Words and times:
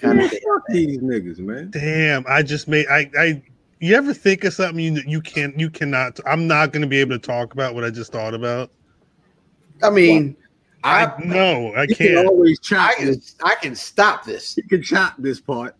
kind 0.00 0.20
of 0.20 0.30
fuck 0.30 0.62
these 0.68 0.98
niggas, 0.98 1.38
man. 1.38 1.70
Damn, 1.70 2.24
I 2.28 2.42
just 2.42 2.68
made 2.68 2.86
I 2.88 3.10
I. 3.18 3.42
You 3.80 3.94
ever 3.96 4.14
think 4.14 4.44
of 4.44 4.54
something 4.54 4.78
you 4.78 5.02
you 5.06 5.20
can't 5.20 5.58
you 5.58 5.70
cannot? 5.70 6.18
I'm 6.26 6.46
not 6.46 6.72
going 6.72 6.82
to 6.82 6.88
be 6.88 6.98
able 6.98 7.18
to 7.18 7.18
talk 7.18 7.52
about 7.52 7.74
what 7.74 7.84
I 7.84 7.90
just 7.90 8.12
thought 8.12 8.34
about. 8.34 8.70
I 9.82 9.90
mean, 9.90 10.36
I, 10.82 11.06
I 11.06 11.24
no, 11.24 11.72
I 11.74 11.82
You 11.82 11.94
can't. 11.94 12.16
can 12.16 12.26
always 12.26 12.60
chop 12.60 12.90
I 12.90 12.94
can. 12.94 13.22
I 13.44 13.54
can 13.56 13.74
stop 13.74 14.24
this. 14.24 14.56
You 14.56 14.62
can 14.64 14.82
chop 14.82 15.14
this 15.18 15.40
part. 15.40 15.76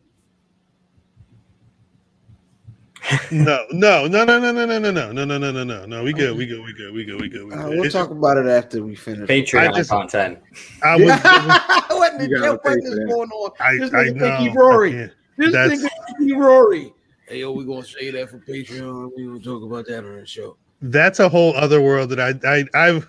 No, 3.30 3.64
no, 3.70 4.06
no, 4.06 4.24
no, 4.24 4.38
no, 4.38 4.52
no, 4.52 4.64
no, 4.64 4.78
no, 4.78 4.90
no, 4.90 5.12
no, 5.12 5.24
no, 5.24 5.38
no, 5.38 5.50
no, 5.52 5.64
no, 5.64 5.84
no. 5.86 6.02
We 6.04 6.12
good. 6.12 6.36
We 6.36 6.46
good. 6.46 6.64
We 6.64 6.72
good. 6.72 6.92
We 6.94 7.04
good. 7.04 7.20
We 7.20 7.28
good. 7.28 7.44
We 7.46 7.52
Uh, 7.52 7.62
good. 7.64 7.70
we'll 7.70 7.84
It's 7.84 7.92
talk 7.92 8.10
about 8.10 8.38
it 8.38 8.46
after 8.46 8.82
we 8.82 8.94
finish. 8.94 9.28
Patreon 9.28 9.68
I 9.68 9.72
just- 9.76 9.90
content. 9.90 10.38
I 10.82 10.96
was. 10.96 11.04
what 11.06 12.18
the 12.18 12.38
hell 12.42 12.52
what 12.54 12.62
for 12.62 12.78
is 12.78 12.84
that. 12.84 13.06
going 13.08 13.30
on? 13.30 13.50
I, 13.60 13.76
this 13.76 13.92
I 13.92 14.04
nigga 14.04 14.14
know. 14.16 14.36
think 14.38 14.38
he 14.38 14.48
Rory. 14.56 14.92
This 15.36 15.52
That's- 15.52 15.70
nigga 15.82 15.88
think 16.16 16.28
he 16.30 16.32
Rory. 16.34 16.94
Hey 17.28 17.40
yo, 17.40 17.52
we 17.52 17.64
gonna 17.64 17.84
say 17.84 18.10
that 18.10 18.30
for 18.30 18.38
Patreon. 18.38 19.10
We 19.16 19.26
gonna 19.26 19.40
talk 19.40 19.62
about 19.62 19.86
that 19.86 19.98
on 20.04 20.16
the 20.20 20.26
show. 20.26 20.56
That's 20.82 21.20
a 21.20 21.28
whole 21.28 21.54
other 21.56 21.80
world 21.80 22.10
that 22.10 22.20
I 22.20 22.34
I 22.48 22.64
I've 22.88 23.06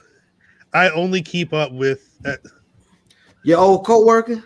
I 0.73 0.89
only 0.89 1.21
keep 1.21 1.53
up 1.53 1.71
with. 1.71 2.09
uh, 2.25 2.35
Your 3.43 3.59
old 3.59 3.85
co-worker? 3.85 4.43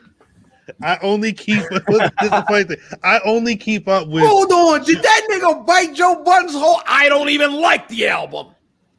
I 0.82 0.98
only 1.02 1.34
keep. 1.34 1.62
this 1.70 2.12
is 2.24 2.30
the 2.30 2.46
funny 2.48 2.64
thing. 2.66 2.78
I 3.04 3.20
only 3.26 3.56
keep 3.56 3.88
up 3.88 4.08
with. 4.08 4.24
Hold 4.24 4.52
on, 4.52 4.84
did 4.84 5.02
that 5.02 5.28
nigga 5.30 5.66
bite 5.66 5.94
Joe 5.94 6.24
Budden's 6.24 6.54
whole? 6.54 6.82
I 6.88 7.10
don't 7.10 7.30
even 7.30 7.54
like 7.54 7.88
the 7.88 8.08
album. 8.08 8.48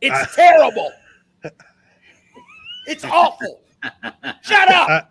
It's 0.00 0.14
I- 0.14 0.26
terrible. 0.34 0.92
It's 2.86 3.04
awful. 3.04 3.60
Shut 4.42 4.70
up. 4.70 5.10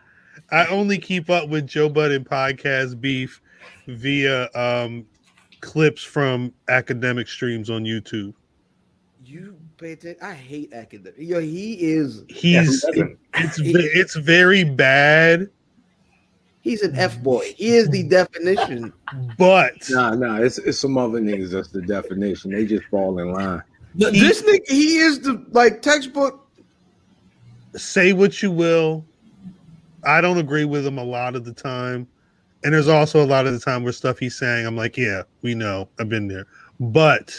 I 0.52 0.66
only 0.68 0.98
keep 0.98 1.30
up 1.30 1.48
with 1.50 1.68
Joe 1.68 1.90
Budden 1.90 2.24
podcast 2.26 3.00
beef 3.00 3.42
via 3.88 4.50
um 4.56 5.06
clips 5.62 6.04
from 6.04 6.54
Akademiks 6.68 7.30
streams 7.30 7.70
on 7.70 7.84
YouTube. 7.84 8.34
You 9.24 9.58
pay 9.78 9.92
attention. 9.94 10.24
I 10.24 10.34
hate 10.34 10.74
academic. 10.74 11.16
Yo, 11.20 11.40
he 11.40 11.74
is. 11.76 12.24
He's 12.30 12.82
doesn't? 12.84 13.18
it's 13.36 13.60
it's 13.60 14.16
very 14.16 14.64
bad, 14.64 15.50
He's 16.62 16.82
an 16.82 16.96
f 16.96 17.22
boy. 17.22 17.54
He 17.56 17.70
is 17.78 17.90
the 17.90 18.04
definition. 18.10 18.94
but 19.38 19.74
Nah, 19.90 20.16
nah, 20.16 20.38
it's 20.42 20.58
it's 20.60 20.80
some 20.80 20.98
other 20.98 21.20
niggas 21.20 21.52
that's 21.52 21.70
the 21.70 21.82
definition. 21.82 22.52
They 22.52 22.66
just 22.66 22.86
fall 22.88 23.18
in 23.20 23.32
line. 23.32 23.64
Th- 23.98 24.12
This 24.14 24.42
nigga, 24.44 24.68
he 24.70 24.98
is 24.98 25.22
the 25.22 25.44
like 25.52 25.82
textbook. 25.82 26.48
say 27.76 28.14
what 28.14 28.42
you 28.44 28.52
will. 28.52 29.06
I 30.06 30.22
don't 30.22 30.38
agree 30.38 30.66
with 30.66 30.86
him 30.86 30.98
a 30.98 31.04
lot 31.04 31.36
of 31.36 31.44
the 31.46 31.54
time. 31.54 32.08
And 32.64 32.74
there's 32.74 32.88
also 32.90 33.24
a 33.24 33.26
lot 33.28 33.48
of 33.48 33.54
the 33.54 33.60
time 33.60 33.84
where 33.84 33.94
stuff 33.94 34.20
he's 34.20 34.38
saying, 34.38 34.66
I'm 34.66 34.76
like, 34.76 34.98
yeah, 34.98 35.24
we 35.42 35.56
know. 35.56 35.88
I've 35.98 36.10
been 36.10 36.28
there. 36.28 36.46
But 36.80 37.34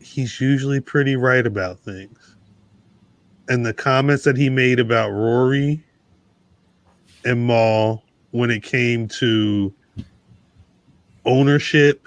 he's 0.00 0.40
usually 0.40 0.80
pretty 0.80 1.16
right 1.16 1.46
about 1.46 1.78
things. 1.80 2.36
And 3.48 3.66
the 3.66 3.74
comments 3.74 4.22
that 4.24 4.36
he 4.36 4.48
made 4.48 4.78
about 4.78 5.10
Rory 5.10 5.82
and 7.24 7.46
Mal 7.46 8.02
when 8.30 8.50
it 8.50 8.62
came 8.62 9.08
to 9.08 9.72
ownership 11.24 12.06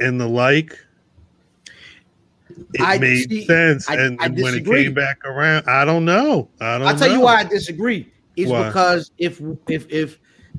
and 0.00 0.20
the 0.20 0.26
like, 0.28 0.78
it 2.74 2.80
I- 2.80 2.98
made 2.98 3.28
see, 3.28 3.46
sense. 3.46 3.88
I- 3.88 3.96
and 3.96 4.18
I 4.20 4.28
when 4.28 4.54
it 4.54 4.64
came 4.64 4.94
back 4.94 5.24
around, 5.24 5.66
I 5.68 5.84
don't 5.84 6.04
know. 6.04 6.48
I 6.60 6.78
don't 6.78 6.88
I'll 6.88 6.96
tell 6.96 7.12
you 7.12 7.20
why 7.20 7.36
I 7.36 7.44
disagree. 7.44 8.10
Is 8.36 8.50
Why? 8.50 8.66
because 8.66 9.10
if 9.18 9.40
if 9.68 9.86
if 9.90 10.18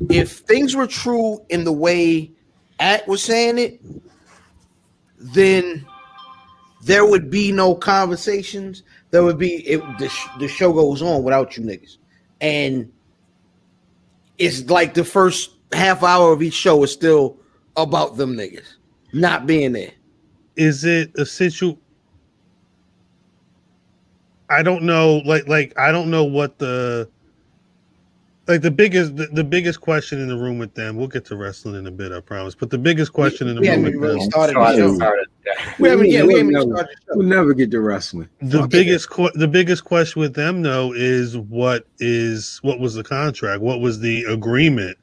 if 0.10 0.32
things 0.32 0.76
were 0.76 0.88
true 0.88 1.40
in 1.50 1.64
the 1.64 1.72
way 1.72 2.32
At 2.80 3.08
was 3.08 3.22
saying 3.24 3.58
it, 3.60 3.82
then 5.20 5.86
there 6.84 7.06
would 7.06 7.30
be 7.30 7.52
no 7.52 7.76
conversations. 7.76 8.84
There 9.12 9.24
would 9.24 9.38
be 9.38 9.68
it, 9.68 9.82
the, 10.00 10.10
sh- 10.10 10.28
the 10.40 10.48
show 10.48 10.74
goes 10.74 11.02
on 11.02 11.24
without 11.24 11.58
you 11.58 11.64
niggas, 11.64 11.98
and 12.42 12.92
it's 14.38 14.70
like 14.70 14.94
the 14.94 15.04
first 15.04 15.52
half 15.74 16.04
hour 16.04 16.32
of 16.32 16.42
each 16.42 16.54
show 16.54 16.84
is 16.84 16.92
still 16.92 17.38
about 17.76 18.18
them 18.18 18.36
niggas 18.36 18.76
not 19.14 19.46
being 19.46 19.74
there. 19.74 19.92
is 20.56 20.84
it 20.84 21.12
situ 21.28 21.76
I 24.50 24.64
don't 24.64 24.84
know 24.84 25.22
like 25.26 25.48
like 25.48 25.78
I 25.78 25.92
don't 25.92 26.10
know 26.10 26.24
what 26.24 26.58
the 26.60 27.10
like 28.48 28.62
the 28.62 28.72
biggest 28.72 29.16
the, 29.18 29.28
the 29.28 29.44
biggest 29.44 29.82
question 29.82 30.20
in 30.22 30.28
the 30.28 30.36
room 30.38 30.58
with 30.58 30.74
them 30.74 30.96
we'll 30.96 31.08
get 31.08 31.26
to 31.26 31.36
wrestling 31.36 31.76
in 31.76 31.88
a 31.88 31.92
bit 31.92 32.12
I 32.12 32.20
promise 32.22 32.56
but 32.56 32.70
the 32.70 32.78
biggest 32.78 33.12
question 33.14 33.48
in 33.48 33.56
the 33.56 33.62
we 33.62 33.70
room 33.70 33.84
with 33.84 33.96
really 33.96 34.20
them 34.20 34.30
started 34.32 34.54
Show 34.54 34.60
the 34.60 34.66
hasn't 34.66 34.90
show. 34.90 34.96
started. 34.96 35.28
Yeah. 35.46 35.74
We 35.80 35.90
haven't, 35.90 36.10
yeah, 36.10 36.22
we 36.22 36.28
We'll 36.28 36.38
haven't 36.38 36.54
never- 36.54 36.76
started. 36.76 36.96
We'll 37.10 37.28
never 37.28 37.54
get 37.54 37.72
to 37.72 37.80
wrestling. 37.82 38.30
the 38.42 38.60
Okay. 38.64 38.68
biggest 38.68 39.10
que- 39.10 39.32
the 39.36 39.48
biggest 39.48 39.84
question 39.86 40.22
with 40.22 40.34
them 40.34 40.62
though 40.62 40.94
is 40.94 41.38
what 41.38 41.86
is 42.00 42.60
what 42.64 42.80
was 42.80 42.94
the 42.96 43.04
contract 43.04 43.62
what 43.62 43.80
was 43.82 44.00
the 44.00 44.24
agreement 44.26 44.98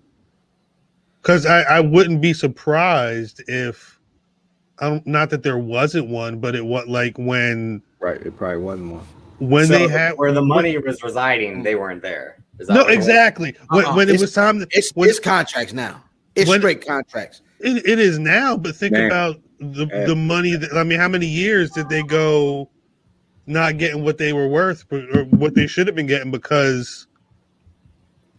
because 1.23 1.47
I, 1.47 1.63
I 1.63 1.81
wouldn't 1.81 2.21
be 2.21 2.33
surprised 2.35 3.43
if 3.49 3.99
I 4.79 4.89
don't, 4.91 5.07
not 5.07 5.31
that 5.31 5.43
there 5.43 5.59
wasn't 5.59 6.09
one 6.09 6.39
but 6.41 6.55
it 6.55 6.65
was 6.65 6.87
like 6.87 7.17
when 7.19 7.83
Right. 8.01 8.21
It 8.21 8.37
probably 8.37 8.59
wasn't 8.59 8.93
one. 8.93 9.03
when 9.39 9.67
So 9.67 9.73
they 9.79 9.89
had 9.89 10.13
where 10.19 10.33
the 10.33 10.43
money 10.43 10.77
was 10.77 11.03
residing, 11.03 11.63
they 11.63 11.75
weren't 11.75 12.03
there. 12.03 12.37
Is 12.59 12.69
that 12.69 12.75
no 12.75 12.83
what 12.83 12.93
it 12.93 12.97
was? 12.97 13.07
exactly 13.09 13.55
when, 13.71 13.85
Uh-uh. 13.85 13.97
when 13.97 14.09
it 14.09 14.21
was 14.21 14.33
time 14.33 14.61
to, 14.61 14.67
It's 14.71 14.91
when, 14.93 15.09
it's 15.09 15.19
contracts 15.19 15.73
now. 15.73 16.03
It's 16.35 16.49
When- 16.49 16.61
straight 16.61 16.87
contracts. 16.87 17.43
It, 17.61 17.87
it 17.87 17.99
is 17.99 18.19
now, 18.19 18.57
but 18.57 18.77
think 18.77 18.93
Man. 18.93 19.07
about 19.07 19.41
the 19.59 19.87
Man. 19.87 20.07
the 20.09 20.17
money. 20.17 20.57
That, 20.57 20.73
I 20.75 20.83
mean, 20.85 20.99
how 20.99 21.09
many 21.09 21.27
years 21.27 21.71
did 21.71 21.89
they 21.89 22.03
go 22.03 22.69
not 23.47 23.79
getting 23.79 24.03
what 24.03 24.19
they 24.19 24.33
were 24.33 24.49
worth, 24.49 24.85
or 24.91 25.25
what 25.31 25.55
they 25.55 25.67
should 25.67 25.87
have 25.87 25.97
been 25.97 26.07
getting 26.07 26.31
because 26.31 27.07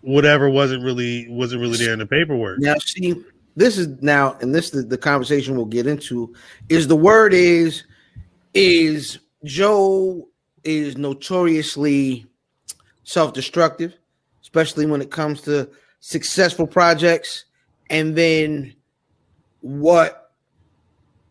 whatever 0.02 0.50
wasn't 0.50 0.84
really 0.84 1.28
wasn't 1.30 1.60
really 1.62 1.78
there 1.78 1.94
in 1.94 2.00
the 2.00 2.06
paperwork. 2.06 2.60
Now, 2.60 2.76
see, 2.80 3.16
this 3.56 3.78
is 3.78 3.88
now, 4.02 4.38
and 4.42 4.54
this 4.54 4.74
is 4.74 4.88
the 4.88 4.98
conversation 4.98 5.56
we'll 5.56 5.66
get 5.66 5.88
into. 5.88 6.34
Is 6.70 6.88
the 6.88 6.96
word 6.96 7.34
is 7.34 7.84
is 8.54 9.20
Joe 9.44 10.28
is 10.64 10.98
notoriously 10.98 12.26
self-destructive, 13.04 13.94
especially 14.56 14.86
when 14.86 15.02
it 15.02 15.12
comes 15.12 15.42
to 15.42 15.70
successful 16.00 16.66
projects, 16.66 17.44
and 17.90 18.16
then 18.16 18.74
what 19.60 20.32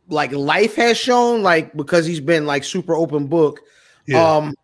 like 0.09 0.31
life 0.33 0.75
has 0.75 0.99
shown, 0.99 1.43
like 1.43 1.75
because 1.75 2.05
he's 2.05 2.21
been 2.21 2.45
like 2.45 2.65
super 2.65 2.95
open 2.95 3.27
book. 3.27 3.61
Yeah. 4.07 4.37
Um, 4.37 4.55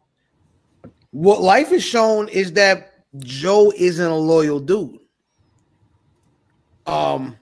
what 1.12 1.40
life 1.40 1.70
has 1.70 1.82
shown 1.82 2.28
is 2.28 2.52
that 2.52 2.92
Joe 3.18 3.72
isn't 3.74 4.10
a 4.10 4.14
loyal 4.14 4.60
dude. 4.60 4.98
Um, 6.86 7.36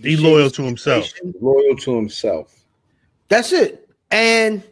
Be 0.00 0.16
loyal 0.16 0.48
to 0.50 0.62
himself. 0.62 1.12
Loyal 1.40 1.76
to 1.76 1.96
himself. 1.96 2.54
That's 3.28 3.52
it. 3.52 3.88
And 4.12 4.62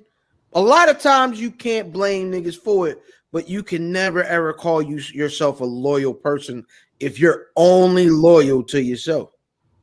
a 0.53 0.61
lot 0.61 0.89
of 0.89 1.01
times 1.01 1.41
you 1.41 1.51
can't 1.51 1.93
blame 1.93 2.31
niggas 2.31 2.57
for 2.57 2.89
it, 2.89 3.03
but 3.33 3.49
you 3.49 3.63
can 3.63 3.93
never 3.93 4.23
ever 4.25 4.53
call 4.53 4.81
you 4.83 4.99
yourself 5.13 5.61
a 5.61 5.65
loyal 5.65 6.15
person 6.15 6.65
if 7.01 7.19
you're 7.19 7.47
only 7.57 8.09
loyal 8.09 8.63
to 8.65 8.83
yourself. 8.83 9.31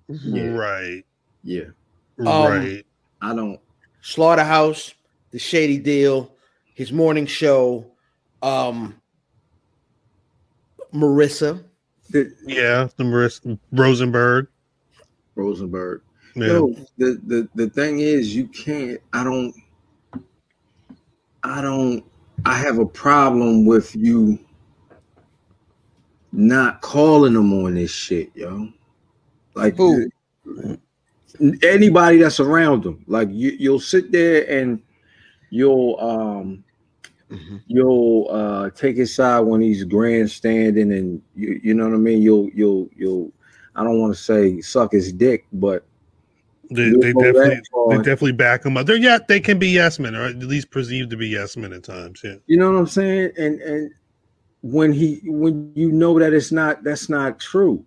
Yeah. 0.08 0.48
Right. 0.50 1.04
Yeah. 1.44 1.66
Um, 2.20 2.28
right. 2.28 2.86
I 3.22 3.36
don't. 3.36 3.60
Slaughterhouse, 4.02 4.94
The 5.32 5.40
Shady 5.40 5.78
Deal, 5.80 6.32
his 6.76 6.92
morning 6.92 7.26
show, 7.26 7.86
um, 8.42 8.96
Marissa. 10.94 11.64
The, 12.10 12.32
Yeah. 12.46 12.88
The 12.98 13.04
Marissa 13.04 13.58
Rosenberg. 13.72 14.48
Rosenberg. 15.36 16.02
Yeah. 16.36 16.48
Yo, 16.48 16.76
the, 16.98 17.22
the 17.26 17.50
the 17.56 17.70
thing 17.70 18.00
is, 18.00 18.36
you 18.36 18.48
can't. 18.48 19.00
I 19.14 19.24
don't. 19.24 19.56
I 21.44 21.62
don't. 21.62 22.04
I 22.46 22.54
have 22.54 22.78
a 22.78 22.86
problem 22.86 23.66
with 23.66 23.96
you 23.96 24.38
not 26.32 26.82
calling 26.82 27.34
them 27.34 27.52
on 27.54 27.76
this 27.76 27.92
shit, 27.92 28.30
yo. 28.36 28.70
Like 29.56 29.78
Who? 29.78 30.10
anybody 31.64 32.20
that's 32.20 32.40
around 32.40 32.84
them. 32.84 33.04
Like 33.08 33.30
you, 33.32 33.52
you'll 33.58 33.80
sit 33.80 34.12
there 34.12 34.48
and 34.50 34.82
you'll 35.50 36.00
um 36.00 36.64
you'll 37.68 38.28
uh 38.30 38.70
take 38.72 38.98
his 38.98 39.16
side 39.16 39.40
when 39.40 39.62
he's 39.62 39.84
grandstanding 39.84 40.92
and 40.92 41.22
you 41.36 41.60
you 41.64 41.74
know 41.74 41.86
what 41.86 41.96
I 41.96 41.98
mean. 41.98 42.22
You'll 42.22 42.50
you'll 42.54 42.90
you'll. 42.96 43.32
I 43.76 43.84
don't 43.84 44.00
want 44.00 44.16
to 44.16 44.22
say 44.22 44.62
suck 44.62 44.92
his 44.94 45.12
dick, 45.12 45.46
but 45.52 45.86
They, 46.72 46.90
they 46.92 47.14
definitely 47.14 47.62
they 47.90 47.98
definitely 47.98 48.32
back 48.34 48.64
them 48.64 48.78
up. 48.78 48.88
They're 48.88 48.96
yeah, 48.98 49.20
they 49.28 49.40
can 49.40 49.60
be 49.60 49.68
yes 49.70 50.00
men, 50.00 50.16
or 50.16 50.26
at 50.26 50.38
least 50.40 50.72
perceived 50.72 51.10
to 51.12 51.18
be 51.18 51.28
yes 51.28 51.56
men 51.58 51.74
at 51.74 51.84
times. 51.84 52.22
Yeah. 52.24 52.36
You 52.48 52.58
know 52.58 52.72
what 52.72 52.80
I'm 52.80 52.88
saying? 52.88 53.32
And 53.38 53.62
and 53.62 53.92
when 54.62 54.92
he 54.92 55.22
when 55.26 55.72
you 55.76 55.92
know 55.92 56.18
that 56.20 56.34
it's 56.34 56.52
not 56.52 56.84
that's 56.84 57.10
not 57.10 57.40
true. 57.40 57.86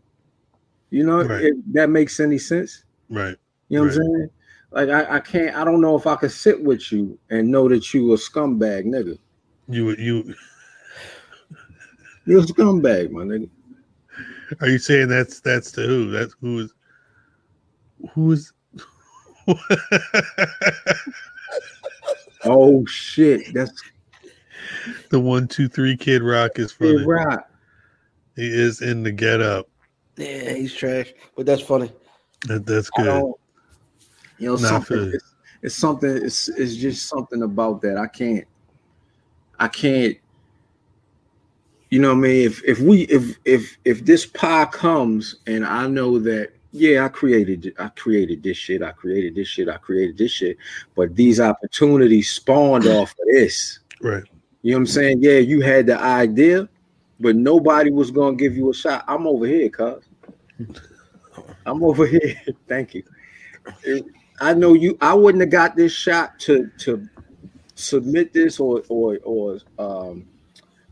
You 0.91 1.05
know, 1.05 1.23
Right. 1.25 1.45
if 1.47 1.57
that 1.73 1.91
makes 1.91 2.21
any 2.21 2.39
sense. 2.39 2.85
Right. 3.11 3.37
You 3.69 3.79
know 3.79 3.85
what 3.87 3.97
Right. 3.97 3.99
I'm 3.99 4.15
saying? 4.17 4.31
Like 4.71 4.89
I, 4.91 5.17
I 5.17 5.21
can't 5.21 5.57
I 5.57 5.65
don't 5.65 5.81
know 5.81 5.97
if 5.97 6.07
I 6.07 6.15
could 6.17 6.31
sit 6.33 6.63
with 6.63 6.93
you 6.93 7.19
and 7.31 7.51
know 7.51 7.69
that 7.69 7.93
you 7.93 8.13
a 8.13 8.17
scumbag 8.17 8.85
nigga. 8.87 9.19
You 9.69 9.91
you 9.97 10.35
You're 12.27 12.41
a 12.41 12.47
scumbag, 12.47 13.11
my 13.11 13.23
nigga. 13.23 13.49
are 14.61 14.69
you 14.69 14.79
saying 14.79 15.09
that's 15.09 15.41
that's 15.41 15.73
to 15.73 15.83
who? 15.83 16.11
That's 16.11 16.35
who 16.41 16.61
is 16.61 16.75
who 18.13 18.33
is 18.33 18.53
Oh 22.45 22.85
shit. 22.87 23.53
That's 23.53 23.83
the 25.11 25.21
one 25.21 25.49
two 25.49 25.69
three 25.69 25.97
kid 25.97 26.23
rock 26.23 26.59
is 26.59 26.73
funny. 26.73 26.99
Kid 26.99 27.07
Rock. 27.07 27.51
He 28.37 28.47
is 28.47 28.81
in 28.83 29.03
the 29.03 29.11
get 29.11 29.41
up. 29.41 29.69
Yeah, 30.17 30.55
he's 30.55 30.75
trash, 30.75 31.13
but 31.37 31.47
that's 31.47 31.63
funny. 31.63 31.93
That, 32.47 32.67
that's 32.67 32.91
good. 32.91 33.35
you 34.39 34.49
know, 34.49 34.55
Nah, 34.55 34.57
something. 34.57 35.13
It's, 35.13 35.35
it's 35.63 35.75
something. 35.75 36.17
It's 36.17 36.49
it's 36.49 36.77
just 36.77 37.09
something 37.09 37.43
about 37.43 37.83
that. 37.83 37.97
I 37.97 38.07
can't. 38.07 38.47
I 39.59 39.69
can't. 39.69 40.17
You 41.91 42.01
know 42.01 42.09
what 42.09 42.19
I 42.19 42.29
mean? 42.29 42.47
If 42.47 42.63
if 42.65 42.81
we 42.81 43.03
if 43.03 43.37
if 43.45 43.77
if 43.85 44.05
this 44.05 44.27
pie 44.27 44.67
comes 44.67 45.37
and 45.47 45.65
I 45.65 45.87
know 45.87 46.19
that 46.21 46.53
yeah, 46.73 47.05
I 47.05 47.09
created 47.09 47.75
I 47.79 47.89
created 47.89 48.43
this 48.43 48.57
shit. 48.57 48.83
I 48.83 48.93
created 48.93 49.35
this 49.35 49.49
shit. 49.49 49.69
I 49.69 49.79
created 49.79 50.19
this 50.19 50.33
shit. 50.33 50.59
But 50.95 51.17
these 51.17 51.41
opportunities 51.41 52.31
spawned 52.31 52.87
off 52.87 53.13
of 53.13 53.27
this. 53.33 53.81
Right. 54.03 54.25
You 54.63 54.73
know 54.73 54.79
what 54.79 54.81
I'm 54.81 54.87
saying? 54.87 55.19
Yeah, 55.23 55.39
you 55.39 55.61
had 55.61 55.87
the 55.87 55.99
idea, 55.99 56.69
but 57.21 57.37
nobody 57.37 57.91
was 57.91 58.11
gonna 58.11 58.37
give 58.37 58.57
you 58.57 58.71
a 58.71 58.75
shot. 58.75 59.05
I'm 59.09 59.27
over 59.27 59.47
here, 59.47 59.69
cuz. 59.69 60.05
I'm 61.67 61.83
over 61.83 62.07
here. 62.07 62.41
Thank 62.69 62.95
you. 62.95 63.05
I 64.41 64.55
know 64.55 64.75
you. 64.75 64.97
I 65.01 65.15
wouldn't 65.15 65.43
have 65.43 65.51
got 65.51 65.77
this 65.77 65.93
shot 65.93 66.39
to 66.41 66.71
to 66.79 67.09
submit 67.75 68.33
this 68.33 68.61
or 68.61 68.83
or 68.89 69.19
or 69.25 69.59
um, 69.79 70.27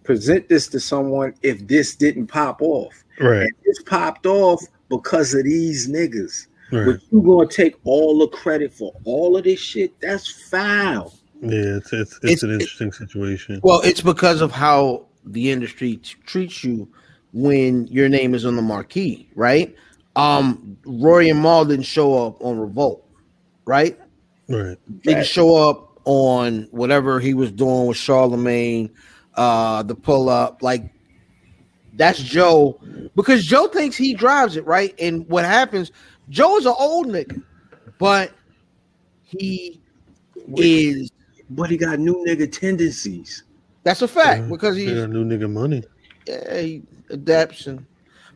present 0.05 0.49
this 0.49 0.69
to 0.69 0.81
someone 0.81 1.34
if 1.43 1.67
this 1.67 1.96
didn't 1.96 2.28
pop 2.28 2.62
off. 2.62 3.05
Right. 3.20 3.43
And 3.43 3.52
this 3.64 3.82
popped 3.82 4.26
off 4.26 4.62
because 4.88 5.35
of 5.35 5.44
these 5.44 5.88
niggas. 5.88 6.47
Right. 6.73 6.87
But 6.87 7.00
you 7.11 7.23
gonna 7.23 7.49
take 7.49 7.77
all 7.85 8.19
the 8.19 8.29
credit 8.29 8.73
for 8.73 8.93
all 9.05 9.37
of 9.37 9.44
this 9.44 9.61
shit? 9.61 9.99
That's 10.00 10.29
foul. 10.49 11.15
Yeah, 11.41 11.77
it's 11.77 11.93
it's 11.93 12.15
it's, 12.23 12.25
It's- 12.25 12.43
an 12.43 12.50
it- 12.50 12.55
interesting 12.55 12.93
situation. 12.93 13.61
Well, 13.62 13.81
it's 13.83 14.00
because 14.00 14.41
of 14.41 14.50
how 14.50 15.06
the 15.25 15.50
industry 15.50 15.97
t- 15.97 16.15
treats 16.25 16.65
you 16.65 16.88
when 17.33 17.87
your 17.88 18.09
name 18.09 18.35
is 18.35 18.44
on 18.47 18.56
the 18.56 18.62
marquee, 18.62 19.29
right? 19.35 19.75
Um, 20.17 20.77
Rory 20.87 21.29
and 21.29 21.43
Mal 21.43 21.65
didn't 21.67 21.85
show 21.85 22.27
up 22.27 22.43
on 22.43 22.59
Revolt, 22.59 23.05
right? 23.67 23.99
Right. 24.49 24.79
Didn't 25.03 25.27
show 25.27 25.56
up 25.69 26.00
on 26.05 26.69
whatever 26.71 27.21
he 27.21 27.35
was 27.35 27.50
doing 27.53 27.87
with 27.87 27.97
Charlemagne, 27.99 28.91
uh, 29.35 29.83
the 29.83 29.94
pull 29.94 30.29
up. 30.31 30.62
Like 30.62 30.85
that's 31.96 32.19
Joe, 32.22 32.78
because 33.16 33.44
Joe 33.44 33.66
thinks 33.69 33.96
he 33.96 34.14
drives 34.14 34.56
it, 34.56 34.64
right? 34.66 34.94
And 35.00 35.26
what 35.28 35.44
happens, 35.44 35.90
Joe 36.28 36.56
is 36.58 36.66
an 36.66 36.75
old 36.78 37.06
nigga, 37.08 37.43
but 37.98 38.32
he 39.22 39.81
is 40.56 41.10
But 41.50 41.70
he 41.70 41.76
got 41.76 41.98
new 41.98 42.25
nigga 42.26 42.50
tendencies. 42.50 43.43
that's 43.82 44.02
a 44.02 44.08
fact 44.08 44.43
Yeah, 44.43 44.48
because 44.48 44.76
he's 44.76 44.90
They 44.90 44.94
got 45.00 45.10
new 45.10 45.25
nigga 45.25 45.50
money. 45.50 45.82
yeah, 46.26 46.60
he 46.60 46.82
adapts 47.10 47.66
and 47.66 47.84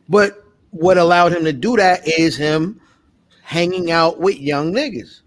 but 0.09 0.43
what 0.71 0.97
allowed 0.97 1.33
him 1.33 1.43
to 1.45 1.53
do 1.53 1.75
that 1.77 2.05
is 2.07 2.35
him 2.37 2.79
hanging 3.43 3.91
out 3.91 4.19
with 4.19 4.39
young 4.39 4.73
niggas, 4.73 5.21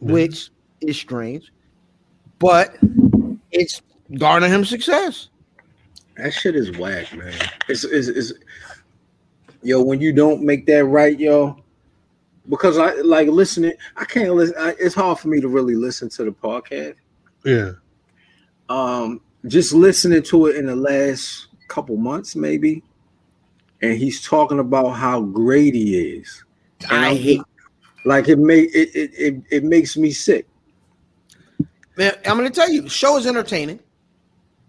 Yeah. 0.00 0.12
which 0.12 0.50
is 0.82 0.96
strange, 0.96 1.50
but 2.38 2.76
it's 3.50 3.80
garner 4.18 4.48
him 4.48 4.64
success. 4.64 5.28
That 6.16 6.32
shit 6.32 6.56
is 6.56 6.76
whack, 6.78 7.12
man. 7.14 7.34
It's, 7.68 7.84
it's, 7.84 8.08
it's 8.08 8.32
yo 9.62 9.82
when 9.82 10.00
you 10.00 10.12
don't 10.12 10.42
make 10.42 10.66
that 10.66 10.84
right, 10.84 11.18
yo. 11.18 11.58
Because 12.48 12.76
I 12.76 12.94
like 13.02 13.28
listening, 13.28 13.74
I 13.96 14.04
can't 14.04 14.34
listen. 14.34 14.56
I, 14.58 14.74
it's 14.78 14.94
hard 14.94 15.18
for 15.18 15.28
me 15.28 15.40
to 15.40 15.48
really 15.48 15.76
listen 15.76 16.08
to 16.10 16.24
the 16.24 16.32
podcast. 16.32 16.96
Yeah. 17.44 17.72
Um, 18.68 19.20
just 19.46 19.72
listening 19.72 20.22
to 20.24 20.46
it 20.46 20.56
in 20.56 20.66
the 20.66 20.74
last 20.74 21.48
couple 21.68 21.96
months, 21.96 22.34
maybe, 22.34 22.82
and 23.80 23.96
he's 23.96 24.22
talking 24.22 24.58
about 24.58 24.90
how 24.90 25.20
great 25.20 25.74
he 25.74 26.16
is. 26.16 26.44
And 26.90 27.04
I 27.04 27.10
I'm 27.10 27.16
hate 27.16 27.42
like 28.04 28.28
it 28.28 28.38
make 28.38 28.74
it 28.74 28.90
it, 28.94 29.12
it 29.14 29.42
it 29.50 29.64
makes 29.64 29.96
me 29.96 30.10
sick 30.10 30.46
man, 31.96 32.14
I'm 32.26 32.36
gonna 32.36 32.50
tell 32.50 32.70
you, 32.70 32.82
the 32.82 32.88
show 32.88 33.16
is 33.16 33.26
entertaining, 33.26 33.80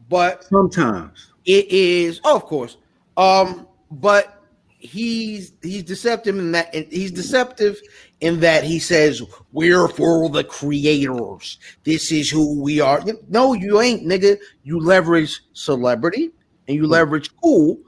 but 0.09 0.43
sometimes. 0.45 1.32
It 1.45 1.67
is 1.69 2.21
oh, 2.23 2.35
of 2.35 2.45
course. 2.45 2.77
Um, 3.17 3.67
but 3.91 4.43
he's 4.83 5.53
he's 5.61 5.83
deceptive 5.83 6.37
in 6.37 6.51
that 6.51 6.73
and 6.75 6.85
he's 6.91 7.11
deceptive 7.11 7.79
in 8.19 8.39
that 8.41 8.63
he 8.63 8.79
says 8.79 9.21
we're 9.51 9.87
for 9.87 10.29
the 10.29 10.43
creators. 10.43 11.57
This 11.83 12.11
is 12.11 12.29
who 12.29 12.61
we 12.61 12.79
are. 12.79 13.01
No, 13.29 13.53
you 13.53 13.81
ain't, 13.81 14.03
nigga. 14.03 14.37
You 14.63 14.79
leverage 14.79 15.41
celebrity 15.53 16.31
and 16.67 16.75
you 16.75 16.87
leverage 16.87 17.35
cool, 17.37 17.79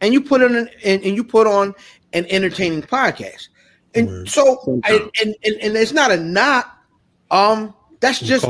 and 0.00 0.12
you 0.12 0.20
put 0.20 0.42
on 0.42 0.54
an 0.54 0.68
and, 0.84 1.02
and 1.02 1.16
you 1.16 1.24
put 1.24 1.46
on 1.46 1.74
an 2.12 2.26
entertaining 2.30 2.82
podcast. 2.82 3.48
And 3.94 4.08
Word. 4.08 4.28
so 4.28 4.60
Sometimes. 4.64 5.00
and, 5.00 5.10
and 5.22 5.36
and 5.44 5.56
and 5.62 5.76
it's 5.76 5.92
not 5.92 6.10
a 6.10 6.16
not. 6.16 6.78
Um, 7.30 7.74
that's 8.00 8.20
just 8.20 8.46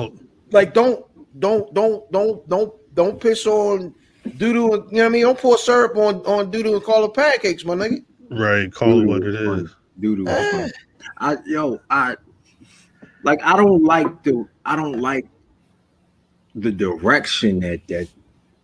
like 0.51 0.75
don't 0.75 1.05
don't 1.41 1.73
don't 1.75 2.11
don't 2.13 2.49
don't 2.49 2.95
don't 2.95 3.21
piss 3.21 3.47
on 3.47 3.95
doodoo. 4.27 4.53
You 4.53 4.59
know 4.59 4.79
what 4.79 5.07
I 5.07 5.09
mean? 5.09 5.23
Don't 5.23 5.39
pour 5.39 5.59
syrup 5.59 5.97
on 5.97 6.17
on 6.27 6.51
doodoo 6.51 6.75
and 6.75 6.83
call 6.83 7.05
it 7.05 7.15
pancakes, 7.15 7.65
my 7.65 7.75
nigga. 7.75 8.05
right. 8.31 8.73
Call 8.73 9.01
it 9.03 9.07
what 9.07 9.23
it 9.23 9.35
is. 9.35 9.75
Doo-doo. 10.01 10.27
Eh. 10.27 10.69
I 11.19 11.37
yo, 11.47 11.81
I 11.91 12.17
like 13.23 13.43
I 13.43 13.57
don't 13.57 13.85
like 13.85 14.23
the 14.23 14.47
I 14.65 14.77
don't 14.77 15.01
like 15.01 15.27
the 16.55 16.73
direction 16.73 17.61
that 17.61 17.87
that 17.89 18.09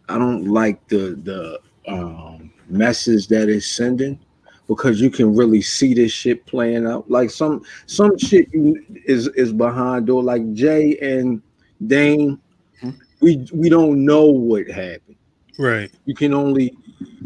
I 0.09 0.19
don't 0.19 0.47
like 0.47 0.87
the 0.89 1.19
the 1.23 1.61
um 1.91 2.53
message 2.69 3.29
that 3.29 3.49
it's 3.49 3.67
sending 3.67 4.19
because 4.69 5.01
you 5.01 5.11
can 5.11 5.35
really 5.35 5.63
see 5.63 5.95
this 5.95 6.13
shit 6.13 6.47
playing 6.47 6.87
out. 6.87 7.11
Like 7.11 7.31
some 7.31 7.63
some 7.87 8.17
shit 8.19 8.49
is 8.53 9.29
is 9.29 9.53
behind 9.53 10.07
door 10.07 10.23
like 10.23 10.53
Jay 10.53 10.97
and 10.99 11.43
Dame. 11.87 12.41
Hmm. 12.81 12.91
We 13.21 13.47
we 13.53 13.69
don't 13.69 14.05
know 14.05 14.27
what 14.27 14.67
happened. 14.69 15.10
Right. 15.59 15.91
You 16.07 16.15
can 16.15 16.33
only 16.35 16.77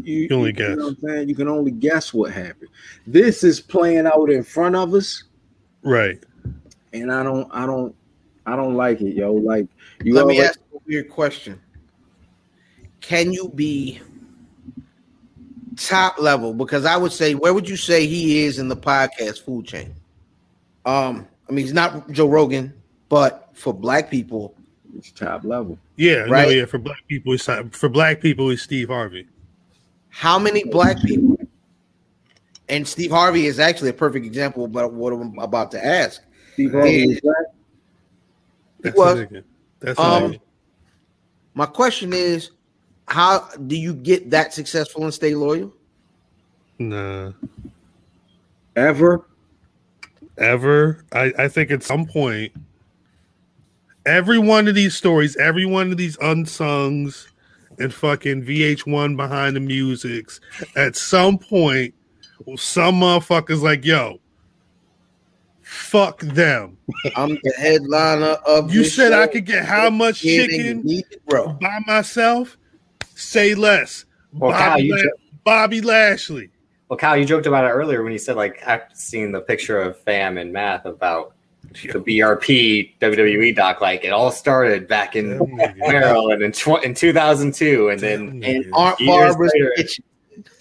you, 0.03 0.27
can 0.27 0.37
only 0.37 0.49
you 0.49 0.53
guess. 0.53 0.77
know 0.77 0.85
what 0.85 0.97
I'm 1.03 1.07
saying? 1.07 1.29
You 1.29 1.35
can 1.35 1.47
only 1.47 1.71
guess 1.71 2.13
what 2.13 2.31
happened. 2.31 2.69
This 3.07 3.43
is 3.43 3.59
playing 3.61 4.05
out 4.07 4.29
in 4.29 4.43
front 4.43 4.75
of 4.75 4.93
us, 4.93 5.23
Right. 5.83 6.23
and 6.93 7.11
I 7.11 7.23
don't, 7.23 7.47
I 7.51 7.65
don't, 7.65 7.95
I 8.45 8.55
don't 8.55 8.75
like 8.75 9.01
it, 9.01 9.15
yo. 9.15 9.33
Like 9.33 9.67
you 10.03 10.13
Let 10.13 10.27
me 10.27 10.35
already- 10.35 10.49
ask 10.49 10.59
a 10.73 10.77
weird 10.87 11.09
question. 11.09 11.59
Can 13.01 13.31
you 13.31 13.49
be 13.49 13.99
top 15.77 16.19
level? 16.19 16.53
Because 16.53 16.85
I 16.85 16.97
would 16.97 17.11
say, 17.11 17.35
where 17.35 17.53
would 17.53 17.67
you 17.69 17.77
say 17.77 18.07
he 18.07 18.43
is 18.43 18.59
in 18.59 18.67
the 18.67 18.77
podcast 18.77 19.43
food 19.43 19.65
chain? 19.65 19.93
Um, 20.85 21.27
I 21.49 21.51
mean, 21.51 21.65
he's 21.65 21.73
not 21.73 22.09
Joe 22.11 22.27
Rogan, 22.27 22.73
but 23.09 23.49
for 23.53 23.73
black 23.73 24.09
people, 24.09 24.55
it's 24.97 25.11
top 25.11 25.43
level. 25.43 25.77
Yeah. 25.97 26.25
No, 26.25 26.31
Right. 26.31 26.57
yeah. 26.57 26.65
For 26.65 26.77
black 26.77 27.05
people, 27.07 27.33
it's 27.33 27.45
for 27.71 27.89
black 27.89 28.21
people, 28.21 28.49
it's 28.49 28.61
Steve 28.61 28.89
Harvey. 28.89 29.27
how 30.09 30.39
many 30.39 30.63
black 30.63 30.97
people? 31.01 31.37
And 32.69 32.87
Steve 32.87 33.11
Harvey 33.11 33.45
is 33.45 33.59
actually 33.59 33.89
a 33.89 33.93
perfect 33.93 34.25
example 34.25 34.65
about 34.65 34.91
what 34.93 35.13
I'm 35.13 35.37
about 35.39 35.69
to 35.71 35.85
ask. 35.85 36.21
Steve 36.53 36.71
Harvey 36.71 37.11
is 37.11 37.21
black? 37.21 37.35
That's 38.81 38.97
was. 38.97 39.27
That's 39.79 39.99
Um. 39.99 40.37
My 41.53 41.65
question 41.65 42.11
is, 42.11 42.51
how 43.07 43.47
do 43.67 43.77
you 43.77 43.93
get 43.93 44.29
that 44.31 44.53
successful 44.53 45.03
and 45.03 45.13
stay 45.13 45.35
loyal? 45.35 45.71
Nah. 46.79 47.31
ever. 48.75 49.25
ever. 50.37 51.05
I, 51.13 51.31
I 51.37 51.47
think 51.47 51.71
at 51.71 51.81
some 51.83 52.05
point, 52.05 52.51
every 54.05 54.39
one 54.39 54.67
of 54.67 54.75
these 54.75 54.95
stories, 54.95 55.35
every 55.37 55.65
one 55.65 55.91
of 55.91 55.97
these 55.97 56.17
unsungs 56.17 57.27
and 57.79 57.93
fucking 57.93 58.43
VH1 58.43 59.17
behind 59.17 59.55
the 59.55 59.59
musics, 59.59 60.39
at 60.75 60.95
some 60.95 61.37
point, 61.37 61.93
some 62.55 63.01
motherfuckers 63.01 63.61
like, 63.61 63.83
yo, 63.85 64.19
fuck 65.61 66.19
them. 66.21 66.77
I'm 67.15 67.37
the 67.43 67.53
headliner 67.57 68.37
of. 68.47 68.73
You 68.73 68.83
this 68.83 68.95
said 68.95 69.13
I 69.13 69.27
could 69.27 69.45
get 69.45 69.65
how 69.65 69.89
much 69.89 70.21
Kid, 70.21 70.49
chicken 70.49 70.81
need 70.83 71.05
bro. 71.27 71.53
by 71.53 71.79
myself? 71.87 72.57
Say 73.15 73.55
less. 73.55 74.05
Well, 74.33 74.51
Kyle, 74.51 74.71
Bobby, 74.71 74.83
you 74.83 74.95
La- 74.95 75.01
jo- 75.01 75.09
Bobby 75.43 75.81
Lashley. 75.81 76.49
well, 76.89 76.97
Kyle, 76.97 77.15
you 77.17 77.23
joked 77.25 77.45
about 77.45 77.65
it 77.65 77.69
earlier 77.69 78.03
when 78.03 78.11
you 78.11 78.19
said 78.19 78.35
like 78.35 78.61
I've 78.67 78.83
seen 78.93 79.31
the 79.31 79.39
picture 79.41 79.79
of 79.81 79.97
Fam 80.01 80.37
and 80.37 80.51
Math 80.51 80.85
about 80.85 81.34
the 81.71 81.99
BRP 81.99 82.93
WWE 82.99 83.55
doc. 83.55 83.81
Like 83.81 84.03
it 84.03 84.09
all 84.09 84.31
started 84.31 84.87
back 84.87 85.15
in 85.15 85.37
Damn. 85.37 85.77
Maryland 85.79 86.41
in 86.41 86.51
tw- 86.51 86.83
in 86.83 86.93
2002, 86.93 87.89
and 87.89 87.99
then 87.99 88.39
Damn 88.39 88.55
And. 88.63 88.73
Aunt 88.73 88.99
Years 88.99 89.09
Barbara's 89.09 89.51
later. 89.55 89.73
kitchen. 89.77 90.03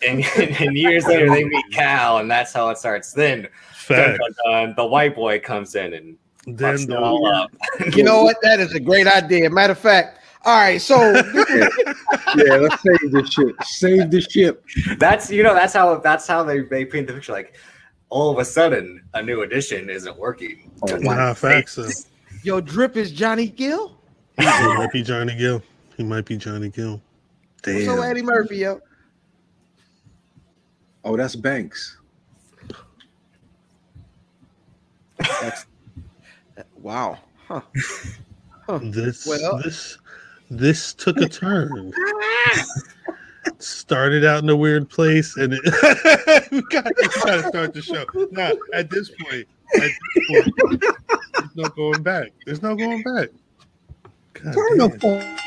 and, 0.07 0.25
and 0.61 0.77
years 0.77 1.05
later 1.07 1.29
they 1.31 1.45
meet 1.45 1.65
Cal, 1.73 2.19
and 2.19 2.31
that's 2.31 2.53
how 2.53 2.69
it 2.71 2.79
starts. 2.79 3.13
Then 3.13 3.49
dun, 3.89 4.17
dun, 4.19 4.35
dun, 4.45 4.75
the 4.77 4.85
white 4.87 5.15
boy 5.15 5.41
comes 5.41 5.75
in 5.75 5.95
and 5.95 6.17
Then 6.47 6.75
fucks 6.77 6.83
it 6.85 6.89
the 6.89 6.99
all 7.01 7.27
up. 7.27 7.51
You 7.95 8.03
know 8.05 8.23
what? 8.23 8.37
That 8.43 8.61
is 8.61 8.73
a 8.75 8.81
great 8.81 9.07
idea. 9.07 9.51
Matter 9.51 9.73
of 9.73 9.79
fact, 9.79 10.21
all 10.45 10.59
right. 10.59 10.81
So 10.81 10.97
Yeah, 12.37 12.57
let's 12.57 12.83
save 12.83 13.11
the 13.13 13.29
ship. 13.31 13.57
Save 13.65 14.11
the 14.11 14.21
ship. 14.21 14.65
That's 14.99 15.31
you 15.31 15.43
know 15.43 15.55
that's 15.55 15.73
how 15.75 15.97
that's 15.99 16.27
how 16.27 16.43
they, 16.45 16.61
they 16.61 16.85
paint 16.85 17.07
the 17.09 17.15
picture. 17.15 17.33
Like 17.33 17.55
all 18.11 18.31
of 18.31 18.39
a 18.39 18.45
sudden, 18.45 19.03
a 19.15 19.23
new 19.23 19.43
edition 19.43 19.91
isn't 19.91 20.17
working. 20.19 20.71
Oh, 20.89 20.97
Nah, 20.97 21.35
facts. 21.35 21.73
So. 21.75 21.89
your 22.43 22.61
drip 22.61 22.97
is 22.97 23.11
Johnny 23.11 23.49
Gill. 23.49 23.97
He 24.39 24.45
might 24.45 24.91
be 24.93 25.03
Johnny 25.03 25.35
Gill. 25.37 25.63
He 25.97 26.03
might 26.03 26.25
be 26.25 26.37
Johnny 26.37 26.69
Gill. 26.69 27.01
What's 27.65 27.89
up, 27.89 27.97
Damn. 27.97 28.03
Eddie 28.03 28.23
Murphy, 28.23 28.57
yo? 28.59 28.81
Oh, 31.05 31.17
that's 31.17 31.37
Banks. 31.37 31.99
That's 35.19 35.67
wow. 36.81 37.19
Huh. 37.47 37.61
This 38.83 39.27
Well- 39.27 39.61
this 39.63 39.99
this 40.51 40.93
took 40.95 41.19
a 41.21 41.29
turn. 41.29 41.93
Started 43.59 44.25
out 44.25 44.43
in 44.43 44.49
a 44.49 44.57
weird 44.57 44.89
place, 44.89 45.37
and 45.37 45.53
it, 45.55 46.51
we 46.51 46.63
got 46.63 46.85
to 46.85 47.09
try 47.13 47.37
to 47.37 47.49
start 47.49 47.73
the 47.75 47.83
show. 47.83 48.05
Now, 48.31 48.53
at 48.73 48.91
this 48.91 49.11
point, 49.11 49.47
at 49.77 49.81
this 49.83 50.25
point, 50.29 50.81
there's 50.81 51.57
no 51.57 51.69
going 51.69 52.03
back. 52.03 52.33
There's 52.47 52.63
no 52.63 52.75
going 52.75 53.03
back. 53.03 53.29
God 54.35 54.55
Turn 54.55 54.79
damn. 54.79 54.99
the. 54.99 55.39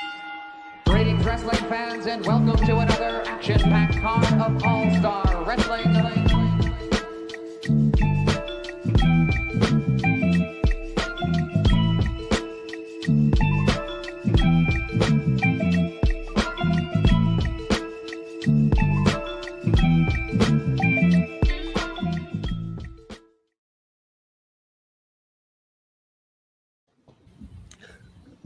Greetings, 0.86 1.26
wrestling 1.26 1.70
fans, 1.70 2.06
and 2.06 2.26
welcome 2.26 2.66
to 2.66 2.78
another 2.78 3.24
action-packed 3.26 3.98
card 4.00 4.34
of 4.42 4.64
All-Star 4.64 5.44
Wrestling. 5.46 6.17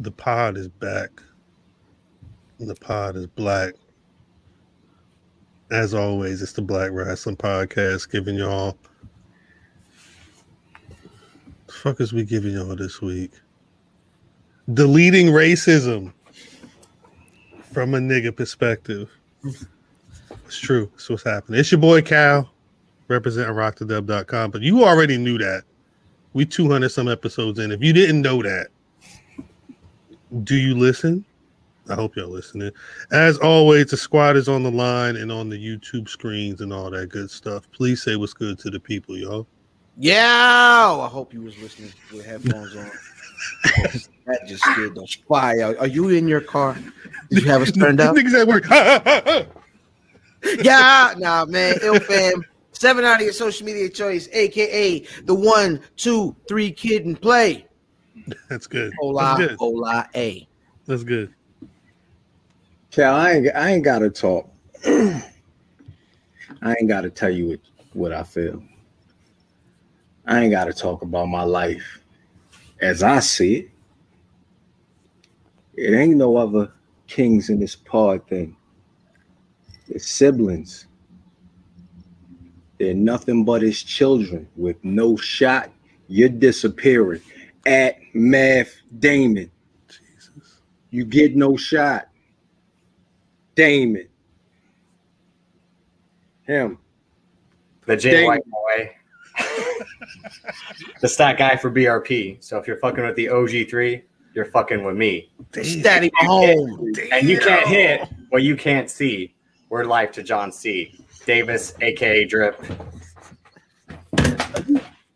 The 0.01 0.09
pod 0.09 0.57
is 0.57 0.67
back. 0.67 1.21
The 2.59 2.73
pod 2.73 3.15
is 3.15 3.27
black. 3.27 3.75
As 5.69 5.93
always, 5.93 6.41
it's 6.41 6.53
the 6.53 6.63
Black 6.63 6.89
Wrestling 6.91 7.37
Podcast 7.37 8.09
giving 8.09 8.33
y'all. 8.33 8.75
The 11.67 11.71
fuck 11.71 12.01
is 12.01 12.13
we 12.13 12.23
giving 12.23 12.53
y'all 12.53 12.75
this 12.75 12.99
week? 12.99 13.29
Deleting 14.73 15.27
racism 15.27 16.11
from 17.71 17.93
a 17.93 17.99
nigga 17.99 18.35
perspective. 18.35 19.07
It's 20.47 20.57
true. 20.57 20.89
It's 20.95 21.07
what's 21.11 21.23
happening. 21.23 21.59
It's 21.59 21.71
your 21.71 21.79
boy 21.79 22.01
Cal, 22.01 22.49
representing 23.07 23.53
rockthedub.com. 23.53 24.49
But 24.49 24.63
you 24.63 24.83
already 24.83 25.19
knew 25.19 25.37
that. 25.37 25.61
We 26.33 26.47
200 26.47 26.89
some 26.89 27.07
episodes 27.07 27.59
in. 27.59 27.71
If 27.71 27.83
you 27.83 27.93
didn't 27.93 28.23
know 28.23 28.41
that, 28.41 28.69
do 30.43 30.55
you 30.55 30.75
listen? 30.75 31.25
I 31.89 31.95
hope 31.95 32.15
y'all 32.15 32.29
listening. 32.29 32.71
As 33.11 33.37
always, 33.39 33.87
the 33.87 33.97
squad 33.97 34.37
is 34.37 34.47
on 34.47 34.63
the 34.63 34.71
line 34.71 35.17
and 35.17 35.31
on 35.31 35.49
the 35.49 35.57
YouTube 35.57 36.07
screens 36.07 36.61
and 36.61 36.71
all 36.71 36.89
that 36.91 37.07
good 37.09 37.29
stuff. 37.29 37.69
Please 37.71 38.01
say 38.01 38.15
what's 38.15 38.33
good 38.33 38.59
to 38.59 38.69
the 38.69 38.79
people, 38.79 39.17
y'all. 39.17 39.47
Yeah. 39.97 40.97
I 41.01 41.07
hope 41.07 41.33
you 41.33 41.41
was 41.41 41.57
listening 41.57 41.91
with 42.13 42.25
headphones 42.25 42.75
on. 42.75 42.91
that 44.25 44.47
just 44.47 44.63
scared 44.63 44.95
the 44.95 45.07
fire. 45.27 45.77
Are 45.79 45.87
you 45.87 46.09
in 46.09 46.27
your 46.27 46.41
car? 46.41 46.77
Did 47.29 47.43
you 47.43 47.49
have 47.49 47.61
us 47.61 47.71
turned 47.71 47.99
up? 48.01 48.15
Niggas 48.15 48.39
at 48.39 48.47
work. 48.47 48.65
yeah, 50.63 51.13
nah, 51.17 51.45
man. 51.45 51.75
Ill 51.81 51.99
fam. 51.99 52.43
Seven 52.71 53.03
out 53.03 53.17
of 53.17 53.21
your 53.21 53.33
social 53.33 53.65
media 53.65 53.89
choice, 53.89 54.29
aka 54.31 55.05
the 55.25 55.35
one, 55.35 55.81
two, 55.97 56.35
three 56.47 56.71
kid 56.71 57.05
and 57.05 57.19
play. 57.19 57.65
That's 58.49 58.67
good. 58.67 58.93
Hola, 58.99 59.35
That's 59.37 59.49
good. 59.49 59.57
hola, 59.59 60.09
a. 60.15 60.47
That's 60.85 61.03
good. 61.03 61.33
Cal, 62.91 63.15
I 63.15 63.31
ain't, 63.33 63.47
I 63.55 63.69
ain't 63.71 63.83
gotta 63.83 64.09
talk. 64.09 64.49
I 64.85 65.25
ain't 66.63 66.87
gotta 66.87 67.09
tell 67.09 67.29
you 67.29 67.47
what, 67.49 67.59
what 67.93 68.13
I 68.13 68.23
feel. 68.23 68.61
I 70.25 70.41
ain't 70.41 70.51
gotta 70.51 70.73
talk 70.73 71.01
about 71.01 71.27
my 71.27 71.43
life 71.43 72.01
as 72.81 73.03
I 73.03 73.19
see 73.19 73.55
it. 73.55 73.69
It 75.75 75.95
ain't 75.95 76.17
no 76.17 76.35
other 76.37 76.71
kings 77.07 77.49
in 77.49 77.59
this 77.59 77.75
pod 77.75 78.27
thing. 78.27 78.55
It's 79.87 80.07
siblings. 80.07 80.87
They're 82.77 82.93
nothing 82.93 83.45
but 83.45 83.61
his 83.61 83.81
children 83.83 84.47
with 84.55 84.83
no 84.83 85.15
shot. 85.15 85.69
You're 86.07 86.29
disappearing. 86.29 87.21
At 87.65 87.97
Math 88.13 88.75
Damon. 88.99 89.51
Jesus. 89.87 90.59
You 90.89 91.05
get 91.05 91.35
no 91.35 91.55
shot. 91.55 92.09
Damon. 93.55 94.07
Him. 96.43 96.79
The 97.85 97.97
Jay 97.97 98.11
Dang. 98.11 98.27
White 98.27 98.45
boy. 98.45 98.95
the 101.01 101.07
stat 101.07 101.37
guy 101.37 101.55
for 101.55 101.71
BRP. 101.71 102.43
So 102.43 102.57
if 102.57 102.67
you're 102.67 102.77
fucking 102.77 103.03
with 103.03 103.15
the 103.15 103.27
OG3, 103.27 104.01
you're 104.33 104.45
fucking 104.45 104.83
with 104.83 104.95
me. 104.95 105.31
Daddy 105.51 106.09
Mahomes. 106.21 107.09
And 107.11 107.27
you 107.27 107.39
can't 107.39 107.67
hit 107.67 108.07
what 108.29 108.43
you 108.43 108.55
can't 108.55 108.89
see. 108.89 109.35
Word 109.69 109.87
life 109.87 110.11
to 110.13 110.23
John 110.23 110.51
C. 110.51 110.99
Davis, 111.25 111.73
aka 111.81 112.25
Drip. 112.25 112.61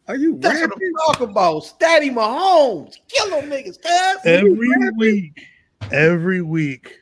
Are 0.07 0.15
you 0.15 0.37
That's 0.37 0.61
what 0.61 0.69
rapping? 0.71 0.87
I'm 0.87 1.13
talking 1.13 1.29
about. 1.29 1.73
Daddy 1.79 2.09
Mahomes. 2.11 2.95
Kill 3.07 3.29
them 3.31 3.49
niggas, 3.49 3.81
cuz. 3.81 4.17
Every 4.25 4.53
week, 4.97 5.47
every 5.91 6.41
week, 6.41 6.99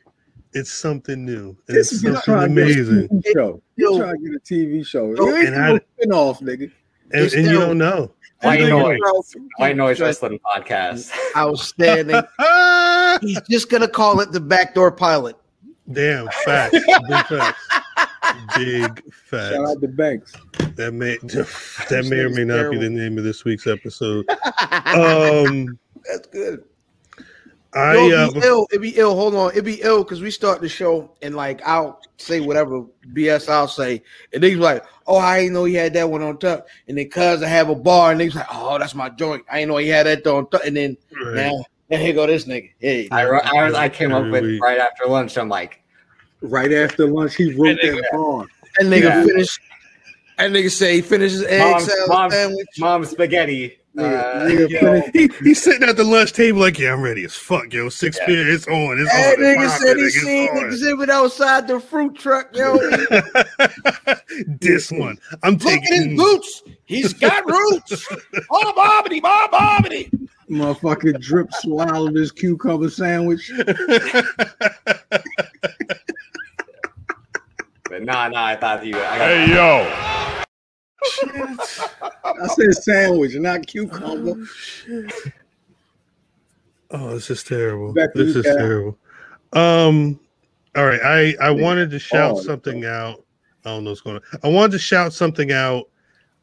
it's 0.54 0.72
something 0.72 1.24
new. 1.24 1.56
And 1.68 1.76
This 1.76 1.92
it's 1.92 2.04
is 2.04 2.22
something 2.22 2.22
trying 2.22 2.54
to 2.54 2.64
get 2.64 2.70
a 2.70 2.72
amazing. 2.72 3.22
Show. 3.34 3.62
You're 3.76 3.92
Yo. 3.92 3.98
trying 3.98 4.16
to 4.24 4.30
get 4.30 4.36
a 4.36 4.40
TV 4.40 4.86
show. 4.86 5.14
Yo, 5.14 5.26
You 5.26 5.36
ain't 5.36 5.48
and 5.48 5.56
no 5.56 5.74
I- 5.76 5.80
spin-off, 5.98 6.40
nigga. 6.40 6.70
And, 7.12 7.24
It's 7.26 7.34
and 7.34 7.44
you 7.46 7.52
don't 7.52 7.76
know. 7.78 8.10
White 8.40 8.60
You 8.60 8.66
don't 8.68 8.98
noise. 8.98 8.98
know. 9.36 9.48
White 9.58 9.76
Noise 9.76 10.00
Wrestling 10.00 10.38
Podcast. 10.44 11.10
Outstanding. 11.36 12.22
He's 13.20 13.40
just 13.48 13.70
gonna 13.70 13.88
call 13.88 14.20
it 14.20 14.32
the 14.32 14.40
backdoor 14.40 14.92
pilot. 14.92 15.36
Damn, 15.92 16.28
facts. 16.44 16.76
Big 18.56 19.12
facts. 19.12 19.50
Big 19.50 19.52
Shout 19.52 19.68
out 19.68 19.80
to 19.80 19.88
Banks. 19.88 20.32
That 20.76 20.92
may 20.92 21.16
that 21.88 22.06
may 22.08 22.20
or 22.20 22.30
may 22.30 22.44
not 22.44 22.70
be 22.70 22.78
the 22.78 22.90
name 22.90 23.18
of 23.18 23.24
this 23.24 23.44
week's 23.44 23.66
episode. 23.66 24.28
um, 24.86 25.78
That's 26.04 26.26
good. 26.30 26.64
I 27.74 27.94
Yo, 27.94 28.16
uh, 28.16 28.28
it'd 28.28 28.34
be 28.34 28.46
ill. 28.46 28.66
It'd 28.70 28.82
be 28.82 28.96
ill. 28.96 29.14
Hold 29.16 29.34
on. 29.34 29.50
It'd 29.50 29.64
be 29.64 29.82
ill 29.82 30.04
because 30.04 30.20
we 30.20 30.30
start 30.30 30.60
the 30.60 30.68
show 30.68 31.10
and 31.22 31.34
like 31.34 31.60
I'll 31.66 32.00
say 32.18 32.40
whatever 32.40 32.84
BS 33.12 33.48
I'll 33.48 33.66
say, 33.66 34.02
and 34.32 34.42
they 34.42 34.54
like, 34.54 34.84
"Oh, 35.08 35.18
I 35.18 35.40
didn't 35.40 35.54
know 35.54 35.64
he 35.64 35.74
had 35.74 35.92
that 35.94 36.08
one 36.08 36.22
on 36.22 36.38
top." 36.38 36.68
And 36.86 36.96
then 36.96 37.10
cuz 37.10 37.42
I 37.42 37.48
have 37.48 37.70
a 37.70 37.74
bar, 37.74 38.12
and 38.12 38.20
they 38.20 38.30
like, 38.30 38.46
"Oh, 38.52 38.78
that's 38.78 38.94
my 38.94 39.08
joint. 39.10 39.44
I 39.50 39.58
didn't 39.58 39.70
know 39.70 39.78
he 39.78 39.88
had 39.88 40.06
that 40.06 40.26
on 40.26 40.48
top." 40.50 40.62
And 40.64 40.76
then 40.76 40.96
right. 41.20 41.34
now, 41.34 41.64
and 41.90 42.00
here 42.00 42.14
go 42.14 42.26
this 42.28 42.44
nigga. 42.44 42.70
Hey, 42.78 43.08
I, 43.10 43.24
I, 43.26 43.84
I 43.84 43.88
came 43.88 44.12
up 44.12 44.30
with 44.30 44.44
week. 44.44 44.62
right 44.62 44.78
after 44.78 45.06
lunch. 45.06 45.36
I'm 45.36 45.48
like, 45.48 45.82
Right 46.48 46.72
after 46.72 47.06
lunch, 47.06 47.36
he 47.36 47.52
wrote 47.54 47.78
that 47.82 48.08
bar. 48.12 48.46
that 48.78 48.86
nigga 48.86 49.02
Yeah. 49.02 49.24
finish. 49.24 49.58
That 50.36 50.50
nigga 50.50 50.70
say 50.70 50.96
he 50.96 51.00
finishes 51.02 51.42
egg 51.44 51.60
Mom, 51.60 51.80
salad 51.80 52.08
mom, 52.08 52.30
sandwich. 52.30 52.66
mom 52.78 53.04
spaghetti. 53.04 53.78
Uh, 53.96 54.02
Nigga, 54.02 54.68
yo, 54.68 55.00
He, 55.12 55.30
he's 55.44 55.62
sitting 55.62 55.88
at 55.88 55.96
the 55.96 56.02
lunch 56.02 56.32
table 56.32 56.58
like, 56.58 56.80
yeah, 56.80 56.92
I'm 56.92 57.00
ready 57.00 57.22
as 57.24 57.36
fuck, 57.36 57.72
yo. 57.72 57.88
Six 57.88 58.18
Yeah. 58.20 58.26
beer, 58.26 58.48
it's 58.52 58.66
on, 58.66 58.98
it's 59.00 59.08
That 59.12 59.38
on. 59.38 59.44
nigga 59.44 59.64
it's 59.66 59.78
said 59.86 59.96
he 59.96 60.10
seen 60.10 60.52
the 60.56 60.66
exhibit 60.66 61.08
outside 61.10 61.68
the 61.68 61.78
fruit 61.78 62.16
truck. 62.18 62.48
Yo, 62.56 62.76
this 64.60 64.90
one, 64.90 65.16
I'm 65.44 65.56
look 65.58 65.72
at 65.72 65.84
his 65.84 66.06
boots. 66.16 66.62
He's 66.86 67.12
got 67.12 67.46
roots. 67.48 68.08
Oh, 68.50 68.72
bobbity, 68.76 69.22
bob, 69.22 69.52
bobbity. 69.52 70.10
Motherfucking 70.50 71.20
drip 71.20 71.52
swallowed 71.54 72.16
his 72.16 72.32
cucumber 72.32 72.90
sandwich. 72.90 73.50
Nah, 78.04 78.28
nah. 78.28 78.44
I 78.46 78.56
thought 78.56 78.84
you. 78.84 78.96
I 78.96 79.18
got, 79.18 79.28
Hey 79.30 79.48
yo, 79.50 79.90
I 82.24 82.46
said 82.48 82.74
sandwich, 82.74 83.34
not 83.36 83.66
cucumber. 83.66 84.34
Oh, 86.90 87.14
this 87.14 87.30
is 87.30 87.42
terrible. 87.42 87.92
Back 87.94 88.10
This 88.14 88.36
is 88.36 88.44
Cal. 88.44 88.56
terrible. 88.56 88.98
Um, 89.54 90.20
all 90.76 90.84
right. 90.86 91.00
I 91.02 91.34
I 91.40 91.50
wanted 91.50 91.90
to 91.90 91.98
shout 91.98 92.36
Oh, 92.36 92.40
something 92.42 92.84
out. 92.84 93.24
I 93.64 93.70
don't 93.70 93.84
know 93.84 93.90
what's 93.90 94.02
going 94.02 94.16
on. 94.16 94.22
I 94.42 94.48
wanted 94.48 94.72
to 94.72 94.78
shout 94.78 95.12
something 95.12 95.50
out. 95.52 95.84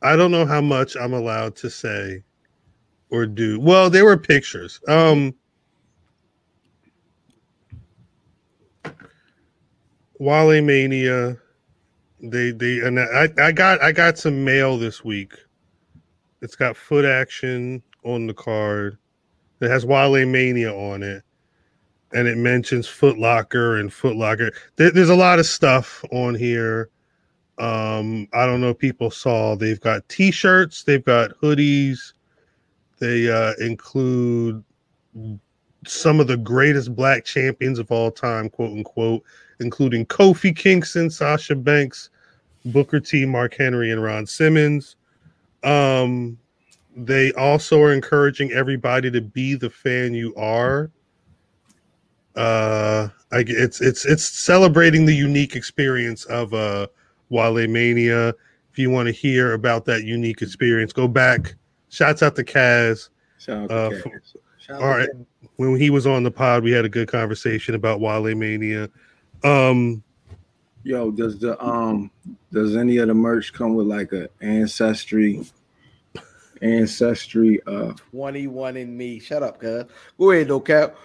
I 0.02 0.16
don't 0.16 0.32
know 0.32 0.46
how 0.46 0.62
much 0.62 0.96
I'm 0.98 1.14
allowed 1.14 1.56
to 1.58 1.70
say 1.70 2.24
or 3.12 3.28
do. 3.28 3.60
Well, 3.60 3.90
there 3.90 4.06
were 4.06 4.18
pictures. 4.18 4.80
Um, 4.88 5.36
Wale 10.20 10.62
Mania. 10.62 11.38
They 12.22 12.52
they 12.52 12.80
and 12.80 13.00
I 13.00 13.30
I 13.38 13.52
got 13.52 13.82
I 13.82 13.92
got 13.92 14.18
some 14.18 14.44
mail 14.44 14.78
this 14.78 15.04
week. 15.04 15.34
It's 16.42 16.56
got 16.56 16.78
foot 16.78 17.06
action 17.06 17.82
on 18.04 18.28
the 18.28 18.34
card. 18.34 18.98
It 19.60 19.70
has 19.70 19.86
Wale 19.86 20.26
Mania 20.26 20.74
on 20.74 21.04
it, 21.04 21.24
and 22.14 22.28
it 22.28 22.38
mentions 22.38 22.88
Foot 22.88 23.18
Locker 23.18 23.78
and 23.78 23.92
Foot 23.92 24.16
Locker. 24.16 24.52
There, 24.76 24.92
there's 24.92 25.10
a 25.10 25.16
lot 25.16 25.40
of 25.40 25.46
stuff 25.46 26.04
on 26.12 26.36
here. 26.36 26.90
Um, 27.58 28.28
I 28.34 28.46
don't 28.46 28.62
know 28.62 28.70
if 28.70 28.80
people 28.80 29.12
saw. 29.12 29.56
They've 29.56 29.80
got 29.80 30.08
T-shirts, 30.10 30.84
they've 30.84 31.04
got 31.04 31.32
hoodies. 31.42 32.14
They 33.00 33.32
uh, 33.32 33.54
include 33.60 34.64
some 35.86 36.20
of 36.20 36.28
the 36.28 36.38
greatest 36.38 36.96
black 36.96 37.26
champions 37.26 37.80
of 37.80 37.92
all 37.92 38.12
time, 38.12 38.50
quote 38.50 38.72
unquote, 38.72 39.24
including 39.62 40.06
Kofi 40.06 40.56
Kingston, 40.56 41.10
Sasha 41.10 41.56
Banks, 41.56 42.10
Booker 42.66 43.00
T, 43.00 43.26
Mark 43.26 43.56
Henry, 43.56 43.92
and 43.92 44.04
Ron 44.04 44.26
Simmons. 44.26 44.96
Um, 45.64 46.38
they 46.96 47.32
also 47.34 47.82
are 47.82 47.94
encouraging 47.94 48.52
everybody 48.52 49.10
to 49.12 49.22
be 49.22 49.56
the 49.56 49.70
fan 49.70 50.14
you 50.14 50.36
are. 50.36 50.92
Uh, 52.36 53.10
I, 53.32 53.44
it's 53.48 53.82
it's 53.82 54.06
it's 54.06 54.24
celebrating 54.28 55.06
the 55.06 55.16
unique 55.16 55.56
experience 55.56 56.26
of 56.26 56.54
uh 56.54 56.88
Wale 57.30 57.68
Mania. 57.68 58.30
If 58.72 58.80
you 58.80 58.90
want 58.90 59.08
to 59.08 59.12
hear 59.12 59.54
about 59.54 59.86
that 59.86 60.04
unique 60.06 60.42
experience, 60.42 60.94
go 60.94 61.08
back. 61.08 61.56
Shouts 61.90 62.24
out 62.24 62.36
to 62.38 62.44
Kaz. 62.44 63.10
Shout 63.38 63.70
out 63.70 63.72
Uh, 63.72 63.90
to 63.90 64.02
Cass. 64.02 64.36
Shout 64.60 64.82
all 64.82 64.90
right. 64.90 65.10
When 65.58 65.76
he 65.76 65.90
was 65.90 66.08
on 66.08 66.24
the 66.24 66.32
pod, 66.32 66.64
we 66.64 66.72
had 66.72 66.86
a 66.86 66.90
good 66.90 67.10
conversation 67.10 67.76
about 67.76 68.00
Wale 68.00 68.34
Mania. 68.34 68.90
Um, 69.44 70.04
Yo, 70.84 71.12
does 71.12 71.38
the 71.40 71.62
um 71.64 72.10
does 72.52 72.76
any 72.76 72.98
of 72.98 73.08
the 73.08 73.14
merch 73.14 73.54
come 73.54 73.76
with 73.76 73.88
like 73.88 74.14
a 74.14 74.30
ancestry 74.42 75.46
ancestry 76.62 77.60
uh 77.68 77.94
21 78.12 78.78
in 78.78 78.98
me. 78.98 79.20
Shut 79.20 79.44
up, 79.44 79.60
cuz. 79.60 79.86
Go 80.18 80.32
ahead, 80.32 80.48
though, 80.48 80.60
Cap. 80.60 80.96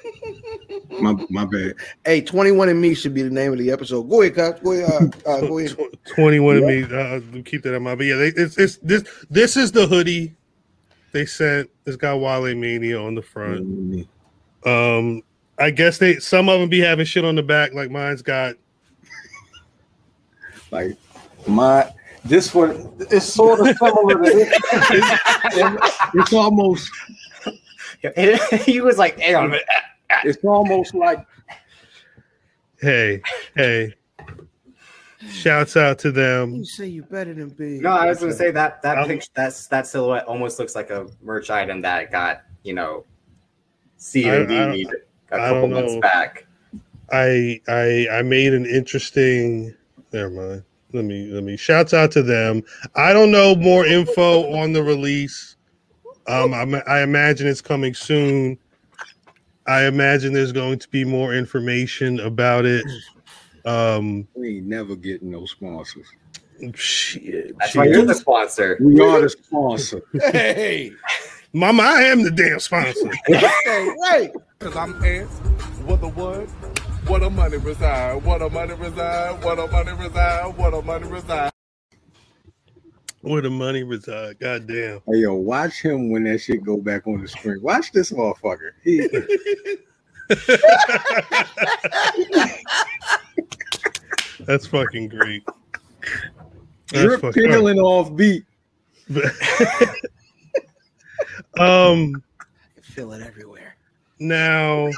my 1.00 1.14
my 1.28 1.44
bad. 1.44 1.74
Hey, 2.04 2.22
21 2.22 2.70
in 2.70 2.80
me 2.80 2.94
should 2.94 3.12
be 3.12 3.22
the 3.22 3.30
name 3.30 3.52
of 3.52 3.58
the 3.58 3.70
episode. 3.70 4.04
Go 4.04 4.22
ahead, 4.22 4.34
cuz. 4.34 4.60
Go 4.62 4.72
ahead. 4.72 5.14
Uh, 5.26 5.28
uh, 5.28 5.40
go 5.40 5.58
ahead. 5.58 5.76
tw- 5.76 6.14
21 6.14 6.56
of 6.56 6.64
me 6.64 6.82
uh, 6.84 7.20
keep 7.44 7.62
that 7.62 7.74
in 7.74 7.82
mind 7.82 7.98
but 7.98 8.06
yeah 8.06 8.16
they, 8.16 8.28
it's, 8.28 8.56
it's 8.58 8.76
this 8.78 9.04
this 9.28 9.56
is 9.56 9.72
the 9.72 9.86
hoodie 9.86 10.34
they 11.12 11.26
sent 11.26 11.70
it's 11.86 11.96
got 11.96 12.18
wale 12.18 12.54
mania 12.54 13.00
on 13.00 13.14
the 13.14 13.22
front 13.22 14.06
um 14.64 15.22
i 15.60 15.70
guess 15.70 15.98
they 15.98 16.16
some 16.16 16.48
of 16.48 16.58
them 16.58 16.68
be 16.68 16.80
having 16.80 17.04
shit 17.04 17.24
on 17.24 17.34
the 17.34 17.42
back 17.42 17.72
like 17.72 17.90
mine's 17.90 18.22
got 18.22 18.56
Like 20.70 20.96
my 21.46 21.90
this 22.24 22.54
one 22.54 22.92
it's 23.10 23.26
sort 23.26 23.60
of 23.60 23.76
similar 23.76 24.14
to 24.14 24.20
this. 24.22 24.58
It's, 24.92 25.86
it's 26.14 26.32
almost 26.32 26.90
he 28.64 28.80
was 28.80 28.98
like, 28.98 29.18
"Hang 29.18 29.34
on 29.36 29.44
a 29.46 29.48
minute." 29.48 29.64
it's 30.24 30.42
almost 30.44 30.94
like 30.94 31.24
hey 32.80 33.22
hey 33.54 33.94
shouts 35.28 35.76
out 35.76 35.98
to 35.98 36.10
them 36.10 36.56
You 36.56 36.64
say 36.64 36.86
you 36.86 37.02
better 37.02 37.34
than 37.34 37.50
big. 37.50 37.82
No, 37.82 37.90
I 37.90 38.06
was 38.06 38.20
gonna 38.20 38.32
say 38.32 38.50
that 38.50 38.82
that 38.82 38.98
Um, 38.98 39.06
picture, 39.06 39.28
that's 39.34 39.66
that 39.68 39.86
silhouette 39.86 40.24
almost 40.24 40.58
looks 40.58 40.74
like 40.74 40.90
a 40.90 41.06
merch 41.22 41.50
item 41.50 41.82
that 41.82 42.10
got 42.10 42.42
you 42.62 42.74
know 42.74 43.04
COD'd 43.98 44.50
I 44.50 44.84
a 45.32 45.36
don't- 45.36 45.40
I 45.40 45.48
couple 45.48 45.60
don't 45.62 45.70
months 45.70 45.94
know. 45.94 46.00
back. 46.00 46.46
I 47.12 47.60
I 47.68 48.06
I 48.12 48.22
made 48.22 48.52
an 48.54 48.66
interesting. 48.66 49.74
Never 50.12 50.30
mind. 50.30 50.62
Let 50.92 51.04
me 51.04 51.30
let 51.30 51.44
me. 51.44 51.56
Shouts 51.56 51.92
out 51.94 52.10
to 52.12 52.22
them. 52.22 52.62
I 52.96 53.12
don't 53.12 53.30
know 53.30 53.54
more 53.54 53.84
info 53.86 54.52
on 54.54 54.72
the 54.72 54.82
release. 54.82 55.56
Um, 56.26 56.52
I, 56.54 56.82
I 56.86 57.02
imagine 57.02 57.46
it's 57.48 57.60
coming 57.60 57.94
soon. 57.94 58.58
I 59.66 59.86
imagine 59.86 60.32
there's 60.32 60.52
going 60.52 60.78
to 60.80 60.88
be 60.88 61.04
more 61.04 61.34
information 61.34 62.20
about 62.20 62.64
it. 62.64 62.84
Um, 63.64 64.26
we 64.34 64.56
ain't 64.58 64.66
never 64.66 64.96
getting 64.96 65.30
no 65.30 65.46
sponsors. 65.46 66.06
shit, 66.74 67.56
That's 67.58 67.74
why 67.76 67.84
you're 67.86 68.04
the 68.04 68.14
sponsor. 68.14 68.78
We 68.80 69.00
are 69.00 69.20
the 69.20 69.28
sponsor. 69.30 70.02
Hey, 70.32 70.92
Mama, 71.52 71.82
I 71.82 72.02
am 72.02 72.22
the 72.22 72.30
damn 72.30 72.60
sponsor. 72.60 73.10
hey, 73.26 73.92
wait. 73.96 74.30
cause 74.60 74.76
I'm 74.76 75.02
ants. 75.04 75.32
What 75.84 76.00
the 76.00 76.08
what? 76.08 76.48
What 77.08 77.22
a 77.24 77.30
money 77.30 77.56
reside? 77.56 78.22
What 78.24 78.40
a 78.42 78.48
money 78.48 78.74
reside? 78.74 79.42
What 79.42 79.58
a 79.58 79.66
money 79.66 79.92
reside? 79.92 80.56
What 80.56 80.74
a 80.74 80.82
money 80.82 81.08
reside? 81.08 81.50
Where 83.22 83.42
the 83.42 83.50
money 83.50 83.82
reside? 83.82 84.38
God 84.38 84.66
damn. 84.66 85.00
Hey 85.06 85.18
yo, 85.18 85.34
watch 85.34 85.82
him 85.82 86.10
when 86.10 86.24
that 86.24 86.38
shit 86.38 86.64
go 86.64 86.78
back 86.78 87.06
on 87.06 87.20
the 87.20 87.28
screen. 87.28 87.60
Watch 87.60 87.92
this 87.92 88.12
motherfucker. 88.12 88.70
He, 88.82 89.06
That's 94.46 94.66
fucking 94.66 95.08
great. 95.08 95.44
That's 96.92 97.04
drip 97.04 97.20
fucking- 97.20 97.44
uh, 97.44 97.48
peeling 97.48 97.78
off 97.78 98.14
beat. 98.16 98.44
um. 101.58 102.22
I 102.40 102.80
feel 102.82 103.12
it 103.12 103.22
everywhere. 103.22 103.76
Now, 104.18 104.90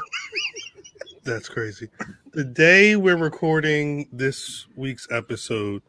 that's 1.23 1.47
crazy. 1.47 1.89
The 2.33 2.43
day 2.43 2.95
we're 2.95 3.17
recording 3.17 4.09
this 4.11 4.67
week's 4.75 5.07
episode 5.11 5.81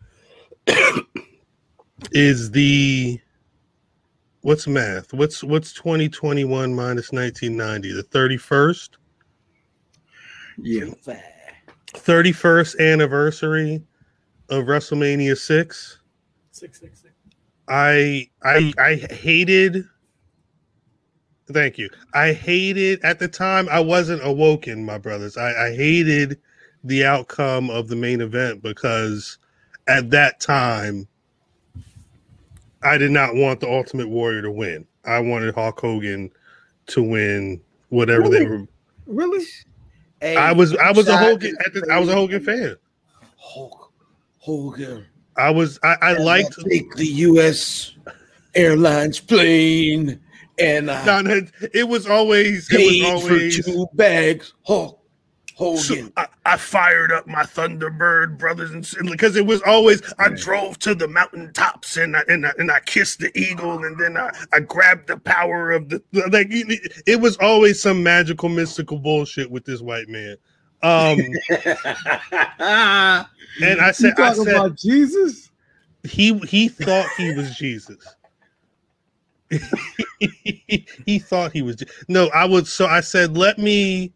is 2.13 2.51
the 2.53 3.19
what's 4.43 4.67
math? 4.67 5.13
What's 5.13 5.43
what's 5.43 5.73
2021 5.73 6.75
minus 6.75 7.11
1990? 7.11 7.93
The 7.93 8.03
31st? 8.05 8.91
Yeah. 10.59 10.85
31st 11.95 12.93
anniversary 12.93 13.83
of 14.51 14.65
WrestleMania 14.67 15.37
6. 15.37 15.99
Six 16.53 16.81
six 16.81 17.03
six. 17.03 17.15
I 17.67 18.29
I 18.43 18.73
I 18.79 18.95
hated 19.11 19.85
Thank 21.53 21.77
you. 21.77 21.91
I 22.15 22.33
hated 22.33 23.05
at 23.05 23.19
the 23.19 23.29
time 23.29 23.69
I 23.71 23.81
wasn't 23.81 24.25
awoken, 24.25 24.85
my 24.85 24.99
brothers. 24.99 25.37
I, 25.37 25.67
I 25.67 25.75
hated 25.75 26.41
the 26.85 27.05
outcome 27.05 27.71
of 27.71 27.89
the 27.89 27.97
main 27.97 28.21
event 28.21 28.63
because 28.63 29.39
at 29.87 30.11
that 30.11 30.41
time 30.41 31.07
I 32.83 32.99
did 32.99 33.11
not 33.11 33.35
want 33.35 33.61
the 33.61 33.71
Ultimate 33.71 34.09
Warrior 34.09 34.43
to 34.43 34.51
win. 34.51 34.87
I 35.05 35.19
wanted 35.19 35.55
Hulk 35.55 35.81
Hogan 35.81 36.31
to 36.87 37.03
win 37.03 37.61
whatever 37.89 38.29
they 38.29 38.45
were. 38.45 38.67
Really? 39.07 39.45
Hey, 40.21 40.37
I 40.37 40.53
was 40.53 40.75
I 40.77 40.93
was 40.93 41.09
a 41.09 41.17
Hogan 41.17 41.57
at 41.65 41.75
the, 41.75 41.87
I 41.91 41.99
was 41.99 42.09
a 42.09 42.15
Hogan 42.15 42.43
fan. 42.43 42.77
Hulk 43.37 43.93
Hogan. 44.39 45.05
I 45.37 45.51
was 45.51 45.79
I, 45.83 45.97
I 46.01 46.13
liked 46.15 46.59
take 46.69 46.95
the 46.95 47.07
U.S. 47.07 47.93
Airlines 48.55 49.21
plane 49.21 50.21
and 50.59 50.91
uh, 50.91 51.05
no, 51.05 51.21
no, 51.21 51.47
it 51.73 51.89
was 51.89 52.07
always 52.07 52.71
it 52.71 52.79
was 52.79 53.11
always 53.11 53.57
for 53.57 53.63
two 53.63 53.87
bags. 53.95 54.53
Hulk 54.65 55.01
Hogan. 55.55 55.79
So 55.79 56.09
I, 56.17 56.27
I 56.47 56.57
fired 56.57 57.13
up 57.13 57.27
my 57.27 57.43
Thunderbird 57.43 58.39
brothers 58.39 58.73
and 58.73 58.85
sisters 58.85 59.09
because 59.09 59.37
it 59.37 59.47
was 59.47 59.63
always 59.63 60.03
I 60.19 60.31
drove 60.31 60.79
to 60.81 60.95
the 60.95 61.07
mountaintops 61.07 61.97
and 61.97 62.17
I, 62.17 62.23
and 62.29 62.47
I, 62.47 62.53
and 62.59 62.71
I 62.71 62.81
kissed 62.81 63.21
the 63.21 63.37
eagle 63.39 63.85
and 63.85 63.99
then 63.99 64.17
I, 64.17 64.31
I 64.53 64.61
grabbed 64.61 65.07
the 65.07 65.17
power 65.17 65.71
of 65.71 65.89
the 65.89 66.03
like 66.31 66.49
it 66.51 67.03
it 67.07 67.21
was 67.21 67.37
always 67.37 67.81
some 67.81 68.03
magical 68.03 68.49
mystical 68.49 68.99
bullshit 68.99 69.51
with 69.51 69.65
this 69.65 69.81
white 69.81 70.09
man. 70.09 70.37
Um, 70.83 71.19
and 71.51 71.79
I 73.81 73.87
You 73.87 73.93
said 73.95 74.15
I 74.19 74.35
said 74.35 74.57
about 74.57 74.77
Jesus? 74.77 75.51
he 76.03 76.37
he 76.41 76.69
thought 76.69 77.09
he 77.17 77.33
was 77.35 77.57
Jesus. 77.57 78.17
he 80.21 81.19
thought 81.19 81.53
he 81.53 81.63
was. 81.63 81.83
No, 82.09 82.29
I 82.29 82.45
would. 82.45 82.67
So 82.67 82.87
I 82.87 83.01
said, 83.01 83.37
let 83.37 83.59
me. 83.59 84.13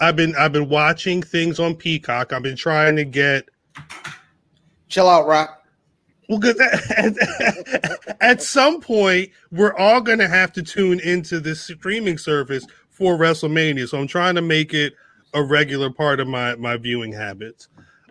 I've 0.00 0.16
been 0.16 0.34
I've 0.36 0.52
been 0.52 0.68
watching 0.68 1.22
things 1.22 1.60
on 1.60 1.76
Peacock. 1.76 2.32
I've 2.32 2.42
been 2.42 2.56
trying 2.56 2.96
to 2.96 3.04
get 3.04 3.48
Chill 4.88 5.08
out, 5.08 5.26
Rock. 5.26 5.62
Well, 6.28 6.38
because 6.38 6.60
at, 6.90 8.16
at 8.20 8.42
some 8.42 8.80
point 8.80 9.30
we're 9.50 9.76
all 9.76 10.00
going 10.00 10.18
to 10.20 10.28
have 10.28 10.52
to 10.54 10.62
tune 10.62 11.00
into 11.00 11.40
this 11.40 11.60
streaming 11.60 12.16
service 12.16 12.66
for 12.90 13.16
WrestleMania. 13.16 13.88
So 13.88 13.98
I'm 13.98 14.06
trying 14.06 14.36
to 14.36 14.42
make 14.42 14.72
it 14.72 14.94
a 15.34 15.42
regular 15.42 15.90
part 15.90 16.20
of 16.20 16.28
my 16.28 16.54
my 16.56 16.76
viewing 16.76 17.12
habits. 17.12 17.68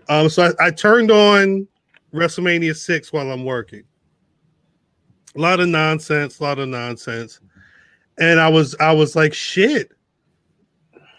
Um, 0.10 0.30
so 0.30 0.52
I, 0.60 0.68
I 0.68 0.72
turned 0.72 1.10
on 1.10 1.68
WrestleMania 2.14 2.76
six 2.76 3.14
while 3.14 3.32
I'm 3.32 3.46
working. 3.46 3.84
A 5.36 5.40
lot 5.40 5.60
of 5.60 5.68
nonsense, 5.70 6.40
a 6.40 6.44
lot 6.44 6.60
of 6.60 6.70
nonsense, 6.70 7.40
and 8.20 8.40
I 8.40 8.50
was 8.50 8.76
I 8.80 8.92
was 8.92 9.16
like, 9.16 9.34
shit. 9.34 9.92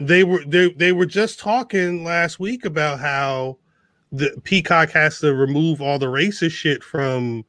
They 0.01 0.25
were 0.25 0.45
they 0.45 0.73
they 0.73 0.93
were 0.93 1.07
just 1.07 1.39
talking 1.39 2.05
last 2.05 2.39
week 2.39 2.65
about 2.65 3.01
how 3.01 3.59
the 4.13 4.41
Peacock 4.45 4.91
has 4.91 5.19
to 5.21 5.35
remove 5.35 5.81
all 5.81 5.99
the 5.99 6.07
racist 6.07 6.53
shit 6.53 6.83
from 6.85 7.45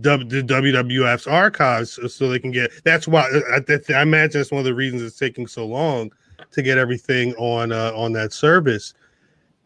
W- 0.00 0.26
the 0.26 0.42
WWF's 0.42 1.26
archives 1.26 1.98
so 2.12 2.28
they 2.28 2.38
can 2.38 2.50
get. 2.50 2.70
That's 2.84 3.06
why 3.06 3.28
I, 3.52 3.58
I, 3.58 3.98
I 3.98 4.02
imagine 4.02 4.40
that's 4.40 4.50
one 4.50 4.60
of 4.60 4.64
the 4.64 4.74
reasons 4.74 5.02
it's 5.02 5.18
taking 5.18 5.46
so 5.46 5.66
long 5.66 6.10
to 6.52 6.62
get 6.62 6.78
everything 6.78 7.34
on 7.34 7.70
uh, 7.70 7.92
on 7.94 8.12
that 8.14 8.32
service, 8.32 8.94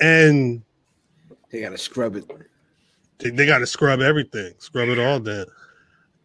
and 0.01 0.61
They 1.51 1.61
gotta 1.61 1.79
scrub 1.79 2.17
it. 2.17 2.25
they, 3.19 3.31
they 3.31 3.47
got 3.47 3.59
to 3.59 3.67
scrub 3.67 4.01
everything, 4.01 4.55
scrub 4.59 4.89
it 4.89 4.99
all 4.99 5.21
down. 5.21 5.47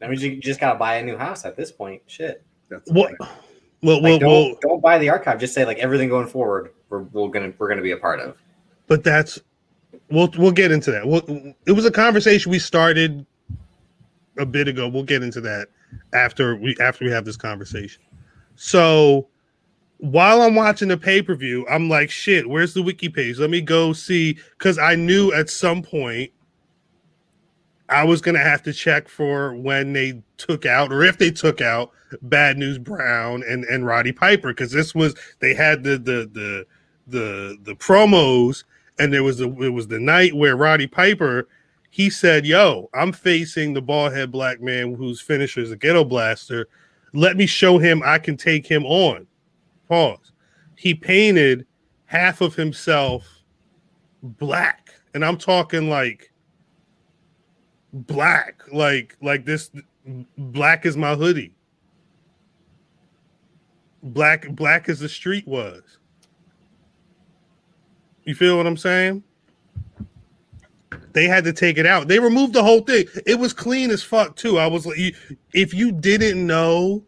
That 0.04 0.10
mean, 0.12 0.20
you 0.20 0.42
just 0.42 0.60
gotta 0.60 0.78
buy 0.78 0.96
a 0.96 1.04
new 1.04 1.18
house 1.18 1.46
at 1.46 1.56
this 1.56 1.72
point. 1.72 2.02
Shit. 2.08 2.44
That's 2.70 2.92
What? 2.92 3.12
right. 3.20 3.30
Well, 3.82 4.02
Like, 4.02 4.04
well, 4.04 4.20
don't, 4.20 4.30
well, 4.30 4.56
don't 4.62 4.82
buy 4.82 4.98
the 4.98 5.10
archive. 5.10 5.40
Just 5.40 5.54
say 5.54 5.66
like 5.66 5.78
everything 5.80 6.10
going 6.10 6.28
forward, 6.28 6.72
we're, 6.90 7.00
we're 7.04 7.28
gonna 7.30 7.52
we're 7.58 7.68
gonna 7.70 7.82
be 7.82 7.92
a 7.92 7.98
part 7.98 8.20
of. 8.20 8.38
but 8.88 9.04
that's 9.04 9.40
we'll 10.10 10.30
we'll 10.38 10.52
get 10.52 10.72
into 10.72 10.92
that. 10.92 11.06
Well, 11.08 11.22
it 11.66 11.72
was 11.74 11.86
a 11.86 11.92
conversation 11.92 12.50
we 12.52 12.60
started 12.60 13.26
a 14.38 14.46
bit 14.46 14.68
ago. 14.68 14.88
We'll 14.88 15.04
get 15.04 15.22
into 15.24 15.42
that 15.42 15.68
after 16.14 16.56
we 16.56 16.76
after 16.80 17.04
we 17.06 17.12
have 17.12 17.26
this 17.26 17.38
conversation. 17.38 18.02
So 18.56 19.28
while 19.98 20.42
I'm 20.42 20.56
watching 20.56 20.88
the 20.88 20.98
pay 20.98 21.22
per 21.22 21.36
view, 21.36 21.66
I'm 21.70 21.90
like, 21.90 22.10
shit, 22.10 22.48
where's 22.50 22.74
the 22.74 22.82
wiki 22.82 23.10
page? 23.10 23.38
Let 23.40 23.50
me 23.50 23.62
go 23.62 23.94
see 23.94 24.38
because 24.58 24.78
I 24.78 24.96
knew 24.96 25.34
at 25.34 25.50
some 25.50 25.82
point 25.82 26.32
I 27.94 28.04
was 28.04 28.22
gonna 28.22 28.40
have 28.40 28.64
to 28.64 28.74
check 28.74 29.08
for 29.08 29.56
when 29.56 29.94
they 29.94 30.22
took 30.38 30.66
out 30.66 30.92
or 30.92 31.04
if 31.04 31.18
they 31.18 31.32
took 31.32 31.62
out 31.62 31.92
Bad 32.24 32.58
News 32.58 32.78
Brown 32.80 33.44
and 33.48 33.64
and 33.66 33.86
Roddy 33.86 34.12
Piper 34.12 34.50
because 34.50 34.72
this 34.72 34.96
was 34.96 35.16
they 35.40 35.54
had 35.54 35.84
the 35.84 35.98
the 35.98 36.30
the 36.34 36.66
the 37.08 37.58
the 37.64 37.76
promos 37.76 38.64
and 38.98 39.14
there 39.14 39.24
was 39.24 39.42
a 39.42 39.46
it 39.62 39.70
was 39.70 39.88
the 39.88 40.00
night 40.00 40.34
where 40.34 40.56
Roddy 40.56 40.88
Piper 40.88 41.48
he 41.92 42.10
said, 42.10 42.48
"Yo, 42.48 42.90
I'm 42.96 43.12
facing 43.12 43.74
the 43.76 43.82
bald 43.82 44.14
head 44.14 44.32
black 44.32 44.60
man 44.60 44.96
whose 44.96 45.22
finisher 45.22 45.62
is 45.62 45.70
a 45.70 45.78
ghetto 45.78 46.04
blaster. 46.04 46.68
Let 47.14 47.38
me 47.38 47.46
show 47.46 47.78
him 47.78 48.02
I 48.04 48.18
can 48.18 48.36
take 48.36 48.66
him 48.66 48.84
on." 48.88 49.28
Pause. 49.88 50.32
He 50.76 50.96
painted 50.96 51.68
half 52.08 52.42
of 52.42 52.56
himself 52.56 53.28
black, 54.24 54.90
and 55.14 55.24
I'm 55.24 55.38
talking 55.38 55.88
like 55.88 56.33
black, 57.94 58.64
like 58.72 59.16
like 59.22 59.46
this. 59.46 59.72
Black 60.38 60.86
is 60.86 60.98
my 60.98 61.16
hoodie. 61.16 61.54
Black 64.02 64.50
black 64.50 64.90
as 64.90 65.00
the 65.00 65.08
street 65.08 65.48
was. 65.48 65.82
You 68.26 68.36
feel 68.36 68.58
what 68.58 68.68
I'm 68.68 68.78
saying? 68.78 69.24
They 71.14 71.28
had 71.28 71.44
to 71.44 71.54
take 71.54 71.78
it 71.78 71.86
out. 71.86 72.08
They 72.08 72.20
removed 72.20 72.54
the 72.54 72.64
whole 72.64 72.82
thing. 72.82 73.06
It 73.26 73.38
was 73.38 73.54
clean 73.54 73.92
as 73.92 74.02
fuck 74.02 74.36
too. 74.36 74.58
I 74.58 74.68
was 74.68 74.86
like, 74.86 74.98
if 75.54 75.74
you 75.74 75.92
didn't 75.92 76.46
know 76.46 77.04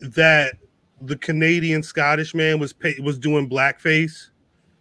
that 0.00 0.54
the 1.02 1.16
Canadian 1.16 1.82
Scottish 1.82 2.34
man 2.34 2.58
was 2.58 2.72
pay, 2.72 2.94
was 3.00 3.18
doing 3.18 3.48
blackface 3.48 4.30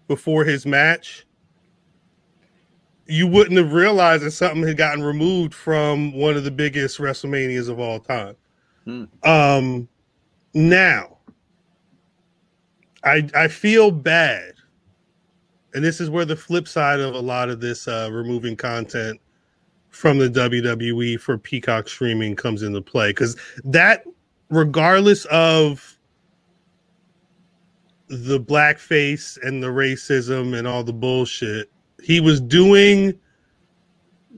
before 0.07 0.43
his 0.45 0.65
match, 0.65 1.25
you 3.09 3.27
wouldn't 3.27 3.57
have 3.57 3.73
realized 3.73 4.23
that 4.23 4.31
something 4.31 4.63
had 4.63 4.77
gotten 4.77 5.03
removed 5.03 5.53
from 5.53 6.13
one 6.13 6.37
of 6.37 6.43
the 6.43 6.51
biggest 6.51 6.99
WrestleManias 6.99 7.69
of 7.69 7.79
all 7.79 7.99
time. 7.99 8.35
Hmm. 8.85 9.03
Um, 9.23 9.89
now, 10.53 11.17
I 13.03 13.27
I 13.35 13.47
feel 13.47 13.91
bad 13.91 14.53
and 15.73 15.83
this 15.83 16.01
is 16.01 16.09
where 16.09 16.25
the 16.25 16.35
flip 16.35 16.67
side 16.67 16.99
of 16.99 17.13
a 17.13 17.19
lot 17.19 17.49
of 17.49 17.59
this 17.59 17.87
uh, 17.87 18.09
removing 18.11 18.55
content 18.55 19.19
from 19.89 20.17
the 20.17 20.29
WWE 20.29 21.19
for 21.19 21.37
Peacock 21.37 21.87
streaming 21.87 22.35
comes 22.35 22.63
into 22.63 22.81
play 22.81 23.09
because 23.09 23.35
that, 23.63 24.03
regardless 24.49 25.25
of 25.25 25.97
the 28.07 28.39
blackface 28.39 29.37
and 29.43 29.61
the 29.61 29.67
racism 29.67 30.57
and 30.57 30.67
all 30.67 30.83
the 30.83 30.93
bullshit, 30.93 31.71
he 32.03 32.19
was 32.19 32.41
doing 32.41 33.19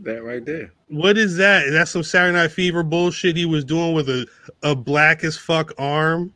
That 0.02 0.24
right 0.24 0.46
there. 0.46 0.74
What 0.88 1.18
is 1.18 1.38
that? 1.38 1.64
Is 1.64 1.72
that? 1.72 1.80
That's 1.80 1.92
some 1.92 2.04
Saturday 2.04 2.38
Night 2.38 2.52
Fever 2.52 2.84
bullshit 2.84 3.38
he 3.38 3.46
was 3.46 3.66
doing 3.66 3.94
with 3.94 4.10
a, 4.10 4.28
a 4.64 4.76
black 4.76 5.24
as 5.24 5.38
fuck 5.38 5.74
arm 5.78 6.34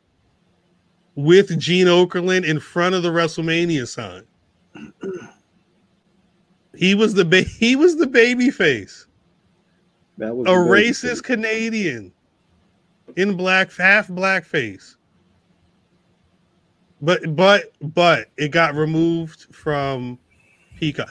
with 1.15 1.59
Gene 1.59 1.87
Okerlund 1.87 2.45
in 2.45 2.59
front 2.59 2.95
of 2.95 3.03
the 3.03 3.09
WrestleMania 3.09 3.87
sign. 3.87 4.23
He 6.75 6.95
was 6.95 7.13
the 7.13 7.25
ba- 7.25 7.43
he 7.43 7.75
was 7.75 7.97
the 7.97 8.07
baby 8.07 8.51
face, 8.51 9.07
That 10.17 10.35
was 10.35 10.47
a 10.47 10.51
racist 10.51 11.01
face. 11.01 11.21
Canadian 11.21 12.13
in 13.15 13.37
black 13.37 13.73
half 13.73 14.07
blackface. 14.07 14.95
But 17.01 17.35
but 17.35 17.73
but 17.93 18.29
it 18.37 18.49
got 18.49 18.75
removed 18.75 19.53
from 19.55 20.19
Peacock. 20.85 21.09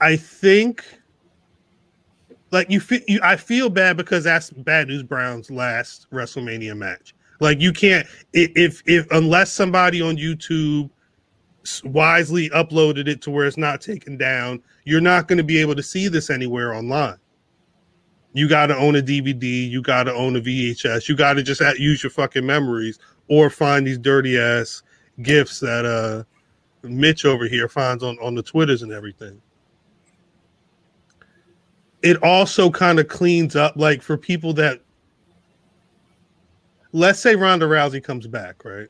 I 0.00 0.16
think 0.16 0.84
like 2.50 2.70
you 2.70 2.80
feel 2.80 3.00
you, 3.06 3.20
I 3.22 3.36
feel 3.36 3.68
bad 3.68 3.96
because 3.96 4.24
that's 4.24 4.50
Bad 4.50 4.88
News 4.88 5.02
Brown's 5.02 5.50
last 5.50 6.06
WrestleMania 6.10 6.76
match. 6.76 7.14
Like 7.40 7.60
you 7.60 7.72
can't 7.72 8.06
if 8.32 8.82
if 8.86 9.06
unless 9.10 9.52
somebody 9.52 10.00
on 10.00 10.16
YouTube 10.16 10.88
wisely 11.84 12.48
uploaded 12.50 13.06
it 13.06 13.20
to 13.22 13.30
where 13.30 13.46
it's 13.46 13.58
not 13.58 13.82
taken 13.82 14.16
down, 14.16 14.62
you're 14.84 15.00
not 15.00 15.28
going 15.28 15.36
to 15.36 15.44
be 15.44 15.58
able 15.58 15.74
to 15.74 15.82
see 15.82 16.08
this 16.08 16.30
anywhere 16.30 16.74
online. 16.74 17.18
You 18.32 18.48
got 18.48 18.68
to 18.68 18.76
own 18.76 18.96
a 18.96 19.02
DVD, 19.02 19.68
you 19.68 19.82
got 19.82 20.04
to 20.04 20.14
own 20.14 20.36
a 20.36 20.40
VHS, 20.40 21.06
you 21.06 21.14
got 21.14 21.34
to 21.34 21.42
just 21.42 21.60
use 21.78 22.02
your 22.02 22.10
fucking 22.10 22.46
memories 22.46 22.98
or 23.28 23.50
find 23.50 23.86
these 23.86 23.98
dirty 23.98 24.38
ass 24.38 24.82
gifts 25.20 25.60
that 25.60 25.84
uh 25.84 26.24
Mitch 26.82 27.24
over 27.24 27.46
here 27.46 27.68
finds 27.68 28.02
on 28.02 28.18
on 28.20 28.34
the 28.34 28.42
Twitters 28.42 28.82
and 28.82 28.92
everything 28.92 29.40
it 32.02 32.22
also 32.22 32.70
kind 32.70 32.98
of 32.98 33.08
cleans 33.08 33.56
up 33.56 33.74
like 33.76 34.02
for 34.02 34.16
people 34.16 34.52
that 34.54 34.80
let's 36.92 37.20
say 37.20 37.36
Ronda 37.36 37.66
Rousey 37.66 38.02
comes 38.02 38.26
back, 38.26 38.64
right? 38.64 38.88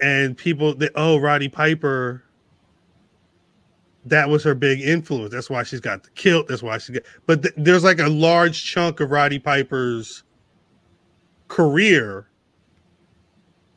And 0.00 0.36
people 0.36 0.74
that 0.76 0.92
oh 0.94 1.18
Roddy 1.18 1.48
Piper 1.48 2.22
that 4.04 4.28
was 4.28 4.44
her 4.44 4.54
big 4.54 4.80
influence. 4.80 5.32
That's 5.32 5.50
why 5.50 5.62
she's 5.64 5.80
got 5.80 6.02
the 6.02 6.10
kilt. 6.10 6.46
That's 6.48 6.62
why 6.62 6.78
she 6.78 6.92
got 6.92 7.02
but 7.26 7.42
th- 7.42 7.54
there's 7.56 7.84
like 7.84 7.98
a 7.98 8.08
large 8.08 8.64
chunk 8.64 9.00
of 9.00 9.10
Roddy 9.10 9.38
Piper's 9.38 10.22
career 11.48 12.27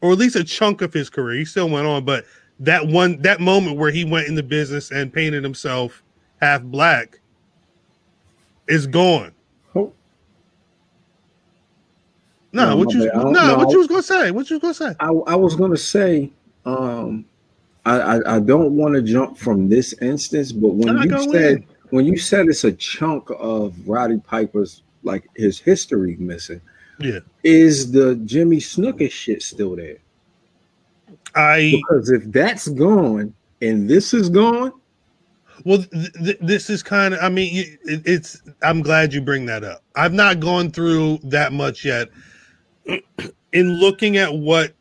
or 0.02 0.12
at 0.12 0.18
least 0.18 0.36
a 0.36 0.44
chunk 0.44 0.82
of 0.82 0.94
his 0.94 1.10
career. 1.10 1.38
He 1.38 1.46
still 1.46 1.70
went 1.70 1.88
on, 1.88 2.04
but 2.04 2.26
that 2.60 2.88
one 2.88 3.22
that 3.22 3.40
moment 3.40 3.78
where 3.78 3.92
he 3.92 4.04
went 4.04 4.28
into 4.28 4.44
business 4.44 4.92
and 4.92 5.12
painted 5.12 5.44
himself 5.44 6.04
half 6.42 6.62
black 6.64 7.20
is 8.68 8.88
gone. 8.88 9.34
Oh. 9.76 9.92
No, 12.54 12.76
what 12.76 12.94
you. 12.94 13.12
No, 13.14 13.58
what 13.58 13.72
you 13.72 13.80
was 13.80 13.88
gonna 13.88 14.04
say? 14.04 14.32
What 14.32 14.50
you 14.50 14.60
was 14.60 14.62
gonna 14.62 14.92
say? 14.92 14.96
I, 15.00 15.08
I 15.08 15.36
was 15.36 15.56
gonna 15.56 15.78
say, 15.78 16.32
um, 16.66 17.26
I, 17.86 18.00
I, 18.00 18.36
I 18.36 18.40
don't 18.40 18.76
want 18.76 18.96
to 18.96 19.02
jump 19.02 19.38
from 19.38 19.70
this 19.70 19.94
instance, 20.02 20.52
but 20.52 20.70
when 20.70 20.98
you 20.98 21.32
said 21.32 21.58
in. 21.58 21.68
when 21.90 22.06
you 22.06 22.18
said 22.18 22.48
it's 22.48 22.64
a 22.64 22.72
chunk 22.72 23.30
of 23.38 23.76
Roddy 23.88 24.20
Piper's 24.20 24.84
like 25.04 25.28
his 25.36 25.60
history 25.60 26.16
missing, 26.20 26.62
Yeah, 27.04 27.20
is 27.44 27.92
the 27.92 28.16
Jimmy 28.26 28.58
Snuka 28.58 29.10
shit 29.12 29.42
still 29.42 29.76
there? 29.76 29.98
I 31.36 31.82
Because 31.90 32.10
if 32.10 32.24
that's 32.32 32.68
gone 32.70 33.34
and 33.62 33.90
this 33.90 34.14
is 34.14 34.30
gone, 34.30 34.74
well, 35.64 35.84
th- 35.84 36.14
th- 36.14 36.38
this 36.42 36.70
is 36.70 36.82
kind 36.84 37.14
of. 37.14 37.20
I 37.22 37.30
mean, 37.30 37.78
it, 37.84 38.02
it's. 38.06 38.42
I'm 38.64 38.82
glad 38.82 39.14
you 39.14 39.22
bring 39.22 39.46
that 39.46 39.64
up. 39.64 39.84
I've 39.96 40.14
not 40.14 40.40
gone 40.40 40.72
through 40.72 41.20
that 41.24 41.54
much 41.54 41.86
yet. 41.86 42.10
In 43.54 43.80
looking 43.80 44.18
at 44.18 44.34
what 44.34 44.74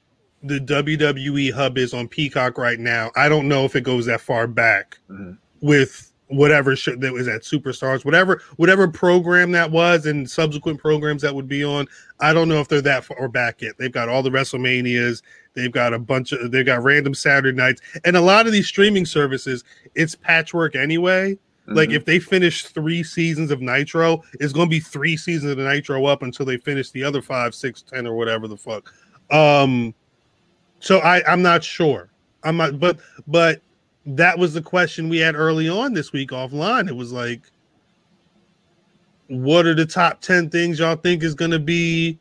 the 0.42 0.58
WWE 0.60 1.52
hub 1.52 1.76
is 1.76 1.92
on 1.92 2.08
Peacock 2.08 2.56
right 2.56 2.78
now. 2.78 3.10
I 3.16 3.28
don't 3.28 3.46
know 3.48 3.64
if 3.64 3.76
it 3.76 3.82
goes 3.82 4.06
that 4.06 4.20
far 4.22 4.46
back 4.46 4.98
Mhm. 5.10 5.36
with 5.60 6.09
whatever 6.30 6.76
show 6.76 6.94
that 6.96 7.12
was 7.12 7.28
at 7.28 7.42
Superstars, 7.42 8.04
whatever 8.04 8.40
whatever 8.56 8.88
program 8.88 9.50
that 9.52 9.70
was, 9.70 10.06
and 10.06 10.28
subsequent 10.30 10.78
programs 10.78 11.22
that 11.22 11.34
would 11.34 11.48
be 11.48 11.64
on. 11.64 11.86
I 12.20 12.32
don't 12.32 12.48
know 12.48 12.60
if 12.60 12.68
they're 12.68 12.80
that 12.82 13.04
far 13.04 13.28
back 13.28 13.60
yet. 13.62 13.76
They've 13.78 13.92
got 13.92 14.08
all 14.08 14.22
the 14.22 14.30
WrestleManias. 14.30 15.22
They've 15.54 15.72
got 15.72 15.92
a 15.92 15.98
bunch 15.98 16.32
of 16.32 16.50
they've 16.50 16.64
got 16.66 16.82
random 16.82 17.14
Saturday 17.14 17.56
nights, 17.56 17.80
and 18.04 18.16
a 18.16 18.20
lot 18.20 18.46
of 18.46 18.52
these 18.52 18.66
streaming 18.68 19.06
services. 19.06 19.64
It's 19.94 20.14
patchwork 20.14 20.76
anyway. 20.76 21.36
Like 21.66 21.90
Mhm. 21.90 21.94
if 21.96 22.04
they 22.04 22.18
finish 22.18 22.64
three 22.64 23.02
seasons 23.02 23.50
of 23.50 23.60
Nitro, 23.60 24.22
it's 24.40 24.52
going 24.52 24.66
to 24.68 24.70
be 24.70 24.80
three 24.80 25.16
seasons 25.16 25.52
of 25.52 25.58
Nitro 25.58 26.04
up 26.06 26.22
until 26.22 26.44
they 26.46 26.56
finish 26.56 26.90
the 26.90 27.04
other 27.04 27.22
five, 27.22 27.54
six, 27.54 27.82
ten, 27.82 28.06
or 28.06 28.16
whatever 28.16 28.48
the 28.48 28.56
fuck. 28.56 28.92
Um, 29.30 29.94
so 30.80 30.98
I 31.00 31.22
I'm 31.30 31.42
not 31.42 31.62
sure. 31.62 32.08
I'm 32.42 32.56
not, 32.56 32.80
but 32.80 32.98
but 33.28 33.60
that 34.06 34.38
was 34.38 34.54
the 34.54 34.62
question 34.62 35.08
we 35.08 35.18
had 35.18 35.34
early 35.34 35.68
on 35.68 35.94
this 35.94 36.12
week 36.12 36.30
offline. 36.30 36.88
It 36.88 36.96
was 36.96 37.12
like, 37.12 37.42
what 39.28 39.66
are 39.66 39.74
the 39.74 39.86
top 39.86 40.20
ten 40.20 40.50
things 40.50 40.78
y'all 40.78 40.96
think 40.96 41.22
is 41.22 41.34
going 41.34 41.52
to 41.52 41.58
be 41.58 42.18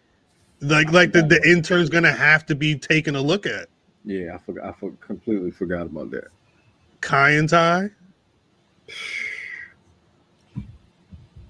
like 0.61 0.91
like 0.91 1.11
the 1.13 1.21
the 1.23 1.41
intern's 1.49 1.89
going 1.89 2.03
to 2.03 2.11
have 2.11 2.45
to 2.47 2.55
be 2.55 2.75
taken 2.75 3.15
a 3.15 3.21
look 3.21 3.45
at? 3.45 3.67
yeah, 4.05 4.35
I 4.35 4.37
forgot. 4.39 4.65
I 4.65 4.71
for, 4.73 4.91
completely 5.01 5.51
forgot 5.51 5.83
about 5.87 6.11
that. 6.11 6.27
Kai 7.01 7.33
En 7.33 7.47
Tai, 7.47 7.89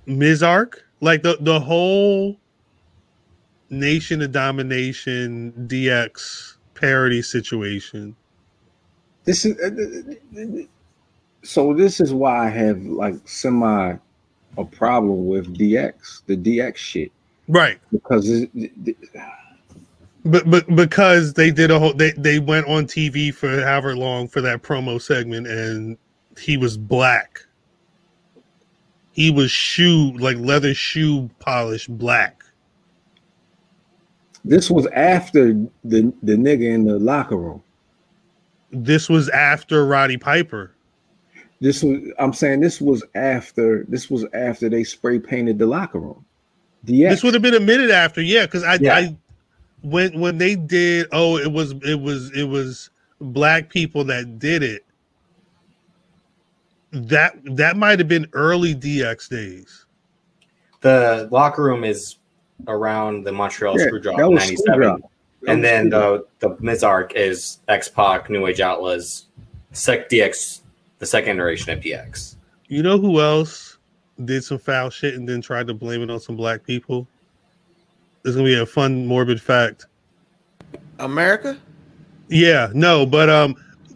Mizark, 0.08 0.76
like 1.02 1.24
the 1.24 1.38
the 1.42 1.60
whole 1.60 2.38
Nation 3.70 4.22
of 4.22 4.32
Domination 4.32 5.54
DX 5.68 6.58
parody 6.74 7.22
situation. 7.22 8.16
This 9.30 9.46
is 9.46 9.60
uh, 9.60 10.64
so. 11.44 11.74
This 11.76 12.00
is 12.02 12.14
why 12.14 12.48
I 12.48 12.50
have 12.50 12.82
like 12.84 13.16
semi 13.28 13.96
a 14.58 14.66
problem 14.66 15.28
with 15.28 15.56
DX, 15.58 16.24
the 16.28 16.36
DX 16.38 16.76
shit, 16.78 17.12
Right. 17.48 17.80
because 17.92 18.30
it, 18.30 18.50
it- 18.56 18.98
But 20.26 20.50
but 20.50 20.76
because 20.76 21.34
they 21.34 21.52
did 21.52 21.72
a 21.72 21.80
whole 21.80 21.94
they, 21.94 22.12
they 22.14 22.40
went 22.40 22.68
on 22.68 22.88
TV 22.88 23.34
for 23.34 23.62
however 23.62 23.96
long 23.96 24.28
for 24.28 24.42
that 24.42 24.64
promo 24.64 25.02
segment 25.02 25.48
and 25.48 25.98
he 26.40 26.58
was 26.58 26.78
black. 26.78 27.42
He 29.14 29.32
was 29.32 29.52
shoe 29.52 30.14
like 30.20 30.38
leather 30.38 30.74
shoe 30.74 31.30
polish 31.40 31.88
black. 31.88 32.44
this 34.46 34.72
was 34.72 34.88
after 34.88 35.54
the 35.84 36.14
the 36.24 36.34
nigga 36.36 36.74
in 36.74 36.86
the 36.86 37.00
locker 37.00 37.38
room. 37.38 37.64
This 38.72 39.10
was 39.10 39.30
after 39.30 39.86
Roddy 39.86 40.18
Piper. 40.18 40.72
This 41.62 41.84
was 41.84 42.00
I'm 42.20 42.34
saying 42.34 42.62
this 42.62 42.80
was 42.80 43.04
after 43.16 43.84
this 43.90 44.10
was 44.10 44.26
after 44.34 44.70
they 44.70 44.84
spray 44.84 45.20
painted 45.20 45.60
the 45.60 45.66
locker 45.66 46.00
room. 46.00 46.26
DX. 46.86 47.10
This 47.10 47.24
would 47.24 47.34
have 47.34 47.44
been 47.44 47.56
a 47.56 47.60
minute 47.60 47.92
after, 47.92 48.22
yeah, 48.22 48.46
because 48.46 48.64
I, 48.64 48.76
Yeah. 48.76 48.96
I 48.96 49.18
when 49.82 50.20
when 50.20 50.38
they 50.38 50.56
did 50.56 51.08
oh 51.12 51.38
it 51.38 51.52
was 51.52 51.72
it 51.84 52.00
was 52.00 52.32
it 52.32 52.44
was 52.44 52.90
black 53.20 53.70
people 53.70 54.04
that 54.06 54.40
did 54.40 54.64
it. 54.64 54.86
That 56.92 57.38
that 57.56 57.78
might 57.78 58.00
have 58.00 58.08
been 58.08 58.28
early 58.34 58.74
DX 58.74 59.30
days. 59.30 59.86
The 60.82 61.28
locker 61.32 61.64
room 61.64 61.84
is 61.84 62.18
around 62.68 63.26
the 63.26 63.32
Montreal 63.32 63.80
Yeah, 63.80 63.88
Screwjob 63.88 64.18
'97, 64.18 64.80
Screwjob. 64.80 65.00
That 65.02 65.10
and 65.48 65.64
then 65.64 65.90
Screwjob. 65.90 66.24
the 66.40 66.50
the 66.50 66.56
Mizark 66.56 67.14
is 67.14 67.60
X 67.68 67.88
Pac, 67.88 68.30
New 68.30 68.46
Age 68.48 68.60
Outlaws, 68.60 69.26
Sec 69.72 70.10
DX, 70.10 70.62
the 71.00 71.06
second 71.06 71.38
iteration 71.38 71.72
of 71.72 71.80
DX. 71.80 72.36
You 72.68 72.84
know 72.84 72.98
who 72.98 73.20
else 73.20 73.78
did 74.26 74.44
some 74.44 74.60
foul 74.60 74.90
shit 74.90 75.16
and 75.16 75.28
then 75.28 75.42
tried 75.42 75.68
to 75.68 75.74
blame 75.74 76.02
it 76.02 76.10
on 76.10 76.20
some 76.20 76.36
black 76.36 76.64
people? 76.64 77.08
It's 78.26 78.36
gonna 78.36 78.48
be 78.48 78.60
a 78.60 78.66
fun 78.66 79.08
morbid 79.08 79.42
fact. 79.42 79.86
America? 81.00 81.58
Yeah, 82.28 82.70
no, 82.74 83.06
but 83.06 83.30
um, 83.30 83.56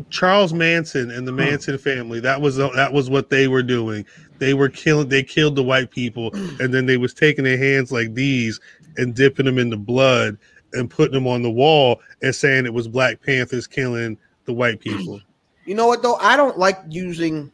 Charles 0.10 0.54
Manson 0.54 1.12
and 1.12 1.28
the 1.28 1.32
Manson 1.32 1.78
family 1.78 2.20
that 2.22 2.40
was 2.40 2.58
that 2.58 2.92
was 2.94 3.10
what 3.10 3.30
they 3.30 3.48
were 3.48 3.64
doing. 3.64 4.06
They 4.40 4.54
were 4.54 4.70
killing. 4.70 5.10
They 5.10 5.24
killed 5.24 5.56
the 5.56 5.64
white 5.64 5.92
people, 5.92 6.32
and 6.60 6.74
then 6.74 6.86
they 6.86 6.98
was 6.98 7.14
taking 7.14 7.44
their 7.44 7.58
hands 7.58 7.92
like 7.92 8.14
these 8.14 8.60
and 8.98 9.14
dipping 9.14 9.46
them 9.46 9.58
in 9.58 9.70
the 9.70 9.78
blood 9.78 10.38
and 10.74 10.90
putting 10.90 11.14
them 11.14 11.28
on 11.28 11.42
the 11.42 11.52
wall 11.52 12.02
and 12.22 12.34
saying 12.34 12.66
it 12.66 12.74
was 12.74 12.88
Black 12.88 13.22
Panthers 13.22 13.68
killing 13.68 14.18
the 14.46 14.54
white 14.54 14.80
people. 14.80 15.22
You 15.66 15.76
know 15.76 15.88
what 15.88 16.02
though? 16.02 16.16
I 16.16 16.36
don't 16.36 16.58
like 16.58 16.80
using 16.90 17.52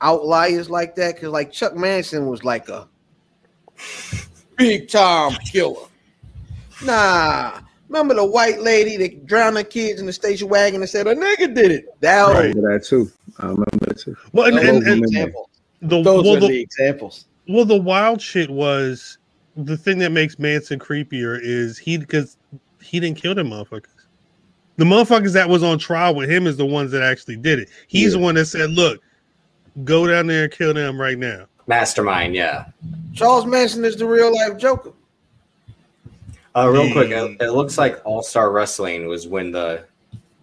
outliers 0.00 0.70
like 0.70 0.94
that 0.96 1.14
because 1.14 1.30
like 1.30 1.52
Chuck 1.52 1.74
Manson 1.76 2.26
was 2.26 2.44
like 2.44 2.68
a 2.68 2.88
big 4.56 4.88
time 4.88 5.32
killer. 5.52 5.86
Nah. 6.84 7.60
Remember 7.88 8.14
the 8.14 8.24
white 8.24 8.60
lady 8.60 8.98
that 8.98 9.26
drowned 9.26 9.56
her 9.56 9.64
kids 9.64 9.98
in 9.98 10.06
the 10.06 10.12
station 10.12 10.48
wagon 10.48 10.82
and 10.82 10.90
said 10.90 11.06
a 11.06 11.14
nigga 11.14 11.54
did 11.54 11.70
it. 11.70 12.00
That 12.00 12.18
I 12.18 12.28
was 12.28 12.36
remember 12.36 12.72
that 12.72 12.84
too. 12.84 13.10
I 13.38 13.46
remember 13.46 13.78
that 13.80 13.98
too. 13.98 14.16
Well, 14.32 14.48
and, 14.48 14.58
those 14.58 14.68
and, 14.68 14.82
the 14.82 14.92
and 14.92 15.04
examples. 15.04 15.48
the, 15.80 16.02
Those 16.02 16.24
well, 16.24 16.36
are 16.36 16.40
the, 16.40 16.48
the 16.48 16.60
examples. 16.60 17.24
Well, 17.48 17.64
the 17.64 17.80
wild 17.80 18.20
shit 18.20 18.50
was 18.50 19.17
the 19.64 19.76
thing 19.76 19.98
that 19.98 20.12
makes 20.12 20.38
Manson 20.38 20.78
creepier 20.78 21.38
is 21.42 21.76
he 21.78 21.98
because 21.98 22.36
he 22.80 23.00
didn't 23.00 23.18
kill 23.18 23.34
them 23.34 23.50
motherfuckers. 23.50 23.86
The 24.76 24.84
motherfuckers 24.84 25.32
that 25.32 25.48
was 25.48 25.62
on 25.64 25.78
trial 25.78 26.14
with 26.14 26.30
him 26.30 26.46
is 26.46 26.56
the 26.56 26.64
ones 26.66 26.92
that 26.92 27.02
actually 27.02 27.36
did 27.36 27.58
it. 27.58 27.68
He's 27.88 28.12
the 28.12 28.20
one 28.20 28.36
that 28.36 28.46
said, 28.46 28.70
"Look, 28.70 29.02
go 29.84 30.06
down 30.06 30.28
there 30.28 30.44
and 30.44 30.52
kill 30.52 30.72
them 30.72 31.00
right 31.00 31.18
now." 31.18 31.46
Mastermind, 31.66 32.34
yeah. 32.34 32.66
Charles 33.12 33.44
Manson 33.46 33.84
is 33.84 33.96
the 33.96 34.06
real 34.06 34.32
life 34.32 34.56
Joker. 34.56 34.92
Uh, 36.56 36.68
real 36.68 36.84
The- 36.84 36.92
quick, 36.92 37.10
it, 37.10 37.36
it 37.42 37.50
looks 37.50 37.76
like 37.76 38.00
All 38.04 38.22
Star 38.22 38.50
Wrestling 38.52 39.06
was 39.06 39.26
when 39.26 39.50
the 39.50 39.84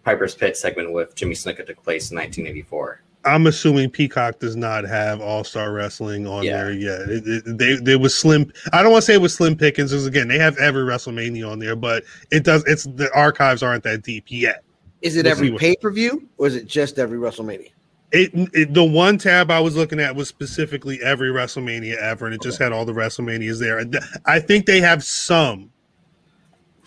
Piper's 0.04 0.36
Pit 0.36 0.58
segment 0.58 0.92
with 0.92 1.16
Jimmy 1.16 1.34
Snuka 1.34 1.66
took 1.66 1.82
place 1.82 2.12
in 2.12 2.18
1984. 2.18 3.02
I'm 3.26 3.48
assuming 3.48 3.90
Peacock 3.90 4.40
does 4.40 4.56
not 4.56 4.84
have 4.86 5.20
All 5.20 5.44
Star 5.44 5.72
Wrestling 5.74 6.28
on 6.28 6.44
Yeah. 6.44 6.64
there 6.64 6.72
yet. 6.72 7.02
It, 7.10 7.24
it, 7.28 7.58
they 7.58 7.76
there 7.76 8.00
was 8.00 8.16
slim. 8.16 8.52
I 8.72 8.84
don't 8.84 8.92
want 8.92 9.02
to 9.02 9.06
say 9.08 9.16
it 9.16 9.22
was 9.22 9.34
slim 9.34 9.56
pickings 9.58 9.92
because 9.92 10.06
again 10.06 10.28
they 10.28 10.38
have 10.40 10.58
every 10.58 10.84
WrestleMania 10.84 11.50
on 11.52 11.60
there, 11.60 11.76
but 11.76 12.04
it 12.32 12.44
does. 12.44 12.64
It's 12.66 12.84
the 12.84 13.10
archives 13.16 13.64
aren't 13.64 13.84
that 13.84 14.04
deep 14.04 14.26
yet. 14.28 14.64
Is 15.02 15.16
it 15.18 15.26
We'll 15.26 15.32
every 15.32 15.52
pay 15.58 15.76
per 15.76 15.92
view 15.92 16.28
or 16.38 16.48
is 16.48 16.56
it 16.56 16.68
just 16.68 17.00
every 17.00 17.18
WrestleMania? 17.18 17.72
It, 18.12 18.32
it 18.54 18.74
the 18.74 18.84
one 18.84 19.18
tab 19.18 19.50
I 19.52 19.60
was 19.60 19.76
looking 19.76 20.00
at 20.00 20.16
was 20.16 20.28
specifically 20.30 21.00
every 21.04 21.30
WrestleMania 21.30 21.98
ever, 21.98 22.26
and 22.26 22.36
it 22.36 22.42
just 22.42 22.60
had 22.60 22.72
all 22.72 22.86
the 22.86 22.94
WrestleManias 22.94 23.60
there. 23.60 23.84
I 24.26 24.40
think 24.40 24.68
they 24.68 24.80
have 24.80 25.04
some, 25.04 25.72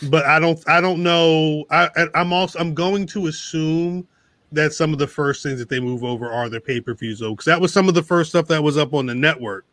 but 0.08 0.24
I 0.24 0.38
don't 0.38 0.58
I 0.68 0.80
don't 0.80 1.02
know. 1.02 1.64
I- 1.70 1.90
I'm 2.14 2.32
also 2.32 2.58
I'm 2.60 2.72
going 2.74 3.06
to 3.08 3.26
assume 3.26 4.06
that 4.52 4.72
some 4.72 4.92
of 4.92 4.98
the 4.98 5.06
first 5.06 5.42
things 5.42 5.58
that 5.58 5.68
they 5.68 5.80
move 5.80 6.04
over 6.04 6.30
are 6.30 6.48
their 6.48 6.60
pay 6.60 6.80
per 6.80 6.94
views 6.94 7.18
though, 7.18 7.32
because 7.32 7.46
that 7.46 7.60
was 7.60 7.72
some 7.72 7.88
of 7.88 7.94
the 7.94 8.02
first 8.02 8.30
stuff 8.30 8.46
that 8.48 8.62
was 8.62 8.76
up 8.76 8.94
on 8.94 9.06
the 9.06 9.14
network. 9.14 9.64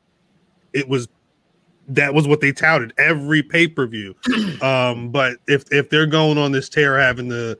It 0.73 0.87
was 0.87 1.07
that 1.87 2.13
was 2.13 2.27
what 2.27 2.41
they 2.41 2.51
touted 2.51 2.93
every 2.97 3.43
pay 3.43 3.67
per 3.67 3.87
view. 3.87 4.15
um, 4.61 5.09
but 5.09 5.37
if 5.47 5.63
if 5.71 5.89
they're 5.89 6.05
going 6.07 6.37
on 6.37 6.51
this 6.51 6.69
tear, 6.69 6.99
having 6.99 7.29
to 7.29 7.57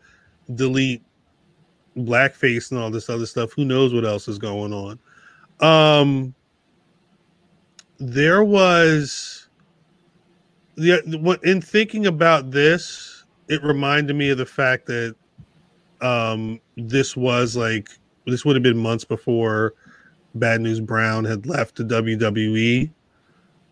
delete 0.56 1.02
blackface 1.98 2.72
and 2.72 2.80
all 2.80 2.92
this 2.92 3.10
other 3.10 3.26
stuff. 3.26 3.54
Who 3.54 3.66
knows 3.66 3.94
what 3.94 4.06
else 4.06 4.28
is 4.28 4.38
going 4.38 4.74
on? 4.74 5.00
Um, 5.62 6.36
there 7.98 8.44
was 8.44 9.48
the 10.76 11.02
what 11.22 11.44
in 11.44 11.62
thinking 11.62 12.08
about 12.08 12.52
this, 12.52 13.24
it 13.48 13.64
reminded 13.64 14.16
me 14.16 14.30
of 14.30 14.38
the 14.38 14.46
fact 14.46 14.86
that 14.88 15.16
um 16.06 16.60
this 16.78 17.16
was 17.16 17.56
like 17.56 17.90
this 18.26 18.46
would 18.46 18.56
have 18.56 18.64
been 18.64 18.78
months 18.78 19.06
before 19.06 19.74
Bad 20.36 20.62
News 20.62 20.80
Brown 20.80 21.24
had 21.24 21.46
left 21.46 21.76
the 21.76 21.84
WWE. 21.84 22.92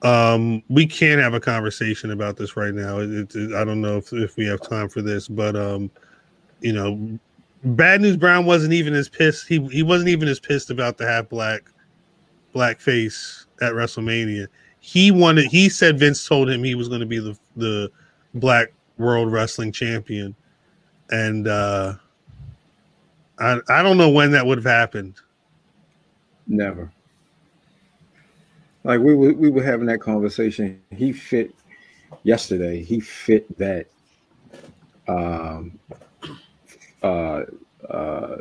Um, 0.02 0.64
we 0.70 0.86
can't 0.86 1.22
have 1.22 1.34
a 1.34 1.40
conversation 1.40 2.12
about 2.12 2.38
this 2.38 2.58
right 2.58 2.74
now. 2.74 3.00
It, 3.00 3.36
it, 3.36 3.54
I 3.54 3.64
don't 3.64 3.82
know 3.82 3.98
if, 3.98 4.12
if 4.14 4.36
we 4.38 4.46
have 4.46 4.62
time 4.62 4.90
for 4.90 5.02
this, 5.02 5.28
but 5.28 5.56
um, 5.56 5.92
you 6.62 6.74
know, 6.74 7.20
Bad 7.64 8.02
News 8.02 8.18
Brown 8.18 8.46
wasn't 8.46 8.74
even 8.74 8.94
as 8.94 9.08
pissed. 9.08 9.48
He 9.48 9.66
he 9.68 9.84
wasn't 9.84 10.10
even 10.10 10.28
as 10.28 10.40
pissed 10.40 10.70
about 10.70 10.98
the 10.98 11.08
half 11.08 11.30
black 11.30 11.70
blackface 12.54 13.46
at 13.62 13.74
WrestleMania. 13.74 14.48
He 14.80 15.12
wanted. 15.12 15.46
He 15.46 15.70
said 15.70 16.00
Vince 16.00 16.28
told 16.28 16.50
him 16.50 16.64
he 16.64 16.76
was 16.76 16.90
going 16.90 17.00
to 17.00 17.06
be 17.06 17.20
the 17.20 17.38
the 17.56 17.92
black 18.34 18.74
World 18.98 19.32
Wrestling 19.32 19.72
Champion, 19.72 20.36
and 21.12 21.48
uh, 21.48 21.94
I 23.44 23.60
I 23.70 23.84
don't 23.84 23.98
know 23.98 24.10
when 24.10 24.32
that 24.32 24.46
would 24.46 24.58
have 24.58 24.66
happened. 24.66 25.16
Never. 26.48 26.92
Like 28.84 29.00
we 29.00 29.14
were 29.16 29.34
we 29.34 29.50
were 29.50 29.64
having 29.64 29.86
that 29.88 30.00
conversation. 30.00 30.82
He 30.92 31.12
fit 31.14 31.54
yesterday. 32.24 32.84
He 32.84 33.00
fit 33.00 33.58
that 33.58 33.88
um, 35.08 35.80
uh, 37.02 37.44
uh, 37.90 38.38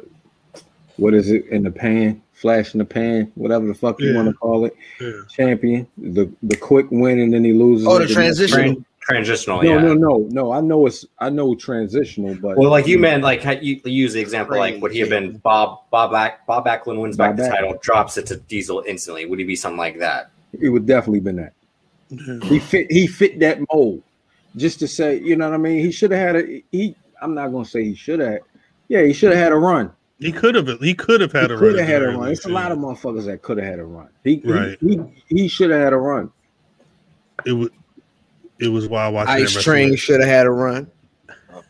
what 0.97 1.15
is 1.15 1.31
it 1.31 1.47
in 1.47 1.62
the 1.62 1.71
pan? 1.71 2.23
Flash 2.33 2.75
in 2.75 2.79
the 2.79 2.85
pan, 2.85 3.31
whatever 3.37 3.67
the 3.69 3.75
fuck 3.75 4.01
you 4.01 4.17
want 4.17 4.27
to 4.27 4.35
call 4.35 4.65
it. 4.65 4.77
Yeah. 5.01 5.12
Champion, 5.31 5.87
the 5.97 6.31
the 6.43 6.57
quick 6.57 6.87
win 6.91 7.21
and 7.21 7.33
then 7.33 7.45
he 7.45 7.53
loses. 7.53 7.87
Oh, 7.87 7.95
the 7.95 8.01
next- 8.01 8.15
transition. 8.15 8.85
Tran- 9.09 9.15
transitional, 9.17 9.62
No, 9.62 9.69
yeah. 9.75 9.81
no, 9.81 9.95
no, 9.95 10.17
no. 10.31 10.53
I 10.53 10.61
know 10.61 10.87
it's 10.87 11.05
I 11.19 11.29
know 11.29 11.55
transitional, 11.57 12.35
but 12.37 12.57
Well, 12.57 12.71
like 12.71 12.87
you 12.87 12.99
meant, 12.99 13.23
like 13.25 13.43
how 13.43 13.51
you 13.53 13.81
you 13.85 13.91
use 13.93 14.12
the 14.12 14.21
example, 14.21 14.57
like 14.59 14.81
would 14.81 14.93
he 14.93 15.01
have 15.01 15.09
been 15.09 15.38
Bob 15.38 15.81
Bob 15.91 16.12
Back 16.12 16.47
Bob 16.47 16.65
Backlund 16.67 17.01
wins 17.01 17.17
back 17.17 17.37
the 17.37 17.43
Backlund. 17.43 17.51
title, 17.51 17.79
drops 17.83 18.17
it 18.17 18.27
to 18.27 18.37
Diesel 18.37 18.85
instantly? 18.87 19.27
Would 19.27 19.38
he 19.41 19.45
be 19.45 19.57
something 19.57 19.79
like 19.79 19.99
that? 19.99 20.31
it 20.61 20.69
would 20.69 20.87
definitely 20.87 21.21
been 21.21 21.37
that. 21.37 21.53
He 22.45 22.59
fit 22.59 22.91
he 22.93 23.07
fit 23.07 23.41
that 23.41 23.59
mold. 23.73 24.03
Just 24.55 24.79
to 24.81 24.87
say, 24.88 25.19
you 25.19 25.35
know 25.35 25.49
what 25.49 25.55
I 25.55 25.59
mean? 25.59 25.79
He 25.85 25.91
should 25.91 26.11
have 26.12 26.21
had 26.21 26.37
a 26.37 26.62
he 26.71 26.95
I'm 27.21 27.35
not 27.35 27.49
gonna 27.53 27.65
say 27.65 27.83
he 27.85 27.95
should 27.95 28.21
have. 28.21 28.41
Yeah, 28.88 29.03
he 29.03 29.12
should 29.15 29.31
have 29.31 29.38
had 29.38 29.53
a 29.53 29.57
run. 29.57 29.91
He 30.19 30.31
could 30.31 30.55
have. 30.55 30.69
He 30.81 30.95
could 30.95 31.21
have 31.23 31.33
had 31.33 31.51
he 31.51 31.55
a 31.57 31.59
run. 31.59 31.59
could 31.71 31.79
have 31.81 31.88
had 31.88 32.03
a 32.03 32.09
run. 32.17 32.29
It's 32.31 32.45
a 32.45 32.49
lot 32.51 32.71
of 32.71 32.79
motherfuckers 32.79 33.25
that 33.25 33.43
could 33.43 33.57
have 33.59 33.67
had 33.67 33.79
a 33.81 33.85
run. 33.85 34.09
He 34.23 34.37
he- 34.37 34.53
Right. 34.53 34.79
he, 34.81 35.01
he, 35.29 35.49
should 35.49 35.71
have 35.71 35.81
had 35.81 35.93
a 35.93 35.97
run. 35.97 36.31
It 37.47 37.53
was. 37.55 37.71
It 38.62 38.68
was 38.68 38.88
wild 38.88 39.14
watching. 39.14 39.35
Ice 39.35 39.55
that 39.55 39.62
Train 39.62 39.96
should 39.96 40.20
have 40.20 40.29
had 40.29 40.46
a 40.46 40.51
run. 40.51 40.90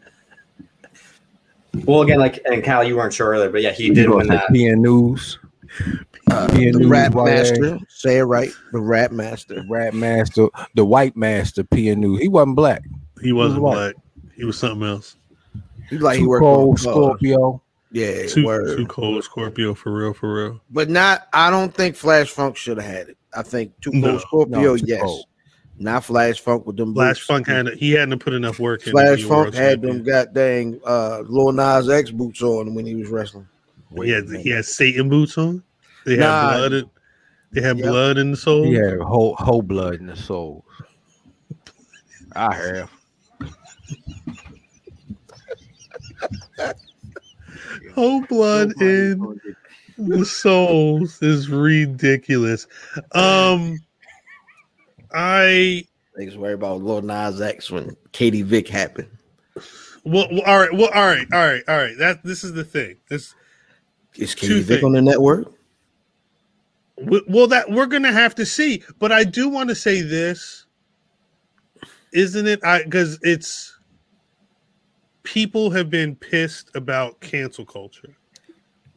Well, 1.87 2.03
again, 2.03 2.19
like 2.19 2.39
and 2.45 2.63
Cal, 2.63 2.85
you 2.85 2.97
weren't 2.97 3.15
sure 3.15 3.29
earlier, 3.29 3.49
but 3.51 3.63
yeah, 3.63 3.71
he 3.73 3.89
did 3.91 4.09
win 4.11 4.27
that. 4.29 4.49
PN 4.51 4.79
News. 4.81 5.39
Uh, 6.31 6.47
PN 6.49 6.73
the 6.75 6.79
News, 6.81 6.87
Rap 6.87 7.15
YA, 7.15 7.25
Master. 7.25 7.79
Say 7.89 8.19
it 8.19 8.25
right. 8.25 8.51
The 8.73 8.81
Rap 8.81 9.11
Master. 9.11 9.55
the 9.55 9.67
Rap 9.69 9.95
Master, 9.95 10.49
the 10.75 10.85
White 10.85 11.17
Master, 11.17 11.65
PN 11.65 11.97
News. 11.97 12.21
He 12.21 12.29
wasn't 12.29 12.57
black. 12.57 12.83
He 13.23 13.33
wasn't 13.33 13.63
What? 13.63 13.75
black. 13.75 13.95
He 14.35 14.45
was 14.45 14.59
something 14.59 14.87
else. 14.87 15.17
He 15.89 15.97
like 15.99 16.19
he 16.19 16.27
worked 16.27 16.43
cold, 16.43 16.71
on 16.73 16.77
Scorpio. 16.77 17.63
Yeah, 17.91 18.27
Too, 18.27 18.45
word. 18.47 18.77
too 18.77 18.87
cold, 18.87 19.23
Scorpio 19.25 19.75
for 19.75 19.93
real, 19.95 20.13
for 20.13 20.35
real. 20.35 20.61
But 20.71 20.89
not. 20.91 21.27
I 21.33 21.49
don't 21.51 21.75
think 21.75 21.97
Flash 21.97 22.31
Funk 22.31 22.57
should 22.57 22.77
have 22.79 22.87
had 22.91 23.09
it. 23.09 23.19
I 23.35 23.43
think 23.43 23.79
Too 23.81 23.91
Cold 23.93 24.03
No, 24.05 24.19
Scorpio. 24.19 24.61
no, 24.61 24.77
Too 24.77 24.85
yes. 24.87 25.01
Cold. 25.03 25.25
Not 25.83 26.05
Flash 26.05 26.41
Funk 26.41 26.67
with 26.67 26.77
them. 26.77 26.95
Flash 26.95 27.19
boots. 27.19 27.27
Funk 27.27 27.47
had 27.47 27.69
he 27.75 27.93
hadn't 27.93 28.19
put 28.21 28.33
enough 28.33 28.59
work 28.59 28.87
in. 28.87 28.93
Flash 28.93 29.11
to 29.11 29.17
be 29.17 29.23
a 29.25 29.29
Funk 29.29 29.55
had 29.55 29.83
champion. 29.83 29.97
them 29.97 30.05
goddamn 30.05 30.81
uh, 30.87 31.23
Lil 31.27 31.53
Nas 31.53 31.89
X 31.91 32.11
boots 32.11 32.43
on 32.43 32.75
when 32.75 32.87
he 32.87 32.95
was 32.95 33.09
wrestling. 33.09 33.49
He 34.03 34.11
had 34.11 34.29
he 34.31 34.51
had 34.51 34.65
Satan 34.65 35.09
boots 35.09 35.37
on. 35.37 35.63
They 36.07 36.17
had 36.17 36.41
blood. 36.41 36.73
In, 36.73 36.91
they 37.53 37.61
had 37.61 37.79
Yep. 37.79 37.87
blood 37.87 38.19
in 38.19 38.31
the 38.31 38.37
soul. 38.37 38.65
He 38.65 38.73
had 38.75 38.99
whole 39.01 39.35
whole 39.37 39.63
blood 39.63 39.97
in 39.97 40.07
the 40.07 40.17
soul. 40.17 40.65
I 42.35 42.55
have. 42.55 42.91
Whole 47.95 48.23
blood 48.23 48.73
in 48.81 49.41
the 49.99 50.25
souls 50.25 51.21
is 51.23 51.49
ridiculous. 51.51 52.67
Um, 53.13 53.79
I 55.15 55.85
Niggas 56.19 56.37
worry 56.37 56.53
about 56.53 56.83
Lil 56.83 57.03
Nas 57.03 57.41
X 57.41 57.71
when 57.71 57.97
Katie 58.13 58.43
Vick 58.43 58.69
happened. 58.69 59.09
well, 60.05 60.29
well, 60.31 60.43
all 60.47 60.59
right, 60.59 60.73
well, 60.73 60.91
all 60.95 61.07
right, 61.07 61.27
all 61.33 61.41
right, 61.47 61.63
all 61.69 61.77
right. 61.77 61.97
That 61.99 62.23
this 62.23 62.45
is 62.45 62.53
the 62.53 62.65
thing. 62.65 62.97
This 63.09 63.35
Is 64.17 64.35
Katie 64.35 64.61
Vick 64.61 64.81
things. 64.81 64.85
on 64.85 64.93
the 64.93 65.03
network? 65.03 65.53
well, 67.29 67.47
that 67.49 67.71
we're 67.71 67.87
gonna 67.87 68.13
have 68.13 68.35
to 68.37 68.47
see. 68.47 68.83
But 68.99 69.11
I 69.13 69.25
do 69.25 69.49
want 69.49 69.69
to 69.71 69.75
say 69.75 70.03
this, 70.03 70.67
isn't 72.13 72.47
it? 72.47 72.63
I 72.65 72.83
because 72.85 73.19
it's 73.23 73.79
people 75.23 75.71
have 75.71 75.89
been 75.91 76.15
pissed 76.15 76.71
about 76.75 77.21
cancel 77.21 77.65
culture. 77.65 78.15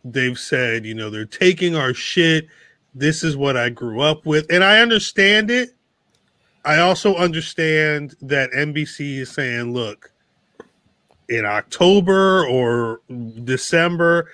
They've 0.03 0.37
said, 0.37 0.85
you 0.85 0.93
know, 0.93 1.09
they're 1.09 1.25
taking 1.25 1.75
our 1.75 1.93
shit. 1.93 2.47
This 2.93 3.23
is 3.23 3.35
what 3.35 3.57
I 3.57 3.69
grew 3.69 4.01
up 4.01 4.25
with, 4.25 4.45
and 4.51 4.63
I 4.63 4.79
understand 4.81 5.49
it. 5.49 5.69
I 6.65 6.79
also 6.79 7.15
understand 7.15 8.15
that 8.21 8.51
NBC 8.51 9.19
is 9.19 9.31
saying, 9.31 9.71
look, 9.71 10.11
in 11.29 11.45
October 11.45 12.45
or 12.47 13.01
December, 13.43 14.31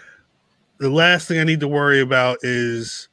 the 0.79 0.89
last 0.89 1.27
thing 1.27 1.39
I 1.39 1.43
need 1.43 1.59
to 1.59 1.67
worry 1.67 1.99
about 1.99 2.37
is 2.41 3.09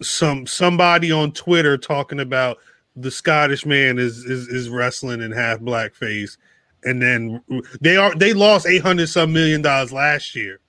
some 0.00 0.46
somebody 0.46 1.10
on 1.10 1.32
Twitter 1.32 1.76
talking 1.76 2.20
about 2.20 2.58
the 2.96 3.10
Scottish 3.10 3.66
man 3.66 3.98
is 3.98 4.18
is, 4.24 4.48
is 4.48 4.68
wrestling 4.68 5.20
in 5.20 5.32
half 5.32 5.58
blackface, 5.58 6.36
and 6.84 7.02
then 7.02 7.42
they 7.80 7.96
are 7.96 8.14
they 8.14 8.32
lost 8.32 8.66
eight 8.66 8.82
hundred 8.82 9.08
some 9.08 9.32
million 9.32 9.60
dollars 9.60 9.92
last 9.92 10.34
year, 10.36 10.60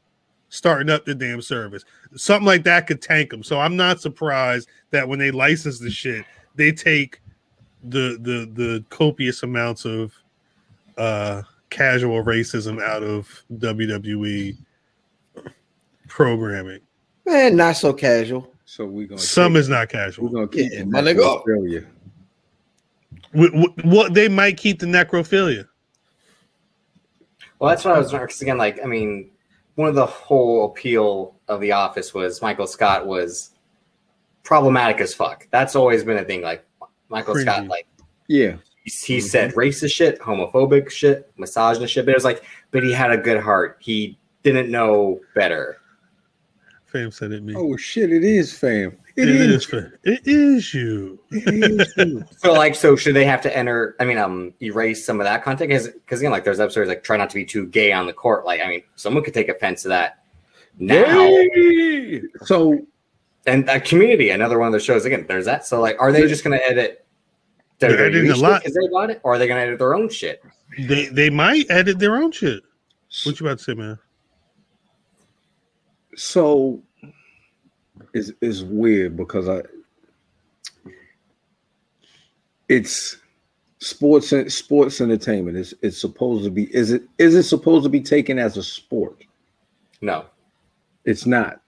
starting 0.49 0.89
up 0.89 1.05
the 1.05 1.13
damn 1.13 1.41
service. 1.41 1.83
Something 2.15 2.47
like 2.47 2.63
that 2.63 2.87
could 2.87 3.01
tank 3.01 3.29
them. 3.29 3.43
So 3.43 3.59
I'm 3.59 3.75
not 3.75 4.01
surprised 4.01 4.67
that 4.91 5.07
when 5.07 5.19
they 5.19 5.31
license 5.31 5.79
the 5.79 5.91
shit, 5.91 6.25
they 6.55 6.71
take 6.71 7.21
the 7.89 8.17
the 8.21 8.49
the 8.53 8.85
copious 8.89 9.43
amounts 9.43 9.85
of 9.85 10.13
uh 10.97 11.41
casual 11.69 12.23
racism 12.23 12.81
out 12.81 13.03
of 13.03 13.43
WWE 13.53 14.55
programming. 16.07 16.79
Man, 17.25 17.55
not 17.55 17.75
so 17.77 17.91
casual. 17.93 18.51
So 18.65 18.85
we're 18.85 19.07
gonna 19.07 19.19
Some 19.21 19.53
take- 19.53 19.59
is 19.61 19.69
not 19.69 19.89
casual. 19.89 20.25
we're 20.27 20.31
gonna 20.33 20.47
keep 20.47 20.71
Yeah, 20.71 20.83
my 20.85 21.01
back 21.01 21.15
nigga. 21.15 21.19
to 21.19 21.23
Australia. 21.25 21.85
What, 23.31 23.83
what 23.85 24.13
they 24.13 24.29
might 24.29 24.55
keep 24.57 24.79
the 24.79 24.85
necrophilia. 24.85 25.67
Well, 27.59 27.69
that's 27.69 27.83
what 27.83 27.95
I 27.95 27.99
was 27.99 28.11
because 28.11 28.41
again, 28.41 28.57
like 28.57 28.79
I 28.83 28.85
mean, 28.87 29.31
one 29.75 29.89
of 29.89 29.95
the 29.95 30.05
whole 30.05 30.65
appeal 30.67 31.35
of 31.47 31.61
The 31.61 31.71
Office 31.73 32.13
was 32.13 32.41
Michael 32.41 32.67
Scott 32.67 33.05
was 33.07 33.51
problematic 34.43 35.01
as 35.01 35.13
fuck. 35.13 35.47
That's 35.51 35.75
always 35.75 36.03
been 36.03 36.17
a 36.17 36.23
thing. 36.23 36.41
Like 36.41 36.65
Michael 37.09 37.35
Cringy. 37.35 37.41
Scott, 37.43 37.67
like 37.67 37.87
Yeah. 38.27 38.55
he, 38.83 38.91
he 39.15 39.21
said 39.21 39.53
racist 39.53 39.93
shit, 39.93 40.19
homophobic 40.19 40.89
shit, 40.89 41.31
misogynist 41.37 41.93
shit. 41.93 42.05
But 42.05 42.11
it 42.11 42.17
was 42.17 42.23
like, 42.25 42.43
but 42.71 42.83
he 42.83 42.91
had 42.91 43.11
a 43.11 43.17
good 43.17 43.39
heart. 43.41 43.77
He 43.79 44.17
didn't 44.43 44.69
know 44.71 45.19
better. 45.33 45.77
Fam 46.87 47.11
said 47.11 47.31
it 47.31 47.43
me. 47.43 47.53
Oh 47.57 47.75
shit! 47.75 48.09
It 48.13 48.23
is 48.23 48.57
fam. 48.57 48.97
it 49.17 49.27
is. 49.27 49.65
fa- 49.65 49.91
It 50.03 50.21
is 50.25 50.73
you. 50.73 51.19
It 51.31 51.71
is 51.79 51.93
you. 51.97 52.23
So 52.37 52.53
like, 52.53 52.73
so 52.73 52.95
should 52.95 53.15
they 53.15 53.25
have 53.25 53.41
to 53.41 53.57
enter? 53.57 53.95
I 53.99 54.05
mean, 54.05 54.17
um, 54.17 54.53
erase 54.61 55.05
some 55.05 55.19
of 55.19 55.25
that 55.25 55.43
content 55.43 55.69
because 55.69 55.89
because 55.89 56.21
again, 56.21 56.31
like 56.31 56.45
there's 56.45 56.59
episodes 56.61 56.87
like 56.87 57.03
try 57.03 57.17
not 57.17 57.29
to 57.31 57.35
be 57.35 57.43
too 57.43 57.65
gay 57.67 57.91
on 57.91 58.05
the 58.05 58.13
court. 58.13 58.45
Like, 58.45 58.61
I 58.61 58.67
mean, 58.67 58.81
someone 58.95 59.23
could 59.25 59.33
take 59.33 59.49
offense 59.49 59.81
to 59.81 59.89
that 59.89 60.23
now. 60.79 61.27
So 62.45 62.79
and 63.45 63.69
uh, 63.69 63.79
community 63.81 64.29
another 64.29 64.57
one 64.59 64.67
of 64.67 64.73
the 64.73 64.79
shows 64.79 65.05
again 65.05 65.25
there's 65.27 65.45
that 65.45 65.65
so 65.65 65.79
like 65.81 65.95
are 65.99 66.11
they 66.11 66.27
just 66.27 66.43
going 66.43 66.57
to 66.57 66.65
edit 66.69 67.05
They're 67.79 67.97
editing 68.05 68.31
a 68.31 68.35
lot. 68.35 68.61
because 68.61 68.73
they 68.75 68.87
got 68.87 69.09
it 69.09 69.21
or 69.23 69.33
are 69.33 69.37
they 69.37 69.47
going 69.47 69.59
to 69.59 69.65
edit 69.67 69.79
their 69.79 69.95
own 69.95 70.09
shit 70.09 70.43
They 70.77 71.07
they 71.07 71.29
might 71.29 71.65
edit 71.69 71.99
their 71.99 72.15
own 72.17 72.31
shit. 72.31 72.63
What 73.23 73.39
you 73.39 73.45
about 73.45 73.59
to 73.59 73.63
say, 73.63 73.73
man? 73.75 73.99
so 76.15 76.81
it's 78.13 78.31
it's 78.41 78.61
weird 78.61 79.15
because 79.17 79.47
I 79.49 79.61
it's 82.69 83.17
sports 83.79 84.31
and 84.31 84.51
sports 84.51 85.01
entertainment. 85.01 85.57
It's 85.57 85.73
it's 85.81 85.99
supposed 85.99 86.43
to 86.45 86.49
be 86.49 86.73
is 86.75 86.91
it 86.91 87.03
is 87.17 87.35
it 87.35 87.43
supposed 87.43 87.83
to 87.83 87.89
be 87.89 88.01
taken 88.01 88.39
as 88.39 88.57
a 88.57 88.63
sport? 88.63 89.23
no 90.01 90.25
It's 91.05 91.25
not. 91.25 91.61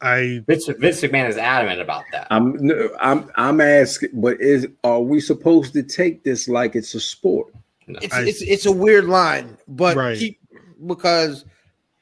I 0.00 0.42
Vince, 0.46 0.66
Vince 0.66 1.00
McMahon 1.00 1.28
is 1.28 1.36
adamant 1.36 1.80
about 1.80 2.04
that 2.12 2.26
I'm 2.30 2.56
no, 2.64 2.90
I'm 3.00 3.30
I'm 3.36 3.60
asking, 3.60 4.10
but 4.14 4.40
is 4.40 4.66
are 4.84 5.00
we 5.00 5.20
supposed 5.20 5.72
to 5.72 5.82
take 5.82 6.22
this 6.24 6.48
like 6.48 6.76
it's 6.76 6.94
a 6.94 7.00
sport? 7.00 7.52
It's 7.88 8.14
I- 8.14 8.22
it's 8.22 8.42
it's 8.42 8.66
a 8.66 8.72
weird 8.72 9.06
line, 9.06 9.56
but 9.66 9.96
Right. 9.96 10.18
keep 10.18 10.38
because 10.86 11.44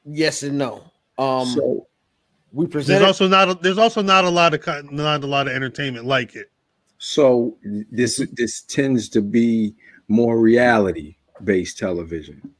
yes 0.05 0.43
and 0.43 0.57
no. 0.57 0.83
Um, 1.17 1.47
so 1.47 1.87
we 2.51 2.65
there's 2.67 3.01
also 3.01 3.27
not 3.27 3.49
a, 3.49 3.53
there's 3.55 3.77
also 3.77 4.01
not 4.01 4.25
a 4.25 4.29
lot 4.29 4.53
of 4.53 4.91
not 4.91 5.23
a 5.23 5.27
lot 5.27 5.47
of 5.47 5.53
entertainment 5.53 6.05
like 6.05 6.35
it. 6.35 6.51
so 6.99 7.57
this 7.91 8.25
this 8.33 8.61
tends 8.61 9.09
to 9.09 9.21
be 9.21 9.73
more 10.07 10.39
reality 10.39 11.15
based 11.43 11.77
television. 11.77 12.53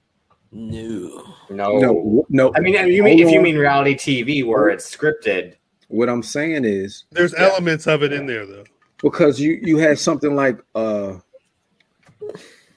No. 0.51 1.23
no 1.49 1.77
No, 1.79 2.25
no. 2.29 2.51
i 2.55 2.59
mean 2.59 2.73
you 2.87 3.03
mean, 3.03 3.19
if 3.19 3.29
you 3.31 3.41
mean 3.41 3.57
reality 3.57 3.95
tv 3.95 4.45
where 4.45 4.69
it's 4.69 4.93
scripted 4.95 5.55
what 5.89 6.09
I'm 6.09 6.21
saying 6.23 6.65
is 6.65 7.05
There's 7.11 7.33
elements 7.35 7.87
of 7.87 8.03
it 8.03 8.11
in 8.11 8.25
there 8.25 8.45
though. 8.45 8.65
because 9.01 9.39
you 9.39 9.59
you 9.61 9.77
have 9.77 9.97
something 9.99 10.35
like 10.35 10.57
uh 10.75 11.13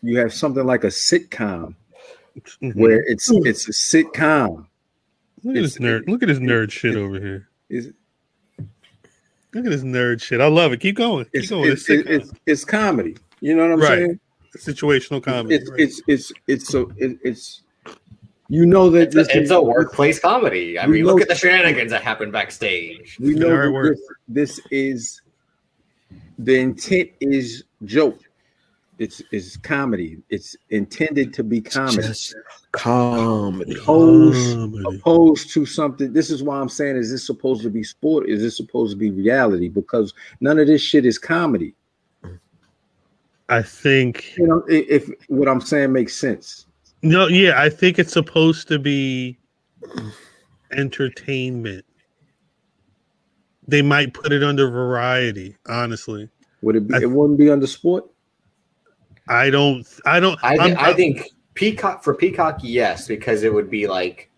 you 0.03 0.19
have 0.19 0.33
something 0.33 0.65
like 0.65 0.85
a 0.85 0.89
sitcom 0.89 1.75
Mhm. 2.63 2.77
where 2.77 3.01
it's 3.07 3.29
it's 3.31 3.69
a 3.69 3.73
sitcom 3.73 4.67
Look 5.43 5.57
at 5.57 5.63
this 5.63 5.77
it's- 5.77 5.79
nerd. 6.03 6.09
Look 6.09 6.23
at 6.23 6.29
this 6.29 6.39
nerd 6.39 6.71
shit 6.71 6.95
over 6.97 7.19
here. 7.19 7.49
is 7.69 7.93
Look 9.53 9.65
at 9.65 9.71
this 9.73 9.83
nerd 9.83 10.23
shit. 10.23 10.41
I 10.41 10.47
love 10.47 10.73
it. 10.73 10.79
Keep 10.81 10.97
going. 10.97 11.25
Keep 11.25 11.35
it's 11.35 11.51
going. 11.51 11.73
it's, 11.73 11.89
It's, 11.91 12.09
it's, 12.09 12.31
it's, 12.31 12.41
it's 12.47 12.65
comedy 12.65 13.17
you 13.41 13.57
know 13.57 13.63
what 13.65 13.73
i'm 13.73 13.81
Right. 13.81 13.89
saying 13.89 14.21
situational 14.59 15.23
comedy. 15.23 15.57
It's 15.57 15.71
right. 15.71 15.81
it's 15.81 16.03
it's 16.07 16.33
it's 16.47 16.69
so 16.69 16.91
it, 16.97 17.19
it's 17.23 17.63
you 18.49 18.67
know 18.67 18.91
that 18.91 19.15
It's 19.15 19.33
a, 19.35 19.39
it's 19.41 19.51
a 19.51 19.61
workplace 19.63 20.19
comedy. 20.19 20.79
I 20.79 20.87
We 20.87 20.95
mean, 20.95 21.05
know- 21.05 21.13
look 21.13 21.23
at 21.23 21.29
the 21.29 21.35
shenanigans 21.37 21.91
that 21.93 22.03
happen 22.03 22.31
backstage. 22.31 23.17
We 23.21 23.35
know 23.35 23.49
that 23.49 23.97
this, 24.29 24.57
this 24.59 24.61
is 24.71 25.23
the 26.39 26.59
intent 26.59 27.11
is 27.21 27.65
joke. 27.85 28.19
It's 28.99 29.23
is 29.33 29.57
comedy. 29.57 30.19
It's 30.29 30.57
intended 30.69 31.33
to 31.35 31.43
be 31.43 31.63
comedy. 31.63 31.97
Just 32.09 32.35
comedy. 32.73 33.73
opposed, 33.77 34.55
Comedy. 34.59 34.97
opposed 34.99 35.51
to 35.55 35.65
something. 35.65 36.13
This 36.13 36.29
is 36.29 36.43
why 36.43 36.61
I'm 36.61 36.69
saying: 36.69 36.97
Is 36.97 37.11
this 37.11 37.25
supposed 37.25 37.63
to 37.63 37.71
be 37.71 37.83
sport? 37.83 38.29
Is 38.29 38.43
this 38.43 38.57
supposed 38.59 38.93
to 38.93 38.99
be 38.99 39.11
reality? 39.11 39.69
Because 39.71 40.13
none 40.41 40.59
of 40.59 40.67
this 40.67 40.83
shit 40.83 41.07
is 41.07 41.19
comedy. 41.19 41.73
I 43.51 43.63
think 43.63 44.35
You 44.39 44.47
know, 44.47 44.63
i- 44.71 44.87
if 44.89 45.11
what 45.29 45.49
I'm 45.49 45.61
saying 45.61 45.93
makes 45.93 46.15
sense. 46.17 46.67
no, 47.03 47.27
yeah, 47.27 47.61
I 47.61 47.69
think 47.69 47.99
it's 47.99 48.13
supposed 48.13 48.69
to 48.69 48.79
be 48.79 49.39
entertainment. 50.73 51.85
They 53.67 53.83
might 53.83 54.15
put 54.15 54.33
it 54.33 54.43
under 54.43 54.69
variety, 54.71 55.57
honestly. 55.69 56.29
Would 56.63 56.77
it 56.77 56.89
be? 56.89 56.95
I- 56.95 57.01
it 57.01 57.11
wouldn't 57.11 57.39
be 57.39 57.51
under 57.51 57.67
sport. 57.67 58.05
I 59.29 59.51
don't 59.51 59.87
I 60.05 60.19
don't 60.21 60.39
I, 60.43 60.57
I'm- 60.57 60.71
thi- 60.71 60.77
I 60.77 60.93
think 60.95 61.29
Peacock 61.55 62.03
for 62.03 62.15
Peacock, 62.15 62.61
yes, 62.63 63.07
because 63.07 63.43
it 63.43 63.53
would 63.53 63.71
be 63.71 63.87
like 63.87 64.31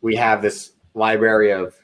we 0.00 0.16
have 0.16 0.42
this 0.42 0.72
library 0.94 1.50
of 1.52 1.74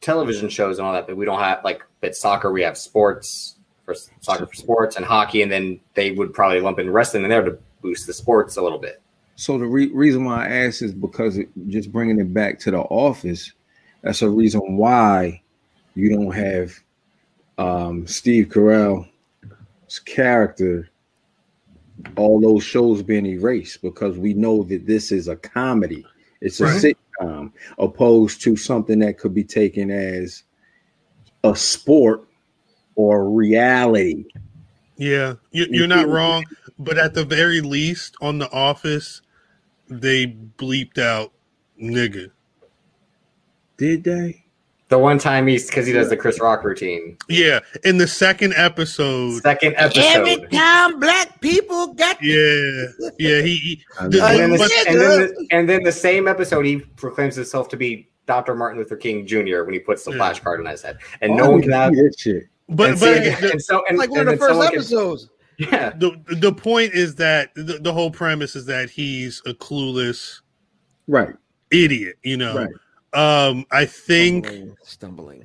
television 0.00 0.48
shows 0.48 0.78
and 0.78 0.86
all 0.86 0.92
that, 0.92 1.06
but 1.06 1.16
we 1.16 1.24
don't 1.24 1.38
have 1.40 1.62
like 1.64 1.82
at 2.02 2.14
soccer 2.16 2.50
we 2.52 2.62
have 2.62 2.76
sports 2.78 3.56
for 3.88 3.94
soccer 4.20 4.46
for 4.46 4.54
sports 4.54 4.96
and 4.96 5.04
hockey, 5.04 5.42
and 5.42 5.50
then 5.50 5.80
they 5.94 6.10
would 6.10 6.34
probably 6.34 6.60
lump 6.60 6.78
in 6.78 6.90
wrestling 6.90 7.24
in 7.24 7.30
there 7.30 7.42
to 7.42 7.58
boost 7.80 8.06
the 8.06 8.12
sports 8.12 8.56
a 8.56 8.62
little 8.62 8.78
bit. 8.78 9.00
So 9.36 9.56
the 9.56 9.66
re- 9.66 9.90
reason 9.92 10.24
why 10.24 10.46
I 10.46 10.66
asked 10.66 10.82
is 10.82 10.92
because 10.92 11.38
it, 11.38 11.48
just 11.68 11.90
bringing 11.90 12.20
it 12.20 12.34
back 12.34 12.58
to 12.60 12.70
the 12.70 12.80
office. 12.80 13.52
That's 14.02 14.22
a 14.22 14.28
reason 14.28 14.76
why 14.76 15.42
you 15.94 16.10
don't 16.10 16.32
have 16.32 16.72
um, 17.56 18.06
Steve 18.06 18.48
Carell's 18.48 19.08
character. 20.04 20.90
All 22.16 22.40
those 22.40 22.62
shows 22.62 23.02
being 23.02 23.26
erased 23.26 23.80
because 23.82 24.18
we 24.18 24.34
know 24.34 24.62
that 24.64 24.86
this 24.86 25.10
is 25.10 25.28
a 25.28 25.36
comedy. 25.36 26.04
It's 26.40 26.60
a 26.60 26.64
Right. 26.64 26.94
sitcom, 27.20 27.52
opposed 27.78 28.42
to 28.42 28.54
something 28.56 28.98
that 29.00 29.18
could 29.18 29.34
be 29.34 29.42
taken 29.44 29.90
as 29.90 30.44
a 31.42 31.56
sport 31.56 32.27
or 32.98 33.30
reality. 33.30 34.24
Yeah, 34.96 35.34
you, 35.52 35.66
you're 35.70 35.86
not 35.86 36.08
wrong, 36.08 36.44
but 36.80 36.98
at 36.98 37.14
the 37.14 37.24
very 37.24 37.60
least, 37.60 38.16
on 38.20 38.38
The 38.38 38.50
Office, 38.50 39.22
they 39.88 40.26
bleeped 40.26 40.98
out 40.98 41.32
nigga. 41.80 42.32
Did 43.76 44.02
they? 44.02 44.44
The 44.88 44.98
one 44.98 45.18
time 45.18 45.46
he's 45.46 45.66
because 45.68 45.86
he 45.86 45.92
does 45.92 46.08
the 46.08 46.16
Chris 46.16 46.40
Rock 46.40 46.64
routine. 46.64 47.16
Yeah, 47.28 47.60
in 47.84 47.98
the 47.98 48.08
second 48.08 48.54
episode, 48.56 49.42
Second 49.42 49.74
episode. 49.76 50.00
Every 50.02 50.48
time 50.48 50.98
black 50.98 51.40
people 51.40 51.94
got 51.94 52.20
yeah, 52.20 52.86
yeah, 53.18 53.40
he, 53.42 53.54
he 53.56 53.84
I 54.00 54.08
the- 54.08 54.24
And 54.24 54.40
then, 54.40 54.50
the, 54.58 54.84
and, 54.88 55.00
then 55.00 55.18
the, 55.20 55.46
and 55.52 55.68
then 55.68 55.82
the 55.84 55.92
same 55.92 56.26
episode, 56.26 56.64
he 56.64 56.80
proclaims 56.80 57.36
himself 57.36 57.68
to 57.68 57.76
be 57.76 58.08
Dr. 58.26 58.54
Martin 58.56 58.78
Luther 58.78 58.96
King 58.96 59.26
Jr. 59.26 59.62
when 59.62 59.74
he 59.74 59.78
puts 59.78 60.04
the 60.04 60.10
Yeah. 60.12 60.18
flashcard 60.18 60.58
on 60.58 60.66
his 60.66 60.82
head, 60.82 60.98
and 61.20 61.32
Oh, 61.34 61.36
no 61.36 61.50
one 61.50 61.62
can 61.62 61.70
have. 61.70 61.94
see 61.94 62.02
that 62.02 62.14
shit. 62.18 62.48
But 62.68 62.90
and, 62.90 63.00
but 63.00 63.22
see- 63.22 63.30
the, 63.46 63.50
and 63.52 63.62
so 63.62 63.82
and, 63.88 63.98
like 63.98 64.10
one 64.10 64.20
and 64.20 64.28
of 64.30 64.34
the 64.34 64.38
first 64.38 64.50
someone 64.50 64.68
can- 64.68 64.76
episodes. 64.78 65.28
yeah, 65.58 65.90
the 65.90 66.12
the 66.40 66.52
point 66.52 66.92
is 66.94 67.14
that 67.16 67.54
the, 67.54 67.78
the 67.80 67.92
whole 67.92 68.10
premise 68.10 68.54
is 68.56 68.66
that 68.66 68.90
he's 68.90 69.42
a 69.46 69.54
clueless 69.54 70.40
Right. 71.06 71.34
idiot. 71.70 72.16
You 72.22 72.36
know, 72.36 72.56
Right. 73.14 73.48
um, 73.48 73.64
I 73.72 73.84
think 73.86 74.46
Stumbling, 74.46 74.76
stumbling. 74.82 75.44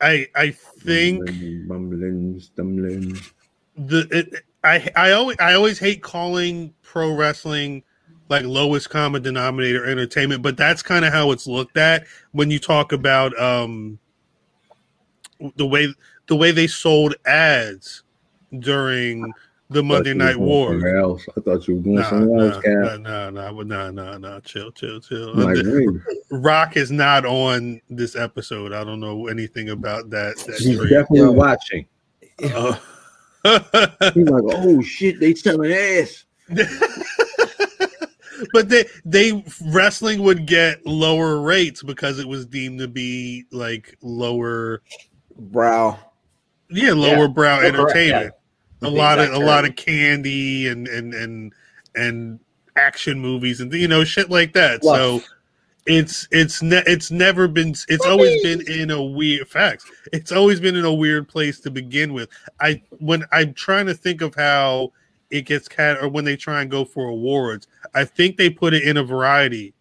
I 0.00 0.26
I 0.34 0.50
think 0.50 1.18
Mumbling, 1.28 1.66
mumbling, 1.68 2.40
stumbling. 2.40 3.18
the 3.76 4.06
it, 4.10 4.44
I 4.62 4.88
I 4.96 5.10
always 5.12 5.36
I 5.40 5.54
always 5.54 5.78
hate 5.78 6.02
calling 6.02 6.72
pro 6.82 7.14
wrestling 7.14 7.82
like 8.30 8.44
lowest 8.44 8.88
common 8.90 9.22
denominator 9.22 9.84
entertainment, 9.86 10.40
but 10.42 10.56
that's 10.56 10.82
kind 10.82 11.04
of 11.04 11.12
how 11.12 11.30
it's 11.32 11.46
looked 11.46 11.76
at 11.76 12.06
when 12.32 12.50
you 12.50 12.58
talk 12.58 12.92
about 12.92 13.38
um 13.40 13.98
the 15.56 15.66
way 15.66 15.92
the 16.26 16.36
way 16.36 16.50
they 16.50 16.66
sold 16.66 17.14
ads 17.26 18.02
during 18.58 19.32
the 19.70 19.82
Monday 19.82 20.14
Night 20.14 20.36
War. 20.36 20.86
Else. 20.86 21.26
I 21.36 21.40
thought 21.40 21.66
you 21.66 21.76
were 21.76 21.80
going 21.80 21.96
Nah, 21.96 22.08
somewhere 22.10 22.38
nah, 22.48 22.54
else, 22.54 22.64
Cap. 22.64 23.00
nah, 23.00 23.30
nah, 23.30 23.50
nah, 23.50 23.62
nah, 23.62 23.90
nah, 23.90 24.18
nah, 24.18 24.40
chill, 24.40 24.70
chill, 24.72 25.00
chill. 25.00 25.30
I'm 25.30 25.54
like, 25.54 26.02
Rock 26.30 26.76
is 26.76 26.90
not 26.90 27.24
on 27.24 27.80
this 27.90 28.14
episode. 28.16 28.72
I 28.72 28.84
don't 28.84 29.00
know 29.00 29.26
anything 29.26 29.70
about 29.70 30.10
that. 30.10 30.36
that 30.36 30.56
he's 30.58 30.76
stream. 30.76 30.88
definitely 30.88 31.18
Yo. 31.20 31.32
watching. 31.32 31.86
Uh, 32.42 32.76
He's 34.14 34.28
like, 34.28 34.42
oh 34.46 34.80
shit, 34.82 35.20
they 35.20 35.34
selling 35.34 35.70
ass. 35.72 36.24
but 38.52 38.68
they 38.68 38.84
they 39.04 39.44
wrestling 39.66 40.22
would 40.22 40.46
get 40.46 40.84
lower 40.86 41.40
rates 41.40 41.82
because 41.82 42.18
it 42.18 42.26
was 42.26 42.46
deemed 42.46 42.78
to 42.78 42.88
be 42.88 43.44
like 43.50 43.96
lower 44.02 44.82
Brow. 45.38 45.98
yeah 46.70 46.92
lower 46.92 47.22
Yeah. 47.22 47.26
brow 47.28 47.58
correct, 47.60 47.74
entertainment. 47.76 48.34
Yeah. 48.82 48.88
a 48.88 48.90
lot 48.90 49.18
of 49.18 49.32
a 49.32 49.38
lot 49.38 49.64
of 49.64 49.76
candy 49.76 50.68
and 50.68 50.86
and 50.88 51.14
and 51.14 51.52
and 51.94 52.40
action 52.76 53.20
movies 53.20 53.60
and 53.60 53.72
you 53.72 53.88
know 53.88 54.04
shit 54.04 54.30
like 54.30 54.52
that. 54.54 54.82
So 54.84 55.20
it's 55.86 56.26
it's 56.30 56.62
ne- 56.62 56.82
it's 56.86 57.10
never 57.10 57.46
been 57.46 57.74
it's 57.88 58.06
always 58.06 58.42
been 58.42 58.62
in 58.70 58.90
a 58.90 59.02
weird 59.02 59.48
facts. 59.48 59.84
It's 60.12 60.32
always 60.32 60.58
been 60.60 60.76
in 60.76 60.84
a 60.84 60.92
weird 60.92 61.28
place 61.28 61.60
to 61.60 61.70
begin 61.70 62.12
with. 62.12 62.28
I 62.60 62.82
when 62.98 63.24
i'm 63.32 63.52
trying 63.54 63.86
to 63.86 63.94
think 63.94 64.20
of 64.22 64.34
how 64.34 64.92
it 65.30 65.42
gets 65.42 65.68
cat 65.68 65.98
or 66.00 66.08
when 66.08 66.24
they 66.24 66.36
try 66.36 66.62
and 66.62 66.70
go 66.70 66.84
for 66.84 67.08
awards 67.08 67.66
i 67.94 68.04
think 68.04 68.36
they 68.36 68.48
put 68.50 68.72
it 68.74 68.82
in 68.84 68.96
a 68.96 69.02
variety. 69.04 69.74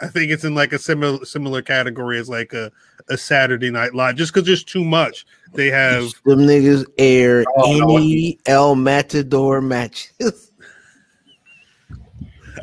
I 0.00 0.06
think 0.08 0.30
it's 0.30 0.44
in 0.44 0.54
like 0.54 0.72
a 0.72 0.78
similar 0.78 1.24
similar 1.24 1.60
category 1.62 2.18
as 2.20 2.28
like 2.28 2.52
a, 2.52 2.70
a 3.10 3.16
saturday 3.16 3.70
night 3.70 3.94
live 3.94 4.16
just 4.16 4.32
because 4.32 4.46
there's 4.46 4.64
too 4.64 4.84
much 4.84 5.24
they 5.54 5.70
have 5.70 6.04
Them 6.24 6.40
niggas 6.40 6.84
air 6.98 7.44
Oh, 7.56 7.76
no. 7.78 7.96
any 7.96 8.38
El 8.46 8.76
Matador 8.76 9.60
matches, 9.62 10.52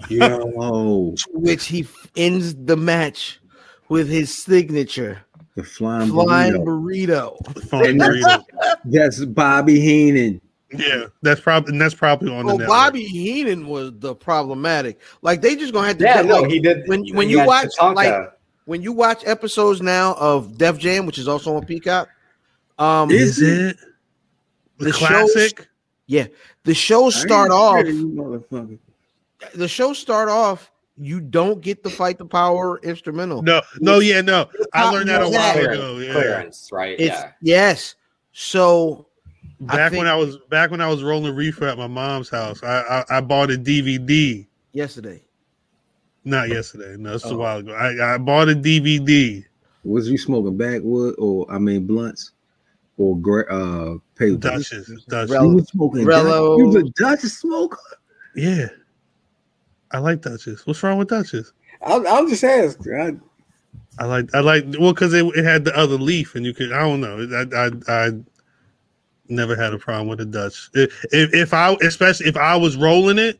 Yo, 0.10 1.16
which 1.34 1.66
he 1.68 1.88
ends 2.16 2.56
the 2.56 2.78
match 2.78 3.40
with 3.90 4.10
his 4.10 4.44
signature 4.44 5.22
the 5.56 5.64
flying, 5.64 6.10
flying 6.10 6.54
burrito. 6.66 7.42
burrito. 7.42 7.68
fun 7.70 7.84
burrito. 7.98 8.44
That's 8.86 9.24
Bobby 9.26 9.80
Heenan. 9.80 10.42
yeah 10.78 11.06
that's 11.22 11.40
probably 11.40 11.72
and 11.72 11.82
that's 11.82 11.94
probably 11.96 12.30
on 12.32 12.40
the 12.40 12.46
Well, 12.48 12.58
network. 12.58 12.68
Bobby 12.78 13.04
Heenan 13.06 13.68
was 13.68 13.94
the 14.00 14.14
problematic. 14.14 15.00
Like 15.22 15.42
they 15.42 15.56
just 15.56 15.74
gonna 15.74 15.88
have 15.88 15.98
to. 16.00 16.04
yeah, 16.04 16.16
get, 16.22 16.26
no, 16.26 16.42
like, 16.42 16.52
he 16.52 16.60
did. 16.60 16.88
when 16.88 17.06
when 17.16 17.30
you 17.30 17.46
watch 17.46 17.70
like 17.80 18.14
when 18.66 18.82
you 18.82 18.92
watch 18.92 19.24
episodes 19.26 19.82
now 19.82 20.14
of 20.16 20.58
Def 20.58 20.78
Jam, 20.78 21.06
which 21.06 21.18
is 21.18 21.28
also 21.28 21.56
on 21.56 21.66
Peacock. 21.66 22.10
Um, 22.78 23.10
is 23.12 23.42
it 23.42 23.78
the, 24.78 24.86
The 24.86 24.92
classic 24.92 25.68
yeah, 26.08 26.28
the 26.64 26.74
shows 26.74 27.16
start 27.20 27.50
off. 27.52 27.76
scared 27.80 27.88
of 27.88 27.96
you 27.96 28.08
motherfucker. 28.10 28.80
The 29.56 29.68
shows 29.68 29.98
start 29.98 30.30
off. 30.30 30.72
You 30.98 31.20
don't 31.20 31.62
get 31.62 31.84
the 31.84 31.90
fight 31.90 32.18
the 32.18 32.26
power 32.26 32.80
instrumental. 32.82 33.42
no 33.42 33.62
no 33.82 34.00
yeah 34.00 34.22
no 34.22 34.48
i 34.74 34.90
learned 34.90 35.10
that 35.10 35.22
a 35.24 35.30
while 35.30 35.54
music. 35.56 35.72
ago 35.74 35.98
yeah 35.98 36.12
clearance, 36.14 36.70
right? 36.72 36.98
It's 37.00 37.10
yeah. 37.10 37.32
yes. 37.42 37.96
So 38.32 39.08
I 39.70 39.76
back 39.76 39.92
think- 39.92 40.00
when 40.02 40.08
I 40.08 40.16
was 40.16 40.38
back 40.50 40.72
when 40.72 40.80
I 40.82 40.88
was 40.90 41.04
rolling 41.04 41.36
reefer 41.36 41.66
at 41.68 41.78
my 41.78 41.88
mom's 41.88 42.30
house, 42.30 42.64
I 42.64 43.04
I, 43.10 43.18
I 43.18 43.22
bought 43.22 43.52
a 43.52 43.58
DVD. 43.58 44.46
yesterday, 44.74 45.22
Not 46.26 46.50
yesterday, 46.50 46.96
no, 46.98 47.14
this 47.14 47.24
was 47.24 47.32
a 47.32 47.36
Oh. 47.36 47.38
while 47.38 47.58
ago. 47.60 47.74
I, 47.74 48.16
I 48.16 48.18
bought 48.18 48.50
a 48.50 48.56
DVD. 48.56 49.46
Was 49.84 50.10
you 50.10 50.18
smoking 50.18 50.58
backwood 50.58 51.14
or 51.20 51.46
I 51.52 51.60
mean 51.60 51.86
blunts 51.86 52.32
or 52.98 53.16
gra- 53.18 53.46
uh 53.54 53.98
paper? 54.16 54.38
Duchess, 54.38 54.90
Duchess. 55.08 55.30
Rel- 55.32 55.46
You 55.46 55.56
was 55.58 55.68
smoking 55.68 56.06
Rello. 56.06 56.58
You 56.58 56.66
was 56.68 56.76
a 56.78 56.84
Dutch 56.98 57.20
smoker. 57.22 57.78
Yeah, 58.36 58.68
I 59.92 60.00
like 60.00 60.22
Duchess. 60.22 60.66
What's 60.66 60.82
wrong 60.82 60.98
with 60.98 61.10
Duchess? 61.10 61.52
I'll, 61.84 62.08
I'll 62.08 62.28
just 62.28 62.44
ask. 62.44 62.80
I, 62.90 63.16
I 64.00 64.06
like 64.06 64.34
I 64.34 64.40
like 64.40 64.66
well 64.80 64.94
because 64.94 65.14
it, 65.14 65.24
it 65.36 65.46
had 65.46 65.64
the 65.64 65.78
other 65.78 65.96
leaf 65.98 66.34
and 66.34 66.44
you 66.46 66.54
could 66.56 66.72
I 66.74 66.80
don't 66.80 67.02
know 67.02 67.28
I 67.32 67.66
I, 67.68 68.06
I 68.08 68.12
never 69.30 69.56
had 69.56 69.74
a 69.74 69.78
problem 69.78 70.08
with 70.08 70.18
the 70.20 70.26
Dutch. 70.26 70.70
If, 70.74 71.06
if 71.12 71.34
if 71.34 71.54
I 71.54 71.74
especially 71.84 72.26
if 72.26 72.36
I 72.38 72.56
was 72.56 72.76
rolling 72.78 73.20
it, 73.20 73.40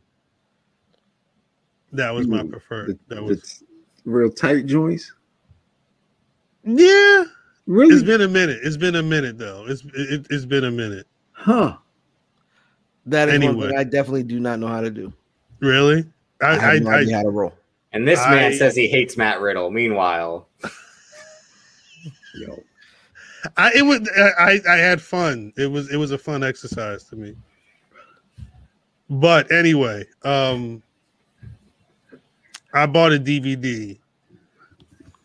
that 1.92 2.10
was 2.10 2.26
my 2.26 2.42
Mm, 2.42 2.50
preferred. 2.50 2.98
the, 3.08 3.14
That 3.14 3.22
was 3.22 3.62
real 4.04 4.30
tight 4.30 4.66
joints. 4.66 5.12
yeah. 6.64 7.24
Really? 7.66 7.94
It's 7.94 8.04
been 8.04 8.20
a 8.22 8.28
minute. 8.28 8.60
It's 8.62 8.76
been 8.76 8.94
a 8.96 9.02
minute 9.02 9.38
though. 9.38 9.66
It's 9.66 9.82
it, 9.94 10.26
it's 10.30 10.44
been 10.44 10.64
a 10.64 10.70
minute. 10.70 11.06
huh? 11.32 11.76
That 13.06 13.28
is 13.28 13.34
one 13.40 13.48
Anyway. 13.48 13.68
thing 13.70 13.78
I 13.78 13.84
definitely 13.84 14.22
do 14.24 14.38
not 14.40 14.58
know 14.60 14.68
how 14.68 14.80
to 14.80 14.90
do. 14.90 15.12
Really? 15.60 16.04
I, 16.42 16.46
I, 16.46 16.54
have 16.56 16.62
I, 16.62 16.78
no 16.78 16.90
I, 16.90 16.94
idea 16.98 17.16
how 17.16 17.22
to 17.22 17.30
roll. 17.30 17.54
And 17.92 18.06
this 18.06 18.18
man 18.28 18.52
says 18.52 18.76
he 18.76 18.88
hates 18.88 19.16
Matt 19.16 19.40
Riddle. 19.40 19.70
Meanwhile, 19.70 20.48
Yo, 22.34 22.62
I 23.56 23.72
it 23.74 23.82
was 23.82 24.00
I 24.38 24.60
I 24.68 24.76
had 24.76 25.00
fun. 25.00 25.52
It 25.56 25.66
was 25.66 25.90
it 25.90 25.96
was 25.96 26.10
a 26.10 26.18
fun 26.18 26.44
exercise 26.44 27.04
to 27.04 27.16
me. 27.16 27.34
But 29.08 29.50
anyway, 29.50 30.04
um 30.24 30.82
I 32.76 32.84
bought 32.84 33.12
a 33.14 33.18
DVD. 33.18 33.98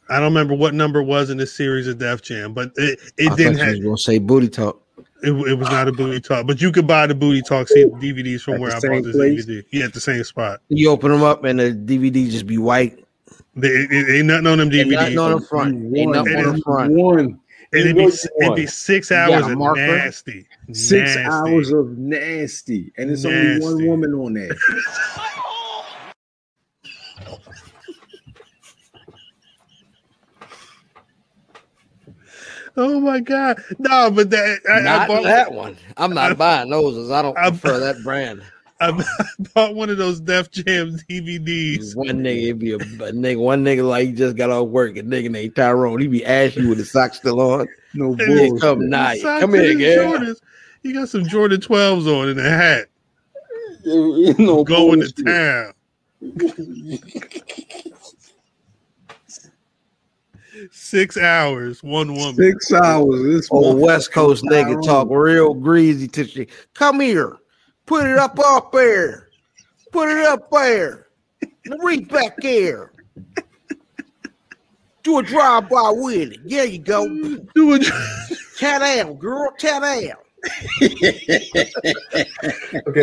I 0.10 0.16
don't 0.16 0.24
remember 0.34 0.54
what 0.54 0.74
number 0.74 1.02
it 1.02 1.06
was 1.06 1.30
in 1.30 1.38
the 1.38 1.46
series 1.46 1.86
of 1.88 1.98
Def 1.98 2.22
Jam, 2.22 2.54
but 2.54 2.72
it, 2.78 3.00
it 3.18 3.32
I 3.32 3.36
didn't 3.36 3.58
thought 3.58 3.60
you 3.60 3.66
have 3.66 3.76
was 3.76 3.84
gonna 3.84 3.98
say 3.98 4.20
booty 4.20 4.48
talk. 4.48 4.82
it, 5.22 5.32
it 5.32 5.56
was 5.58 5.70
not 5.70 5.90
a 5.90 5.92
booty 5.92 6.22
talk, 6.22 6.48
but 6.48 6.62
you 6.62 6.72
could 6.72 6.88
buy 6.88 7.08
the 7.08 7.16
booty 7.16 7.42
talk 7.42 7.68
see 7.68 7.86
DVDs 7.86 8.42
from 8.42 8.56
At 8.56 8.60
where 8.62 8.72
I 8.72 8.80
bought 8.80 9.04
this 9.04 9.16
place? 9.16 9.46
DVD. 9.46 9.66
Yeah, 9.72 9.86
at 9.86 9.94
the 9.94 10.00
same 10.00 10.24
spot. 10.24 10.62
You 10.70 10.90
open 10.92 11.12
them 11.12 11.24
up 11.24 11.44
and 11.44 11.60
the 11.60 11.72
DVD 11.74 12.30
just 12.30 12.48
be 12.48 12.58
white. 12.58 13.04
They, 13.56 13.68
it, 13.68 13.92
it 13.92 14.18
ain't 14.18 14.28
nothing 14.28 14.48
on 14.48 14.58
them 14.60 14.74
Ain't 14.74 14.90
nothing 14.90 15.16
DVDs. 15.18 15.26
on 15.26 15.42
the 15.42 15.48
front. 15.48 15.78
You 15.78 15.96
Ain't 15.98 16.12
nothing 16.14 16.36
on 16.38 16.56
the 16.56 16.62
front. 16.62 16.94
One. 16.94 17.40
And 17.74 17.82
it'd 17.82 17.96
be, 17.96 18.04
it'd 18.04 18.56
be 18.56 18.68
six 18.68 19.12
hours 19.12 19.48
of 19.48 19.58
marker? 19.58 19.80
nasty. 19.88 20.48
Six 20.74 21.16
nasty. 21.16 21.22
hours 21.22 21.72
of 21.72 21.98
nasty, 21.98 22.92
and 22.98 23.10
it's 23.10 23.24
only 23.26 23.60
one 23.62 23.86
woman 23.88 24.14
on 24.14 24.34
there. 24.34 24.50
Oh 32.78 33.00
my 33.00 33.20
god! 33.20 33.62
No, 33.80 34.10
but 34.12 34.30
that 34.30 34.60
I, 34.70 35.04
I 35.04 35.08
bought 35.08 35.24
that 35.24 35.52
one. 35.52 35.78
I'm 35.98 36.14
not 36.14 36.38
buying 36.38 36.70
those. 36.70 37.12
I 37.12 37.22
don't 37.22 37.38
I- 37.38 37.50
prefer 37.50 37.80
that 37.80 38.04
brand. 38.04 38.42
I 38.82 38.92
bought 39.54 39.76
one 39.76 39.92
of 39.92 39.98
those 39.98 40.20
Def 40.20 40.50
Jam 40.50 40.98
DVDs. 41.08 41.96
One 41.96 42.08
nigga, 42.24 42.44
it'd 42.46 42.58
be 42.60 42.72
a, 42.72 42.78
a 42.78 42.80
nigga, 43.12 43.38
one 43.40 43.64
nigga 43.64 43.88
like 43.88 44.08
he 44.08 44.12
just 44.14 44.36
got 44.36 44.50
off 44.50 44.70
work. 44.70 44.98
A 44.98 45.04
nigga 45.04 45.30
named 45.30 45.56
Tyrone, 45.56 46.02
he 46.02 46.08
be 46.08 46.26
asking 46.26 46.68
with 46.68 46.80
his 46.80 46.92
socks 46.92 47.18
still 47.18 47.40
on. 47.42 47.68
No 47.94 48.16
Hey, 48.16 48.26
He 48.26 48.50
bullshit. 48.50 48.62
come 48.62 48.90
night. 48.90 49.22
Come 49.22 49.54
here, 49.54 49.78
his 49.78 49.78
girl. 49.98 50.14
Jordans. 50.18 50.42
He 50.82 50.94
got 50.94 51.10
some 51.10 51.28
Jordan 51.28 51.62
12s 51.62 52.08
on 52.08 52.30
and 52.30 52.40
a 52.40 52.50
hat, 52.50 52.88
no 54.40 54.64
going 54.64 55.02
bullshit. 55.02 55.16
to 55.18 55.24
town. 55.26 55.74
Six 60.72 61.18
hours, 61.18 61.82
one 61.82 62.14
woman. 62.14 62.36
Six 62.36 62.74
hours. 62.74 63.24
This 63.24 63.48
Oh, 63.52 63.74
motherfucker 63.74 63.80
West 63.80 64.12
Coast 64.12 64.44
nigga 64.44 64.84
talk 64.86 65.08
real 65.10 65.54
greasy 65.54 66.08
to 66.10 66.28
shit. 66.28 66.50
Come 66.74 67.00
here. 67.00 67.38
Put 67.86 68.06
it 68.06 68.18
up 68.18 68.38
up 68.40 68.72
there. 68.72 69.30
Put 69.92 70.10
it 70.10 70.26
up 70.26 70.50
there. 70.52 71.08
Now 71.66 71.78
Reach 71.78 72.08
back 72.10 72.36
there. 72.42 72.92
Do 75.04 75.20
a 75.20 75.24
drive 75.24 75.70
by 75.70 75.92
with 75.96 76.34
it. 76.34 76.40
There 76.48 76.66
you 76.66 76.80
go. 76.80 77.08
Do 77.08 77.74
it. 77.74 77.88
Tear 78.58 78.80
down, 78.80 79.16
girl. 79.16 79.52
Tear 79.58 79.80
down. 79.80 80.14
okay, 80.82 81.00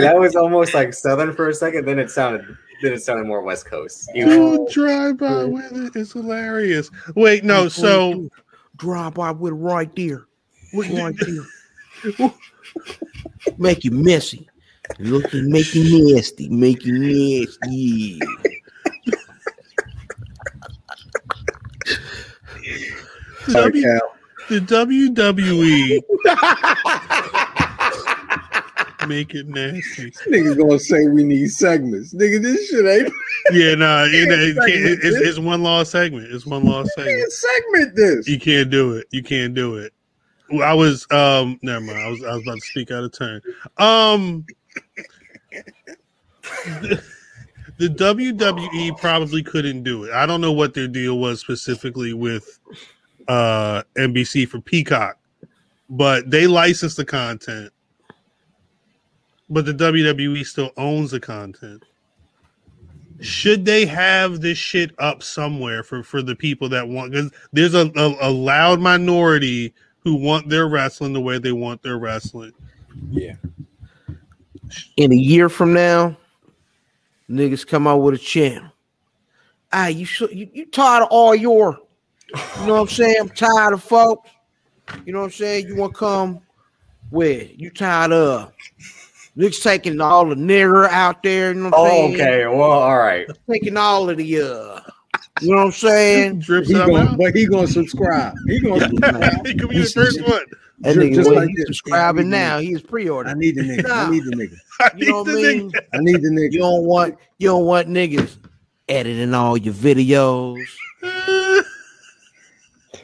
that 0.00 0.16
was 0.18 0.36
almost 0.36 0.74
like 0.74 0.92
Southern 0.92 1.34
for 1.34 1.48
a 1.48 1.54
second. 1.54 1.86
Then 1.86 1.98
it 1.98 2.10
sounded, 2.10 2.44
then 2.82 2.92
it 2.92 3.02
sounded 3.02 3.26
more 3.26 3.42
West 3.42 3.66
Coast. 3.66 4.10
You- 4.14 4.26
Do 4.26 4.66
a 4.66 4.70
drive 4.70 5.18
by 5.18 5.44
with 5.44 5.72
it. 5.72 5.96
It's 5.96 6.12
hilarious. 6.12 6.90
Wait, 7.14 7.44
no. 7.44 7.68
So 7.68 8.28
drive 8.76 9.14
by 9.14 9.30
with 9.32 9.52
it 9.52 9.56
right 9.56 9.94
there. 9.96 10.24
Right 10.74 11.14
there. 12.16 12.32
Make 13.58 13.84
you 13.84 13.90
messy. 13.90 14.48
Looking, 14.98 15.50
make 15.50 15.74
you 15.74 16.14
nasty. 16.14 16.48
Make 16.48 16.84
you 16.86 16.98
nasty. 16.98 18.18
Sorry, 23.48 23.82
W- 23.82 24.00
the 24.48 24.60
WWE 24.60 26.00
make 29.08 29.34
it 29.34 29.48
nasty. 29.48 30.10
Niggas 30.28 30.58
gonna 30.58 30.78
say 30.78 31.06
we 31.08 31.24
need 31.24 31.48
segments. 31.48 32.14
Nigga, 32.14 32.42
this 32.42 32.68
shit 32.68 32.86
ain't 32.86 33.12
Yeah, 33.52 33.74
nah, 33.74 34.04
it, 34.04 34.28
it 34.30 34.56
can't, 34.56 34.68
it's, 35.02 35.16
it's 35.16 35.38
one 35.38 35.62
lost 35.62 35.92
segment. 35.92 36.32
It's 36.32 36.46
one 36.46 36.64
lost 36.64 36.90
segment. 36.94 37.18
can't 37.18 37.32
segment 37.32 37.96
this. 37.96 38.28
You 38.28 38.38
can't 38.38 38.70
do 38.70 38.92
it. 38.92 39.06
You 39.10 39.22
can't 39.22 39.54
do 39.54 39.76
it. 39.76 39.92
I 40.62 40.74
was 40.74 41.06
um 41.10 41.58
never 41.62 41.80
mind. 41.80 41.98
I 41.98 42.08
was 42.08 42.24
I 42.24 42.34
was 42.34 42.42
about 42.42 42.56
to 42.56 42.60
speak 42.60 42.90
out 42.90 43.04
of 43.04 43.12
turn. 43.12 43.40
Um 43.76 44.46
the, 46.80 47.02
the 47.78 47.88
WWE 47.88 48.96
probably 48.98 49.42
couldn't 49.42 49.82
do 49.82 50.04
it. 50.04 50.12
I 50.12 50.26
don't 50.26 50.40
know 50.40 50.52
what 50.52 50.74
their 50.74 50.88
deal 50.88 51.18
was 51.18 51.40
specifically 51.40 52.14
with 52.14 52.58
uh 53.28 53.82
NBC 53.96 54.48
for 54.48 54.60
Peacock, 54.60 55.18
but 55.90 56.30
they 56.30 56.46
licensed 56.46 56.96
the 56.96 57.04
content. 57.04 57.72
But 59.50 59.64
the 59.64 59.72
WWE 59.72 60.44
still 60.44 60.72
owns 60.76 61.10
the 61.10 61.20
content. 61.20 61.84
Should 63.20 63.64
they 63.64 63.86
have 63.86 64.40
this 64.40 64.58
shit 64.58 64.92
up 64.98 65.22
somewhere 65.22 65.82
for 65.82 66.02
for 66.02 66.22
the 66.22 66.36
people 66.36 66.68
that 66.68 66.86
want? 66.86 67.12
Because 67.12 67.30
there's 67.52 67.74
a, 67.74 67.90
a, 67.96 68.28
a 68.28 68.30
loud 68.30 68.78
minority 68.78 69.74
who 70.00 70.14
want 70.14 70.48
their 70.48 70.68
wrestling 70.68 71.12
the 71.12 71.20
way 71.20 71.38
they 71.38 71.52
want 71.52 71.82
their 71.82 71.98
wrestling. 71.98 72.52
Yeah. 73.10 73.34
In 74.96 75.12
a 75.12 75.16
year 75.16 75.48
from 75.48 75.72
now, 75.72 76.16
niggas 77.28 77.66
come 77.66 77.86
out 77.86 77.98
with 77.98 78.14
a 78.14 78.18
channel. 78.18 78.70
Ah, 79.72 79.88
you 79.88 80.04
should 80.04 80.30
you, 80.30 80.48
you 80.52 80.66
tired 80.66 81.02
of 81.02 81.08
all 81.10 81.34
your, 81.34 81.78
you 82.60 82.66
know 82.66 82.74
what 82.74 82.80
I'm 82.82 82.88
saying? 82.88 83.16
I'm 83.20 83.28
tired 83.28 83.74
of 83.74 83.82
folks. 83.82 84.30
You 85.04 85.12
know 85.12 85.20
what 85.20 85.26
I'm 85.26 85.30
saying? 85.32 85.66
You 85.66 85.76
want 85.76 85.92
to 85.92 85.98
come 85.98 86.40
where? 87.10 87.42
You 87.42 87.70
tired 87.70 88.12
of 88.12 88.52
niggas 89.38 89.62
taking 89.62 90.00
all 90.00 90.26
the 90.26 90.34
nigger 90.34 90.88
out 90.88 91.22
there, 91.22 91.52
you 91.52 91.60
know 91.60 91.70
what 91.70 91.78
I'm 91.78 91.80
Oh, 91.80 91.86
saying? 91.86 92.14
okay. 92.14 92.46
Well, 92.46 92.62
all 92.70 92.98
right. 92.98 93.26
Taking 93.50 93.76
all 93.76 94.10
of 94.10 94.16
the 94.16 94.42
uh 94.42 94.80
you 95.40 95.50
know 95.50 95.56
what 95.58 95.66
I'm 95.66 95.72
saying? 95.72 96.38
Drips 96.40 96.68
He 96.68 96.74
gonna, 96.74 96.92
mouth. 97.04 97.18
but 97.18 97.34
he 97.34 97.46
gonna 97.46 97.66
subscribe. 97.68 98.34
He 98.48 98.60
gonna 98.60 98.80
subscribe. 98.88 99.46
He 99.46 99.54
could 99.54 99.68
be 99.70 99.78
the 99.78 99.86
first 99.94 100.20
one. 100.20 100.42
That 100.80 100.94
Just- 100.94 100.98
nigga 100.98 101.14
just 101.14 101.30
like 101.30 101.48
he's 101.48 101.64
subscribing 101.66 102.30
Yeah, 102.30 102.38
now, 102.38 102.58
he's 102.58 102.82
pre-order. 102.82 103.30
I 103.30 103.34
need 103.34 103.54
the 103.56 103.62
nigga. 103.62 103.88
I 103.90 104.10
need 104.10 104.24
the 104.24 104.30
nigga. 104.36 104.56
I 104.80 104.90
You 104.96 105.08
know 105.10 105.22
need 105.24 105.28
what 105.28 105.28
I 105.28 105.32
the 105.32 105.56
mean? 105.58 105.70
nigga. 105.72 105.80
I 105.94 105.98
need 105.98 106.22
the 106.22 106.28
nigga. 106.28 106.52
You 106.52 106.58
don't 106.60 106.84
want 106.84 107.16
you 107.38 107.48
don't 107.48 107.64
want 107.66 107.88
niggas 107.88 108.36
editing 108.88 109.34
all 109.34 109.56
your 109.56 109.74
videos, 109.74 110.64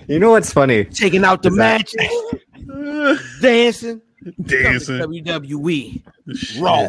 You 0.08 0.18
know 0.18 0.30
what's 0.30 0.52
funny? 0.52 0.84
taking 0.84 1.24
out 1.24 1.42
the 1.42 1.50
matches, 1.50 2.00
dancing. 3.40 4.02
Dancing. 4.42 4.98
WWE. 4.98 6.02
Raw. 6.60 6.88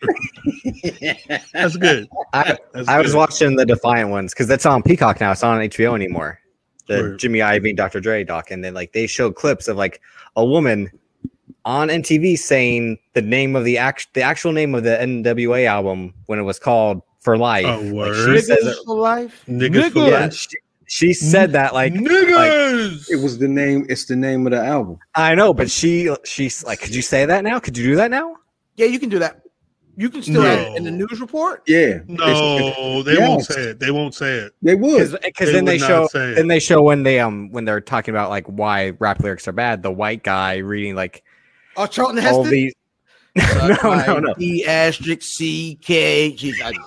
That's 1.52 1.76
good. 1.76 2.08
I, 2.32 2.56
That's 2.72 2.88
I 2.88 3.00
was 3.00 3.14
watching 3.14 3.56
the 3.56 3.66
Defiant 3.66 4.10
ones 4.10 4.32
because 4.32 4.46
that's 4.46 4.64
on 4.66 4.82
Peacock 4.82 5.20
now. 5.20 5.32
It's 5.32 5.42
not 5.42 5.58
on 5.58 5.60
HBO 5.68 5.94
anymore. 5.94 6.40
The 6.86 6.98
Word. 6.98 7.18
Jimmy 7.18 7.40
Iovine, 7.40 7.76
Dr. 7.76 8.00
Dre 8.00 8.24
doc, 8.24 8.50
and 8.50 8.64
then 8.64 8.74
like 8.74 8.92
they 8.92 9.06
showed 9.06 9.34
clips 9.34 9.68
of 9.68 9.76
like 9.76 10.00
a 10.36 10.44
woman 10.44 10.90
on 11.64 11.88
MTV 11.88 12.38
saying 12.38 12.98
the 13.14 13.22
name 13.22 13.54
of 13.56 13.64
the 13.64 13.76
act, 13.76 14.08
the 14.14 14.22
actual 14.22 14.52
name 14.52 14.74
of 14.74 14.84
the 14.84 14.96
NWA 14.96 15.66
album 15.66 16.14
when 16.26 16.38
it 16.38 16.42
was 16.42 16.58
called 16.58 17.02
For 17.20 17.36
Life. 17.36 17.66
Oh, 17.66 17.80
Like, 17.80 17.92
word. 17.92 18.36
she 18.36 18.40
says 18.40 18.64
it, 18.66 18.78
for 18.86 18.96
life. 18.96 19.44
Niggas 19.48 19.90
for 19.90 20.08
yeah, 20.08 20.28
she, 20.30 20.56
she 20.88 21.12
said 21.12 21.52
that 21.52 21.74
like 21.74 21.92
Niggas. 21.94 23.10
It 23.10 23.22
was 23.22 23.38
the 23.38 23.46
name. 23.48 23.86
It's 23.88 24.04
the 24.06 24.16
name 24.16 24.46
of 24.46 24.52
the 24.52 24.64
album. 24.64 24.98
I 25.14 25.34
know, 25.34 25.54
but 25.54 25.70
she 25.70 26.12
she's 26.24 26.64
like, 26.64 26.80
could 26.80 26.94
you 26.94 27.02
say 27.02 27.24
that 27.26 27.44
now? 27.44 27.60
Could 27.60 27.76
you 27.78 27.84
do 27.84 27.96
that 27.96 28.10
now? 28.10 28.36
Yeah, 28.76 28.86
you 28.86 28.98
can 28.98 29.08
do 29.08 29.18
that. 29.20 29.42
You 29.96 30.08
can 30.10 30.22
still 30.22 30.42
No. 30.42 30.46
add 30.48 30.58
it 30.72 30.76
in 30.76 30.84
the 30.84 30.92
news 30.92 31.20
report. 31.20 31.62
Yeah. 31.66 31.98
no, 32.06 33.02
they 33.02 33.14
Yes. 33.14 33.28
won't 33.28 33.44
say 33.44 33.60
it. 33.70 33.80
They 33.80 33.90
won't 33.90 34.14
say 34.14 34.32
it. 34.34 34.52
They 34.62 34.76
would. 34.76 35.10
Because 35.22 35.50
then 35.52 35.64
they 35.64 35.72
would 35.74 35.80
not 35.80 35.86
show 35.88 36.06
say 36.06 36.30
it. 36.30 36.34
then 36.36 36.46
they 36.46 36.60
show 36.60 36.82
when 36.82 37.02
they 37.02 37.18
um 37.18 37.50
when 37.50 37.64
they're 37.64 37.80
talking 37.80 38.14
about 38.14 38.30
like 38.30 38.46
why 38.46 38.90
rap 39.00 39.20
lyrics 39.20 39.48
are 39.48 39.52
bad. 39.52 39.82
The 39.82 39.90
white 39.90 40.22
guy 40.22 40.58
reading 40.58 40.94
like 40.94 41.24
Oh, 41.76 41.86
Charlton 41.86 42.16
Heston. 42.18 42.34
all 42.34 42.44
these. 42.44 42.72
no, 43.82 44.04
no, 44.06 44.18
no. 44.18 44.34
E 44.38 44.64
asterisk 44.66 45.22
C 45.22 45.78
K. 45.82 46.28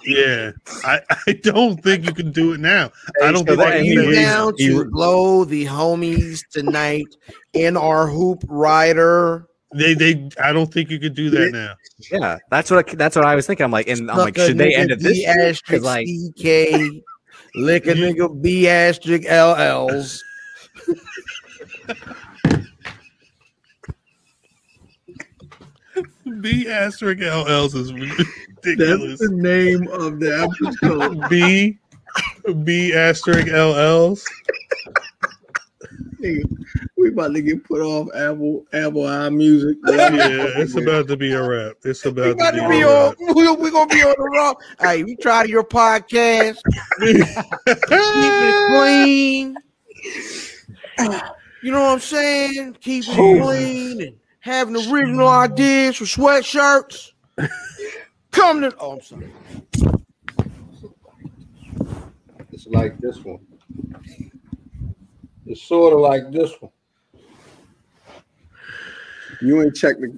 Yeah, 0.06 0.52
I, 0.84 1.00
I 1.28 1.34
don't 1.34 1.82
think 1.84 2.06
you 2.06 2.14
can 2.14 2.32
do 2.32 2.54
it 2.54 2.60
now. 2.60 2.92
I 3.22 3.32
don't 3.32 3.48
so 3.48 3.56
think 3.56 3.60
that- 3.60 3.74
can 3.78 3.84
do 3.86 3.90
Came 3.90 4.00
it 4.00 4.08
was- 4.08 4.18
now. 4.18 4.46
down 4.46 4.54
he- 4.58 4.68
to 4.68 4.86
blow 4.86 5.46
the 5.46 5.66
homies 5.66 6.42
tonight 6.52 7.08
in 7.54 7.78
our 7.78 8.08
hoop 8.08 8.44
rider. 8.48 9.48
They 9.74 9.94
they 9.94 10.30
I 10.42 10.52
don't 10.52 10.72
think 10.74 10.90
you 10.90 11.00
could 11.00 11.16
do 11.16 11.30
that 11.30 11.52
now. 11.54 11.76
Yeah, 12.12 12.38
that's 12.50 12.70
what 12.70 12.90
I, 12.90 12.96
that's 12.96 13.16
what 13.16 13.24
I 13.26 13.36
was 13.36 13.48
thinking. 13.48 13.64
I'm 13.64 13.72
like, 13.72 13.88
and 13.88 14.12
I'm 14.12 14.18
like, 14.18 14.38
should 14.38 14.58
they 14.58 14.76
end 14.76 14.92
it 14.92 15.00
this 15.00 15.20
B 15.20 15.26
asterisk 15.26 15.84
like, 15.84 16.06
CK. 16.06 17.04
Lick 17.56 17.86
a 17.88 17.94
nigga 17.94 18.42
B 18.42 18.68
asterisk 18.68 19.24
LLs. 19.28 20.20
B 26.42 26.68
asterisk 26.70 27.22
LLs 27.22 27.76
is 27.76 27.94
ridiculous. 27.94 29.20
That's 29.20 29.30
the 29.30 29.36
name 29.36 29.88
of 29.90 30.20
the 30.20 30.48
episode. 30.48 31.22
B 31.30 31.78
B 32.64 32.94
asterisk 32.94 33.48
LLs. 33.48 34.24
Nigga, 36.22 36.44
we 36.98 37.10
about 37.10 37.34
to 37.34 37.42
get 37.42 37.64
put 37.64 37.82
off 37.82 38.08
Apple 38.16 38.64
Apple 38.74 39.04
iMusic. 39.04 39.76
Yeah, 39.88 40.62
it's 40.62 40.76
about 40.76 41.08
to 41.08 41.18
be 41.18 41.32
a 41.34 41.42
wrap. 41.42 41.78
It's 41.84 42.04
We 42.06 42.12
about 42.12 42.32
about 42.32 42.52
to 42.52 42.62
to 42.62 42.70
be 42.70 42.76
be 42.76 42.82
a 42.82 42.88
on. 42.88 43.16
wrap. 43.20 43.36
We're 43.36 43.54
we 43.56 43.72
gonna 43.72 43.88
be 43.88 44.04
on 44.04 44.14
the 44.18 44.24
raw. 44.24 44.54
Hey, 44.80 45.04
we 45.04 45.16
try 45.16 45.44
your 45.46 45.64
podcast. 45.64 46.60
Keep 47.00 47.26
it 47.68 48.68
clean. 48.70 49.56
You 51.64 51.72
know 51.72 51.82
what 51.82 51.94
I'm 51.94 52.00
saying? 52.00 52.78
Keep 52.82 53.06
it 53.08 53.42
clean 53.42 54.02
and 54.02 54.16
having 54.42 54.76
original 54.76 55.28
ideas 55.28 55.96
for 55.96 56.06
sweatshirts. 56.06 57.12
Come 58.32 58.62
to. 58.62 58.76
Oh, 58.80 58.94
I'm 58.94 59.02
sorry. 59.02 59.32
It's 62.52 62.68
like 62.68 62.98
this 63.00 63.24
one. 63.24 63.40
It's 65.46 65.62
sort 65.64 65.94
of 65.94 66.00
like 66.00 66.32
this 66.32 66.52
one. 66.60 66.72
You 69.42 69.62
ain't 69.62 69.76
checked 69.76 70.02
the. 70.02 70.18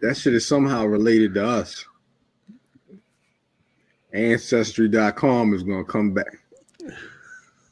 That 0.00 0.16
shit 0.16 0.34
is 0.34 0.46
somehow 0.46 0.84
related 0.84 1.34
to 1.34 1.46
us. 1.46 1.84
Ancestry.com 4.12 5.54
is 5.54 5.62
gonna 5.62 5.84
come 5.84 6.12
back. 6.12 6.38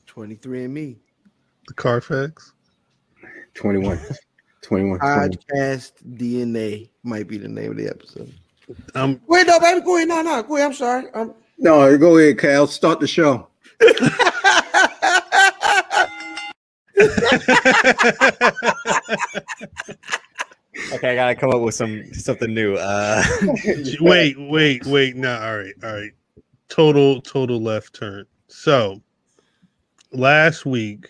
23 0.06 0.64
and 0.64 0.74
me. 0.74 0.98
The 1.70 1.74
Carfax. 1.74 2.52
21. 3.54 3.96
21. 3.96 4.18
21. 4.60 4.98
Podcast 4.98 5.92
DNA 6.16 6.90
might 7.04 7.28
be 7.28 7.38
the 7.38 7.46
name 7.46 7.70
of 7.70 7.76
the 7.76 7.86
episode. 7.86 8.34
Um, 8.96 9.20
Wait, 9.28 9.46
no, 9.46 9.60
baby, 9.60 9.80
go 9.80 9.96
ahead. 9.96 10.08
No, 10.08 10.20
no, 10.20 10.42
go 10.42 10.56
ahead. 10.56 10.66
I'm 10.66 10.74
sorry. 10.74 11.04
I'm, 11.14 11.32
No, 11.58 11.96
go 11.96 12.18
ahead, 12.18 12.40
Cal. 12.40 12.66
Start 12.66 12.98
the 12.98 13.06
show. 13.06 13.46
Okay, 20.92 21.12
I 21.12 21.14
gotta 21.14 21.36
come 21.36 21.50
up 21.50 21.60
with 21.60 21.74
some 21.76 22.12
something 22.12 22.52
new. 22.52 22.74
Uh, 22.74 23.22
wait, 24.00 24.34
wait, 24.38 24.84
wait. 24.86 25.14
No, 25.14 25.38
all 25.40 25.58
right, 25.58 25.74
all 25.84 25.92
right. 25.92 26.10
Total, 26.68 27.20
total 27.20 27.60
left 27.60 27.94
turn. 27.94 28.26
So 28.48 29.00
last 30.12 30.66
week, 30.66 31.06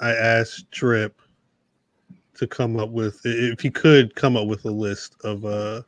I 0.00 0.10
asked 0.10 0.70
Drip 0.70 1.20
to 2.34 2.46
come 2.46 2.78
up 2.78 2.90
with, 2.90 3.20
if 3.24 3.60
he 3.60 3.70
could 3.70 4.14
come 4.14 4.36
up 4.36 4.46
with 4.46 4.64
a 4.64 4.70
list 4.70 5.16
of 5.24 5.44
uh 5.44 5.82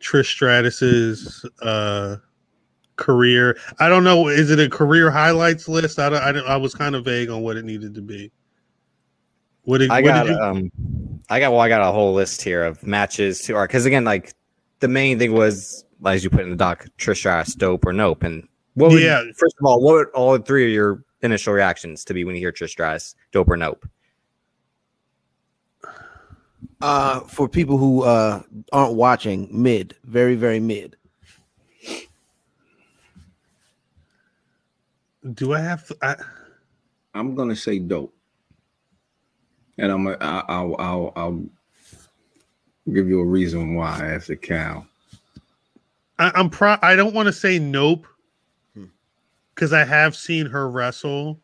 Trish 0.00 0.26
Stratus's 0.26 1.44
uh 1.62 2.16
career. 2.98 3.58
I 3.78 3.88
don't 3.88 4.04
know. 4.04 4.28
Is 4.28 4.50
it 4.50 4.60
a 4.60 4.68
career 4.68 5.10
highlights 5.10 5.68
list? 5.68 5.98
I 5.98 6.10
don't. 6.10 6.22
I, 6.22 6.32
don't, 6.32 6.46
I 6.46 6.56
was 6.56 6.74
kind 6.74 6.94
of 6.94 7.04
vague 7.04 7.30
on 7.30 7.42
what 7.42 7.56
it 7.56 7.64
needed 7.64 7.94
to 7.94 8.02
be. 8.02 8.30
What 9.62 9.78
did, 9.78 9.90
I 9.90 10.00
what 10.00 10.08
got 10.08 10.26
did 10.26 10.36
you? 10.36 10.42
um, 10.42 10.70
I 11.30 11.40
got 11.40 11.52
well, 11.52 11.60
I 11.60 11.68
got 11.68 11.80
a 11.80 11.92
whole 11.92 12.12
list 12.12 12.42
here 12.42 12.64
of 12.64 12.86
matches 12.86 13.42
to 13.42 13.60
because 13.62 13.86
again, 13.86 14.04
like 14.04 14.34
the 14.80 14.88
main 14.88 15.18
thing 15.18 15.32
was 15.32 15.84
as 16.06 16.22
you 16.22 16.30
put 16.30 16.40
in 16.40 16.50
the 16.50 16.56
doc, 16.56 16.86
Trish 16.98 17.18
Stratus, 17.18 17.54
dope 17.54 17.86
or 17.86 17.92
nope, 17.92 18.22
and 18.22 18.46
what 18.74 18.90
would, 18.90 19.02
Yeah. 19.02 19.22
First 19.36 19.56
of 19.60 19.66
all, 19.66 19.80
what 19.80 19.94
would 19.94 20.08
all 20.10 20.38
three 20.38 20.66
of 20.66 20.70
your 20.70 21.04
initial 21.22 21.52
reactions 21.52 22.04
to 22.04 22.14
be 22.14 22.24
when 22.24 22.34
you 22.34 22.40
hear 22.40 22.52
Trish 22.52 22.70
Stratus, 22.70 23.14
dope 23.32 23.48
or 23.48 23.56
nope? 23.56 23.86
uh, 26.80 27.20
for 27.20 27.48
people 27.48 27.76
who 27.78 28.02
uh, 28.02 28.42
aren't 28.72 28.94
watching, 28.94 29.48
mid, 29.50 29.96
very, 30.04 30.34
very 30.36 30.60
mid. 30.60 30.96
do 35.34 35.52
I 35.52 35.60
have? 35.60 35.86
To, 35.88 35.96
I, 36.02 36.16
I'm 37.14 37.34
gonna 37.34 37.56
say 37.56 37.78
dope, 37.78 38.14
and 39.76 39.90
I'm. 39.92 40.04
gonna- 40.04 40.18
I- 40.20 40.44
I'll. 40.48 40.76
I'll. 40.78 41.12
I'll 41.16 41.44
give 42.92 43.08
you 43.08 43.20
a 43.20 43.24
reason 43.24 43.74
why 43.74 44.12
after 44.14 44.36
Cal. 44.36 44.86
I, 46.18 46.30
I'm 46.34 46.48
pro. 46.50 46.76
I 46.80 46.96
don't 46.96 47.14
want 47.14 47.26
to 47.26 47.32
say 47.32 47.58
nope. 47.58 48.06
Because 49.58 49.72
I 49.72 49.84
have 49.84 50.14
seen 50.14 50.46
her 50.46 50.70
wrestle. 50.70 51.40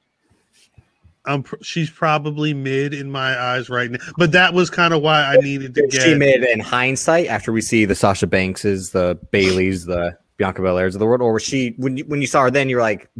I'm. 1.24 1.42
pr- 1.42 1.56
She's 1.62 1.90
probably 1.90 2.54
mid 2.54 2.94
in 2.94 3.10
my 3.10 3.36
eyes 3.36 3.68
right 3.68 3.90
now, 3.90 3.98
but 4.16 4.30
that 4.30 4.54
was 4.54 4.70
kind 4.70 4.94
of 4.94 5.02
why 5.02 5.20
I 5.24 5.34
needed 5.38 5.74
to 5.74 5.90
She 5.90 6.10
get. 6.10 6.18
made 6.18 6.44
in 6.44 6.60
hindsight 6.60 7.26
after 7.26 7.50
we 7.50 7.60
see 7.60 7.86
the 7.86 7.96
Sasha 7.96 8.28
Bankses, 8.28 8.90
the 8.92 9.18
Bayleys, 9.32 9.86
the 9.86 10.16
Bianca 10.36 10.62
Belairs 10.62 10.94
of 10.94 11.00
the 11.00 11.06
world, 11.06 11.22
or 11.22 11.32
was 11.32 11.42
she 11.42 11.74
when 11.76 11.96
you, 11.96 12.04
when 12.04 12.20
you 12.20 12.28
saw 12.28 12.44
her 12.44 12.50
then 12.52 12.68
you're 12.68 12.82
like, 12.82 13.10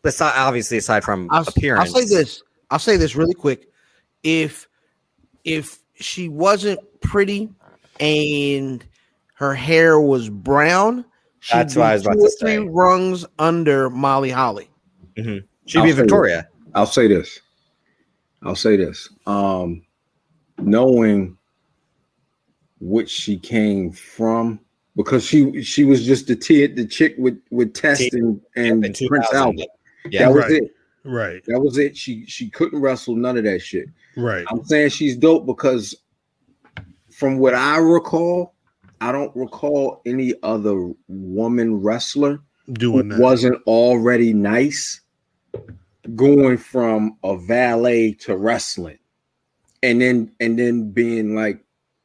besides 0.00 0.34
obviously 0.38 0.78
aside 0.78 1.04
from 1.04 1.28
I'll, 1.30 1.42
appearance, 1.46 1.94
I'll 1.94 2.00
say 2.00 2.06
this. 2.06 2.42
I'll 2.70 2.78
say 2.78 2.96
this 2.96 3.14
really 3.14 3.34
quick. 3.34 3.68
If 4.22 4.66
if 5.44 5.78
she 5.96 6.30
wasn't 6.30 6.80
pretty 7.02 7.50
and 8.00 8.82
her 9.34 9.54
hair 9.54 10.00
was 10.00 10.30
brown, 10.30 11.04
she'd 11.42 11.56
That's 11.56 11.76
why 11.76 11.90
I 11.90 11.92
was 11.94 12.02
about 12.06 12.12
two 12.14 12.18
to 12.20 12.24
or 12.26 12.30
three 12.40 12.56
say. 12.56 12.68
rungs 12.70 13.26
under 13.38 13.90
Molly 13.90 14.30
Holly. 14.30 14.70
she'd 15.16 15.44
I'll 15.76 15.84
be 15.84 15.90
say 15.90 15.96
Victoria. 15.96 16.48
I'll 16.74 16.86
say 16.86 17.06
this. 17.08 17.40
I'll 18.42 18.56
say 18.56 18.76
this. 18.76 19.08
Um, 19.26 19.82
knowing 20.58 21.36
which 22.80 23.10
she 23.10 23.38
came 23.38 23.92
from, 23.92 24.58
because 24.96 25.24
she 25.24 25.62
she 25.62 25.84
was 25.84 26.04
just 26.04 26.26
the 26.26 26.36
t 26.36 26.66
the 26.66 26.86
chick 26.86 27.14
with 27.18 27.40
with 27.50 27.74
Test 27.74 28.00
T- 28.02 28.10
and, 28.18 28.40
and 28.56 28.84
in 28.84 29.08
Prince 29.08 29.32
Albert. 29.32 29.66
Yeah, 30.10 30.24
that 30.28 30.34
was 30.34 30.42
right. 30.44 30.52
it. 30.62 30.74
Right, 31.04 31.42
That 31.46 31.58
was 31.60 31.78
it. 31.78 31.96
She 31.96 32.24
she 32.26 32.48
couldn't 32.48 32.80
wrestle 32.80 33.16
none 33.16 33.36
of 33.36 33.42
that 33.42 33.60
shit. 33.60 33.86
right. 34.16 34.44
I'm 34.48 34.64
saying 34.64 34.90
she's 34.90 35.16
dope 35.16 35.46
because 35.46 35.96
from 37.10 37.38
what 37.38 37.54
I 37.54 37.78
recall, 37.78 38.54
I 39.02 39.10
don't 39.10 39.34
recall 39.34 40.00
any 40.06 40.32
other 40.44 40.92
woman 41.08 41.82
wrestler 41.82 42.40
Doing 42.74 43.10
who 43.10 43.16
that. 43.16 43.20
wasn't 43.20 43.60
already 43.66 44.32
nice 44.32 45.00
going 46.14 46.56
from 46.56 47.16
a 47.24 47.36
valet 47.36 48.12
to 48.12 48.36
wrestling 48.36 48.98
and 49.82 50.00
then 50.00 50.30
and 50.38 50.56
then 50.56 50.92
being 50.92 51.34
like 51.34 51.64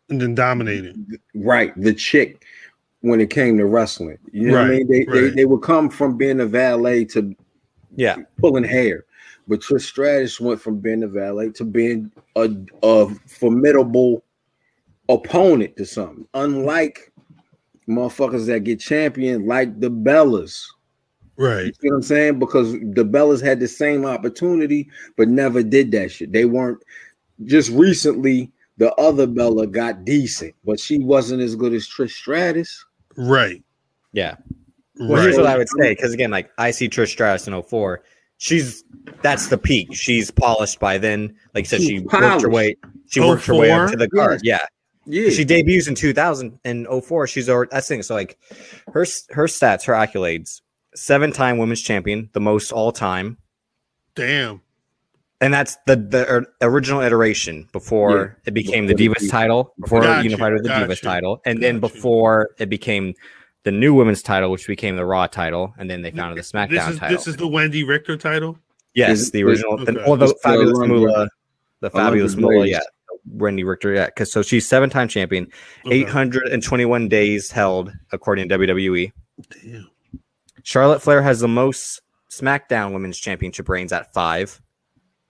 and 0.09 0.19
then 0.19 0.33
dominating. 0.33 1.05
right 1.35 1.71
the 1.79 1.93
chick 1.93 2.43
when 3.01 3.21
it 3.21 3.29
came 3.29 3.57
to 3.59 3.65
wrestling 3.65 4.17
you 4.31 4.47
know 4.47 4.53
what 4.53 4.65
i 4.65 4.69
mean 4.69 4.87
they, 4.87 5.05
they 5.05 5.29
they 5.29 5.45
would 5.45 5.61
come 5.61 5.89
from 5.89 6.17
being 6.17 6.39
a 6.39 6.45
valet 6.45 7.05
to 7.05 7.35
yeah. 7.95 8.15
pulling 8.39 8.63
hair 8.63 9.05
but 9.47 9.61
Trish 9.61 9.83
Stratus 9.83 10.39
went 10.39 10.59
from 10.59 10.79
being 10.79 11.03
a 11.03 11.07
valet 11.07 11.51
to 11.51 11.63
being 11.63 12.11
a, 12.35 12.49
a 12.83 13.07
formidable 13.27 14.23
opponent 15.09 15.75
to 15.77 15.85
something 15.85 16.27
unlike 16.33 17.11
motherfuckers 17.87 18.45
that 18.45 18.61
get 18.65 18.79
champion 18.79 19.45
like 19.45 19.79
the 19.79 19.89
bellas 19.89 20.65
Right. 21.37 21.49
You 21.49 21.65
Right, 21.65 21.75
see 21.81 21.89
what 21.89 21.95
I'm 21.95 22.01
saying? 22.03 22.39
Because 22.39 22.71
the 22.73 23.05
Bellas 23.05 23.43
had 23.43 23.59
the 23.59 23.67
same 23.67 24.05
opportunity, 24.05 24.89
but 25.15 25.27
never 25.27 25.61
did 25.61 25.91
that 25.91 26.11
shit. 26.11 26.31
They 26.31 26.45
weren't 26.45 26.81
just 27.45 27.69
recently. 27.71 28.51
The 28.77 28.93
other 28.95 29.25
Bella 29.25 29.65
got 29.65 30.05
decent, 30.05 30.53
but 30.63 30.79
she 30.79 30.99
wasn't 30.99 31.41
as 31.41 31.55
good 31.55 31.73
as 31.73 31.87
Trish 31.87 32.11
Stratus. 32.11 32.85
right, 33.17 33.63
Yeah. 34.13 34.35
Well, 34.99 35.13
right. 35.13 35.23
here's 35.23 35.37
what 35.37 35.45
I 35.45 35.57
would 35.57 35.69
say 35.69 35.91
because 35.93 36.13
again, 36.13 36.31
like 36.31 36.49
I 36.57 36.71
see 36.71 36.89
Trish 36.89 37.09
Stratus 37.09 37.47
in 37.47 37.59
04. 37.59 38.03
She's 38.37 38.83
that's 39.21 39.47
the 39.47 39.57
peak. 39.57 39.93
She's 39.95 40.29
polished 40.29 40.79
by 40.79 40.97
then. 40.97 41.35
Like 41.53 41.65
you 41.65 41.69
said, 41.69 41.79
She's 41.81 41.87
she 41.89 41.99
worked 41.99 42.41
her 42.41 42.49
way. 42.49 42.75
She 43.09 43.19
worked 43.19 43.45
her 43.45 43.55
way 43.55 43.71
up 43.71 43.89
to 43.89 43.95
oh 43.95 43.99
the 43.99 44.09
card. 44.09 44.41
Yeah. 44.43 44.59
Yeah, 45.07 45.29
She 45.29 45.45
debuts 45.45 45.87
in 45.87 45.95
2000 45.95 46.59
and 46.65 46.85
04. 47.03 47.27
She's 47.27 47.49
already 47.49 47.69
that's 47.71 47.87
the 47.87 47.95
thing. 47.95 48.03
So 48.03 48.13
like 48.15 48.37
her 48.93 49.05
her 49.31 49.45
stats, 49.47 49.85
her 49.85 49.93
accolades: 49.93 50.61
seven 50.95 51.31
time 51.31 51.57
women's 51.57 51.81
champion, 51.81 52.29
the 52.33 52.39
most 52.41 52.71
all 52.71 52.91
time, 52.91 53.37
Damn. 54.15 54.61
and 55.41 55.53
that's 55.53 55.77
the 55.85 55.95
the 55.95 56.45
original 56.61 57.01
iteration 57.01 57.67
before 57.71 58.37
it 58.45 58.53
became 58.53 58.87
the 58.87 58.93
Before 58.95 59.13
the 59.15 59.19
Divas 59.21 59.27
Divas. 59.27 59.31
title, 59.31 59.73
before 59.79 60.01
Got 60.01 60.19
it 60.19 60.23
unified 60.25 60.53
with 60.53 60.63
the 60.63 60.69
got 60.69 60.89
Divas 60.89 61.01
title, 61.01 61.41
and 61.45 61.61
then 61.63 61.79
before 61.79 62.49
it 62.57 62.69
became 62.69 63.13
the 63.63 63.71
new 63.71 63.93
women's 63.93 64.21
title, 64.21 64.49
which 64.51 64.65
became 64.67 64.95
the 64.95 65.05
Raw 65.05 65.27
title, 65.27 65.73
and 65.77 65.89
then 65.89 66.01
they 66.01 66.11
founded 66.11 66.37
the 66.37 66.47
SmackDown 66.47 66.69
This 66.69 66.87
is 66.87 66.99
title. 66.99 67.17
this 67.17 67.27
is 67.27 67.35
the 67.37 67.47
Wendi 67.47 67.87
Richter 67.87 68.17
title. 68.17 68.57
Yes, 68.93 69.19
Is 69.19 69.31
the 69.31 69.43
original, 69.43 69.77
the, 69.77 69.83
Okay. 69.91 69.93
the 69.93 70.23
It's 70.23 70.33
the 70.33 70.39
fabulous 70.41 70.77
Alundra- 70.79 70.87
Moolah, 70.87 71.29
the 71.81 71.89
fabulous 71.91 72.33
Alundra 72.35 72.39
Moolah, 72.41 72.67
yeah, 72.67 72.79
Wendi 73.35 73.65
Richter, 73.65 73.93
yeah, 73.93 74.05
because 74.05 74.31
so 74.31 74.41
she's 74.41 74.67
seven 74.67 74.89
time 74.89 75.07
champion, 75.07 75.47
Okay. 75.85 75.95
eight 76.01 76.09
hundred 76.09 76.47
and 76.47 76.61
twenty 76.63 76.85
one 76.85 77.07
days 77.07 77.51
held 77.51 77.91
according 78.11 78.49
to 78.49 78.57
WWE. 78.57 79.11
Damn. 79.63 79.89
Charlotte 80.63 81.01
Flair 81.01 81.21
has 81.21 81.39
the 81.39 81.47
most 81.47 82.01
SmackDown 82.31 82.93
Women's 82.93 83.17
Championship 83.17 83.69
reigns 83.69 83.91
at 83.93 84.13
five. 84.13 84.61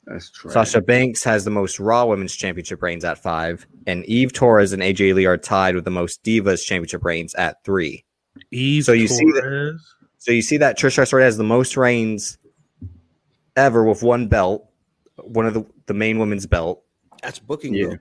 That's 0.06 0.32
true. 0.32 0.50
Sasha 0.52 0.82
Banks 0.82 1.24
has 1.26 1.43
the 1.43 1.52
most 1.52 1.80
Raw 1.80 2.06
Women's 2.06 2.36
Championship 2.36 2.82
reigns 2.82 3.04
at 3.04 3.18
five, 3.22 3.68
and 3.86 4.06
Eve 4.06 4.32
Torres 4.34 4.72
and 4.74 4.82
AJ 4.82 5.14
Lee 5.14 5.26
are 5.26 5.38
tied 5.38 5.76
with 5.76 5.86
the 5.86 5.91
most 5.91 6.24
Divas 6.24 6.66
Championship 6.66 7.04
reigns 7.04 7.36
at 7.36 7.64
three. 7.66 8.06
Eve 8.52 8.86
So 8.86 8.93
you 8.93 9.08
see 9.08 9.26
that- 9.26 9.80
So 10.20 10.32
you 10.32 10.41
see 10.41 10.58
that 10.58 10.78
Trish 10.78 10.91
Stratus 10.93 11.12
has 11.12 11.38
the 11.38 11.43
most 11.43 11.76
reigns 11.78 12.38
ever 13.56 13.84
with 13.84 14.04
one 14.04 14.28
belt, 14.28 14.68
one 15.18 15.45
of 15.45 15.54
the, 15.54 15.66
the 15.88 15.93
main 15.93 16.20
women's 16.20 16.45
belt. 16.45 16.84
That's 17.22 17.39
booking. 17.39 17.74
Yeah. 17.74 17.88
though. 17.88 17.97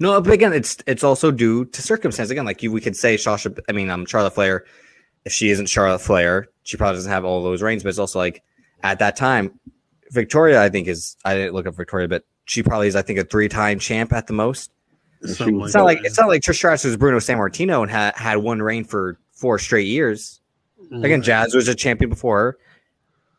No, 0.00 0.20
but 0.20 0.32
again, 0.32 0.52
it's 0.52 0.78
it's 0.86 1.02
also 1.02 1.30
due 1.30 1.64
to 1.66 1.82
circumstance. 1.82 2.30
Again, 2.30 2.44
like 2.44 2.62
you, 2.62 2.70
we 2.70 2.80
could 2.80 2.96
say 2.96 3.16
Sasha. 3.16 3.52
I 3.68 3.72
mean, 3.72 3.90
um, 3.90 4.06
Charlotte 4.06 4.34
Flair. 4.34 4.64
If 5.24 5.32
she 5.32 5.50
isn't 5.50 5.66
Charlotte 5.66 5.98
Flair, 5.98 6.48
she 6.62 6.76
probably 6.76 6.96
doesn't 6.96 7.10
have 7.10 7.24
all 7.24 7.42
those 7.42 7.62
reigns. 7.62 7.82
But 7.82 7.90
it's 7.90 7.98
also 7.98 8.18
like 8.18 8.42
at 8.82 9.00
that 9.00 9.16
time, 9.16 9.58
Victoria. 10.12 10.62
I 10.62 10.68
think 10.68 10.86
is. 10.88 11.16
I 11.24 11.34
didn't 11.34 11.54
look 11.54 11.66
up 11.66 11.74
Victoria, 11.74 12.06
but 12.08 12.24
she 12.44 12.62
probably 12.62 12.88
is. 12.88 12.96
I 12.96 13.02
think 13.02 13.18
a 13.18 13.24
three-time 13.24 13.78
champ 13.78 14.12
at 14.12 14.26
the 14.26 14.32
most. 14.32 14.70
Something 15.24 15.60
It's 15.62 15.74
not 15.74 15.84
like 15.84 15.98
that. 15.98 16.06
it's 16.06 16.18
not 16.18 16.28
like 16.28 16.42
Trish 16.42 16.54
Stratus 16.54 16.84
was 16.84 16.96
Bruno 16.96 17.18
Sammartino 17.18 17.82
and 17.82 17.90
had 17.90 18.14
had 18.14 18.36
one 18.36 18.62
reign 18.62 18.84
for 18.84 19.18
four 19.32 19.58
straight 19.58 19.88
years. 19.88 20.40
Again, 20.92 21.22
Jazz 21.22 21.54
was 21.54 21.66
a 21.66 21.74
champion 21.74 22.08
before 22.08 22.38
her. 22.38 22.58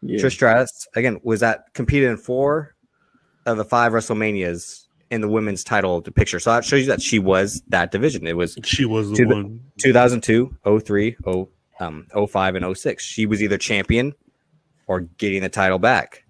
Yeah. 0.02 0.20
Trish 0.20 0.34
Stratus 0.34 0.88
again 0.96 1.20
was 1.24 1.40
that 1.40 1.74
competed 1.74 2.10
in 2.10 2.18
four 2.18 2.76
of 3.46 3.58
the 3.58 3.66
five 3.66 3.92
WrestleManias 3.92 4.86
in 5.12 5.22
the 5.22 5.28
women's 5.28 5.64
title 5.64 6.02
picture. 6.02 6.40
So 6.40 6.52
that 6.52 6.64
shows 6.66 6.82
you 6.82 6.88
that 6.88 7.02
she 7.02 7.20
was 7.20 7.62
that 7.70 7.92
division. 7.92 8.28
It 8.28 8.38
was 8.38 8.58
she 8.64 8.86
was 8.86 9.10
the 9.10 9.16
to 9.18 9.26
the- 9.26 9.36
one. 9.36 9.62
2002, 9.80 10.56
03, 10.84 11.18
0, 11.24 11.50
um, 11.80 12.06
05, 12.28 12.56
and 12.56 12.78
06. 12.78 13.04
She 13.04 13.26
was 13.26 13.42
either 13.42 13.58
champion 13.58 14.14
or 14.88 15.02
getting 15.02 15.42
the 15.42 15.50
title 15.50 15.80
back. 15.80 16.24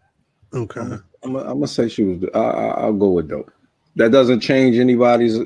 Okay. 0.53 0.81
I'm, 0.81 1.01
I'm 1.23 1.33
gonna 1.33 1.67
say 1.67 1.89
she 1.89 2.03
was. 2.03 2.29
I, 2.33 2.39
I, 2.39 2.67
I'll 2.81 2.93
go 2.93 3.09
with 3.09 3.29
dope. 3.29 3.51
That 3.95 4.11
doesn't 4.11 4.39
change 4.39 4.77
anybody's. 4.77 5.37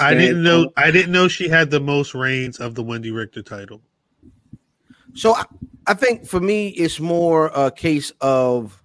I 0.00 0.14
didn't 0.14 0.42
know. 0.42 0.70
I 0.76 0.90
didn't 0.90 1.12
know 1.12 1.28
she 1.28 1.48
had 1.48 1.70
the 1.70 1.80
most 1.80 2.14
reigns 2.14 2.58
of 2.58 2.74
the 2.74 2.82
Wendi 2.82 3.14
Richter 3.14 3.42
title. 3.42 3.82
So 5.14 5.34
I, 5.34 5.44
I 5.86 5.94
think 5.94 6.26
for 6.26 6.40
me, 6.40 6.68
it's 6.68 7.00
more 7.00 7.46
a 7.54 7.70
case 7.70 8.12
of 8.20 8.82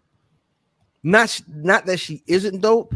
not 1.04 1.42
not 1.48 1.86
that 1.86 2.00
she 2.00 2.24
isn't 2.28 2.62
dope, 2.62 2.94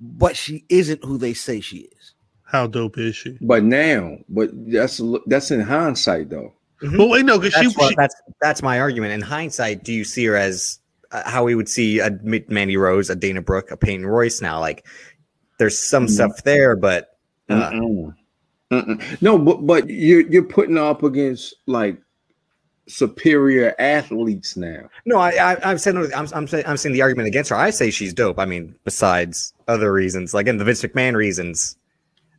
but 0.00 0.36
she 0.36 0.64
isn't 0.68 1.04
who 1.04 1.18
they 1.18 1.34
say 1.34 1.60
she 1.60 1.78
is. 1.78 2.12
How 2.44 2.66
dope 2.66 2.98
is 2.98 3.16
she? 3.16 3.38
But 3.40 3.64
now, 3.64 4.18
but 4.28 4.50
that's 4.70 5.00
that's 5.26 5.50
in 5.50 5.60
hindsight 5.60 6.30
though. 6.30 6.52
Well, 6.82 7.08
wait, 7.08 7.24
no, 7.24 7.38
because 7.38 7.54
she, 7.54 7.66
That's, 7.66 7.88
she 7.88 7.94
that's 7.96 8.14
that's 8.40 8.62
my 8.62 8.80
argument. 8.80 9.12
In 9.12 9.22
hindsight, 9.22 9.84
do 9.84 9.92
you 9.92 10.04
see 10.04 10.24
her 10.26 10.36
as 10.36 10.78
uh, 11.12 11.28
how 11.28 11.44
we 11.44 11.54
would 11.54 11.68
see 11.68 12.00
a 12.00 12.10
Mandy 12.22 12.76
Rose, 12.76 13.08
a 13.10 13.16
Dana 13.16 13.40
Brooke, 13.40 13.70
a 13.70 13.76
Peyton 13.76 14.04
Royce 14.06 14.40
now? 14.42 14.60
Like, 14.60 14.86
there's 15.58 15.78
some 15.78 16.06
Mhm. 16.06 16.10
stuff 16.10 16.44
there, 16.44 16.76
but 16.76 17.16
uh, 17.48 17.70
Mm-mm. 17.70 18.14
Mm-mm. 18.70 19.22
No, 19.22 19.38
but 19.38 19.66
but 19.66 19.88
you're 19.88 20.28
you're 20.30 20.44
putting 20.44 20.76
her 20.76 20.82
up 20.82 21.02
against 21.02 21.54
like 21.66 21.98
superior 22.86 23.74
athletes 23.78 24.56
now. 24.56 24.88
no, 25.06 25.18
I, 25.18 25.30
I 25.30 25.70
I'm 25.70 25.78
saying 25.78 25.96
I'm 26.14 26.28
I'm 26.32 26.46
saying 26.46 26.64
I'm 26.66 26.76
saying 26.76 26.92
the 26.92 27.02
argument 27.02 27.28
against 27.28 27.50
her. 27.50 27.56
I 27.56 27.70
say 27.70 27.90
she's 27.90 28.12
dope. 28.12 28.38
I 28.38 28.44
mean, 28.44 28.74
besides 28.84 29.54
other 29.68 29.92
reasons, 29.92 30.34
like 30.34 30.42
again 30.44 30.58
the 30.58 30.64
Vince 30.64 30.82
McMahon 30.82 31.14
reasons. 31.14 31.76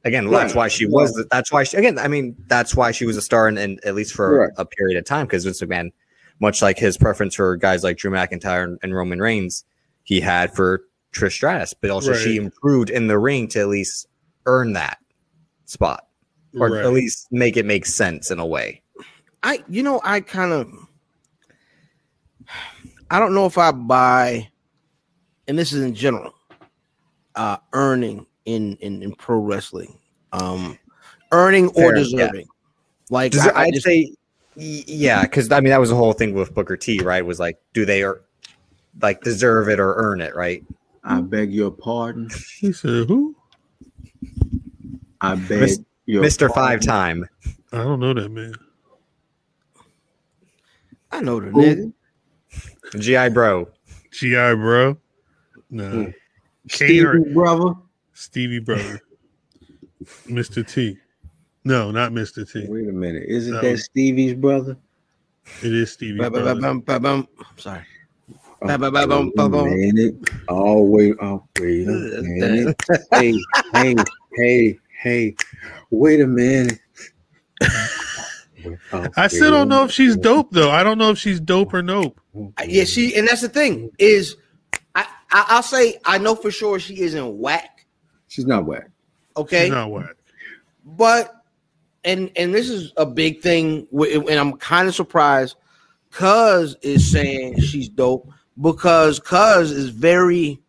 Again, 0.04 0.30
that's 0.30 0.54
why 0.54 0.68
she 0.68 0.86
was. 0.86 1.14
The, 1.14 1.26
that's 1.32 1.52
why 1.52 1.64
she. 1.64 1.78
Again, 1.78 1.98
I 1.98 2.08
mean, 2.08 2.36
that's 2.46 2.76
why 2.76 2.92
she 2.92 3.08
was 3.08 3.18
a 3.18 3.24
star, 3.24 3.48
and, 3.48 3.58
and 3.58 3.84
at 3.84 3.96
least 3.96 4.14
for 4.14 4.42
Right. 4.42 4.52
a 4.58 4.64
period 4.64 5.00
of 5.00 5.06
time, 5.06 5.26
because 5.26 5.46
Vince 5.46 5.60
McMahon, 5.62 5.92
much 6.40 6.62
like 6.62 6.78
his 6.78 6.96
preference 6.96 7.34
for 7.34 7.58
guys 7.58 7.84
like 7.84 7.98
Drew 7.98 8.12
McIntyre 8.12 8.66
and, 8.66 8.78
and 8.84 8.94
Roman 8.94 9.20
Reigns, 9.20 9.66
he 10.04 10.22
had 10.22 10.54
for 10.56 10.84
Trish 11.12 11.32
Stratus, 11.32 11.74
but 11.74 11.90
also 11.90 12.14
she 12.14 12.36
improved 12.38 12.92
in 12.92 13.08
the 13.08 13.18
ring 13.18 13.48
to 13.48 13.62
at 13.62 13.68
least 13.68 14.08
earn 14.46 14.74
that 14.74 15.00
spot, 15.66 16.06
or 16.54 16.70
Right. 16.70 16.86
at 16.86 16.94
least 16.94 17.28
make 17.32 17.58
it 17.58 17.66
make 17.66 17.88
sense 17.88 18.30
in 18.30 18.38
a 18.38 18.46
way. 18.46 18.84
I, 19.46 19.64
you 19.70 19.84
know, 19.84 20.02
I 20.04 20.22
kind 20.22 20.52
of, 20.52 20.68
I 23.12 23.20
don't 23.20 23.36
know 23.36 23.46
if 23.46 23.58
I 23.60 23.72
buy, 23.72 24.50
and 25.48 25.58
this 25.58 25.72
is 25.72 25.84
in 25.84 25.94
general, 25.94 26.34
uh, 27.36 27.58
earning 27.74 28.26
in 28.46 28.76
in, 28.78 29.04
in 29.04 29.14
pro 29.14 29.38
wrestling, 29.38 30.00
um, 30.34 30.80
earning 31.32 31.68
or 31.70 31.74
Fair, 31.74 31.98
yeah. 31.98 32.04
deserving. 32.04 32.48
Like 33.12 33.32
Does 33.34 33.46
I, 33.46 33.50
it- 33.50 33.56
I 33.56 33.64
I'd 33.66 33.76
say, 33.84 34.14
yeah, 34.56 35.22
because 35.22 35.52
I 35.52 35.60
mean 35.60 35.70
that 35.70 35.80
was 35.80 35.90
the 35.90 35.96
whole 35.96 36.14
thing 36.14 36.34
with 36.34 36.54
Booker 36.56 36.76
T, 36.76 37.00
right? 37.02 37.24
Was 37.24 37.40
like, 37.40 37.60
do 37.74 37.86
they 37.86 38.04
or 38.04 38.22
like 39.02 39.22
deserve 39.22 39.70
it 39.70 39.80
or 39.80 39.94
earn 39.96 40.22
it, 40.22 40.36
right? 40.36 40.64
I 41.04 41.22
beg 41.22 41.54
your 41.54 41.70
pardon. 41.70 42.30
he 42.60 42.72
said, 42.74 43.08
"Who? 43.08 43.36
I 45.22 45.36
beg 45.36 45.60
Mis- 45.60 45.80
your 46.08 46.24
Mister 46.24 46.50
Five. 46.50 46.82
Time. 46.82 47.28
I 47.72 47.78
don't 47.78 48.00
know 48.00 48.16
that 48.16 48.30
man." 48.30 48.56
I 51.12 51.22
know 51.22 51.40
the 51.40 51.48
nigga. 51.48 51.94
GI 53.00 53.30
Bro. 53.34 53.70
GI 54.12 54.56
bro. 54.56 54.98
No, 55.70 55.90
Hmm. 55.90 56.10
Kane 56.70 57.06
or 57.06 57.20
Stevie, 57.20 57.34
brother. 57.34 57.74
Stevie 58.14 58.60
brother, 58.60 59.02
Mr. 60.28 60.66
T. 60.68 60.98
No, 61.64 61.92
not 61.92 62.12
Mr. 62.12 62.50
T. 62.50 62.66
Wait 62.70 62.88
a 62.88 62.92
minute. 62.92 63.24
Isn't 63.28 63.54
No. 63.56 63.62
that 63.62 63.78
Stevie's 63.80 64.34
brother? 64.36 64.78
It 65.62 65.74
is 65.74 65.92
Stevie 65.92 66.18
Ba- 66.20 66.30
ba- 66.30 66.38
ba- 66.40 66.44
brother. 66.56 66.62
bum, 66.62 66.80
ba- 66.82 67.00
bum. 67.00 67.28
Sorry. 67.58 67.82
Oh, 68.62 68.68
Ba- 68.68 68.78
ba- 68.78 68.92
ba- 68.92 69.08
bum, 69.08 69.26
wait 69.26 69.36
ba- 69.36 69.44
a 69.46 69.50
bum. 69.50 69.66
minute. 69.70 70.16
Oh 70.48 70.82
wait, 70.84 71.16
oh 71.22 71.44
wait 71.60 71.88
a 71.88 72.22
minute. 72.22 72.76
hey, 73.12 73.34
hey, 73.74 73.96
hey, 74.38 74.80
hey. 75.02 75.36
Wait 75.92 76.22
a 76.22 76.28
minute. 76.28 76.80
Oh, 78.92 79.08
I 79.16 79.28
still 79.28 79.52
don't 79.52 79.70
know 79.70 79.84
if 79.84 79.92
she's 79.92 80.16
dope 80.18 80.52
though. 80.52 80.72
I 80.72 80.84
don't 80.84 80.98
know 80.98 81.10
if 81.12 81.18
she's 81.18 81.40
dope 81.40 81.74
or 81.74 81.82
nope. 81.82 82.20
Yeah, 82.68 82.84
she, 82.84 83.16
and 83.16 83.28
that's 83.28 83.42
the 83.42 83.50
thing 83.50 83.92
is, 83.98 84.36
I, 84.94 85.06
I 85.32 85.46
I'll 85.50 85.64
say 85.64 86.00
I 86.06 86.18
know 86.18 86.36
for 86.36 86.52
sure 86.52 86.80
she 86.80 87.02
isn't 87.02 87.38
whack. 87.38 87.86
She's 88.28 88.46
not 88.46 88.66
whack. 88.66 88.90
Okay, 89.38 89.66
She's 89.66 89.72
not 89.72 89.92
whack. 89.92 90.16
but 90.86 91.34
and 92.04 92.32
and 92.36 92.54
this 92.54 92.70
is 92.70 92.94
a 92.98 93.06
big 93.06 93.42
thing, 93.42 93.88
and 93.92 94.30
I'm 94.40 94.54
kind 94.58 94.88
of 94.88 94.96
surprised. 94.96 95.56
Cuz 96.12 96.76
is 96.82 97.12
saying 97.12 97.60
she's 97.60 97.90
dope 97.90 98.30
because 98.62 99.20
Cuz 99.20 99.72
is 99.72 99.90
very 99.90 100.62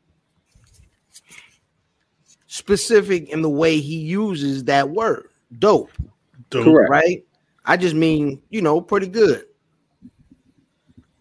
specific 2.47 3.28
in 3.28 3.42
the 3.42 3.51
way 3.51 3.78
he 3.78 3.97
uses 3.99 4.64
that 4.64 4.90
word, 4.90 5.28
dope. 5.59 5.90
Dope. 6.51 6.64
Correct. 6.64 6.90
Right? 6.90 7.25
I 7.66 7.76
just 7.76 7.94
mean 7.94 8.40
you 8.50 8.62
know 8.62 8.80
pretty 8.80 9.08
good. 9.08 9.44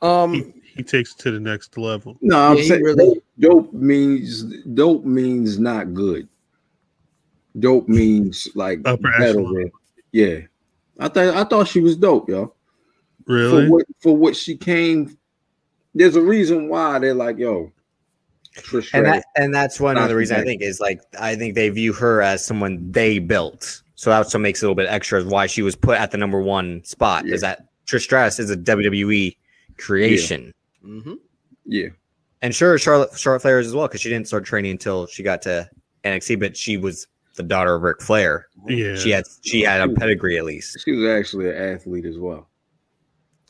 Um, 0.01 0.33
He, 0.33 0.53
he 0.77 0.83
takes 0.83 1.13
it 1.13 1.19
to 1.19 1.31
the 1.31 1.39
next 1.39 1.77
level. 1.77 2.17
No, 2.21 2.37
I'm 2.51 2.57
Yeah, 2.57 2.63
saying 2.63 2.83
really- 2.83 3.21
dope 3.39 3.73
means 3.73 4.43
dope 4.73 5.05
means 5.05 5.57
not 5.59 5.93
good. 5.93 6.27
Dope 7.59 7.87
means 7.87 8.47
like 8.55 8.81
Upper 8.85 9.13
echelon. 9.21 9.71
yeah. 10.11 10.39
I 10.99 11.07
thought 11.09 11.35
I 11.35 11.43
thought 11.45 11.67
she 11.67 11.79
was 11.81 11.95
dope, 11.97 12.29
yo. 12.29 12.53
Really? 13.25 13.65
For 13.67 13.71
what 13.71 13.85
for 13.99 14.15
what 14.17 14.35
she 14.35 14.55
came. 14.55 15.17
There's 15.93 16.17
a 16.17 16.21
reason 16.21 16.67
why 16.67 16.99
they're 16.99 17.13
like, 17.13 17.37
yo, 17.37 17.71
Trish 18.57 18.93
and 18.93 19.05
that 19.05 19.25
and 19.37 19.53
that's 19.55 19.79
one 19.79 19.97
other 19.97 20.13
Not 20.13 20.19
reason 20.19 20.37
I 20.37 20.43
think 20.43 20.61
is 20.61 20.79
like 20.81 21.01
I 21.19 21.35
think 21.35 21.55
they 21.55 21.69
view 21.69 21.93
her 21.93 22.21
as 22.21 22.45
someone 22.45 22.91
they 22.91 23.19
built. 23.19 23.81
So 24.05 24.11
that 24.11 24.17
also 24.17 24.37
makes 24.37 24.61
it 24.61 24.65
a 24.65 24.69
little 24.69 24.75
bit 24.75 24.87
extra 24.87 25.19
of 25.19 25.25
why 25.31 25.47
she 25.47 25.63
was 25.63 25.75
put 25.75 25.97
at 25.99 26.11
the 26.11 26.17
number 26.19 26.39
one 26.39 26.83
spot. 26.83 27.25
Is 27.25 27.41
that 27.41 27.65
Trish 27.87 28.01
Stratus 28.03 28.37
is 28.37 28.51
a 28.51 28.55
WWE 28.55 29.35
creation. 29.79 30.53
mhm. 30.85 31.15
yeah. 31.65 31.87
And 32.43 32.53
sure, 32.53 32.77
Charlotte 32.77 33.17
Charlotte 33.17 33.39
Flair 33.41 33.59
is 33.59 33.65
as 33.65 33.73
well 33.73 33.87
because 33.87 34.01
she 34.01 34.09
didn't 34.09 34.27
start 34.27 34.45
training 34.45 34.69
until 34.73 35.07
she 35.07 35.23
got 35.23 35.41
to 35.41 35.67
NXT, 36.03 36.39
but 36.39 36.55
she 36.55 36.77
was 36.77 37.07
the 37.33 37.41
daughter 37.41 37.73
of 37.73 37.81
Ric 37.81 37.99
Flair. 37.99 38.45
yeah. 38.67 38.95
She 38.95 39.09
had 39.09 39.23
she 39.43 39.61
had 39.63 39.81
a 39.81 39.91
pedigree 39.91 40.37
at 40.37 40.45
least. 40.45 40.77
She 40.85 40.91
was 40.91 41.09
actually 41.09 41.49
an 41.49 41.55
athlete 41.55 42.05
as 42.05 42.19
well. 42.19 42.47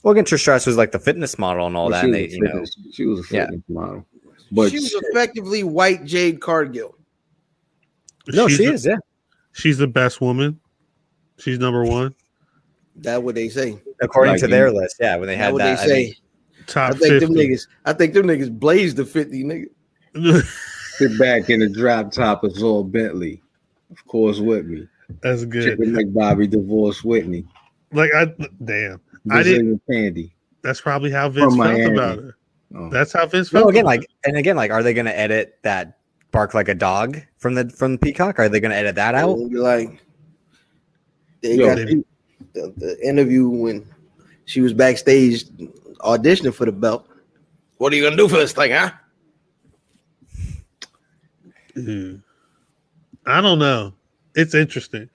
Well, 0.04 0.14
again, 0.14 0.24
Trish 0.24 0.40
Stratus 0.40 0.66
was 0.68 0.78
like 0.78 0.94
the 0.94 1.00
fitness 1.00 1.38
model 1.38 1.68
and 1.68 1.76
all 1.76 1.90
But 1.90 2.02
that. 2.02 2.02
she, 2.02 2.06
And 2.08 2.14
was 2.14 2.22
they, 2.22 2.26
a 2.28 2.30
you 2.30 2.40
know, 2.44 2.50
fitness, 2.52 2.78
she 2.94 3.06
was 3.08 3.30
a 3.30 3.36
Yeah. 3.36 3.50
model. 3.68 4.06
But 4.54 4.70
she 4.70 4.78
was 4.78 4.88
shit, 4.90 5.04
effectively 5.10 5.64
white 5.66 6.06
Jade 6.06 6.40
Cargill. 6.40 6.96
no, 8.30 8.48
she's 8.48 8.58
she 8.58 8.66
the, 8.68 8.72
is. 8.74 8.86
Yeah, 8.86 8.96
She's 9.56 9.78
the 9.78 9.88
best 9.88 10.20
woman. 10.22 10.60
She's 11.40 11.58
number 11.60 11.84
one. 11.84 12.14
That's 12.98 13.22
what 13.22 13.36
they 13.36 13.50
say. 13.50 13.80
according 14.02 14.34
Like 14.34 14.42
to 14.42 14.48
you- 14.48 14.52
their 14.52 14.72
list. 14.72 14.98
Yeah, 15.00 15.16
when 15.18 15.28
they 15.28 15.36
That's 15.36 15.46
had 15.46 15.54
what 15.54 15.60
that, 15.60 15.78
they 15.78 15.82
I 15.84 15.86
say. 15.88 16.06
think- 16.08 16.18
Top 16.68 16.94
I 16.96 16.98
think 16.98 17.20
them 17.22 17.34
niggas. 17.36 17.68
I 17.86 17.94
think 17.94 18.14
them 18.14 18.26
niggas 18.26 18.52
blazed 18.60 18.98
the 18.98 19.06
fifty 19.06 19.44
nigga. 19.44 19.66
sit 20.98 21.18
back 21.20 21.50
in 21.52 21.60
the 21.60 21.70
drop 21.70 22.12
top 22.12 22.44
of 22.44 22.54
Zor 22.56 22.84
Bentley. 22.84 23.42
Of 23.92 24.04
course, 24.08 24.40
with 24.40 24.66
me. 24.66 24.88
That's 25.22 25.46
good. 25.46 25.78
Chicken 25.78 25.94
McBobby 25.94 26.50
divorced 26.50 27.06
Whitney. 27.06 27.46
Like 27.92 28.10
I 28.16 28.26
damn. 28.64 29.00
I 29.30 29.44
didn't 29.44 29.78
Brazilian 29.78 29.82
Candy. 29.92 30.36
that's 30.64 30.82
probably 30.82 31.12
how 31.12 31.30
Vince 31.30 31.54
From 31.54 31.64
felt 31.64 31.74
Miami. 31.78 31.94
about 31.98 32.18
her. 32.18 32.38
Oh. 32.76 32.90
That's 32.90 33.14
how 33.14 33.28
Vince 33.28 33.54
No, 33.54 33.60
felt. 33.60 33.70
again, 33.70 33.82
about 33.84 33.88
like, 33.90 34.04
it. 34.04 34.10
and 34.26 34.38
again, 34.38 34.56
like, 34.56 34.72
are 34.72 34.82
they 34.82 34.94
going 34.96 35.06
to 35.06 35.18
edit 35.18 35.60
that 35.62 36.00
bark 36.36 36.54
like 36.54 36.68
a 36.68 36.76
dog 36.76 37.22
from 37.38 37.56
the 37.56 37.70
from 37.70 37.98
Peacock? 37.98 38.38
Are 38.40 38.50
they 38.50 38.60
going 38.60 38.72
to 38.72 38.78
edit 38.78 38.96
that 38.96 39.16
out? 39.16 39.32
It'll 39.32 39.50
be 39.50 39.56
like 39.56 40.04
they 41.42 41.56
Yo, 41.56 41.76
got 41.76 41.78
the, 42.54 42.74
the 42.78 42.98
interview 43.08 43.48
when 43.48 43.86
she 44.46 44.62
was 44.62 44.74
backstage 44.74 45.46
auditioning 46.02 46.54
for 46.54 46.66
the 46.66 46.72
belt. 46.72 47.08
What 47.78 47.92
are 47.92 47.96
you 47.96 48.04
gonna 48.04 48.16
do 48.16 48.28
for 48.28 48.38
this 48.38 48.54
thing, 48.54 48.72
huh? 48.72 48.92
Ew. 51.76 52.22
I 53.26 53.42
don't 53.42 53.60
know. 53.60 53.94
It's 54.36 54.54
interesting. 54.54 55.10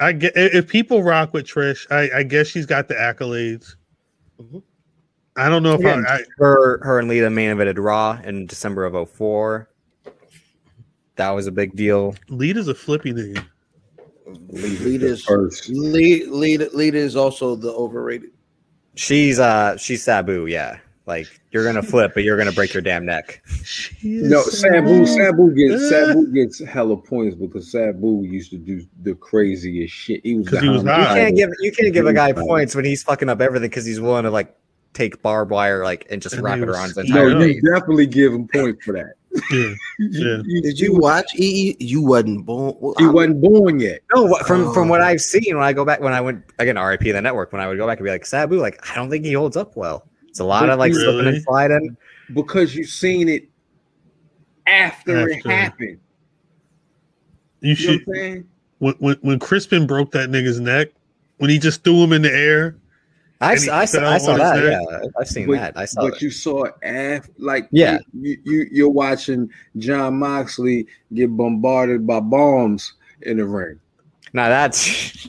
I 0.00 0.12
get 0.12 0.32
if 0.36 0.68
people 0.68 1.02
rock 1.02 1.32
with 1.32 1.46
Trish, 1.46 1.86
I, 1.90 2.18
I 2.18 2.22
guess 2.24 2.46
she's 2.46 2.66
got 2.66 2.88
the 2.88 2.94
accolades. 2.94 3.76
Mhm. 4.40 4.62
I 5.36 5.48
don't 5.48 5.62
know 5.62 5.74
if 5.74 5.80
Again, 5.80 6.04
I, 6.08 6.16
I 6.16 6.24
Her, 6.38 6.78
her 6.84 6.98
and 7.00 7.08
Lita 7.08 7.28
main 7.30 7.50
evented 7.56 7.78
Raw 7.78 8.20
in 8.22 8.46
December 8.46 8.84
of 8.84 9.10
04. 9.10 9.68
That 11.16 11.30
was 11.30 11.46
a 11.46 11.52
big 11.52 11.74
deal. 11.76 12.14
Lead 12.28 12.56
is 12.56 12.68
a 12.68 12.74
flippy 12.74 13.12
nigga. 13.12 13.44
Lita's 14.48 15.24
First. 15.24 15.68
Lita, 15.68 16.30
Lita, 16.30 16.70
Lita 16.72 16.98
is 16.98 17.14
also 17.16 17.54
the 17.56 17.70
overrated. 17.72 18.30
She's 18.96 19.38
uh 19.38 19.76
she's 19.76 20.02
Sabu, 20.02 20.46
yeah. 20.46 20.78
Like 21.06 21.28
you're 21.50 21.64
gonna 21.64 21.82
flip, 21.82 22.12
but 22.14 22.24
you're 22.24 22.38
gonna 22.38 22.52
break 22.52 22.72
your 22.72 22.80
damn 22.80 23.04
neck. 23.04 23.42
No, 24.02 24.42
Sabu, 24.42 25.04
Sabu 25.06 25.54
gets. 25.54 25.88
Sabu 25.90 26.32
gets 26.32 26.64
hella 26.64 26.96
points 26.96 27.36
because 27.36 27.70
Sabu 27.70 28.22
used 28.24 28.50
to 28.52 28.56
do 28.56 28.86
the 29.02 29.14
craziest 29.14 29.92
shit. 29.92 30.20
He 30.24 30.36
was 30.36 30.48
'Cause 30.48 30.60
he 30.60 30.68
was 30.68 30.82
behind 30.82 31.10
You 31.18 31.24
can't 31.24 31.36
give 31.36 31.50
you 31.60 31.72
can't 31.72 31.92
give 31.92 32.06
a 32.06 32.14
guy 32.14 32.32
points 32.32 32.74
when 32.74 32.84
he's 32.86 33.02
fucking 33.02 33.28
up 33.28 33.40
everything 33.42 33.68
because 33.68 33.84
he's 33.84 34.00
willing 34.00 34.22
to 34.24 34.30
like 34.30 34.56
take 34.94 35.20
barbed 35.22 35.50
wire 35.50 35.84
like 35.84 36.06
and 36.08 36.22
just 36.22 36.36
And 36.36 36.44
wrap 36.44 36.58
it 36.60 36.68
around 36.68 36.88
his 36.88 36.96
No, 36.96 37.02
entire 37.02 37.30
No, 37.30 37.44
you 37.44 37.60
definitely 37.60 38.06
give 38.06 38.32
him 38.32 38.48
points 38.48 38.84
for 38.84 38.92
that. 38.92 39.14
Yeah. 39.52 39.74
Yeah. 39.98 40.42
Did 40.62 40.78
you 40.80 40.94
watch? 40.96 41.26
He, 41.32 41.76
you 41.80 42.02
wasn't 42.02 42.44
born. 42.46 42.74
well, 42.80 42.94
He 42.98 43.06
wasn't 43.06 43.40
born 43.40 43.78
yet. 43.80 44.00
No, 44.14 44.24
what, 44.24 44.46
from 44.46 44.68
oh. 44.68 44.72
from 44.72 44.88
what 44.88 45.00
Oh. 45.00 45.04
I've 45.04 45.20
seen 45.20 45.54
when 45.54 45.62
I 45.64 45.72
go 45.72 45.84
back 45.84 46.00
when 46.00 46.12
I 46.12 46.20
went 46.20 46.44
again 46.58 46.76
RIP 46.78 47.00
the 47.00 47.20
network 47.22 47.52
when 47.52 47.60
I 47.62 47.68
would 47.68 47.78
go 47.78 47.86
back 47.86 47.98
and 47.98 48.04
be 48.04 48.10
like 48.10 48.26
Sabu, 48.26 48.58
like 48.60 48.78
I 48.90 48.94
don't 48.96 49.10
think 49.10 49.24
he 49.24 49.32
holds 49.32 49.56
up 49.56 49.76
well. 49.76 50.06
It's 50.28 50.40
a 50.40 50.44
lot 50.44 50.60
But 50.62 50.70
of 50.70 50.78
like 50.80 50.92
slipping 50.94 51.28
and 51.34 51.42
sliding. 51.42 51.96
because 52.32 52.74
you've 52.74 52.88
seen 52.88 53.28
it 53.28 53.48
after, 54.66 55.28
it 55.28 55.46
happened. 55.46 56.00
You 57.60 57.70
You 57.70 57.70
know 57.70 57.74
should 57.74 58.06
what 58.06 58.16
I'm 58.16 58.20
saying? 58.22 58.48
when, 58.78 58.94
when 58.98 59.16
when 59.22 59.38
Crispin 59.38 59.86
broke 59.86 60.10
that 60.12 60.28
nigga's 60.30 60.58
neck 60.60 60.88
when 61.38 61.50
he 61.50 61.58
just 61.58 61.84
threw 61.84 62.02
him 62.02 62.12
in 62.12 62.22
the 62.22 62.32
air. 62.32 62.76
I, 63.40 63.52
I, 63.52 63.56
saw, 63.56 63.78
I 63.78 64.18
saw 64.18 64.36
that. 64.36 64.56
neck. 64.56 64.82
Yeah, 64.90 65.00
I've 65.18 65.28
seen 65.28 65.46
But, 65.46 65.52
that. 65.56 65.76
I 65.76 65.84
saw 65.84 66.02
but 66.02 66.12
that. 66.14 66.22
you 66.22 66.30
saw 66.30 66.64
it 66.64 66.74
after, 66.82 67.32
like, 67.38 67.68
Yeah. 67.72 67.98
you, 68.12 68.38
you 68.44 68.66
you're 68.70 68.88
watching 68.88 69.50
Jon 69.76 70.18
Moxley 70.18 70.86
get 71.12 71.36
bombarded 71.36 72.06
by 72.06 72.20
bombs 72.20 72.94
in 73.22 73.38
the 73.38 73.44
ring. 73.44 73.78
Now 74.32 74.48
that's 74.48 75.28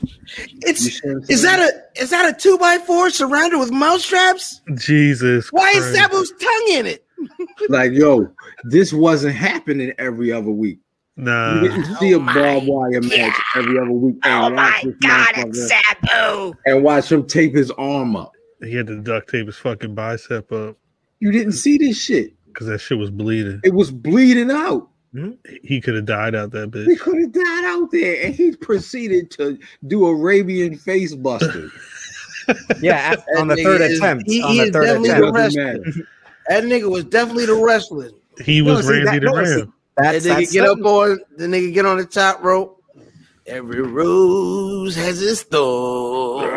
It's 0.62 0.80
see 0.82 1.00
what 1.08 1.16
I'm 1.16 1.22
is 1.28 1.42
that 1.42 1.60
a 1.60 2.00
is 2.02 2.10
that 2.10 2.28
a 2.28 2.32
two 2.36 2.58
by 2.58 2.78
four 2.78 3.10
surrounded 3.10 3.58
with 3.58 3.70
mouse 3.70 4.04
traps? 4.06 4.60
Jesus. 4.74 5.48
Why 5.52 5.70
is 5.70 5.84
Sabu's 5.96 6.32
tongue 6.40 6.66
in 6.78 6.86
it? 6.86 7.04
like, 7.68 7.92
yo, 7.92 8.28
this 8.64 8.92
wasn't 8.92 9.34
happening 9.36 9.92
every 9.98 10.32
other 10.32 10.50
week. 10.50 10.80
Nah. 11.18 11.62
You 11.62 11.68
didn't 11.68 11.96
see 11.96 12.12
a 12.12 12.16
Oh 12.16 12.20
my 12.20 12.34
barbed 12.34 12.66
wire 12.66 13.00
match 13.00 13.40
every 13.56 13.78
other 13.78 13.90
week. 13.92 14.16
And 14.22 14.44
Oh 14.44 14.50
my 14.56 14.82
god, 15.00 15.28
it's 15.36 15.68
Sabu! 15.68 16.52
and 16.66 16.82
watch 16.82 17.10
him 17.10 17.26
tape 17.26 17.54
his 17.54 17.70
arm 17.72 18.16
up. 18.16 18.32
He 18.62 18.74
had 18.74 18.86
to 18.88 18.96
duct 19.00 19.30
tape 19.30 19.46
his 19.46 19.56
fucking 19.56 19.94
bicep 19.94 20.50
up 20.52 20.76
You 21.20 21.32
didn't 21.32 21.52
see 21.52 21.78
this 21.78 21.98
shit. 22.00 22.32
because 22.46 22.66
that 22.66 22.78
shit 22.80 22.98
was 22.98 23.10
bleeding. 23.10 23.60
It 23.64 23.72
was 23.74 23.90
bleeding 23.90 24.50
out. 24.50 24.88
Hmm? 25.12 25.30
He 25.62 25.80
could 25.80 25.94
have 25.94 26.04
died 26.04 26.34
out 26.34 26.50
that 26.50 26.70
bitch. 26.70 26.86
He 26.86 26.96
could 26.96 27.18
have 27.18 27.32
died 27.32 27.64
out 27.64 27.90
there, 27.90 28.22
and 28.26 28.34
he 28.34 28.54
proceeded 28.54 29.30
to 29.32 29.58
do 29.86 30.04
Arabian 30.06 30.76
face 30.76 31.14
buster. 31.14 31.70
yeah. 32.82 33.14
at- 33.14 33.38
on 33.38 33.48
the 33.48 33.56
third 33.56 33.80
is- 33.80 33.98
attempt. 33.98 34.24
he- 34.30 34.42
on 34.42 34.50
he 34.50 34.58
the 34.58 34.64
is 34.66 34.70
third 34.72 34.82
definitely 34.84 35.08
It 35.10 35.14
the 35.20 35.28
attempt. 35.28 35.86
wrestler. 35.86 36.04
That 36.48 36.64
nigga 36.64 36.90
was 36.90 37.04
definitely 37.04 37.46
the 37.46 37.54
wrestler. 37.54 38.10
He 38.44 38.60
No, 38.60 38.74
was 38.74 38.86
see, 38.86 38.92
Randy 38.92 39.04
that- 39.04 39.20
the 39.20 39.26
no, 39.32 39.44
see, 39.44 39.60
Ram. 39.60 39.72
That's, 39.96 40.24
That 40.24 40.30
nigga 40.30 40.38
that's 40.40 40.52
get 40.52 40.62
up 40.64 40.68
something- 40.78 40.86
on 40.86 41.18
the 41.38 41.46
nigga 41.46 41.72
get 41.74 41.86
on 41.86 41.96
the 41.98 42.04
top 42.04 42.42
rope. 42.42 42.82
Every 43.46 43.80
rose 43.80 44.96
has 44.96 45.22
its 45.22 45.42
thorn. 45.42 46.50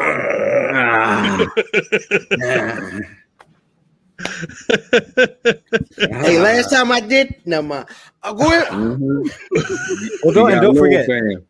Ah. 0.71 1.47
hey, 5.97 6.39
last 6.39 6.69
time 6.71 6.91
I 6.91 6.99
did, 6.99 7.35
no 7.45 7.61
mind. 7.61 7.85
Uh, 8.23 8.33
go 8.33 8.45
ahead. 8.47 8.67
Mhm. 8.67 9.29
Well, 10.23 10.33
don't, 10.33 10.49
He 10.49 10.53
and 10.53 10.61
don't 10.61 10.75
forget, 10.77 11.05
fam. 11.07 11.45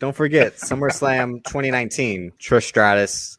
don't 0.00 0.16
forget, 0.16 0.56
SummerSlam 0.56 1.44
2019, 1.44 2.32
Trish 2.40 2.64
Stratus, 2.64 3.38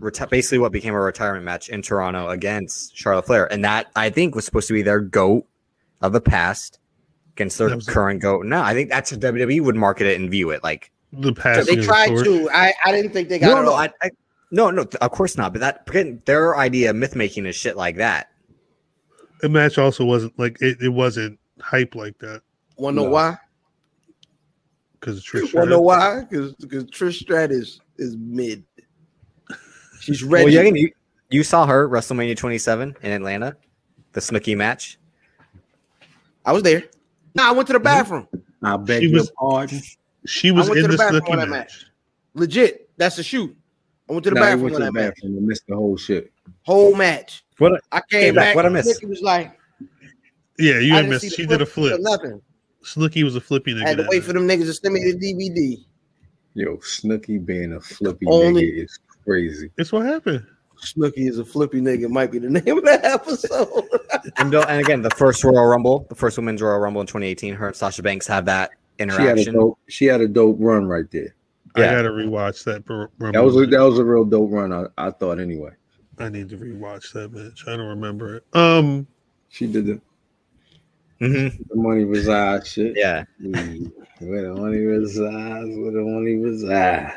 reti- 0.00 0.28
basically 0.30 0.58
what 0.58 0.72
became 0.72 0.94
a 0.94 1.00
retirement 1.00 1.44
match 1.44 1.68
in 1.68 1.82
Toronto 1.82 2.28
against 2.28 2.96
Charlotte 2.96 3.26
Flair, 3.26 3.50
and 3.52 3.64
that 3.64 3.86
I 3.96 4.10
think 4.10 4.34
was 4.34 4.44
supposed 4.44 4.68
to 4.68 4.74
be 4.74 4.82
their 4.82 5.00
goat 5.00 5.46
of 6.02 6.12
the 6.12 6.20
past 6.20 6.78
against 7.36 7.58
their 7.58 7.76
current 7.80 8.20
goat. 8.22 8.46
No, 8.46 8.62
I 8.62 8.74
think 8.74 8.88
that's 8.90 9.10
how 9.10 9.16
WWE 9.16 9.60
would 9.62 9.76
market 9.76 10.06
it 10.06 10.20
and 10.20 10.30
view 10.30 10.50
it 10.50 10.62
like. 10.62 10.90
the 11.12 11.32
passing 11.32 11.76
They 11.76 11.84
tried 11.84 12.08
torch. 12.08 12.24
to. 12.24 12.48
I, 12.50 12.72
I 12.84 12.92
didn't 12.92 13.12
think 13.12 13.28
they 13.28 13.38
got 13.38 13.48
No, 13.48 13.60
it 13.60 13.64
no. 13.64 13.74
I, 13.74 13.88
I, 14.02 14.10
no, 14.50 14.70
no, 14.70 14.86
of 15.00 15.10
course 15.10 15.36
not. 15.36 15.52
But 15.52 15.60
that 15.60 15.82
again, 15.88 16.22
their 16.26 16.56
idea 16.56 16.90
of 16.90 16.96
myth 16.96 17.16
making 17.16 17.46
is 17.46 17.56
shit 17.56 17.76
like 17.76 17.96
that. 17.96 18.28
The 19.40 19.48
match 19.48 19.78
also 19.78 20.04
wasn't 20.04 20.38
like 20.38 20.56
it, 20.60 20.78
it 20.80 20.88
wasn't 20.90 21.38
hype 21.60 21.94
like 21.94 22.18
that 22.18 22.42
Wanna 22.76 22.96
know 22.96 23.04
No. 23.04 23.10
why? 23.10 23.36
because 25.00 25.22
Trish. 25.24 25.52
Wanna 25.54 25.70
know 25.70 25.80
why? 25.80 26.24
Because 26.30 26.54
because 26.54 26.84
Trish 26.84 27.14
Stratus 27.20 27.80
is 27.98 28.16
mid. 28.16 28.64
She's 30.00 30.22
Well, 30.24 30.44
ready. 30.44 30.52
yeah, 30.52 30.62
you, 30.62 30.90
you 31.30 31.42
saw 31.42 31.66
her 31.66 31.88
WrestleMania 31.88 32.36
27 32.36 32.96
in 33.02 33.10
Atlanta, 33.12 33.56
the 34.12 34.20
Snooki 34.20 34.56
match. 34.56 34.98
I 36.44 36.52
was 36.52 36.62
there. 36.62 36.84
No, 37.34 37.48
I 37.48 37.52
went 37.52 37.66
to 37.68 37.72
the 37.72 37.80
bathroom. 37.80 38.28
I 38.62 38.76
beg 38.76 39.02
She 39.02 39.08
your 39.08 39.20
was- 39.20 39.30
pardon. 39.38 39.82
She 40.26 40.50
was 40.50 40.68
in 40.68 40.82
the 40.82 40.88
the 40.88 40.96
bathroom 40.96 41.22
on 41.28 41.38
that 41.38 41.48
match. 41.48 41.86
Legit. 42.34 42.88
That's 42.96 43.18
a 43.18 43.22
shoot. 43.22 43.54
I 44.08 44.12
went 44.12 44.24
to 44.24 44.30
the 44.30 44.36
Nah, 44.36 44.40
bathroom 44.42 44.62
went 44.62 44.74
on 44.76 44.80
to 44.80 44.84
that 44.86 44.92
the 44.92 45.00
match. 45.00 45.18
and 45.22 45.46
missed 45.46 45.66
the 45.68 45.74
whole 45.74 45.96
shit. 45.96 46.32
Whole 46.62 46.94
match. 46.94 47.44
What? 47.58 47.72
a- 47.72 47.80
I 47.92 48.00
Came 48.10 48.20
came 48.20 48.34
back. 48.34 48.44
back. 48.48 48.56
What 48.56 48.66
I 48.66 48.68
missed? 48.70 49.02
Snooki 49.02 49.08
was 49.08 49.20
like, 49.22 49.58
Yeah, 50.58 50.78
you 50.78 50.94
didn't 50.94 51.10
missed. 51.10 51.34
She 51.34 51.46
did 51.46 51.60
a 51.60 51.66
flip 51.66 51.98
or. 51.98 52.02
Nothing. 52.02 52.40
Snooki 52.84 53.22
was 53.24 53.34
a 53.36 53.40
flippy 53.40 53.74
nigga. 53.74 53.84
I 53.84 53.88
had 53.90 53.98
to 53.98 54.06
wait 54.08 54.22
for 54.24 54.32
them 54.32 54.46
niggas 54.46 54.66
to 54.66 54.74
send 54.74 54.94
me 54.94 55.12
the 55.12 55.18
DVD. 55.18 55.84
Yo, 56.54 56.76
Snooki 56.76 57.44
being 57.44 57.72
a 57.72 57.80
flippy 57.80 58.26
Only- 58.28 58.62
nigga 58.70 58.84
is 58.84 58.98
crazy. 59.24 59.70
It's 59.78 59.90
what 59.92 60.06
happened. 60.06 60.46
Snooki 60.84 61.28
is 61.28 61.38
a 61.38 61.44
flippy 61.44 61.80
nigga. 61.80 62.08
Might 62.08 62.30
be 62.30 62.38
the 62.38 62.48
name 62.60 62.78
of 62.78 62.84
that 62.84 63.04
episode. 63.04 63.68
And, 64.38 64.54
and 64.54 64.80
again, 64.80 65.02
the 65.02 65.10
first 65.10 65.44
Royal 65.44 65.66
Rumble, 65.66 66.06
the 66.08 66.14
first 66.14 66.38
Women's 66.38 66.62
Royal 66.62 66.78
Rumble 66.78 67.02
in 67.02 67.06
2018, 67.06 67.54
her 67.54 67.66
and 67.66 67.76
Sasha 67.76 68.02
Banks 68.02 68.26
have 68.26 68.46
that 68.46 68.70
She 68.98 69.02
had 69.04 69.10
a 69.10 69.20
interaction. 69.20 69.54
dope. 69.54 69.78
She 69.88 70.06
had 70.06 70.20
a 70.22 70.28
dope 70.28 70.56
run 70.58 70.86
right 70.86 71.04
there. 71.10 71.34
I 71.76 71.80
Yeah. 71.80 71.92
gotta 71.96 72.08
rewatch 72.08 72.64
that. 72.64 72.86
per- 72.86 73.10
That 73.18 73.44
was 73.44 73.54
a, 73.56 73.66
that 73.66 73.80
was 73.80 73.98
a 73.98 74.04
real 74.04 74.24
dope 74.24 74.50
run. 74.50 74.72
I, 74.72 74.84
I 74.96 75.10
thought 75.10 75.38
anyway. 75.40 75.72
I 76.18 76.30
need 76.30 76.48
to 76.50 76.56
rewatch 76.56 77.12
that 77.12 77.32
bitch. 77.32 77.68
I 77.68 77.76
don't 77.76 77.88
remember 77.88 78.36
it. 78.36 78.44
Um, 78.54 79.06
She 79.50 79.66
did 79.66 79.86
the, 79.86 80.00
Mhm. 81.20 81.58
the 81.68 81.76
money 81.76 82.04
resides 82.04 82.68
shit. 82.68 82.94
Yeah. 82.96 83.24
Mm, 83.42 83.92
Where 84.20 84.42
the 84.42 84.54
money 84.54 84.78
resides, 84.78 85.76
where 85.76 85.92
the 85.92 86.00
money 86.02 86.36
resides. 86.36 87.12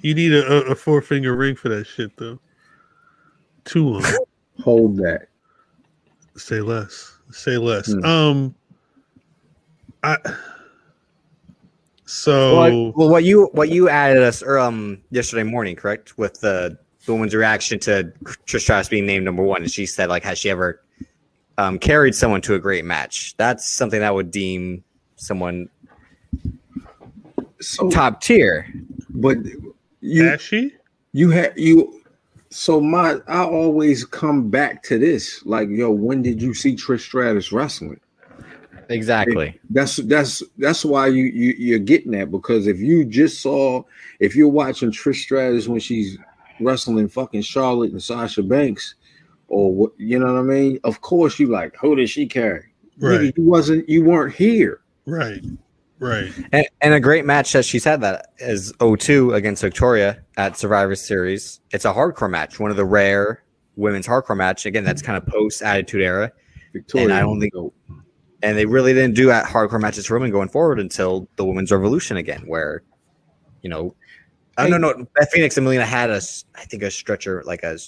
you 0.00 0.14
need 0.14 0.32
a, 0.32 0.46
a- 0.68 0.70
a 0.72 0.74
four 0.76 1.02
finger 1.02 1.34
ring 1.34 1.56
for 1.56 1.68
that 1.70 1.86
shit 1.88 2.16
though. 2.16 2.38
Two 3.64 3.96
of 3.96 4.02
them. 4.02 4.16
Hold 4.60 4.96
that. 4.98 5.28
Say 6.36 6.60
less. 6.60 7.18
Say 7.30 7.56
less. 7.58 7.92
Hmm. 7.92 8.04
Um, 8.04 8.54
I. 10.02 10.16
So 12.04 12.56
Well, 12.56 12.92
well, 12.94 13.08
what 13.08 13.24
you 13.24 13.48
what 13.52 13.70
you 13.70 13.88
added 13.88 14.22
us 14.22 14.42
um 14.42 15.00
yesterday 15.10 15.44
morning, 15.44 15.76
correct? 15.76 16.18
With 16.18 16.40
the, 16.40 16.76
the 17.06 17.12
woman's 17.12 17.34
reaction 17.34 17.78
to 17.80 18.12
Trish 18.46 18.60
Stratus 18.60 18.88
being 18.88 19.06
named 19.06 19.24
number 19.24 19.42
one, 19.42 19.62
and 19.62 19.70
she 19.70 19.86
said 19.86 20.08
like, 20.10 20.22
has 20.24 20.38
she 20.38 20.50
ever 20.50 20.82
um, 21.56 21.78
carried 21.78 22.14
someone 22.14 22.40
to 22.42 22.54
a 22.54 22.58
great 22.58 22.84
match? 22.84 23.34
That's 23.38 23.70
something 23.70 24.00
that 24.00 24.14
would 24.14 24.30
deem 24.30 24.84
someone 25.16 25.70
So, 27.60 27.88
top 27.88 28.20
tier. 28.20 28.70
but 29.08 29.38
you 30.00 30.24
has 30.24 30.42
she? 30.42 30.74
you 31.12 31.30
had 31.30 31.54
you. 31.56 32.01
So 32.52 32.80
my 32.80 33.16
I 33.28 33.44
always 33.44 34.04
come 34.04 34.50
back 34.50 34.82
to 34.84 34.98
this. 34.98 35.44
Like, 35.46 35.68
yo, 35.70 35.90
when 35.90 36.22
did 36.22 36.42
you 36.42 36.52
see 36.52 36.76
Trish 36.76 37.00
Stratus 37.00 37.50
wrestling? 37.50 37.98
Exactly. 38.88 39.58
That's 39.70 39.96
that's 39.96 40.42
that's 40.58 40.84
why 40.84 41.06
you, 41.06 41.24
you 41.24 41.54
you're 41.56 41.78
getting 41.78 42.12
that 42.12 42.30
because 42.30 42.66
if 42.66 42.78
you 42.78 43.04
just 43.04 43.40
saw 43.40 43.82
if 44.20 44.36
you're 44.36 44.48
watching 44.48 44.90
Trish 44.90 45.22
Stratus 45.22 45.66
when 45.66 45.80
she's 45.80 46.18
wrestling 46.60 47.08
fucking 47.08 47.42
Charlotte 47.42 47.92
and 47.92 48.02
Sasha 48.02 48.42
Banks 48.42 48.96
or 49.48 49.72
what 49.72 49.92
you 49.96 50.18
know 50.18 50.34
what 50.34 50.40
I 50.40 50.42
mean? 50.42 50.78
Of 50.84 51.00
course 51.00 51.38
you 51.38 51.46
like, 51.46 51.74
who 51.76 51.96
did 51.96 52.10
she 52.10 52.26
carry? 52.26 52.66
Right. 52.98 53.20
Nigga, 53.20 53.38
you 53.38 53.44
wasn't 53.44 53.88
you 53.88 54.04
weren't 54.04 54.34
here. 54.34 54.80
Right. 55.06 55.42
Right. 56.02 56.32
And, 56.50 56.66
and 56.80 56.94
a 56.94 57.00
great 57.00 57.24
match 57.24 57.52
that 57.52 57.64
she's 57.64 57.84
had 57.84 58.00
that 58.00 58.32
is 58.38 58.72
02 58.80 59.34
against 59.34 59.62
Victoria 59.62 60.20
at 60.36 60.58
Survivor 60.58 60.96
Series. 60.96 61.60
It's 61.70 61.84
a 61.84 61.92
hardcore 61.92 62.28
match, 62.28 62.58
one 62.58 62.72
of 62.72 62.76
the 62.76 62.84
rare 62.84 63.44
women's 63.76 64.08
hardcore 64.08 64.36
match. 64.36 64.66
Again, 64.66 64.82
that's 64.82 65.00
kind 65.00 65.16
of 65.16 65.24
post 65.26 65.62
Attitude 65.62 66.02
Era. 66.02 66.32
Victoria. 66.72 67.04
And 67.06 67.14
I 67.14 67.20
don't 67.20 67.38
think- 67.40 67.54
And 68.42 68.58
they 68.58 68.66
really 68.66 68.92
didn't 68.92 69.14
do 69.14 69.30
at 69.30 69.44
hardcore 69.46 69.80
matches 69.80 70.06
for 70.06 70.14
women 70.14 70.32
going 70.32 70.48
forward 70.48 70.80
until 70.80 71.28
the 71.36 71.44
women's 71.44 71.70
revolution 71.70 72.16
again, 72.16 72.42
where, 72.46 72.82
you 73.62 73.70
know, 73.70 73.94
I 74.58 74.68
don't 74.68 74.80
know. 74.80 75.06
Beth 75.14 75.30
Phoenix 75.30 75.56
and 75.56 75.64
Melina 75.64 75.86
had 75.86 76.10
a, 76.10 76.20
I 76.56 76.64
think 76.64 76.82
a 76.82 76.90
stretcher, 76.90 77.44
like 77.46 77.62
a 77.62 77.78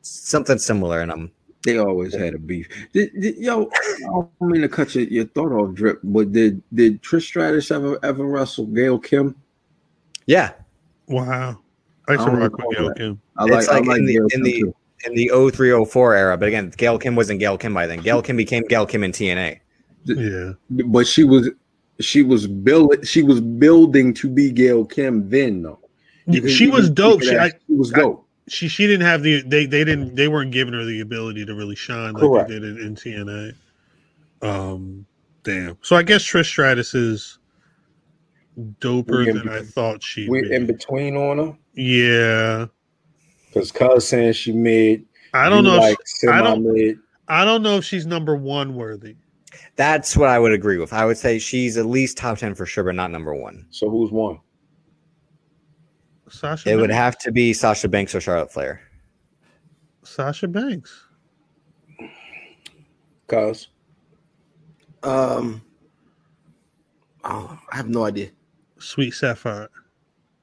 something 0.00 0.58
similar. 0.58 1.02
And 1.02 1.12
I'm, 1.12 1.30
they 1.64 1.78
always 1.78 2.14
had 2.14 2.34
a 2.34 2.38
beef. 2.38 2.68
Did, 2.92 3.10
did, 3.20 3.36
yo, 3.36 3.68
I 3.74 4.00
don't 4.06 4.30
mean 4.40 4.62
to 4.62 4.68
cut 4.68 4.94
your, 4.94 5.04
your 5.04 5.24
thought 5.26 5.52
off, 5.52 5.74
drip, 5.74 6.00
but 6.04 6.32
did 6.32 6.62
did 6.72 7.02
Trish 7.02 7.22
Stratus 7.24 7.70
ever 7.70 7.98
ever 8.04 8.24
wrestle 8.26 8.66
Gail 8.66 8.98
Kim? 8.98 9.34
yeah, 10.26 10.52
Wow. 11.08 11.58
I 12.06 12.12
used 12.12 12.22
I 12.22 12.24
to 12.26 12.30
don't 12.30 12.40
rock 12.40 12.52
with 12.52 12.64
recall 12.66 12.72
Gail. 12.72 12.94
Kim. 12.94 13.20
I 13.36 13.44
It's 13.46 13.68
like 13.68 13.88
I 13.88 13.96
in 13.96 14.04
the- 14.06 14.12
Gail 14.14 14.22
in 14.24 14.28
Kim 14.30 14.42
the- 14.42 14.60
too. 14.60 14.74
in 15.06 15.14
the 15.14 15.50
03 15.52 15.84
04 15.84 16.14
era. 16.14 16.36
But 16.38 16.48
again, 16.48 16.72
Gail 16.76 16.98
Kim 16.98 17.14
wasn't 17.16 17.40
Gail 17.40 17.58
Kim 17.58 17.74
by 17.74 17.86
then. 17.86 18.00
Gail 18.00 18.22
Kim 18.22 18.36
became 18.36 18.64
Gail 18.64 18.86
Kim 18.86 19.04
in 19.04 19.12
TNA. 19.12 19.58
Yeah. 20.04 20.52
but 20.70 21.06
she 21.06 21.24
was 21.24 21.50
she 22.00 22.22
was 22.22 22.46
build 22.46 23.06
she 23.06 23.22
was 23.22 23.40
building 23.40 24.14
to 24.14 24.28
be 24.28 24.50
Gail 24.52 24.84
Kim 24.86 25.28
then 25.28 25.62
though. 25.62 25.80
You 26.26 26.48
She 26.48 26.64
you 26.66 26.70
was 26.72 26.88
dope. 26.90 27.22
She, 27.22 27.36
I, 27.36 27.48
she 27.48 27.74
was 27.74 27.92
I- 27.92 27.98
dope. 27.98 28.26
She 28.48 28.68
she 28.68 28.86
didn't 28.86 29.06
have 29.06 29.22
the 29.22 29.42
they 29.42 29.66
they 29.66 29.84
didn't 29.84 30.14
they 30.14 30.28
weren't 30.28 30.50
giving 30.50 30.74
her 30.74 30.84
the 30.84 31.00
ability 31.00 31.44
to 31.46 31.54
really 31.54 31.76
shine 31.76 32.14
like 32.14 32.22
Correct. 32.22 32.48
they 32.48 32.58
did 32.58 32.64
in, 32.64 32.78
in 32.78 32.94
TNA. 32.94 33.54
Um, 34.42 35.06
damn. 35.44 35.76
So 35.82 35.96
I 35.96 36.02
guess 36.02 36.22
Trish 36.22 36.46
Stratus 36.46 36.94
is 36.94 37.38
doper 38.80 39.24
We 39.24 39.30
in 39.30 39.36
than 39.36 39.48
I 39.48 39.62
thought 39.62 40.02
she. 40.02 40.28
we 40.28 40.50
in 40.52 40.66
between 40.66 41.16
on 41.16 41.38
her 41.38 41.56
yeah, 41.74 42.66
because 43.48 43.70
Cuz 43.72 44.08
saying 44.08 44.32
she 44.32 44.52
made. 44.52 45.06
I 45.34 45.48
don't 45.48 45.64
you 45.64 45.70
know. 45.70 45.76
if 45.76 45.80
Like 45.82 45.98
she- 46.20 46.28
I 46.28 46.42
don't. 46.42 46.72
mid. 46.72 46.98
I 47.28 47.44
don't 47.44 47.62
know 47.62 47.76
if 47.76 47.84
she's 47.84 48.06
number 48.06 48.34
one 48.34 48.74
worthy. 48.74 49.16
That's 49.76 50.16
what 50.16 50.28
I 50.28 50.38
would 50.38 50.52
agree 50.52 50.78
with. 50.78 50.92
I 50.92 51.04
would 51.04 51.18
say 51.18 51.38
she's 51.38 51.76
at 51.76 51.86
least 51.86 52.16
top 52.16 52.38
10 52.38 52.54
for 52.54 52.66
sure, 52.66 52.84
but 52.84 52.94
not 52.94 53.10
number 53.10 53.34
one. 53.34 53.66
So 53.70 53.88
who's 53.88 54.10
one? 54.10 54.38
Sasha. 56.32 56.70
It 56.70 56.76
would 56.76 56.90
have 56.90 57.18
to 57.18 57.32
be 57.32 57.52
Sasha 57.52 57.88
Banks 57.88 58.14
or 58.14 58.20
Charlotte 58.20 58.52
Flair. 58.52 58.80
Sasha 60.04 60.48
Banks. 60.48 61.04
Cuz 63.26 63.68
Um, 65.02 65.62
oh, 67.24 67.58
I 67.72 67.76
have 67.76 67.88
no 67.88 68.04
idea. 68.04 68.30
Sweet 68.78 69.12
Sapphire. 69.12 69.68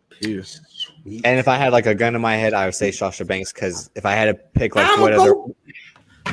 Pierce. 0.10 0.62
And 1.06 1.40
if 1.40 1.48
I 1.48 1.58
had 1.58 1.74
like 1.74 1.86
a 1.88 1.96
gun 1.96 2.16
in 2.16 2.22
my 2.22 2.36
head, 2.36 2.54
I 2.54 2.66
would 2.66 2.76
say 2.76 2.92
Sasha 2.92 3.26
Banks 3.26 3.52
because 3.52 3.90
if 3.96 4.06
I 4.06 4.14
had 4.14 4.26
to 4.26 4.34
pick 4.34 4.76
like 4.76 4.88
I'm 4.88 5.02
what 5.02 5.12
gonna 5.12 5.22
other 5.22 5.34
go. 5.34 5.56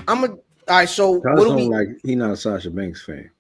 I'm 0.09 0.25
a. 0.25 0.29
All 0.29 0.39
right, 0.69 0.89
so 0.89 1.21
Cuz 1.21 1.25
what 1.39 1.45
do 1.49 1.55
we? 1.57 1.69
like 1.69 1.89
he 2.05 2.15
not 2.15 2.31
a 2.31 2.37
Sasha 2.37 2.71
Banks 2.71 3.05
fan. 3.05 3.31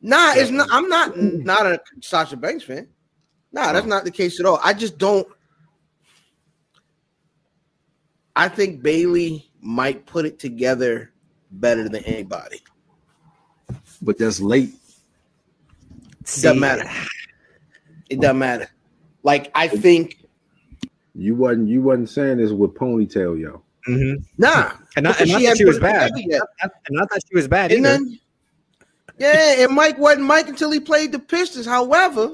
Nah, 0.00 0.32
it's 0.34 0.50
not. 0.50 0.68
I'm 0.70 0.88
not 0.88 1.16
not 1.18 1.66
a 1.66 1.80
Sasha 2.00 2.36
Banks 2.36 2.64
fan. 2.64 2.88
Nah, 3.52 3.70
Oh. 3.70 3.72
that's 3.74 3.86
not 3.86 4.04
the 4.04 4.10
case 4.10 4.40
at 4.40 4.46
all. 4.46 4.60
I 4.62 4.72
just 4.72 4.96
don't. 4.98 5.26
I 8.36 8.48
think 8.48 8.82
Bayley 8.82 9.50
might 9.60 10.06
put 10.06 10.26
it 10.26 10.38
together 10.38 11.10
better 11.50 11.88
than 11.88 12.04
anybody. 12.04 12.60
But 14.02 14.18
that's 14.18 14.40
late. 14.40 14.74
It 16.20 16.26
doesn't 16.26 16.60
matter. 16.60 16.88
It 18.10 18.20
doesn't 18.20 18.38
matter. 18.38 18.68
Like 19.22 19.50
I 19.54 19.66
think, 19.68 20.18
You 21.14 21.34
wasn't 21.34 21.68
you 21.68 21.80
wasn't 21.82 22.10
saying 22.10 22.36
this 22.36 22.52
with 22.52 22.74
ponytail, 22.74 23.40
yo. 23.40 23.62
Mhm. 23.88 24.22
nah. 24.36 24.72
And 24.96 25.04
not, 25.04 25.18
because 25.18 25.20
and 25.22 25.30
not 25.32 25.42
that 25.42 25.56
she 25.56 25.64
was 25.64 25.78
bad. 25.78 26.08
together 26.14 26.28
yet. 26.30 26.42
Not, 26.62 26.72
not 26.90 27.10
that 27.10 27.20
she 27.28 27.34
was 27.34 27.48
bad 27.48 27.72
And 27.72 27.86
either. 27.86 27.98
then, 27.98 28.18
yeah, 29.18 29.64
and 29.64 29.72
Mike 29.74 29.96
wasn't 29.98 30.24
Mike 30.26 30.48
until 30.48 30.70
he 30.70 30.80
played 30.80 31.12
the 31.12 31.18
Pistons. 31.18 31.64
However, 31.66 32.30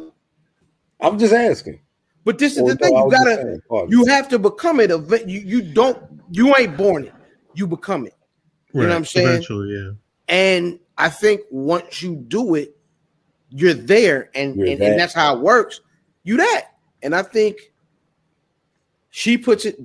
I'm 1.01 1.19
just 1.19 1.33
asking. 1.33 1.79
But 2.25 2.39
this 2.39 2.55
is 2.55 2.62
Or 2.62 2.70
the 2.70 2.77
thing: 2.77 2.95
you 2.95 3.11
gotta, 3.11 3.87
you 3.89 4.05
have 4.07 4.29
to 4.29 4.39
become 4.39 4.81
it. 4.81 4.91
Event- 4.91 5.29
You 5.29 5.41
you 5.41 5.62
don't, 5.62 6.03
you 6.31 6.55
ain't 6.57 6.77
born 6.77 7.05
it. 7.05 7.12
You 7.55 7.66
become 7.66 8.07
it. 8.07 8.14
You 8.73 8.83
know 8.83 8.89
what 8.89 8.97
I'm 8.97 9.05
saying? 9.05 9.29
Eventually, 9.29 9.75
yeah. 9.75 9.91
And 10.29 10.79
I 10.97 11.09
think 11.09 11.43
once 11.51 12.01
you 12.01 12.16
do 12.16 12.55
it, 12.55 12.77
you're 13.51 13.75
there, 13.75 14.31
and, 14.35 14.57
You're 14.57 14.68
and, 14.68 14.81
that. 14.81 14.91
and 14.93 15.01
that's 15.01 15.12
how 15.12 15.37
it 15.37 15.43
works. 15.43 15.81
You 16.25 16.39
that, 16.39 16.68
and 17.03 17.14
I 17.14 17.23
think 17.23 17.59
she 19.11 19.37
puts 19.37 19.64
it 19.66 19.79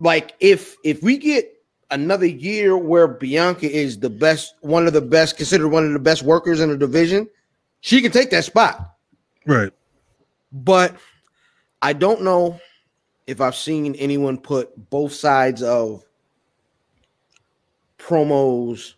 like 0.00 0.34
if 0.40 0.76
if 0.84 1.02
we 1.02 1.16
get 1.16 1.50
another 1.90 2.26
year 2.26 2.76
where 2.76 3.06
Bianca 3.06 3.70
is 3.70 3.98
the 3.98 4.10
best, 4.10 4.54
one 4.60 4.86
of 4.86 4.92
the 4.92 5.00
best, 5.00 5.36
considered 5.36 5.68
one 5.68 5.86
of 5.86 5.92
the 5.92 5.98
best 5.98 6.22
workers 6.22 6.60
in 6.60 6.68
the 6.68 6.76
division, 6.76 7.28
she 7.80 8.02
can 8.02 8.10
take 8.10 8.30
that 8.30 8.44
spot. 8.44 8.94
Right. 9.46 9.72
But 10.52 10.96
I 11.84 11.92
don't 11.92 12.22
know 12.22 12.58
if 13.26 13.42
I've 13.42 13.54
seen 13.54 13.94
anyone 13.96 14.38
put 14.38 14.88
both 14.88 15.12
sides 15.12 15.62
of 15.62 16.02
promos 17.98 18.94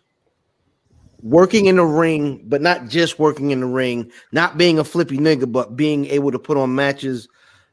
working 1.21 1.65
in 1.65 1.75
the 1.75 1.83
ring, 1.83 2.45
but 2.45 2.61
not 2.61 2.87
just 2.87 3.19
working 3.19 3.51
in 3.51 3.59
the 3.59 3.65
ring, 3.65 4.09
not 4.31 4.57
being 4.57 4.79
a 4.79 4.85
flippy 4.85 5.17
nigga, 5.17 5.51
but 5.51 5.75
being 5.75 6.05
able 6.05 6.31
to 6.31 6.39
put 6.39 6.55
on 6.55 6.75
matches 6.75 7.27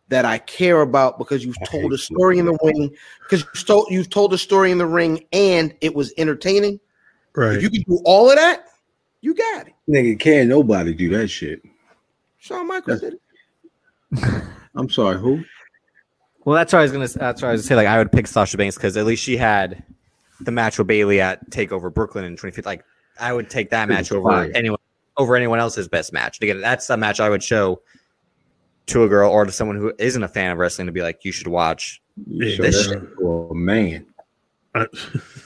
that 0.09 0.25
I 0.25 0.39
care 0.39 0.81
about 0.81 1.17
because 1.17 1.45
you've 1.45 1.63
told 1.65 1.93
a 1.93 1.99
story 1.99 2.41
in 2.41 2.47
the 2.47 2.59
ring, 2.65 2.91
because 3.23 3.47
you've 3.55 3.67
told 3.67 3.87
you've 3.91 4.11
told 4.11 4.35
a 4.35 4.39
story 4.39 4.73
in 4.73 4.79
the 4.79 4.87
ring 4.87 5.25
and 5.33 5.77
it 5.81 5.95
was 5.95 6.13
entertaining. 6.19 6.81
Right. 7.37 7.55
If 7.55 7.63
you 7.63 7.71
can 7.71 7.83
do 7.83 8.01
all 8.05 8.31
of 8.31 8.35
that, 8.35 8.65
you 9.21 9.33
got 9.33 9.69
it. 9.69 9.75
Nigga, 9.89 10.19
can't 10.19 10.49
nobody 10.49 10.93
do 10.93 11.09
that 11.11 11.29
shit. 11.29 11.63
Shawn 12.39 12.67
Michaels 12.67 13.01
did 13.01 13.15
it. 13.15 14.45
I'm 14.77 14.91
sorry, 14.91 15.19
who? 15.19 15.45
Well, 16.45 16.57
that's 16.57 16.73
what 16.73 16.81
I 16.81 16.83
was 16.83 16.93
gonna. 16.93 17.09
That's 17.09 17.43
what 17.43 17.49
I 17.49 17.53
was 17.53 17.63
gonna 17.63 17.69
say. 17.69 17.75
Like, 17.77 17.87
I 17.87 17.99
would 17.99 18.13
pick 18.13 18.27
Sasha 18.27 18.57
Banks 18.57 18.77
because 18.77 18.97
at 18.97 19.07
least 19.07 19.23
she 19.23 19.37
had 19.37 19.83
the 20.41 20.51
match 20.51 20.79
with 20.79 20.87
Bayley 20.87 21.21
at 21.21 21.49
Takeover 21.51 21.93
Brooklyn 21.93 22.25
in 22.25 22.33
2015. 22.33 22.65
Like, 22.65 22.85
I 23.19 23.33
would 23.33 23.49
take 23.49 23.71
that 23.71 23.89
match 23.89 24.13
over 24.13 24.29
fire. 24.29 24.51
anyone 24.55 24.79
over 25.17 25.37
anyone 25.37 25.59
else's 25.59 25.89
best 25.89 26.13
match. 26.13 26.41
Again, 26.43 26.61
that's 26.61 26.91
a 26.91 26.97
match 26.97 27.21
I 27.21 27.29
would 27.31 27.43
show 27.43 27.81
to 28.87 29.05
a 29.05 29.09
girl 29.09 29.31
or 29.31 29.45
to 29.45 29.53
someone 29.53 29.77
who 29.77 29.93
isn't 29.99 30.23
a 30.23 30.29
fan 30.29 30.51
of 30.51 30.59
wrestling 30.59 30.87
to 30.87 30.93
be 30.93 31.03
like, 31.03 31.25
you 31.25 31.33
should 31.33 31.47
watch. 31.47 32.03
You 32.27 32.57
this 32.57 32.59
that 32.59 32.73
shit- 32.91 33.01
shit 33.19 33.53
man. 33.55 34.07
Uh, 34.75 34.87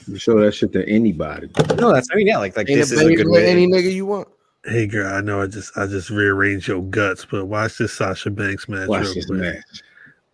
you 0.07 0.18
show 0.18 0.41
that 0.41 0.55
shit 0.55 0.72
to 0.72 0.89
anybody. 0.89 1.51
No, 1.76 1.93
that's 1.93 2.09
I 2.11 2.16
mean, 2.16 2.26
yeah, 2.26 2.39
like 2.39 2.57
like 2.57 2.68
Ain't 2.70 2.79
this 2.79 2.91
is 2.91 3.01
a 3.01 3.14
good 3.14 3.29
way. 3.29 3.47
any 3.47 3.66
nigga 3.66 3.93
you 3.93 4.07
want. 4.07 4.29
Hey 4.65 4.87
girl, 4.87 5.13
I 5.13 5.21
know 5.21 5.41
I 5.43 5.47
just 5.47 5.77
I 5.77 5.87
just 5.87 6.11
rearranged 6.11 6.69
your 6.69 6.83
guts, 6.83 7.25
but 7.31 7.47
watch 7.47 7.79
this 7.79 7.93
Sasha 7.93 8.31
Banks 8.31 8.69
match 8.69 8.89
Watch 8.89 9.05
real 9.05 9.15
this 9.15 9.27
quick. 9.27 9.41
match. 9.41 9.65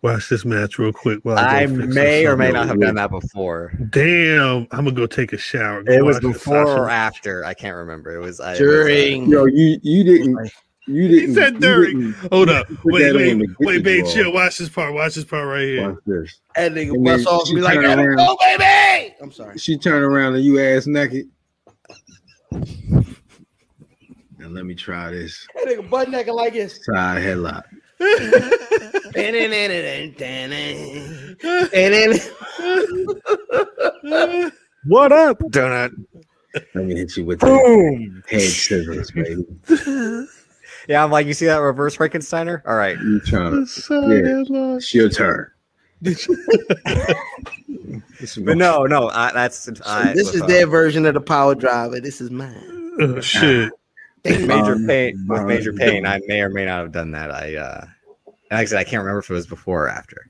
Watch 0.01 0.29
this 0.29 0.45
match 0.45 0.77
real 0.77 0.93
quick. 0.93 1.19
While 1.23 1.39
I 1.39 1.65
go 1.65 1.77
fix 1.81 1.95
may 1.95 2.27
or 2.27 2.37
may 2.37 2.51
not 2.51 2.67
have 2.67 2.79
done 2.79 2.95
that 2.95 3.09
before. 3.09 3.73
Damn, 3.89 4.67
I'm 4.71 4.85
gonna 4.85 4.91
go 4.91 5.07
take 5.07 5.33
a 5.33 5.37
shower. 5.37 5.81
Go 5.83 5.91
It 5.93 6.03
was 6.05 6.19
before 6.19 6.65
Sasha- 6.67 6.79
or 6.81 6.89
after. 6.89 7.43
I 7.45 7.53
can't 7.55 7.75
remember. 7.75 8.15
It 8.15 8.19
was 8.19 8.39
I, 8.39 8.49
it 8.49 8.51
was, 8.51 8.59
uh, 8.61 8.63
During 8.63 9.29
Yo, 9.29 9.45
you 9.45 9.79
you 9.81 10.03
didn't 10.03 10.51
you 10.87 11.07
didn't 11.07 11.29
He 11.29 11.33
said 11.33 11.59
during. 11.59 12.11
Hold 12.31 12.49
up. 12.49 12.67
put 12.67 12.93
Wait, 12.93 13.15
wait, 13.15 13.41
wait, 13.59 13.83
babe, 13.83 14.03
draw. 14.03 14.13
chill. 14.13 14.33
Watch 14.33 14.59
this 14.59 14.69
part. 14.69 14.93
Watch 14.93 15.15
this 15.15 15.23
part 15.23 15.47
right 15.47 15.63
here. 15.63 15.89
Watch 15.89 15.99
this. 16.05 16.39
that 16.55 16.73
nigga 16.73 16.93
And 16.93 17.03
bust 17.03 17.25
then 17.25 17.45
she 17.47 17.55
be 17.55 17.61
like, 17.61 17.73
turn 17.81 17.99
around. 17.99 18.17
go, 18.17 18.37
baby. 18.39 19.15
I'm 19.19 19.31
sorry. 19.31 19.57
She 19.57 19.75
turned 19.79 20.03
around 20.03 20.35
and 20.35 20.43
you 20.45 20.59
ass 20.59 20.85
naked. 20.85 21.27
And 24.45 24.53
let 24.53 24.65
me 24.65 24.75
try 24.75 25.09
this 25.09 25.47
That 25.55 25.65
nigga 25.67 25.89
butt 25.89 26.11
naked 26.11 26.35
like 26.35 26.53
this. 26.53 26.79
side 26.85 27.23
headlock. 27.23 27.63
What 34.87 35.11
up, 35.11 35.39
donut? 35.39 35.91
Let 36.75 36.85
me 36.85 36.95
hit 36.95 37.17
you 37.17 37.25
with 37.25 37.39
the 37.39 37.47
Boom. 37.47 38.23
head 38.29 38.41
scissors, 38.41 39.09
baby. 39.11 39.43
Yeah, 40.87 41.03
I'm 41.03 41.09
like, 41.09 41.25
you 41.25 41.33
see 41.33 41.47
that 41.47 41.57
reverse 41.57 41.97
Frankensteiner? 41.97 42.61
All 42.67 42.75
right. 42.75 42.95
You 42.99 43.19
trying 43.21 43.65
to 43.65 43.81
Yeah. 43.89 44.75
it's 44.75 44.93
your 44.93 45.09
turn. 45.09 45.49
But 48.43 48.57
no, 48.57 48.85
no, 48.85 49.09
I, 49.09 49.31
that's 49.33 49.67
I, 49.85 50.13
this 50.13 50.33
is 50.35 50.41
their 50.43 50.67
version 50.67 51.05
of 51.05 51.13
the 51.15 51.21
power 51.21 51.53
driver. 51.55 51.99
This 51.99 52.21
is 52.21 52.29
mine. 52.31 52.93
Oh, 52.99 53.19
shit. 53.19 53.71
With 54.25 54.47
major 54.47 54.73
Um, 54.73 54.87
pain. 54.87 55.25
With 55.27 55.39
um, 55.41 55.47
major 55.47 55.73
pain, 55.73 56.05
I 56.05 56.19
may 56.27 56.41
or 56.41 56.49
may 56.49 56.65
not 56.65 56.81
have 56.81 56.91
done 56.91 57.11
that. 57.11 57.31
I 57.31 57.55
uh, 57.55 57.85
and 58.25 58.33
like 58.51 58.61
I 58.61 58.65
said, 58.65 58.79
I 58.79 58.83
can't 58.83 59.01
remember 59.01 59.19
if 59.19 59.29
it 59.29 59.33
was 59.33 59.47
before 59.47 59.85
or 59.85 59.89
after. 59.89 60.29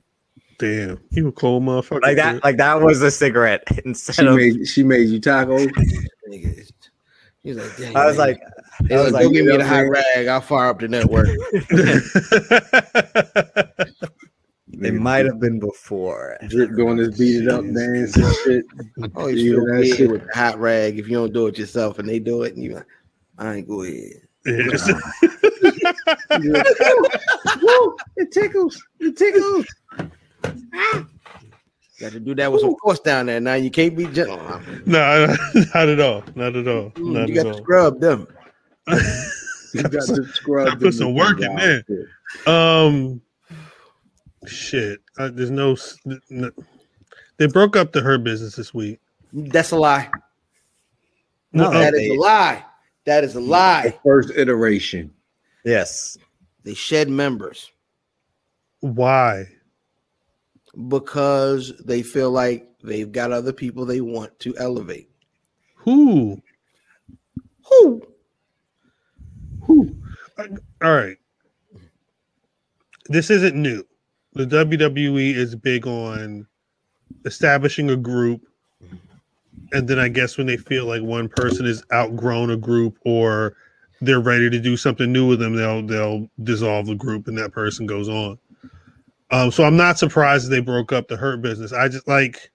Damn, 0.58 0.98
you 1.10 1.28
a 1.28 1.32
cold 1.32 1.62
motherfucker. 1.64 2.02
Like 2.02 2.16
that, 2.16 2.42
like 2.42 2.56
that 2.56 2.80
was 2.80 3.02
a 3.02 3.10
cigarette 3.10 3.62
She 3.74 3.80
instead 3.84 4.26
of. 4.26 4.36
made 4.36 4.66
she 4.66 4.82
made 4.82 5.08
you 5.08 5.20
tacos. 5.20 5.68
Nigga, 6.30 6.70
He's 7.42 7.56
like, 7.56 7.76
Dang, 7.76 7.96
I 7.96 8.06
was 8.06 8.16
man. 8.16 8.28
like, 8.28 8.40
He's 8.88 8.92
I 8.92 9.02
was 9.04 9.12
like, 9.12 9.12
like, 9.12 9.22
go 9.24 9.30
give 9.30 9.44
me 9.46 9.52
you 9.52 9.58
the 9.58 9.64
know 9.64 9.68
hot 9.68 9.88
rag. 9.88 10.26
I'll 10.26 10.40
fire 10.40 10.70
up 10.70 10.80
the 10.80 10.88
network. 10.88 11.28
it 14.82 14.94
might 14.94 15.26
have 15.26 15.38
been 15.40 15.58
before. 15.60 16.36
Drip 16.48 16.74
doing 16.74 16.96
this 16.96 17.16
beat 17.16 17.42
it 17.44 17.48
up 17.48 17.62
dance 17.64 18.16
and 18.16 18.34
shit. 18.44 18.64
Oh, 19.14 19.28
You 19.28 19.36
you 19.36 19.60
that 19.66 19.94
shit? 19.96 20.10
with 20.10 20.26
the 20.26 20.34
hot 20.34 20.58
rag 20.58 20.98
if 20.98 21.08
you 21.08 21.14
don't 21.16 21.32
do 21.32 21.46
it 21.46 21.58
yourself 21.58 21.98
and 21.98 22.08
they 22.08 22.18
do 22.18 22.42
it 22.42 22.54
and 22.54 22.64
you 22.64 22.74
like, 22.74 22.86
I 23.38 23.54
ain't 23.56 23.68
go 23.68 23.82
ahead. 23.82 24.22
Yes. 24.46 24.90
Woo, 27.62 27.96
it 28.16 28.30
tickles. 28.32 28.82
It 29.00 29.16
tickles. 29.16 29.66
Got 31.98 32.12
to 32.12 32.20
do 32.20 32.34
that 32.34 32.52
with 32.52 32.60
some 32.60 32.76
force 32.82 33.00
down 33.00 33.26
there. 33.26 33.40
Now 33.40 33.54
you 33.54 33.70
can't 33.70 33.96
be 33.96 34.06
just 34.06 34.28
no, 34.28 34.36
not 34.86 35.88
at 35.88 36.00
all. 36.00 36.22
Not 36.34 36.54
at 36.56 36.68
all. 36.68 36.92
Not 36.96 37.28
you 37.28 37.38
at 37.40 37.44
got 37.44 37.52
to 37.52 37.62
scrub 37.62 38.00
them. 38.00 38.26
You 39.74 39.82
got 39.82 40.06
to 40.06 40.24
scrub. 40.32 40.68
I 40.68 40.74
put 40.76 40.94
some 40.94 41.14
work 41.14 41.40
in 41.40 41.54
there. 41.56 41.82
Um, 42.46 43.20
shit. 44.46 45.00
Uh, 45.18 45.28
there's 45.30 45.50
no, 45.50 45.72
s- 45.72 45.98
n- 46.30 46.50
They 47.36 47.46
broke 47.46 47.76
up 47.76 47.92
the 47.92 48.00
Hurt 48.00 48.24
Business 48.24 48.54
this 48.56 48.72
week. 48.72 49.00
That's 49.34 49.72
a 49.72 49.76
lie. 49.76 50.08
No, 51.52 51.70
that 51.70 51.92
is 51.94 52.08
a 52.10 52.14
lie. 52.14 52.64
That 53.06 53.24
is 53.24 53.32
a 53.36 53.40
The 53.40 53.46
lie. 53.46 53.98
first 54.04 54.30
iteration. 54.36 55.12
Yes. 55.64 56.18
They 56.64 56.74
shed 56.74 57.08
members 57.08 57.70
Why? 58.80 59.46
because 60.88 61.72
they 61.84 62.02
feel 62.02 62.30
like 62.30 62.68
they've 62.84 63.10
got 63.10 63.32
other 63.32 63.52
people 63.52 63.86
they 63.86 64.00
want 64.02 64.38
to 64.40 64.54
elevate. 64.58 65.08
Who? 65.76 66.42
Who? 67.64 68.02
Who? 69.62 69.96
All 70.38 70.92
right. 70.92 71.16
This 73.06 73.30
isn't 73.30 73.54
new. 73.56 73.86
The 74.34 74.44
WWE 74.46 75.34
is 75.34 75.54
big 75.54 75.86
on 75.86 76.46
establishing 77.24 77.88
a 77.90 77.96
group. 77.96 78.42
And 79.72 79.88
then 79.88 79.98
I 79.98 80.08
guess 80.08 80.38
when 80.38 80.46
they 80.46 80.56
feel 80.56 80.86
like 80.86 81.02
one 81.02 81.28
person 81.28 81.66
is 81.66 81.82
outgrown 81.92 82.50
a 82.50 82.56
group 82.56 82.98
or 83.04 83.56
they're 84.00 84.20
ready 84.20 84.50
to 84.50 84.58
do 84.58 84.76
something 84.76 85.10
new 85.12 85.26
with 85.26 85.40
them, 85.40 85.54
they'll 85.54 85.82
they'll 85.82 86.28
dissolve 86.42 86.86
the 86.86 86.94
group 86.94 87.28
and 87.28 87.36
that 87.38 87.52
person 87.52 87.86
goes 87.86 88.08
on. 88.08 88.38
Um, 89.30 89.50
so 89.50 89.64
I'm 89.64 89.76
not 89.76 89.98
surprised 89.98 90.48
they 90.48 90.60
broke 90.60 90.92
up 90.92 91.08
the 91.08 91.16
hurt 91.16 91.42
business. 91.42 91.72
I 91.72 91.88
just 91.88 92.06
like 92.06 92.50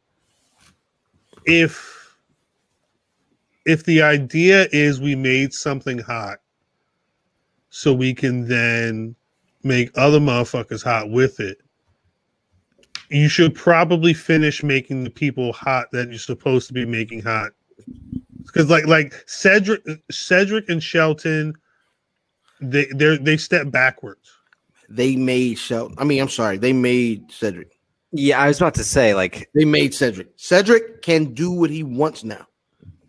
if 1.45 2.16
if 3.66 3.84
the 3.84 4.01
idea 4.01 4.68
is 4.72 4.99
we 4.99 5.16
made 5.16 5.53
something 5.53 5.99
hot 5.99 6.38
so 7.70 7.93
we 7.93 8.14
can 8.14 8.47
then 8.47 9.16
make 9.64 9.91
other 9.95 10.20
motherfuckers 10.20 10.84
hot 10.84 11.09
with 11.09 11.39
it. 11.39 11.57
You 13.12 13.28
should 13.28 13.53
probably 13.53 14.14
finish 14.14 14.64
making 14.64 15.03
the 15.03 15.09
people 15.09 15.51
hot 15.53 15.88
that 15.91 16.09
you're 16.09 16.18
supposed 16.18 16.68
to 16.68 16.74
be 16.74 16.86
making 16.86 17.22
hot. 17.22 17.51
Because 18.45 18.70
like 18.70 18.88
like 18.88 19.14
Cedric 19.28 19.82
Cedric 20.09 20.70
and 20.70 20.82
Shelton, 20.82 21.53
they 22.62 22.86
they 22.95 23.18
they 23.18 23.38
step 23.38 23.70
backwards. 23.70 24.30
They 24.89 25.16
made 25.16 25.57
Shelton. 25.57 25.95
I 25.99 26.03
mean, 26.03 26.22
I'm 26.22 26.30
sorry. 26.30 26.57
They 26.57 26.74
made 26.74 27.32
Cedric. 27.32 27.78
Yeah, 28.14 28.41
I 28.41 28.47
was 28.47 28.59
about 28.59 28.74
to 28.74 28.84
say, 28.84 29.14
like, 29.14 29.49
They 29.55 29.64
made 29.64 29.93
Cedric. 29.93 30.28
Cedric 30.36 31.01
can 31.01 31.34
do 31.34 31.49
what 31.49 31.70
he 31.70 31.82
wants 31.82 32.26
now. 32.26 32.45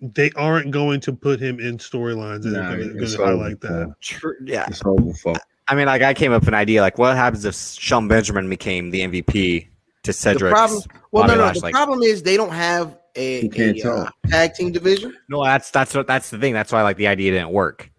They 0.01 0.31
aren't 0.37 0.71
going 0.71 1.01
to 1.01 1.13
put 1.13 1.41
him 1.41 1.59
in 1.59 1.79
storylines 1.79 2.45
that 2.45 2.51
Nah, 2.51 2.71
are 2.71 2.77
going 2.77 3.03
it's 3.03 3.15
to 3.15 3.23
over 3.23 3.27
highlight 3.33 3.61
that. 3.63 3.69
for- 3.69 3.97
tr- 4.01 4.45
yeah. 4.45 4.65
It's 4.69 4.81
over 4.85 5.13
for. 5.15 5.35
I 5.67 5.75
mean, 5.75 5.87
like, 5.87 6.03
I 6.03 6.15
came 6.15 6.31
up 6.31 6.43
with 6.43 6.49
an 6.49 6.55
idea, 6.55 6.83
like, 6.83 6.99
what 6.99 7.17
happens 7.17 7.45
if 7.45 7.57
Shelton 7.57 8.07
Benjamin 8.07 8.49
became 8.49 8.91
the 8.91 9.01
MVP 9.01 9.71
to 10.05 10.13
Cedric? 10.13 10.51
The 10.51 10.55
problem, 10.55 10.83
well, 11.11 11.23
Bobby 11.25 11.33
no, 11.35 11.39
no. 11.39 11.45
Lash, 11.47 11.55
The 11.57 11.63
like- 11.63 11.75
problem 11.75 12.03
is 12.03 12.23
they 12.23 12.37
don't 12.37 12.53
have 12.53 12.99
a, 13.17 13.49
a, 13.57 13.83
uh, 13.83 14.09
tag 14.29 14.55
team 14.55 14.73
division. 14.73 15.17
No, 15.29 15.45
that's 15.45 15.71
that's 15.71 15.95
what 15.95 16.07
that's 16.07 16.31
the 16.31 16.39
thing. 16.39 16.53
That's 16.55 16.73
why, 16.73 16.83
like, 16.83 16.97
the 16.97 17.07
idea 17.09 17.33
didn't 17.33 17.51
work. 17.51 17.91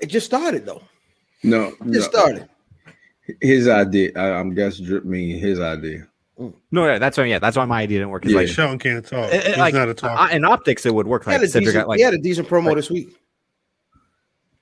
It 0.00 0.06
just 0.06 0.26
started 0.26 0.64
though. 0.64 0.82
No, 1.42 1.68
It 1.68 1.80
no. 1.84 1.92
just 1.94 2.10
started. 2.10 2.48
His 3.40 3.68
idea. 3.68 4.12
I, 4.16 4.38
I'm 4.38 4.54
guessing 4.54 4.86
drip 4.86 5.04
mean 5.04 5.38
his 5.38 5.60
idea. 5.60 6.06
Mm. 6.38 6.54
No, 6.70 6.86
yeah, 6.86 6.98
that's 6.98 7.18
why. 7.18 7.24
Yeah, 7.24 7.38
that's 7.40 7.56
why 7.56 7.64
my 7.64 7.82
idea 7.82 7.98
didn't 7.98 8.10
work. 8.10 8.24
Is 8.24 8.32
Yeah. 8.32 8.38
like, 8.38 8.48
Shelton 8.48 8.78
can't 8.78 9.04
talk. 9.04 9.32
it- 9.32 9.34
it- 9.44 9.46
He's 9.48 9.56
like, 9.58 9.74
not 9.74 9.88
a 9.88 9.94
talker. 9.94 10.32
in 10.32 10.44
optics, 10.44 10.86
it 10.86 10.94
would 10.94 11.06
work. 11.08 11.24
He 11.24 11.32
had, 11.32 11.40
Like 11.40 11.48
a 11.48 11.50
Cedric, 11.50 11.66
decent, 11.66 11.82
got, 11.82 11.88
like, 11.88 11.98
he 11.98 12.04
had 12.04 12.14
a 12.14 12.18
decent 12.18 12.48
promo 12.48 12.66
like- 12.66 12.76
this 12.76 12.90
week. 12.90 13.08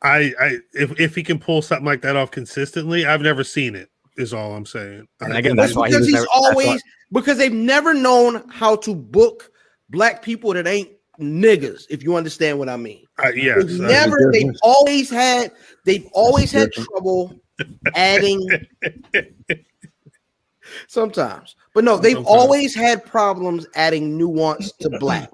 I, 0.03 0.33
I 0.41 0.59
if 0.75 0.99
if 1.01 1.15
he 1.15 1.23
can 1.23 1.39
pull 1.39 1.63
something 1.63 1.85
like 1.87 2.03
that 2.03 2.17
off 2.17 2.31
consistently, 2.31 3.07
I've 3.07 3.23
never 3.23 3.43
seen 3.45 3.75
it. 3.75 3.89
Is 4.17 4.33
all 4.33 4.55
I'm 4.55 4.67
saying. 4.67 5.07
And 5.21 5.37
again, 5.37 5.57
That's 5.57 5.69
that's 5.69 5.77
why 5.77 5.89
he 5.89 5.93
because 5.93 6.01
was 6.01 6.07
he's 6.09 6.15
never- 6.15 6.27
that's 6.27 6.57
why- 6.57 6.65
always 6.67 6.83
because 7.13 7.39
they've 7.39 7.53
never 7.53 7.93
known 7.95 8.49
how 8.49 8.77
to 8.77 8.95
book 8.95 9.51
black 9.91 10.23
people 10.23 10.53
that 10.55 10.67
ain't 10.67 10.91
niggas. 11.21 11.85
If 11.91 12.03
you 12.03 12.17
understand 12.17 12.59
what 12.59 12.69
I 12.69 12.77
mean. 12.77 13.05
I- 13.19 13.31
yes, 13.33 13.65
They've 13.65 13.81
I- 13.83 13.89
never. 13.89 14.31
They've 14.33 14.55
always 14.63 15.11
had. 15.11 15.53
They've 15.85 16.07
always 16.13 16.51
had 16.53 16.73
trouble 16.73 17.39
adding. 17.95 18.47
Sometimes, 20.89 21.55
but 21.75 21.85
no, 21.85 21.97
they've 21.97 22.15
Sometimes. 22.17 22.35
always 22.37 22.75
had 22.75 23.05
problems 23.05 23.67
adding 23.77 24.19
nuance 24.19 24.73
to 24.81 24.91
black, 24.99 25.31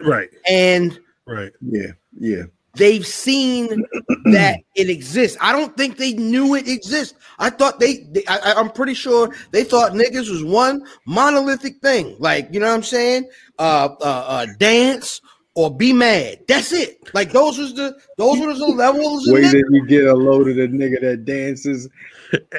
right, 0.00 0.28
and 0.48 0.98
right. 1.26 1.52
Yeah, 1.60 1.88
yeah. 2.18 2.44
They've 2.76 3.06
seen 3.06 3.84
that 4.32 4.60
it 4.74 4.88
exists. 4.90 5.36
I 5.40 5.52
don't 5.52 5.76
think 5.76 5.96
they 5.96 6.12
knew 6.14 6.54
it 6.54 6.68
exists. 6.68 7.14
I 7.38 7.50
thought 7.50 7.80
they, 7.80 7.98
they 8.12 8.24
I, 8.28 8.38
I- 8.38 8.54
I'm 8.54 8.70
pretty 8.70 8.94
sure 8.94 9.34
they 9.50 9.64
thought 9.64 9.92
niggas 9.92 10.30
was 10.30 10.44
one 10.44 10.82
monolithic 11.06 11.80
thing. 11.82 12.16
Like, 12.18 12.48
you 12.52 12.60
know 12.60 12.68
what 12.68 12.74
I'm 12.74 12.82
saying? 12.82 13.28
Uh, 13.58 13.88
uh, 14.00 14.24
uh 14.28 14.46
dance 14.58 15.20
or 15.54 15.74
be 15.74 15.92
mad. 15.92 16.40
That's 16.48 16.72
it. 16.72 16.98
Like 17.14 17.32
those 17.32 17.58
was 17.58 17.74
the 17.74 17.96
those 18.18 18.38
were 18.38 18.52
the 18.54 18.66
levels. 18.66 19.26
Way 19.26 19.32
Wait 19.40 19.44
niggas. 19.44 19.50
till 19.52 19.72
you 19.74 19.86
get 19.86 20.04
a 20.06 20.14
load 20.14 20.48
of 20.48 20.56
the 20.56 20.68
nigga 20.68 21.00
that 21.00 21.24
dances 21.24 21.88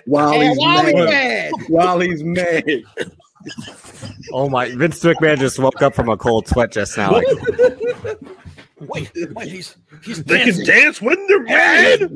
while 0.05 0.34
And 0.34 0.43
he's 0.43 0.57
why 0.57 0.86
we 0.86 0.93
mad. 0.93 1.05
mad? 1.05 1.51
While 1.70 1.99
he's 1.99 2.24
mad. 2.24 2.63
Oh 4.34 4.49
my! 4.49 4.74
Vince 4.76 4.99
McMahon 5.03 5.38
just 5.38 5.59
woke 5.59 5.82
up 5.82 5.93
from 5.96 6.09
a 6.09 6.17
cold 6.17 6.47
sweat 6.47 6.71
just 6.71 6.97
now. 6.97 7.12
Like, 7.13 7.25
Wait, 8.79 9.12
wait, 9.33 9.47
he's 9.47 9.75
he's 10.04 10.24
They 10.24 10.37
can 10.39 10.47
dancing. 10.47 10.66
dance 10.66 11.01
when 11.01 11.25
they're 11.28 11.43
mad. 11.43 12.12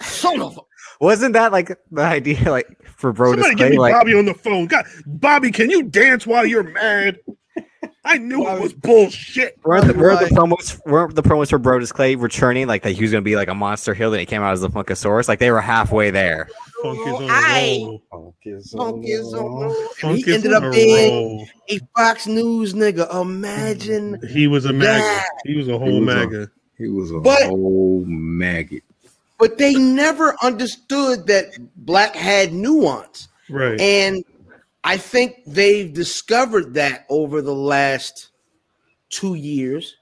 Son 0.00 0.40
of 0.40 0.56
a 0.56 0.60
wasn't 1.04 1.32
that 1.32 1.50
like 1.52 1.76
the 1.90 2.02
idea, 2.02 2.38
like 2.50 2.68
for 2.96 3.12
Brodus 3.12 3.42
Somebody 3.42 3.54
Clay? 3.56 3.64
get 3.66 3.70
me 3.72 3.78
Like, 3.78 3.92
Bobby 3.94 4.14
on 4.14 4.24
the 4.24 4.34
phone. 4.34 4.66
God, 4.66 4.84
Bobby, 5.06 5.50
can 5.50 5.68
you 5.70 5.82
dance 5.82 6.26
while 6.26 6.46
you're 6.46 6.62
mad? 6.62 7.18
I 8.04 8.18
knew 8.18 8.48
it 8.48 8.60
was 8.60 8.72
bullshit. 8.72 9.58
weren't 9.64 9.86
the, 9.86 9.94
weren't 9.94 10.20
the 10.28 10.34
promos 10.34 10.80
weren't 10.86 11.14
the 11.14 11.22
promos 11.22 11.50
for 11.50 11.58
Brodus 11.60 11.92
Clay 11.92 12.16
returning? 12.16 12.66
Like 12.66 12.82
that 12.82 12.92
he 12.92 13.02
was 13.02 13.12
gonna 13.12 13.22
be 13.22 13.36
like 13.36 13.48
a 13.48 13.54
monster 13.54 13.94
heel, 13.94 14.12
and 14.12 14.18
he 14.20 14.26
came 14.26 14.42
out 14.42 14.52
as 14.52 14.60
the 14.60 14.68
Funkasaurus. 14.68 15.28
Like 15.28 15.38
they 15.38 15.50
were 15.52 15.60
halfway 15.60 16.10
there. 16.10 16.48
Funk 16.82 16.98
is 16.98 17.14
on 17.14 17.26
Aye. 17.30 17.78
roll. 17.84 18.02
Funk 18.10 18.34
is 18.44 18.72
Funk 18.72 19.04
is 19.06 19.32
on 19.34 19.44
roll. 19.44 19.74
Funk 19.98 20.24
he 20.24 20.34
ended 20.34 20.52
up 20.52 20.72
being 20.72 21.46
a 21.68 21.78
Fox 21.96 22.26
News 22.26 22.74
nigga. 22.74 23.08
Imagine 23.20 24.18
He 24.28 24.48
was 24.48 24.64
a 24.64 24.72
MAGA. 24.72 24.98
Yeah. 24.98 25.22
He 25.44 25.56
was 25.56 25.68
a 25.68 25.72
He 25.72 25.78
whole 25.78 26.00
was 26.00 26.14
a- 26.14 26.16
MAGA. 26.16 26.50
He 26.78 26.88
was 26.88 27.10
a 27.12 27.20
But- 27.20 27.42
whole 27.44 28.04
maggot. 28.08 28.82
but 29.38 29.58
they 29.58 29.74
never 29.74 30.34
understood 30.42 31.28
that 31.28 31.46
black 31.76 32.16
had 32.16 32.52
nuance. 32.52 33.28
Right. 33.48 33.80
And 33.80 34.24
I 34.84 34.96
think 34.96 35.36
they've 35.46 35.92
discovered 35.92 36.74
that 36.74 37.06
over 37.08 37.40
the 37.42 37.54
last 37.54 38.30
two 39.10 39.34
years, 39.34 39.96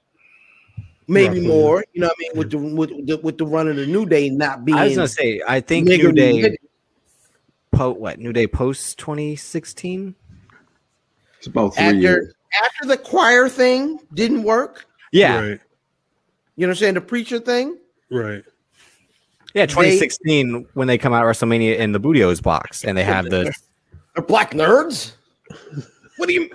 maybe 1.07 1.35
Roughly. 1.35 1.47
more. 1.47 1.85
You 1.93 2.01
know 2.01 2.07
what 2.07 2.15
I 2.17 2.19
mean? 2.19 2.31
With 2.35 2.51
the 2.51 2.57
with 2.57 3.07
the, 3.07 3.17
with 3.17 3.37
the 3.37 3.45
run 3.45 3.67
of 3.67 3.75
the 3.75 3.85
New 3.85 4.05
Day 4.05 4.29
not 4.29 4.65
being 4.65 4.77
I 4.77 4.85
was 4.85 4.95
gonna 4.95 5.07
say, 5.07 5.41
I 5.47 5.59
think 5.61 5.87
New 5.87 6.11
Day 6.11 6.33
nigger- 6.33 6.55
po 7.71 7.91
what 7.91 8.19
New 8.19 8.33
Day 8.33 8.47
post 8.47 8.97
2016. 8.97 10.15
It's 11.37 11.47
about 11.47 11.75
three 11.75 11.83
after 11.85 11.97
years. 11.97 12.33
after 12.63 12.87
the 12.87 12.97
choir 12.97 13.49
thing 13.49 13.99
didn't 14.13 14.43
work. 14.43 14.85
Yeah, 15.11 15.39
Right. 15.39 15.59
You 16.55 16.67
know 16.67 16.69
what 16.69 16.69
I'm 16.69 16.75
saying? 16.75 16.93
The 16.95 17.01
preacher 17.01 17.39
thing. 17.39 17.77
Right. 18.11 18.43
yeah, 19.53 19.65
2016 19.65 20.67
when 20.73 20.87
they 20.87 20.97
come 20.97 21.13
out 21.13 21.23
WrestleMania 21.25 21.77
in 21.77 21.91
the 21.93 21.99
Booty-O's 21.99 22.41
box, 22.41 22.83
and 22.83 22.97
they 22.97 23.03
have 23.03 23.25
the 23.25 23.53
They're 24.15 24.23
black 24.25 24.51
nerds. 24.51 25.13
What 26.17 26.27
do 26.27 26.33
you? 26.33 26.49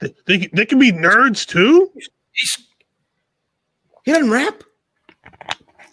They, 0.00 0.14
they, 0.26 0.48
they 0.52 0.66
can 0.66 0.78
be 0.78 0.92
nerds 0.92 1.46
too. 1.46 1.90
He 4.04 4.12
doesn't 4.12 4.30
rap. 4.30 4.62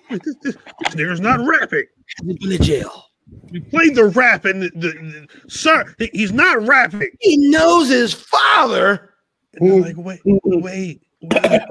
This, 0.09 0.19
this, 0.41 0.55
this 0.83 0.95
nigga's 0.95 1.19
not 1.19 1.39
rapping. 1.45 1.83
He's 2.25 2.37
been 2.37 2.49
to 2.51 2.57
jail. 2.63 3.03
We 3.51 3.59
played 3.59 3.95
the 3.95 4.05
rap, 4.05 4.45
and 4.45 4.61
the, 4.63 4.69
the, 4.75 4.87
the- 4.91 5.27
sir, 5.49 5.93
he- 5.97 6.09
he's 6.13 6.31
not 6.31 6.65
rapping. 6.65 7.09
He 7.19 7.49
knows 7.49 7.89
his 7.89 8.13
father. 8.13 9.13
And 9.55 9.81
like, 9.81 9.95
wait, 9.97 10.21
wait, 10.23 10.41
wait. 11.21 11.67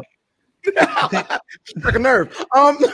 Struck 1.78 1.94
a 1.94 1.98
nerve. 1.98 2.44
Um, 2.54 2.78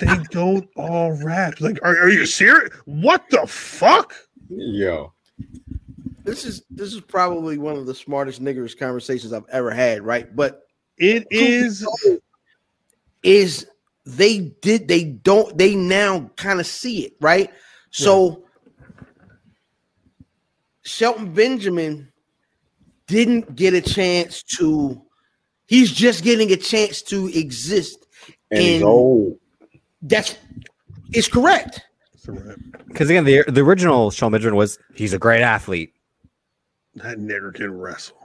They 0.00 0.16
don't 0.30 0.68
all 0.76 1.12
rap. 1.24 1.60
Like, 1.60 1.78
are, 1.82 1.96
are 1.96 2.08
you 2.08 2.26
serious? 2.26 2.74
What 2.84 3.22
the 3.30 3.46
fuck? 3.46 4.12
Yo. 4.56 5.12
this 6.24 6.44
is 6.44 6.62
this 6.70 6.92
is 6.94 7.00
probably 7.00 7.58
one 7.58 7.76
of 7.76 7.86
the 7.86 7.94
smartest 7.94 8.42
niggers 8.42 8.78
conversations 8.78 9.32
I've 9.32 9.48
ever 9.50 9.70
had, 9.70 10.02
right? 10.02 10.34
But 10.34 10.62
It 10.98 11.26
is. 11.30 11.86
is 13.22 13.66
they 14.06 14.38
did 14.60 14.86
they 14.88 15.04
don't 15.04 15.56
they 15.56 15.74
now 15.74 16.30
kind 16.36 16.60
of 16.60 16.66
see 16.66 17.04
it, 17.06 17.14
right? 17.20 17.50
So 17.90 18.44
Shelton 20.82 21.32
Benjamin 21.32 22.12
didn't 23.06 23.54
get 23.54 23.74
a 23.74 23.80
chance 23.80 24.42
to 24.58 25.00
he's 25.66 25.90
just 25.90 26.24
getting 26.24 26.52
a 26.52 26.56
chance 26.56 27.02
to 27.02 27.28
exist. 27.28 28.06
And 28.50 28.82
And-. 28.82 29.38
That's 30.02 30.36
it's 31.12 31.28
correct. 31.28 31.82
It's 32.26 32.28
a 32.28 32.32
rap. 32.32 32.56
Because 32.88 33.10
again, 33.10 33.24
the 33.24 33.44
the 33.48 33.60
original 33.60 34.10
Shelton 34.10 34.32
Benjamin 34.32 34.56
was 34.56 34.78
he's 34.94 35.12
a 35.12 35.18
great 35.18 35.42
athlete. 35.42 35.92
That 36.96 37.18
nigger 37.18 37.52
can 37.54 37.72
wrestle. 37.76 38.16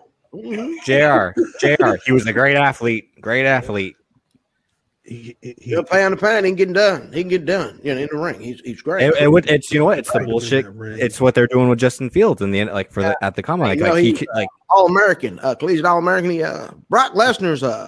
Jr. 0.86 1.32
Jr. 1.60 1.96
He 2.06 2.12
was 2.12 2.28
a 2.28 2.34
great 2.34 2.56
athlete. 2.56 3.20
Great 3.20 3.46
athlete. 3.48 3.96
He, 5.04 5.36
he, 5.42 5.56
he- 5.58 5.70
He'll 5.72 5.84
pay 5.84 6.04
on 6.04 6.12
the 6.12 6.18
pound, 6.18 6.46
he 6.46 6.52
can 6.52 6.56
get 6.56 6.74
done. 6.74 7.12
He 7.12 7.22
can 7.24 7.30
get 7.30 7.46
done. 7.46 7.80
You 7.84 7.96
know, 7.96 8.02
in 8.02 8.10
the 8.12 8.18
ring. 8.20 8.40
He's 8.40 8.62
he's 8.62 8.82
great. 8.82 9.04
It, 9.08 9.16
it 9.20 9.32
would, 9.32 9.50
it's 9.50 9.72
you 9.72 9.80
know 9.80 9.86
what? 9.86 9.98
It's 9.98 10.12
the 10.12 10.20
bullshit. 10.20 10.66
It's 11.00 11.20
what 11.20 11.34
they're 11.34 11.48
doing 11.48 11.68
with 11.68 11.80
Justin 11.80 12.10
Fields 12.12 12.42
in 12.44 12.52
the 12.52 12.60
end, 12.60 12.70
like 12.72 12.92
for 12.92 13.02
the 13.02 13.18
at 13.24 13.36
the 13.36 13.42
combine. 13.42 13.70
Like, 13.70 13.80
You 13.80 13.86
know, 13.86 13.94
like 13.94 14.04
he, 14.04 14.12
he- 14.12 14.18
could- 14.18 14.28
like 14.36 14.48
All 14.70 14.86
American, 14.86 15.40
uh 15.42 15.56
collegiate 15.56 15.86
All 15.86 15.98
American. 15.98 16.30
He 16.30 16.44
uh 16.44 16.70
Brock 16.90 17.14
Lesnar's 17.14 17.64
uh 17.64 17.88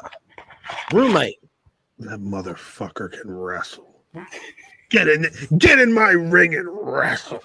roommate. 0.92 1.38
that 2.00 2.20
motherfucker 2.20 3.12
can 3.12 3.30
wrestle. 3.32 4.02
Get 4.92 5.08
in, 5.08 5.28
get 5.58 5.80
in 5.80 5.94
my 5.94 6.12
ring 6.12 6.54
and 6.54 6.68
wrestle. 6.70 7.42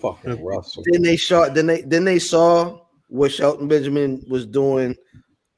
Fucking 0.00 0.42
Russell. 0.42 0.84
then 0.86 1.02
they 1.02 1.16
saw 1.16 1.48
then 1.48 1.66
they 1.66 1.82
then 1.82 2.04
they 2.04 2.20
saw 2.20 2.80
what 3.08 3.32
Shelton 3.32 3.66
Benjamin 3.66 4.24
was 4.28 4.46
doing 4.46 4.94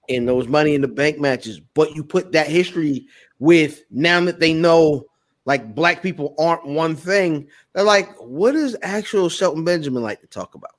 in 0.08 0.24
those 0.24 0.48
money 0.48 0.74
in 0.74 0.80
the 0.80 0.88
bank 0.88 1.18
matches. 1.18 1.60
But 1.60 1.94
you 1.94 2.02
put 2.02 2.32
that 2.32 2.48
history 2.48 3.06
with 3.38 3.82
now 3.90 4.20
that 4.24 4.40
they 4.40 4.54
know 4.54 5.04
like 5.44 5.74
black 5.74 6.02
people 6.02 6.34
aren't 6.38 6.66
one 6.66 6.96
thing, 6.96 7.48
they're 7.72 7.84
like, 7.84 8.08
what 8.18 8.54
is 8.54 8.76
actual 8.82 9.28
Shelton 9.28 9.64
Benjamin 9.64 10.02
like 10.02 10.20
to 10.20 10.26
talk 10.26 10.54
about? 10.54 10.76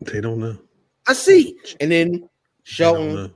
They 0.00 0.20
don't 0.20 0.38
know. 0.38 0.58
I 1.06 1.12
see. 1.12 1.56
And 1.80 1.90
then 1.90 2.28
Shelton 2.64 3.32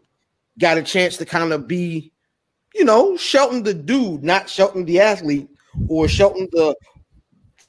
got 0.59 0.79
a 0.79 0.83
chance 0.83 1.17
to 1.19 1.25
kind 1.25 1.53
of 1.53 1.67
be, 1.67 2.13
you 2.75 2.85
know, 2.85 3.17
Shelton 3.17 3.63
the 3.63 3.75
dude, 3.75 4.23
not 4.23 4.49
Shelton 4.49 4.85
the 4.85 5.01
athlete, 5.01 5.49
or 5.89 6.09
Shelton 6.09 6.49
the 6.53 6.75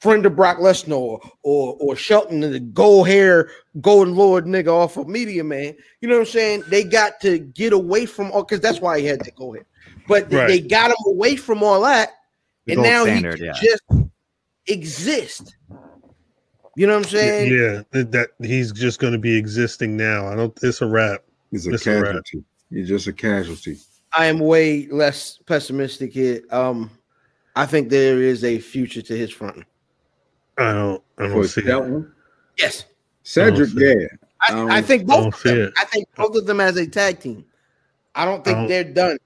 friend 0.00 0.26
of 0.26 0.36
Brock 0.36 0.58
Lesnar, 0.58 0.96
or 0.96 1.20
or, 1.42 1.76
or 1.80 1.96
Shelton 1.96 2.40
the 2.40 2.60
gold 2.60 3.08
hair, 3.08 3.50
golden 3.80 4.14
lord 4.14 4.44
nigga 4.46 4.68
off 4.68 4.96
of 4.96 5.08
Media 5.08 5.42
Man. 5.44 5.74
You 6.00 6.08
know 6.08 6.16
what 6.16 6.20
I'm 6.28 6.32
saying? 6.32 6.64
They 6.68 6.84
got 6.84 7.20
to 7.22 7.38
get 7.38 7.72
away 7.72 8.06
from 8.06 8.30
all 8.32 8.42
because 8.44 8.60
that's 8.60 8.80
why 8.80 9.00
he 9.00 9.06
had 9.06 9.20
to 9.24 9.30
go 9.32 9.52
hair. 9.54 9.64
But 10.06 10.28
they- 10.28 10.36
Right. 10.36 10.48
they 10.48 10.60
got 10.60 10.90
him 10.90 10.96
away 11.06 11.36
from 11.36 11.62
all 11.62 11.80
that, 11.82 12.10
The 12.66 12.74
and 12.74 12.82
now 12.82 13.04
standard, 13.04 13.38
he 13.38 13.46
yeah. 13.46 13.52
just 13.62 13.82
exist. 14.66 15.56
You 16.76 16.86
know 16.88 16.96
what 16.98 17.06
I'm 17.06 17.10
saying? 17.10 17.52
Yeah, 17.52 17.82
that, 17.92 18.10
that 18.12 18.28
he's 18.46 18.72
just 18.72 18.98
going 18.98 19.12
to 19.12 19.18
be 19.18 19.36
existing 19.36 19.96
now. 19.96 20.26
I 20.26 20.34
don't. 20.34 20.52
It's 20.62 20.82
a 20.82 20.86
wrap. 20.86 21.22
He's 21.50 21.66
a 21.68 21.74
It's 21.74 21.86
a 21.86 21.94
wrap. 21.94 22.04
casualty. 22.06 22.44
He's 22.70 22.88
just 22.88 23.06
a 23.06 23.12
casualty. 23.12 23.78
I 24.16 24.26
am 24.26 24.38
way 24.40 24.88
less 24.88 25.38
pessimistic 25.46 26.12
here. 26.12 26.42
Um, 26.50 26.90
I 27.56 27.66
think 27.66 27.88
there 27.88 28.20
is 28.20 28.42
a 28.44 28.58
future 28.58 29.02
to 29.02 29.16
his 29.16 29.30
front. 29.30 29.64
I 30.58 30.72
don't. 30.72 31.02
I 31.18 31.28
For 31.28 31.34
don't 31.34 31.44
see 31.48 31.60
it. 31.60 31.66
Shelton. 31.66 32.12
Yes, 32.58 32.84
Cedric, 33.22 33.70
I 33.76 33.80
yeah. 33.80 34.06
I, 34.40 34.78
I 34.78 34.82
think 34.82 35.06
both. 35.06 35.20
don't 35.20 35.34
Of 35.34 35.42
them. 35.42 35.72
I 35.76 35.84
think 35.86 36.08
both 36.16 36.36
of 36.36 36.46
them 36.46 36.60
as 36.60 36.76
a 36.76 36.86
tag 36.86 37.20
team. 37.20 37.44
I 38.14 38.24
don't 38.24 38.44
think 38.44 38.56
I 38.56 38.60
don't- 38.60 38.68
they're 38.68 38.84
done. 38.84 39.18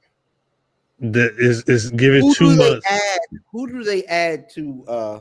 That 1.00 1.36
is 1.38 1.62
is 1.68 1.90
given 1.92 2.22
Who 2.22 2.34
two 2.34 2.50
do 2.50 2.56
they 2.56 2.70
months 2.70 2.86
add? 2.90 3.18
Who 3.52 3.68
do 3.68 3.84
they 3.84 4.04
add 4.06 4.50
to 4.54 4.84
uh 4.88 5.20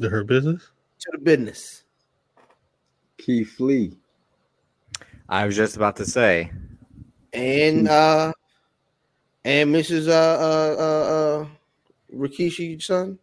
to 0.00 0.08
Hurt 0.08 0.26
Business. 0.26 0.70
to 1.00 1.08
the 1.12 1.18
business? 1.18 1.82
Keith 3.18 3.60
Lee. 3.60 3.98
I 5.28 5.44
was 5.44 5.56
just 5.56 5.76
about 5.76 5.96
to 5.96 6.06
say, 6.06 6.50
And 7.34 7.86
uh 7.86 8.32
and 9.44 9.74
Mrs. 9.74 10.08
Uh 10.08 10.12
uh 10.12 10.76
uh, 10.78 11.42
uh 11.42 11.46
Rikishi 12.14 12.82
son, 12.82 13.18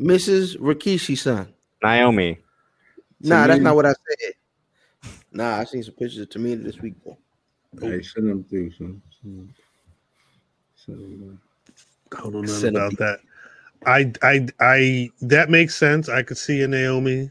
Mrs. 0.00 0.58
Rikishi 0.58 1.16
son. 1.16 1.52
Naomi. 1.82 2.38
Nah, 3.20 3.46
that's 3.46 3.60
not 3.60 3.76
what 3.76 3.86
I 3.86 3.90
said. 3.90 4.34
Nah, 5.32 5.58
I 5.58 5.64
seen 5.64 5.82
some 5.82 5.94
pictures 5.94 6.18
of 6.20 6.28
Tamina 6.28 6.64
this 6.64 6.80
week. 6.80 6.94
Boy. 7.04 7.16
Hey, 7.80 8.02
send 8.02 8.30
them 8.30 8.44
through. 8.44 8.72
Son. 8.72 9.02
Send- 9.22 9.54
send 10.74 10.98
them. 10.98 11.40
I 12.16 12.20
don't 12.30 12.42
know 12.42 12.68
about 12.68 12.96
that. 12.98 13.20
I 13.84 14.12
I 14.22 14.46
I 14.60 15.10
that 15.20 15.50
makes 15.50 15.76
sense. 15.76 16.08
I 16.08 16.22
could 16.22 16.38
see 16.38 16.62
a 16.62 16.68
Naomi. 16.68 17.30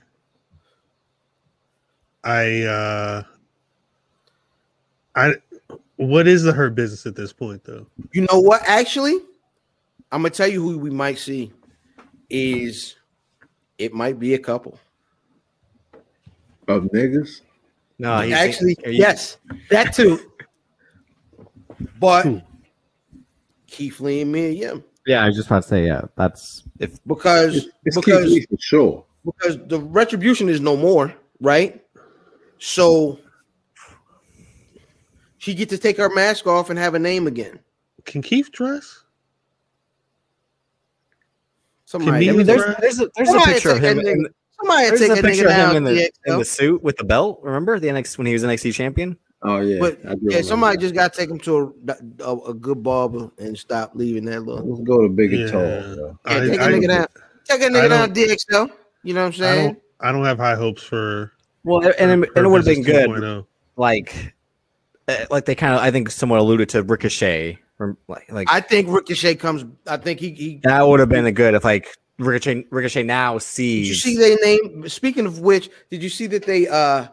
I 2.24 2.64
uh 2.64 3.24
I 5.16 5.34
what 5.98 6.28
is 6.28 6.44
the 6.44 6.52
Hurt 6.52 6.76
Business 6.76 7.06
at 7.06 7.16
this 7.16 7.32
point 7.34 7.64
though? 7.64 7.86
You 8.12 8.28
know 8.32 8.40
what? 8.40 8.62
Actually, 8.66 9.16
I'm 10.12 10.22
gonna 10.22 10.30
tell 10.30 10.48
you 10.48 10.62
who 10.62 10.78
we 10.78 10.90
might 10.90 11.18
see. 11.18 11.52
Is 12.30 12.96
it 13.78 13.94
might 13.94 14.20
be 14.20 14.34
a 14.34 14.40
couple. 14.40 14.80
Of 16.68 16.84
niggas? 16.86 17.42
No, 18.00 18.22
he's 18.22 18.34
Actually, 18.34 18.76
are 18.86 18.90
you- 18.90 19.00
yes, 19.00 19.38
that 19.70 19.94
too. 19.94 20.20
But 22.00 22.24
Who? 22.24 22.42
Keith 23.68 24.00
Lee 24.00 24.22
and 24.22 24.32
Mia 24.32 24.50
Yim. 24.50 24.84
Yeah, 25.06 25.24
I 25.24 25.28
was 25.28 25.36
just 25.36 25.48
about 25.48 25.64
to 25.64 25.70
say, 25.70 25.86
yeah, 25.86 26.02
that's 26.16 26.64
If 26.80 26.98
Because 27.06 27.58
It's, 27.58 27.68
it's 27.86 27.96
Keith 27.98 28.06
because 28.06 28.32
Lee 28.32 28.46
for 28.50 28.58
sure. 28.60 29.06
because 29.24 29.60
the 29.68 29.80
retribution 29.80 30.50
is 30.50 30.60
no 30.60 30.76
more, 30.76 31.14
right? 31.42 31.82
So 32.58 33.20
she 35.46 35.54
get 35.54 35.70
to 35.70 35.78
take 35.78 35.96
her 35.98 36.10
mask 36.10 36.48
off 36.48 36.72
and 36.72 36.80
have 36.80 36.96
a 36.96 37.00
name 37.00 37.28
again. 37.28 37.60
Can 38.06 38.24
Keith 38.24 38.52
dress? 38.52 39.04
Somebody, 41.86 42.26
Can 42.26 42.34
I 42.34 42.38
mean, 42.38 42.48
there's, 42.48 42.64
there's 42.64 42.98
there's 42.98 43.00
a 43.00 43.10
there's 43.16 43.30
a 43.30 43.40
picture 43.42 43.70
of 43.70 43.80
take 43.80 43.98
him. 43.98 44.00
In, 44.00 44.28
somebody 44.60 44.88
there's 44.88 45.00
take 45.02 45.10
a 45.12 45.14
a 45.14 45.22
picture 45.22 45.48
of 45.48 45.54
him 45.54 45.76
in 45.76 45.84
the, 45.84 46.12
in 46.26 46.40
the 46.40 46.46
suit 46.46 46.82
with 46.82 46.98
the 46.98 47.04
belt. 47.04 47.42
Remember 47.44 47.80
the 47.80 47.88
NXT 47.90 48.18
when 48.18 48.26
he 48.26 48.34
was 48.34 48.44
NXT 48.44 48.74
champion? 48.74 49.18
Oh 49.44 49.60
yeah. 49.60 49.78
But 49.80 50.00
yeah, 50.24 50.42
somebody 50.42 50.78
that. 50.78 50.82
just 50.82 50.96
got 50.96 51.14
to 51.14 51.20
take 51.20 51.30
him 51.30 51.38
to 51.42 51.76
a, 51.88 52.24
a, 52.24 52.38
a 52.50 52.54
good 52.56 52.82
barber 52.82 53.30
and 53.38 53.56
stop 53.56 53.92
leaving 53.94 54.26
that 54.26 54.42
little. 54.42 54.68
Let's 54.68 54.82
go 54.82 55.04
to 55.04 55.10
Big 55.10 55.32
and 55.32 55.42
Yeah. 55.44 55.52
Tall. 55.52 55.62
Yeah, 55.62 56.14
I, 56.26 56.40
take 56.40 56.60
a 56.60 56.64
I, 56.64 56.68
nigga 56.70 56.88
down. 56.88 57.08
Take 57.44 57.62
a 57.62 57.66
I 57.66 57.70
nigga 57.70 57.90
down 57.90 58.14
don't- 58.14 58.18
DXL. 58.18 58.72
You 59.04 59.14
know 59.14 59.26
what 59.26 59.28
I'm 59.28 59.44
I 59.44 59.46
saying? 59.46 59.68
don't 59.74 59.82
I 60.00 60.12
don't 60.12 60.26
have 60.26 60.40
high 60.40 60.56
hopes 60.56 60.82
for 60.82 61.34
Well, 61.64 61.86
and, 62.00 62.10
and, 62.12 62.26
her 62.36 62.44
it 62.46 62.50
would 62.50 62.66
have 62.66 62.76
been 62.76 62.84
good. 62.84 63.10
2.0. 63.10 63.46
Like, 63.78 64.35
like 65.30 65.46
they 65.46 65.56
kind 65.56 65.74
of 65.76 65.82
I 65.82 65.92
think 65.92 66.10
somewhat 66.10 66.40
alluded 66.40 66.70
to 66.70 66.84
Ricochet. 66.84 67.60
Or 67.80 67.98
like, 68.08 68.32
like 68.32 68.48
I 68.50 68.62
think 68.62 68.88
Ricochet 68.90 69.36
comes. 69.36 69.66
I 69.88 69.98
think 69.98 70.20
he. 70.20 70.32
he 70.32 70.60
that 70.64 70.88
would 70.88 71.00
have 71.00 71.10
been 71.10 71.26
a 71.26 71.32
good 71.32 71.54
if 71.56 71.64
like 71.66 71.88
Ricochet 72.18 72.66
Ricochet 72.70 73.04
now 73.04 73.34
did 73.34 73.42
sees. 73.44 73.90
you 73.90 73.96
see 73.96 74.16
they 74.18 74.36
name? 74.36 74.88
Speaking 74.88 75.26
of 75.26 75.40
which, 75.40 75.70
did 75.90 76.02
you 76.02 76.10
see 76.10 76.28
that 76.28 76.46
they 76.46 76.68
uh 76.68 77.08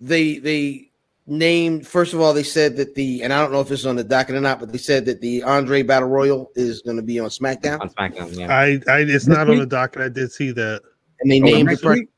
they 0.00 0.38
they 0.38 0.90
named 1.26 1.86
first 1.86 2.12
of 2.12 2.20
all 2.20 2.32
they 2.34 2.42
said 2.42 2.76
that 2.76 2.94
the 2.94 3.22
and 3.22 3.32
I 3.32 3.40
don't 3.40 3.50
know 3.52 3.60
if 3.62 3.70
it's 3.72 3.86
on 3.86 3.96
the 3.96 4.04
docket 4.04 4.34
or 4.36 4.40
not, 4.42 4.60
but 4.60 4.70
they 4.70 4.78
said 4.78 5.06
that 5.06 5.22
the 5.22 5.42
Andre 5.42 5.82
Battle 5.82 6.08
Royal 6.10 6.52
is 6.54 6.82
going 6.82 6.98
to 6.98 7.02
be 7.02 7.18
on 7.18 7.30
SmackDown, 7.30 7.80
on 7.80 7.88
SmackDown? 7.88 8.36
Yeah. 8.38 8.54
I, 8.54 8.78
I 8.88 8.98
it's 9.00 9.26
not 9.26 9.48
on 9.48 9.56
the 9.58 9.66
docket. 9.66 10.02
I 10.02 10.08
did 10.10 10.30
see 10.30 10.52
that. 10.52 10.82
and 11.20 11.30
they 11.32 11.40
Oh, 11.40 11.44
named 11.44 11.68
the 11.68 11.72
next 11.72 11.82
per- 11.82 11.94
week? 11.94 12.08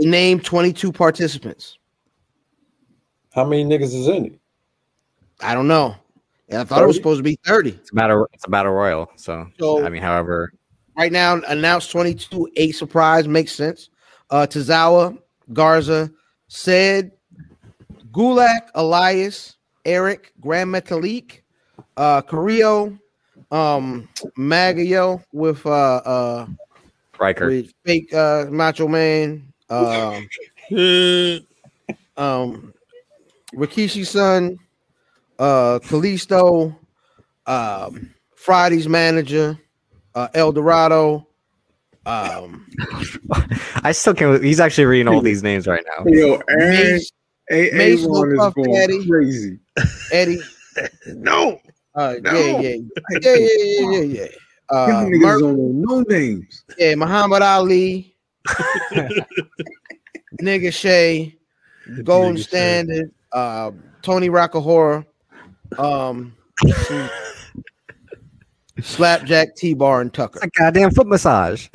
they 0.00 0.06
named 0.08 0.42
22 0.44 0.90
participants. 0.90 1.76
How 3.34 3.44
many 3.44 3.64
niggas 3.64 3.94
is 3.94 4.08
in 4.08 4.24
it? 4.26 4.40
I 5.40 5.54
don't 5.54 5.68
know. 5.68 5.94
And 6.48 6.60
I 6.60 6.64
thought 6.64 6.82
it 6.82 6.86
was 6.86 6.96
supposed 6.96 7.18
to 7.18 7.22
be 7.24 7.38
30. 7.44 7.70
It's 7.70 7.90
a 7.90 7.94
battle. 7.94 8.26
It's 8.32 8.46
a 8.46 8.50
battle 8.50 8.72
royal. 8.72 9.10
So, 9.16 9.46
So- 9.58 9.84
I 9.84 9.88
mean, 9.88 10.02
however, 10.02 10.52
right 10.96 11.12
now 11.12 11.40
announced 11.48 11.90
22 11.90 12.48
eight 12.56 12.72
surprise 12.72 13.28
makes 13.28 13.52
sense 13.52 13.90
uh 14.30 14.46
Tozawa 14.48 15.16
garza 15.52 16.10
said 16.48 17.12
gulak 18.12 18.68
elias 18.74 19.56
eric 19.84 20.32
Gran 20.40 20.68
Metalik 20.68 21.40
uh 21.98 22.22
carrillo 22.22 22.98
um 23.50 24.08
MAGA 24.38 25.22
with 25.32 25.66
uh 25.66 25.96
uh 25.96 26.46
Ryker. 27.20 27.46
with 27.48 27.72
fake 27.84 28.12
uh 28.14 28.46
Macho 28.50 28.88
Man, 28.88 29.52
um, 29.68 30.28
Uh, 30.72 31.38
um 32.16 32.72
Rikishi's 33.54 34.08
son, 34.10 34.58
uh 35.38 35.78
Kalisto, 35.80 36.76
um 37.46 38.10
Friday's 38.34 38.88
manager, 38.88 39.58
uh 40.14 40.28
El 40.34 40.52
Dorado, 40.52 41.26
um 42.06 42.66
I 43.82 43.92
still 43.92 44.14
can't. 44.14 44.42
He's 44.42 44.60
actually 44.60 44.84
reading 44.86 45.08
all 45.08 45.20
these 45.20 45.42
names 45.42 45.66
right 45.66 45.84
now. 45.96 46.04
Yo, 46.06 46.40
Aaron, 46.48 46.70
Mace, 46.70 47.12
A- 47.50 47.70
Mace 47.72 48.06
A1 48.06 48.36
Puff 48.36 48.54
going 48.54 49.08
crazy. 49.08 49.58
Eddie. 50.12 50.42
no, 51.06 51.60
Uh, 51.94 52.14
No. 52.22 52.32
yeah, 52.32 52.60
yeah, 52.60 52.76
yeah, 53.10 53.20
yeah, 53.20 53.36
yeah, 53.36 53.90
yeah, 53.90 54.00
yeah. 54.00 54.26
Uh, 54.68 54.88
Y'all 54.88 55.04
niggas 55.04 55.20
Mer- 55.20 55.38
don't 55.40 55.56
know 55.84 55.96
no 55.96 56.00
names. 56.02 56.64
yeah, 56.76 56.94
Muhammad 56.96 57.42
Ali, 57.42 58.14
Nigga 60.40 60.72
Shay, 60.72 61.36
Golden 62.04 62.34
Nigga 62.36 62.38
Shay. 62.38 62.42
Standard, 62.42 63.10
uh, 63.32 63.70
Tony 64.02 64.28
Rockahora, 64.28 65.04
um, 65.78 66.34
Slapjack, 68.80 69.56
T 69.56 69.74
Bar, 69.74 70.00
and 70.02 70.12
Tucker. 70.12 70.40
A 70.42 70.48
goddamn 70.48 70.90
foot 70.90 71.06
massage. 71.06 71.68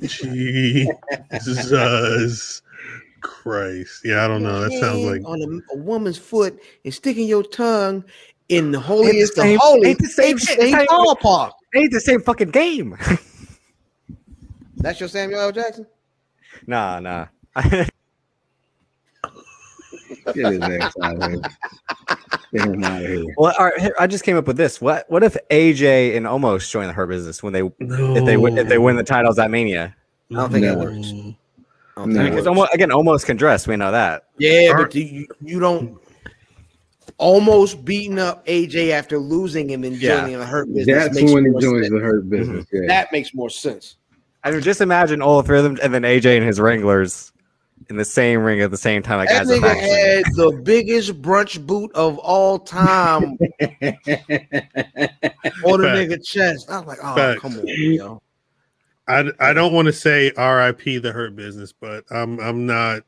Jesus 0.00 0.90
Christ. 3.20 4.00
Yeah, 4.04 4.24
I 4.24 4.28
don't 4.28 4.42
know. 4.42 4.60
That 4.60 4.72
sounds 4.72 5.04
like 5.04 5.22
on 5.24 5.42
a, 5.42 5.74
a 5.74 5.78
woman's 5.78 6.18
foot 6.18 6.58
and 6.84 6.92
sticking 6.94 7.26
your 7.28 7.42
tongue 7.42 8.04
in 8.48 8.70
the 8.70 8.80
holiest 8.80 9.38
of 9.38 9.44
holy. 9.58 9.88
ain't 9.90 9.98
the 9.98 10.08
same 10.08 10.26
ain't 10.26 10.40
the 10.40 10.46
shit. 10.46 10.60
same 10.60 10.74
Ain't- 10.76 10.88
ballpark. 10.88 11.50
Ain't 11.74 11.92
the 11.92 12.00
same 12.00 12.20
fucking 12.20 12.50
game. 12.50 12.96
That's 14.76 15.00
your 15.00 15.08
Samuel 15.08 15.40
L. 15.40 15.52
Jackson. 15.52 15.86
nah, 16.66 17.00
nah. 17.00 17.26
Get 20.34 20.34
his 20.34 20.60
ass 20.60 20.92
out 21.02 21.22
of 21.22 21.30
here. 21.30 21.40
Get 22.54 22.68
him 22.68 22.84
out 22.84 23.02
of 23.02 23.08
here. 23.08 23.24
well, 23.36 23.54
all 23.58 23.66
right, 23.66 23.92
I 23.98 24.06
just 24.06 24.22
came 24.24 24.36
up 24.36 24.46
with 24.46 24.56
this. 24.56 24.80
What 24.80 25.10
what 25.10 25.22
if 25.24 25.36
AJ 25.50 26.16
and 26.16 26.26
Omos 26.26 26.70
join 26.70 26.86
the 26.86 26.92
Hurt 26.92 27.08
Business 27.08 27.42
when 27.42 27.52
they 27.52 27.62
no. 27.80 28.16
if 28.16 28.24
they 28.24 28.36
win 28.36 28.58
if 28.58 28.68
they 28.68 28.78
win 28.78 28.96
the 28.96 29.02
titles 29.04 29.38
at 29.38 29.50
Mania? 29.50 29.94
I 30.30 30.34
don't 30.34 30.52
think 30.52 30.64
that 30.64 30.78
No. 30.78 30.84
works. 30.84 31.08
I 31.08 32.00
don't 32.00 32.12
No. 32.12 32.20
it 32.24 32.30
Because 32.30 32.46
works. 32.46 32.58
Omos 32.58 32.74
again, 32.74 32.90
Omos 32.90 33.24
can 33.24 33.36
dress. 33.36 33.66
We 33.66 33.76
know 33.76 33.90
that. 33.90 34.24
Yeah, 34.38 34.70
Are- 34.70 34.78
but 34.84 34.94
you, 34.94 35.26
you 35.40 35.58
don't 35.58 35.98
Omos 37.20 37.82
beating 37.84 38.18
up 38.18 38.46
AJ 38.46 38.90
after 38.90 39.18
losing 39.18 39.70
him 39.70 39.84
and 39.84 39.96
Yeah. 39.96 40.20
joining 40.20 40.38
the 40.38 40.46
hurt 40.46 40.72
business. 40.72 41.04
That's 41.04 41.14
makes 41.14 41.32
when 41.32 41.44
he 41.44 41.60
joins 41.60 41.88
the 41.88 41.98
hurt 41.98 42.22
mm-hmm. 42.22 42.30
business. 42.30 42.66
Yeah. 42.72 42.86
That 42.86 43.12
makes 43.12 43.34
more 43.34 43.50
sense. 43.50 43.96
I 44.42 44.50
mean, 44.50 44.60
just 44.60 44.80
imagine 44.80 45.22
all 45.22 45.40
three 45.42 45.58
of 45.58 45.64
them, 45.64 45.78
and 45.82 45.94
then 45.94 46.02
AJ 46.02 46.36
and 46.36 46.46
his 46.46 46.60
Wranglers 46.60 47.32
in 47.90 47.96
the 47.96 48.04
same 48.04 48.42
ring 48.42 48.60
at 48.60 48.70
the 48.70 48.76
same 48.76 49.02
time, 49.02 49.18
like 49.18 49.28
That 49.28 49.46
nigga 49.46 49.76
had 49.76 50.24
the 50.34 50.60
biggest 50.64 51.20
brunch 51.20 51.64
boot 51.64 51.92
of 51.94 52.18
all 52.18 52.58
time 52.58 53.22
on 55.64 55.80
the 55.80 55.88
nigga 55.88 56.24
chest. 56.24 56.70
I 56.70 56.78
was 56.78 56.86
like, 56.86 56.98
oh, 57.02 57.14
Fact. 57.14 57.40
come 57.40 57.58
on, 57.58 57.66
yo. 57.66 58.22
I, 59.06 59.30
I 59.38 59.52
don't 59.52 59.74
want 59.74 59.86
to 59.86 59.92
say 59.92 60.30
RIP 60.30 61.02
the 61.02 61.12
Hurt 61.12 61.36
Business, 61.36 61.72
but 61.72 62.04
I'm 62.10 62.40
I'm 62.40 62.64
not. 62.66 63.02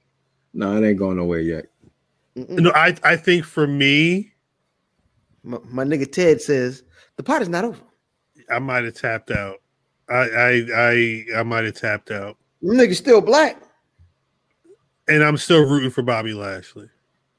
no, 0.53 0.77
it 0.77 0.87
ain't 0.87 0.99
going 0.99 1.17
nowhere 1.17 1.41
yet. 1.41 1.67
Mm-mm. 2.37 2.59
No, 2.61 2.71
I 2.75 2.95
I 3.03 3.17
think 3.17 3.45
for 3.45 3.67
me, 3.67 4.33
My, 5.43 5.59
my 5.65 5.85
nigga 5.85 6.11
Ted 6.11 6.43
says 6.43 6.83
the 7.17 7.23
pot 7.23 7.41
is 7.41 7.49
not 7.49 7.65
over. 7.65 7.81
I 8.51 8.59
might 8.59 8.85
have 8.85 8.95
tapped 8.95 9.31
out. 9.31 9.57
I 10.09 10.15
I 10.15 10.67
I, 10.75 11.25
I 11.39 11.43
might 11.43 11.65
have 11.65 11.75
tapped 11.75 12.11
out, 12.11 12.37
Nigga 12.63 12.95
still 12.95 13.23
black. 13.23 13.57
And 15.09 15.23
I'm 15.23 15.37
still 15.37 15.69
rooting 15.69 15.91
for 15.91 16.03
Bobby 16.03 16.35
Lashley. 16.35 16.89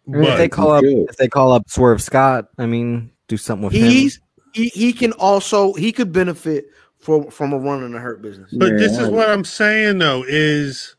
I 0.07 0.17
mean, 0.17 0.23
if 0.23 0.37
they 0.37 0.49
call 0.49 0.71
up, 0.71 0.83
if 0.83 1.17
they 1.17 1.27
call 1.27 1.51
up 1.51 1.69
Swerve 1.69 2.01
Scott, 2.01 2.49
I 2.57 2.65
mean, 2.65 3.11
do 3.27 3.37
something 3.37 3.65
with 3.65 3.73
him. 3.73 3.89
He's 3.89 4.19
he, 4.53 4.69
he 4.69 4.93
can 4.93 5.11
also 5.13 5.73
he 5.73 5.91
could 5.91 6.11
benefit 6.11 6.67
from 6.99 7.29
from 7.29 7.53
a 7.53 7.57
run 7.57 7.83
in 7.83 7.91
the 7.91 7.99
hurt 7.99 8.21
business. 8.21 8.51
but 8.53 8.71
Yeah, 8.71 8.77
this 8.77 8.97
is 8.97 9.09
what 9.09 9.29
I'm 9.29 9.43
saying 9.43 9.97
though 9.97 10.23
is 10.27 10.95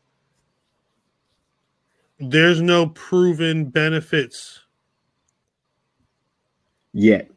there's 2.19 2.61
no 2.61 2.87
proven 2.87 3.65
benefits. 3.65 4.61
Yet 6.93 7.29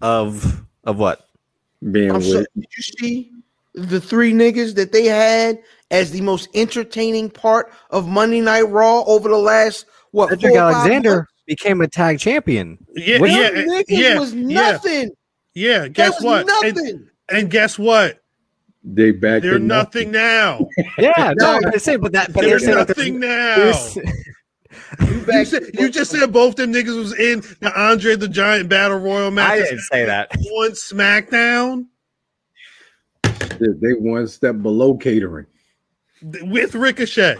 of 0.00 0.64
of 0.84 0.98
what? 0.98 1.26
being 1.90 2.10
I'm 2.10 2.16
with 2.16 2.30
so, 2.30 2.44
did 2.56 2.66
you 2.76 2.82
see 2.82 3.32
the 3.74 4.00
three 4.00 4.32
niggas 4.32 4.74
that 4.74 4.92
they 4.92 5.06
had 5.06 5.58
as 5.90 6.10
the 6.10 6.20
most 6.20 6.48
entertaining 6.54 7.30
part 7.30 7.72
of 7.90 8.06
Monday 8.08 8.40
Night 8.40 8.62
Raw 8.68 9.02
over 9.04 9.28
the 9.28 9.36
last 9.38 9.86
what? 10.12 10.30
Cedric 10.30 10.52
four 10.54 10.62
or 10.62 10.72
five 10.72 10.74
Alexander 10.82 11.14
months? 11.16 11.32
became 11.46 11.80
a 11.80 11.88
tag 11.88 12.18
champion. 12.18 12.78
Yeah, 12.94 13.18
What- 13.20 13.30
yeah, 13.30 13.50
Them 13.50 13.68
uh, 13.70 13.82
yeah, 13.88 14.18
was 14.18 14.34
nothing. 14.34 15.10
yeah. 15.54 15.80
That 15.80 15.92
Guess 15.94 16.14
was 16.22 16.24
what? 16.24 16.46
Nothing. 16.46 17.08
and 17.30 17.50
guess 17.50 17.78
what? 17.78 18.18
they 18.82 19.10
back 19.10 19.42
They're 19.42 19.58
to 19.58 19.64
nothing 19.64 20.10
now. 20.10 20.66
Yeah, 20.98 21.34
no, 21.36 21.58
No. 21.60 21.68
I'm 21.68 22.00
but 22.00 22.12
that, 22.12 22.32
but 22.32 22.40
They're 22.42 22.58
they're 22.58 22.74
nothing 22.76 23.20
now. 23.20 23.56
there's- 23.56 23.98
You, 25.00 25.44
said, 25.44 25.62
you 25.74 25.90
just 25.90 26.10
said 26.12 26.32
both 26.32 26.54
them 26.56 26.72
niggas 26.72 26.96
was 26.96 27.12
in 27.18 27.42
the 27.60 27.72
Andre 27.78 28.14
the 28.16 28.28
Giant 28.28 28.68
Battle 28.68 28.98
Royal 28.98 29.26
I 29.26 29.30
match 29.30 29.58
didn't 29.58 29.80
say 29.80 30.04
that. 30.04 30.30
One 30.50 30.70
SmackDown 30.72 31.86
They 33.24 33.66
they 33.80 33.92
one 33.94 34.26
step 34.28 34.60
below 34.62 34.96
catering. 34.96 35.46
With 36.22 36.74
Ricochet. 36.74 37.36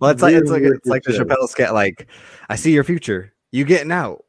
Well, 0.00 0.10
it's 0.10 0.22
like 0.22 0.34
it's 0.34 0.50
like 0.50 0.62
it's 0.62 0.86
like 0.86 1.02
the 1.02 1.12
Ricochet. 1.12 1.34
Chappelle 1.34 1.48
skit. 1.48 1.72
Like, 1.72 2.06
I 2.48 2.56
see 2.56 2.72
your 2.72 2.84
future. 2.84 3.32
You 3.50 3.64
getting 3.64 3.92
out, 3.92 4.24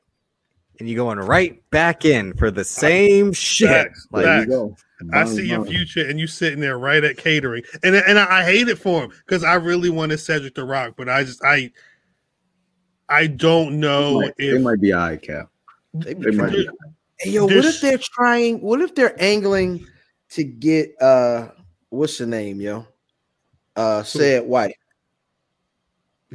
and 0.79 0.89
you 0.89 0.95
going 0.95 1.19
right 1.19 1.61
back 1.69 2.05
in 2.05 2.33
for 2.33 2.49
the 2.51 2.63
same 2.63 3.33
shit. 3.33 3.69
Facts, 3.69 4.07
Like, 4.11 4.25
There 4.25 4.39
you 4.39 4.45
go. 4.47 4.75
I 5.13 5.25
see 5.25 5.47
your 5.47 5.65
future, 5.65 6.07
and 6.07 6.19
you 6.19 6.27
sitting 6.27 6.59
there 6.59 6.77
right 6.77 7.03
at 7.03 7.17
catering, 7.17 7.63
and 7.83 7.95
and 7.95 8.19
I, 8.19 8.39
I 8.39 8.43
hate 8.43 8.67
it 8.67 8.77
for 8.77 9.03
him 9.03 9.11
because 9.25 9.43
I 9.43 9.55
really 9.55 9.89
wanted 9.89 10.19
Cedric 10.19 10.55
to 10.55 10.65
rock, 10.65 10.93
but 10.95 11.09
I 11.09 11.23
just 11.23 11.43
I 11.43 11.71
I 13.09 13.27
don't 13.27 13.71
They 13.71 13.77
know 13.77 14.21
might, 14.21 14.37
they 14.37 14.45
if 14.45 14.61
might 14.61 14.79
be 14.79 14.93
eye 14.93 15.17
cap. 15.17 15.49
They 15.93 16.13
They 16.13 16.31
might 16.31 16.51
be. 16.51 16.69
Hey, 17.19 17.31
yo, 17.31 17.45
what 17.45 17.65
if 17.65 17.81
they're 17.81 17.99
trying? 17.99 18.61
What 18.61 18.81
if 18.81 18.95
they're 18.95 19.21
angling 19.21 19.85
to 20.29 20.43
get 20.43 20.99
uh, 21.01 21.49
what's 21.89 22.17
the 22.17 22.25
name, 22.25 22.61
yo? 22.61 22.87
Uh, 23.75 24.03
said 24.03 24.43
white. 24.45 24.75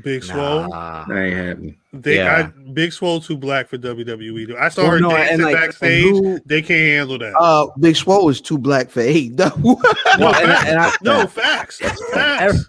Big 0.03 0.23
Swole. 0.23 0.69
nah. 0.69 1.07
That 1.07 1.17
ain't 1.17 1.37
happening. 1.37 1.77
They 1.95 2.17
Yeah. 2.17 2.51
I, 2.55 2.71
Big 2.73 2.93
Swole 2.93 3.19
too 3.21 3.37
black 3.37 3.67
for 3.69 3.79
WWE. 3.79 4.47
Though. 4.49 4.57
I 4.59 4.69
saw 4.69 4.83
Well, 4.83 4.91
her 4.93 5.01
no, 5.01 5.11
dancing 5.11 5.41
like, 5.41 5.55
backstage. 5.55 6.03
who- 6.05 6.39
they 6.45 6.61
can't 6.61 6.99
handle 7.09 7.19
that. 7.19 7.35
Uh, 7.39 7.69
Big 7.81 7.97
Swole 7.97 8.29
is 8.29 8.41
too 8.43 8.59
black 8.59 8.91
for 8.91 9.01
eight. 9.01 9.33
no, 9.39 9.51
Well, 9.63 9.81
and 10.13 10.25
I- 10.25 10.33
facts. 10.33 10.67
and 10.69 10.79
I- 10.81 10.93
no 11.03 11.27
facts. 11.27 11.79
Facts. 12.13 12.69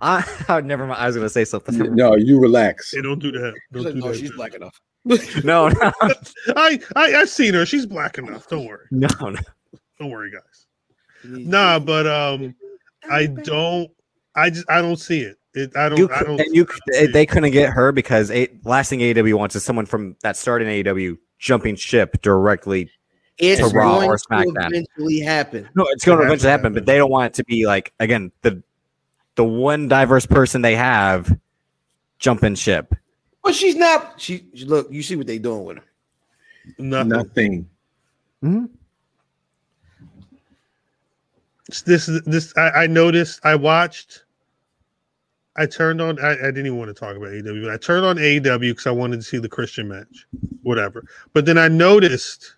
I, 0.00 0.44
I 0.48 0.60
never 0.62 0.86
mind. 0.86 1.00
I 1.00 1.06
was 1.08 1.16
gonna 1.16 1.28
say 1.28 1.44
something. 1.44 1.94
No, 1.96 2.14
you 2.14 2.38
relax. 2.40 2.92
Hey, 2.94 3.02
don't 3.02 3.18
do 3.18 3.32
that. 3.32 3.54
Don't 3.72 3.82
do 3.84 3.94
no, 3.94 4.08
that. 4.12 4.16
she's 4.18 4.32
black 4.32 4.54
enough. 4.54 4.80
No, 5.44 5.68
no, 5.68 5.92
I, 6.56 6.78
I 6.96 7.14
I've 7.16 7.28
seen 7.28 7.54
her. 7.54 7.66
She's 7.66 7.86
black 7.86 8.18
enough. 8.18 8.48
Don't 8.48 8.66
worry. 8.66 8.86
no, 8.90 9.08
no. 9.20 9.38
Don't 9.98 10.10
worry, 10.10 10.30
guys. 10.30 10.66
Nah, 11.24 11.78
but 11.80 12.06
um, 12.06 12.54
I 13.10 13.26
don't. 13.26 13.90
I 14.38 14.50
just 14.50 14.70
I 14.70 14.80
don't 14.80 14.96
see 14.96 15.20
it. 15.20 15.36
It 15.54 15.76
I 15.76 15.88
don't. 15.88 15.98
You, 15.98 16.10
I 16.12 16.22
don't. 16.22 16.40
and 16.40 16.54
you, 16.54 16.64
I 16.64 16.78
don't 16.94 17.06
see 17.06 17.12
they 17.12 17.22
it. 17.22 17.26
couldn't 17.28 17.50
get 17.52 17.70
her 17.70 17.90
because 17.92 18.30
a, 18.30 18.48
last 18.64 18.88
thing 18.90 19.00
AEW 19.00 19.34
wants 19.34 19.56
is 19.56 19.64
someone 19.64 19.86
from 19.86 20.16
that 20.22 20.36
started 20.36 20.68
in 20.68 20.84
AEW 20.84 21.18
jumping 21.38 21.74
ship 21.76 22.20
directly. 22.22 22.90
It's 23.38 23.60
to 23.60 23.68
Raw 23.74 23.98
going 24.00 24.08
or 24.10 24.18
to 24.18 24.24
SmackDown. 24.24 24.68
eventually 24.70 25.20
happen. 25.20 25.68
No, 25.74 25.86
it's 25.90 26.04
going 26.04 26.18
It 26.18 26.22
to 26.22 26.26
eventually 26.26 26.50
happen, 26.50 26.64
happen. 26.64 26.74
but 26.74 26.86
they 26.86 26.96
don't 26.98 27.10
want 27.10 27.26
it 27.26 27.34
to 27.34 27.44
be 27.44 27.66
like 27.66 27.92
again 28.00 28.32
the 28.42 28.62
the 29.36 29.44
one 29.44 29.86
diverse 29.88 30.26
person 30.26 30.62
they 30.62 30.74
have 30.76 31.36
jumping 32.18 32.54
ship. 32.56 32.94
But 33.44 33.54
she's 33.54 33.76
not. 33.76 34.20
She 34.20 34.44
she- 34.54 34.64
look. 34.64 34.88
You 34.90 35.02
see 35.02 35.16
what 35.16 35.26
they're 35.26 35.38
doing 35.38 35.64
with 35.64 35.76
her. 35.78 35.84
nothing. 36.78 37.08
Nothing. 37.08 37.68
Mm-hmm. 38.44 38.64
This 41.86 42.08
is 42.08 42.22
this. 42.22 42.52
I, 42.56 42.70
I 42.70 42.86
noticed. 42.86 43.40
I 43.44 43.54
watched. 43.54 44.24
I 45.58 45.66
turned 45.66 46.00
on. 46.00 46.20
I, 46.20 46.32
I 46.32 46.36
didn't 46.36 46.66
even 46.66 46.78
want 46.78 46.88
to 46.88 46.94
talk 46.94 47.16
about 47.16 47.30
AEW, 47.30 47.64
but 47.64 47.72
I 47.72 47.76
turned 47.76 48.06
on 48.06 48.16
AEW 48.16 48.60
because 48.60 48.86
I 48.86 48.92
wanted 48.92 49.16
to 49.16 49.22
see 49.22 49.38
the 49.38 49.48
Christian 49.48 49.88
match, 49.88 50.26
whatever. 50.62 51.04
But 51.32 51.46
then 51.46 51.58
I 51.58 51.66
noticed, 51.66 52.54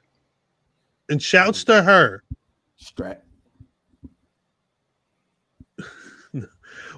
and 1.09 1.21
shouts 1.21 1.65
to 1.65 1.83
her. 1.83 2.23
Strap. 2.77 3.25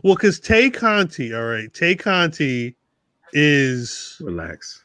Well, 0.04 0.16
because 0.16 0.40
Tay 0.40 0.68
Conti, 0.68 1.32
all 1.32 1.44
right, 1.44 1.72
Tay 1.72 1.94
Conti 1.94 2.74
is 3.32 4.16
Relax. 4.20 4.82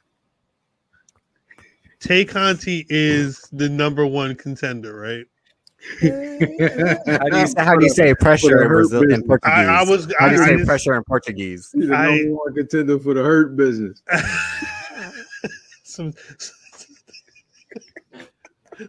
Tay 1.99 2.23
Conti 2.23 2.85
is 2.89 3.49
the 3.52 3.68
number 3.68 4.06
one 4.06 4.35
contender, 4.35 4.95
right? 4.95 5.26
How 6.01 6.07
do 6.07 7.38
you, 7.38 7.47
how 7.57 7.76
do 7.76 7.84
you 7.85 7.89
say 7.89 8.14
pressure 8.15 8.61
in, 8.64 8.68
Brazil, 8.68 9.11
in 9.11 9.23
Portuguese? 9.23 9.53
I, 9.55 9.65
I 9.65 9.84
was. 9.84 10.14
how 10.19 10.30
do 10.30 10.35
you 10.35 10.41
I, 10.41 10.45
say 10.45 10.53
I 10.53 10.57
just- 10.57 10.68
pressure 10.68 10.95
in 10.95 11.03
Portuguese? 11.03 11.69
He's 11.73 11.88
the 11.88 11.95
I- 11.95 12.18
number 12.18 12.35
one 12.35 12.53
contender 12.53 12.99
for 12.99 13.14
the 13.14 13.23
hurt 13.23 13.55
business. 13.55 14.01
some 15.84 16.14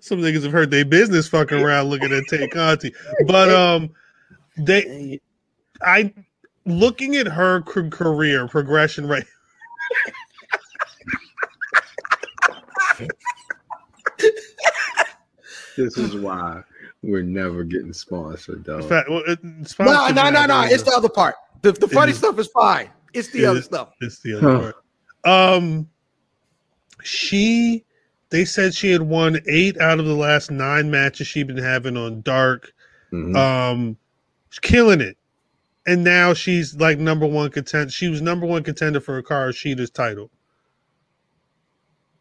some 0.00 0.18
niggas 0.18 0.42
have 0.42 0.52
heard 0.52 0.70
their 0.70 0.84
business 0.84 1.28
fucking 1.28 1.58
around 1.60 1.86
looking 1.88 2.12
at 2.12 2.24
Tay 2.28 2.46
Conti, 2.48 2.92
but 3.26 3.48
um, 3.48 3.90
they, 4.58 5.18
I, 5.80 6.12
looking 6.66 7.16
at 7.16 7.26
her 7.26 7.62
career 7.62 8.46
progression 8.48 9.06
right. 9.06 9.24
This 15.76 15.96
is 15.96 16.16
why 16.16 16.64
we're 17.02 17.22
never 17.22 17.62
getting 17.64 17.92
sponsored, 17.92 18.64
dog. 18.64 18.84
fa- 18.88 19.04
well, 19.08 19.22
it- 19.26 19.42
No, 19.42 19.64
sponsored 19.64 20.16
no, 20.16 20.22
by 20.22 20.30
no, 20.30 20.46
no. 20.46 20.62
It's 20.64 20.82
the 20.82 20.92
other 20.92 21.08
part. 21.08 21.34
The, 21.62 21.72
the 21.72 21.88
funny 21.88 22.10
It 22.10 22.12
is- 22.14 22.18
stuff 22.18 22.38
is 22.38 22.48
fine. 22.48 22.90
It's 23.14 23.28
the 23.30 23.44
it 23.44 23.46
other 23.46 23.58
is- 23.60 23.64
stuff. 23.64 23.92
It's 24.00 24.20
the 24.20 24.34
other 24.38 24.50
Huh. 24.50 24.72
part. 25.24 25.54
Um, 25.56 25.88
she, 27.02 27.84
they 28.30 28.44
said 28.44 28.74
she 28.74 28.90
had 28.90 29.02
won 29.02 29.40
eight 29.48 29.78
out 29.80 29.98
of 30.00 30.06
the 30.06 30.14
last 30.14 30.50
nine 30.50 30.90
matches 30.90 31.26
she'd 31.26 31.46
been 31.46 31.56
having 31.56 31.96
on 31.96 32.20
Dark. 32.22 32.72
Mhm. 33.12 33.36
Um, 33.36 33.96
she's 34.50 34.58
killing 34.58 35.00
it, 35.00 35.16
and 35.86 36.04
now 36.04 36.34
she's 36.34 36.74
like 36.76 36.98
number 36.98 37.26
one 37.26 37.50
contender. 37.50 37.90
She 37.90 38.08
was 38.08 38.20
number 38.20 38.46
one 38.46 38.62
contender 38.62 39.00
for 39.00 39.22
Hikaru 39.22 39.54
Shida's 39.54 39.90
title. 39.90 40.30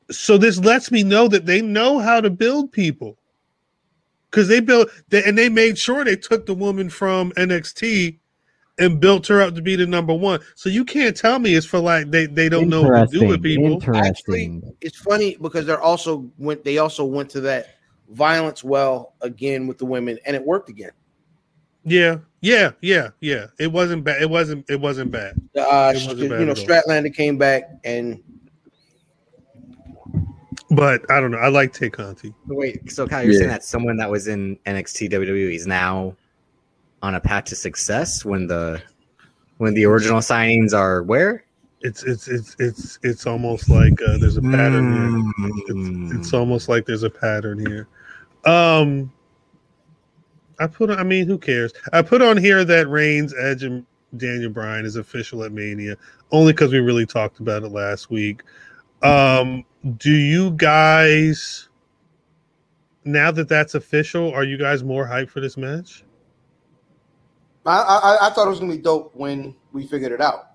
So 0.09 0.37
this 0.37 0.57
lets 0.59 0.89
me 0.91 1.03
know 1.03 1.27
that 1.27 1.45
they 1.45 1.61
know 1.61 1.99
how 1.99 2.21
to 2.21 2.29
build 2.29 2.71
people, 2.71 3.16
because 4.31 4.47
they 4.47 4.59
built 4.59 4.89
they, 5.09 5.23
and 5.23 5.37
they 5.37 5.49
made 5.49 5.77
sure 5.77 6.03
they 6.03 6.15
took 6.15 6.45
the 6.45 6.53
woman 6.53 6.89
from 6.89 7.31
NXT 7.33 8.19
and 8.79 8.99
built 8.99 9.27
her 9.27 9.41
up 9.41 9.55
to 9.55 9.61
be 9.61 9.75
the 9.75 9.87
number 9.87 10.13
one. 10.13 10.39
So 10.55 10.69
you 10.69 10.85
can't 10.85 11.15
tell 11.15 11.39
me 11.39 11.55
it's 11.55 11.65
for 11.65 11.79
like 11.79 12.11
they 12.11 12.25
they 12.27 12.49
don't 12.49 12.69
know 12.69 12.83
what 12.83 13.11
to 13.11 13.19
do 13.19 13.27
with 13.27 13.43
people. 13.43 13.73
Interesting. 13.73 14.61
It's 14.81 14.97
funny 14.97 15.37
because 15.41 15.65
they're 15.65 15.81
also 15.81 16.29
went. 16.37 16.63
They 16.63 16.77
also 16.77 17.05
went 17.05 17.29
to 17.31 17.41
that 17.41 17.75
violence 18.09 18.63
well 18.63 19.13
again 19.21 19.67
with 19.67 19.77
the 19.77 19.85
women, 19.85 20.19
and 20.25 20.35
it 20.35 20.45
worked 20.45 20.69
again. 20.69 20.91
Yeah, 21.83 22.17
yeah, 22.41 22.71
yeah, 22.81 23.09
yeah. 23.21 23.47
It 23.59 23.71
wasn't 23.71 24.03
bad. 24.03 24.21
It 24.21 24.29
wasn't. 24.29 24.69
It 24.69 24.79
wasn't 24.79 25.11
bad. 25.11 25.35
Uh, 25.55 25.93
It 25.95 26.05
wasn't 26.05 26.19
you 26.19 26.29
bad 26.29 26.41
know. 26.41 26.53
Statlander 26.53 27.13
came 27.13 27.37
back, 27.37 27.63
and 27.83 28.21
But 30.69 31.09
I 31.09 31.21
don't 31.21 31.31
know. 31.31 31.37
I 31.37 31.47
like 31.47 31.73
Tay 31.73 31.89
Conti. 31.89 32.33
Wait, 32.47 32.91
so 32.91 33.07
Kyle, 33.07 33.23
you're 33.23 33.33
Yeah. 33.33 33.39
saying 33.39 33.49
that 33.51 33.63
someone 33.63 33.97
that 33.97 34.09
was 34.11 34.27
in 34.27 34.57
NXT 34.65 35.09
WWE 35.09 35.55
is 35.55 35.65
now 35.65 36.15
on 37.01 37.15
a 37.15 37.19
path 37.19 37.45
to 37.45 37.55
success 37.55 38.25
when 38.25 38.47
the 38.47 38.81
when 39.57 39.73
the 39.73 39.85
original 39.85 40.19
signings 40.19 40.73
are 40.73 41.03
where? 41.03 41.45
It's 41.81 42.03
it's 42.03 42.27
it's 42.27 42.55
it's 42.59 42.99
it's 43.03 43.25
almost 43.27 43.69
like 43.69 44.01
uh, 44.01 44.17
there's 44.17 44.37
a 44.37 44.41
pattern 44.41 44.93
here. 44.93 45.75
Mm. 45.75 46.19
It's 46.19 46.33
almost 46.33 46.67
like 46.69 46.85
there's 46.85 47.03
a 47.03 47.09
pattern 47.09 47.59
here. 47.59 47.87
Um, 48.45 49.11
I 50.59 50.67
put. 50.67 50.89
I 50.89 51.03
mean, 51.03 51.27
who 51.27 51.37
cares? 51.37 51.71
I 51.93 52.01
put 52.01 52.21
on 52.21 52.35
here 52.35 52.65
that 52.65 52.89
Reigns, 52.89 53.33
Edge, 53.39 53.63
and 53.63 53.85
Daniel 54.17 54.49
Bryan 54.49 54.85
is 54.85 54.95
official 54.95 55.43
at 55.43 55.51
Mania, 55.51 55.95
only 56.31 56.51
because 56.51 56.71
we 56.71 56.79
really 56.79 57.05
talked 57.05 57.39
about 57.39 57.63
it 57.63 57.69
last 57.69 58.09
week. 58.09 58.41
Um, 59.03 59.63
do 59.97 60.11
you 60.11 60.51
guys? 60.51 61.69
Now 63.03 63.31
that 63.31 63.47
that's 63.47 63.75
official, 63.75 64.33
are 64.33 64.43
you 64.43 64.57
guys 64.57 64.83
more 64.83 65.05
hyped 65.07 65.29
for 65.29 65.39
this 65.39 65.55
match? 65.55 66.03
I, 67.65 67.79
I 67.79 68.27
I 68.27 68.29
thought 68.31 68.47
it 68.47 68.49
was 68.49 68.59
gonna 68.59 68.75
be 68.75 68.81
dope 68.81 69.15
when 69.15 69.55
we 69.73 69.87
figured 69.87 70.11
it 70.11 70.21
out. 70.21 70.51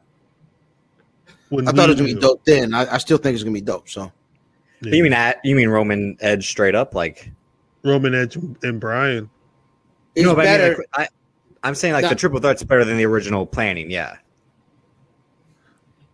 When 1.49 1.69
I 1.69 1.73
thought 1.73 1.91
it 1.91 1.93
was 1.93 2.01
gonna 2.01 2.15
be 2.15 2.21
dope 2.21 2.45
then. 2.45 2.75
I, 2.75 2.95
I 2.95 2.99
still 2.99 3.19
think 3.19 3.35
it's 3.35 3.43
gonna 3.43 3.55
be 3.55 3.61
dope. 3.61 3.89
So 3.89 4.11
Yeah. 4.81 4.95
You 4.95 5.03
mean 5.03 5.13
at 5.13 5.41
you 5.45 5.55
mean 5.57 5.69
Roman 5.69 6.17
Edge 6.21 6.49
straight 6.49 6.75
up 6.75 6.95
like 6.95 7.31
Roman 7.83 8.15
Edge 8.15 8.37
and 8.37 8.81
brian 8.81 9.31
you 10.15 10.25
know, 10.25 10.35
but 10.35 10.47
I 10.47 10.51
mean, 10.51 10.59
better. 10.59 10.85
like, 10.97 11.11
I, 11.63 11.69
am 11.69 11.75
saying 11.75 11.95
like 11.95 12.03
No. 12.03 12.11
the 12.11 12.15
triple 12.15 12.41
threat's 12.41 12.63
better 12.63 12.85
than 12.85 12.97
the 12.97 13.07
original 13.07 13.47
planning. 13.47 13.91
Yeah, 13.91 14.17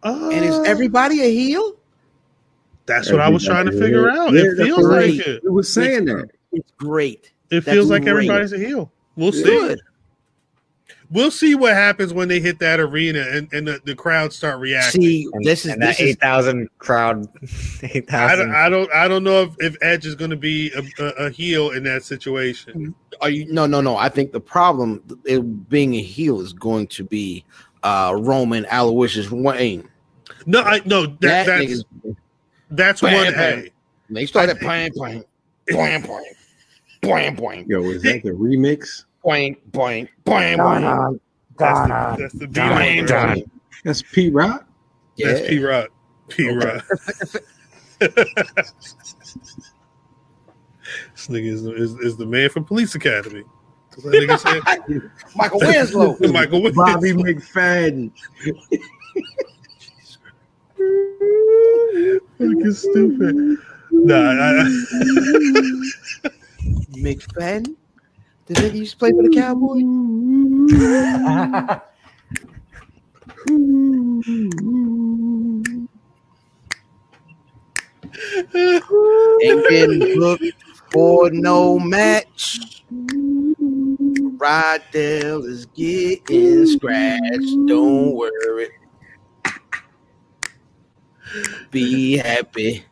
Uh, 0.03 0.31
and 0.33 0.45
is 0.45 0.59
everybody 0.67 1.21
a 1.23 1.31
heel? 1.33 1.78
That's 2.89 3.13
what 3.13 3.21
I 3.21 3.29
was 3.29 3.45
trying 3.45 3.67
to 3.67 3.73
figure 3.73 4.11
out. 4.11 4.33
Yeah, 4.33 4.43
it 4.43 4.57
feels 4.57 4.89
what 4.89 4.97
like 4.97 5.15
it. 5.15 5.45
It 5.45 5.53
was 5.53 5.73
saying 5.73 6.07
that. 6.07 6.31
It's 6.53 6.73
great. 6.73 7.33
It 7.51 7.65
That's 7.65 7.75
feels 7.75 7.91
like 7.91 8.03
great. 8.03 8.11
everybody's 8.11 8.53
a 8.53 8.59
heel. 8.59 8.91
We'll 9.17 9.33
see. 9.33 9.45
Good. 9.45 9.81
We'll 11.11 11.31
see 11.31 11.55
what 11.55 11.73
happens 11.73 12.13
when 12.13 12.29
they 12.29 12.39
hit 12.39 12.59
that 12.59 12.81
arena 12.81 13.21
and, 13.21 13.51
and 13.53 13.67
the, 13.67 13.81
the 13.85 13.95
crowd 13.95 14.31
start 14.31 14.61
reacting. 14.61 15.01
See, 15.01 15.29
and, 15.33 15.43
this 15.43 15.65
is 15.65 15.73
and 15.73 15.81
this 15.81 15.97
that 15.97 16.03
is 16.03 16.11
eight 16.11 16.21
thousand 16.21 16.69
crowd, 16.79 17.27
eight 17.83 18.13
I 18.13 18.37
don't. 18.37 18.55
I 18.55 18.69
don't 18.69 18.93
I 18.93 19.09
don't 19.09 19.25
know 19.25 19.43
if, 19.43 19.55
if 19.59 19.77
Edge 19.81 20.05
is 20.05 20.15
going 20.15 20.31
to 20.31 20.37
be 20.37 20.71
a, 20.73 21.03
a, 21.03 21.27
a 21.27 21.31
heel 21.31 21.71
in 21.71 21.83
that 21.85 22.05
situation. 22.05 22.95
Are 23.23 23.31
you 23.31 23.51
no 23.51 23.65
no 23.65 23.81
no? 23.81 23.97
I 23.97 24.11
think 24.11 24.33
the 24.33 24.41
problem 24.41 25.03
it, 25.25 25.69
being 25.71 25.95
a 25.95 26.03
heel 26.03 26.41
is 26.41 26.53
going 26.53 26.89
to 26.89 27.05
be 27.05 27.43
uh 27.83 28.15
Roman 28.19 28.67
Aloysius 28.71 29.31
Wayne. 29.31 29.89
No, 30.45 30.61
I 30.61 30.83
no 30.85 31.07
that, 31.07 31.21
That 31.21 31.47
that's 31.47 31.65
nigga's 31.65 31.85
that's 32.71 33.01
Bam, 33.01 33.15
one 33.15 33.33
bam. 33.35 33.59
A. 33.59 33.71
they 34.13 34.27
started 34.27 34.59
playing 34.61 34.93
playing 34.93 35.25
playing 35.69 36.03
playing 36.03 36.35
playing 37.03 37.37
playing 37.37 37.67
Yo, 37.69 37.83
is 37.85 38.03
that 38.03 38.23
the 38.23 38.31
remix? 38.31 39.05
playing 39.23 39.57
playing 39.73 40.09
playing 40.25 40.59
playing. 40.59 41.21
That's 41.59 41.89
the, 41.89 42.17
that's 42.19 42.35
the 42.35 42.47
beat 42.47 42.55
Donna. 42.55 43.07
Donna. 43.07 43.37
That's 43.85 44.03
Pete 44.03 44.33
Rock. 44.33 44.67
That's 45.17 45.49
P 45.49 45.59
Rock. 45.59 45.89
P 46.29 46.49
Rock. 46.51 46.85
this 47.99 48.13
nigga 51.27 51.47
is, 51.47 51.67
is, 51.67 51.95
is 51.99 52.17
the 52.17 52.27
man 52.27 52.49
from 52.51 52.65
Police 52.65 52.95
Academy. 52.95 53.43
That's 53.91 54.05
what 54.05 54.13
that 54.13 54.23
nigga 54.23 54.39
said. 54.87 55.11
Michael 55.37 55.61
Winslow. 55.61 56.17
Michael 56.33 56.63
Winslow. 56.63 56.85
Bobby 56.85 57.13
McFadden. 57.13 58.13
Fucking 62.39 62.73
stupid. 62.73 63.59
Nah, 63.91 64.15
I, 64.15 64.61
I, 64.61 64.65
McFadden. 66.93 67.75
The 68.47 68.55
nigga 68.55 68.75
used 68.75 68.93
to 68.93 68.99
play 68.99 69.11
for 69.11 69.23
the 69.23 69.31
Cowboys. 69.35 69.83
Ain't 79.43 79.69
getting 79.69 80.19
booked 80.19 80.45
for 80.93 81.31
no 81.31 81.79
match. 81.79 82.61
Rydell 84.39 85.45
is 85.45 85.67
getting 85.67 86.67
scratched. 86.67 87.67
Don't 87.67 88.15
worry. 88.15 88.69
Be 91.71 92.17
happy. 92.19 92.85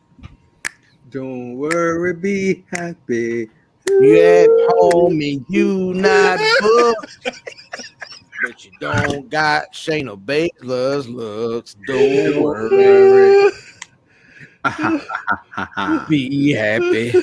Don't 1.09 1.55
worry, 1.55 2.13
be 2.13 2.65
happy. 2.71 3.49
You 3.89 4.19
at 4.21 4.49
home 4.73 5.21
and 5.21 5.45
you 5.49 5.93
not 5.93 6.39
booked. 6.59 7.17
But 8.43 8.65
you 8.65 8.71
don't 8.79 9.29
got 9.29 9.73
Shayna 9.73 10.21
Baszler's 10.23 11.07
looks. 11.07 11.75
Don't 11.87 12.43
worry. 12.43 13.51
Be 16.09 16.51
happy. 16.51 17.13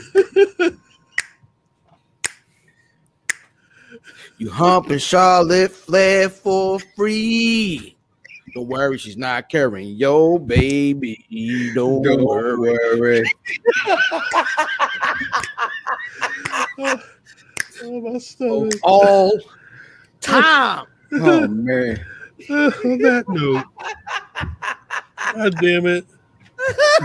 You 4.39 4.51
humping 4.51 4.99
Charlotte 4.99 5.71
Flair 5.71 6.29
for 6.29 6.81
free. 6.97 7.97
Don't 8.55 8.69
worry, 8.69 8.99
she's 8.99 9.17
not 9.17 9.49
carrying 9.49 9.97
your 9.97 10.39
baby. 10.39 11.73
Don't, 11.75 12.03
Don't 12.03 12.25
worry. 12.25 12.57
worry. 12.57 13.25
oh, 16.79 18.01
my 18.01 18.19
stomach. 18.19 18.79
All 18.83 19.41
time. 20.21 20.87
Oh 21.15 21.49
man. 21.49 21.99
On 22.51 22.99
that 22.99 23.25
note, 23.29 23.65
God 25.35 25.61
damn 25.61 25.87
it. 25.87 26.07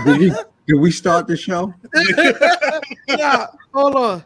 Did 0.04 0.18
we, 0.18 0.32
did 0.66 0.74
we 0.80 0.90
start 0.92 1.26
the 1.26 1.36
show? 1.36 1.74
Yeah, 3.08 3.46
hold 3.74 3.96
on. 3.96 4.24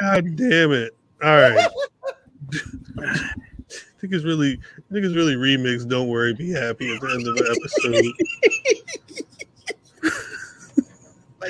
God 0.00 0.36
damn 0.36 0.72
it. 0.72 0.96
All 1.22 1.36
right. 1.36 1.68
Niggas 4.02 4.24
really, 4.24 4.58
niggas 4.92 5.14
really 5.16 5.34
remix. 5.34 5.88
Don't 5.88 6.08
worry, 6.08 6.34
be 6.34 6.50
happy 6.52 6.94
at 6.94 7.00
the 7.00 7.10
end 7.10 7.26
of 7.26 7.34
the 7.34 7.56
episode. 7.58 8.04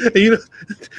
And 0.05 0.15
you 0.17 0.31
know, 0.33 0.39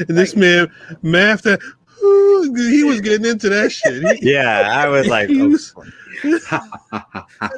and 0.08 0.18
this 0.18 0.36
man, 0.36 0.72
math 1.02 1.44
that 1.44 1.60
he 2.00 2.84
was 2.84 3.02
getting 3.02 3.26
into 3.26 3.50
that 3.50 3.72
shit. 3.72 4.20
He, 4.22 4.32
Yeah, 4.34 4.70
I 4.72 4.88
was 4.88 5.08
like, 5.08 5.30
he 5.30 5.42
oh, 5.42 5.50
was- 5.50 5.74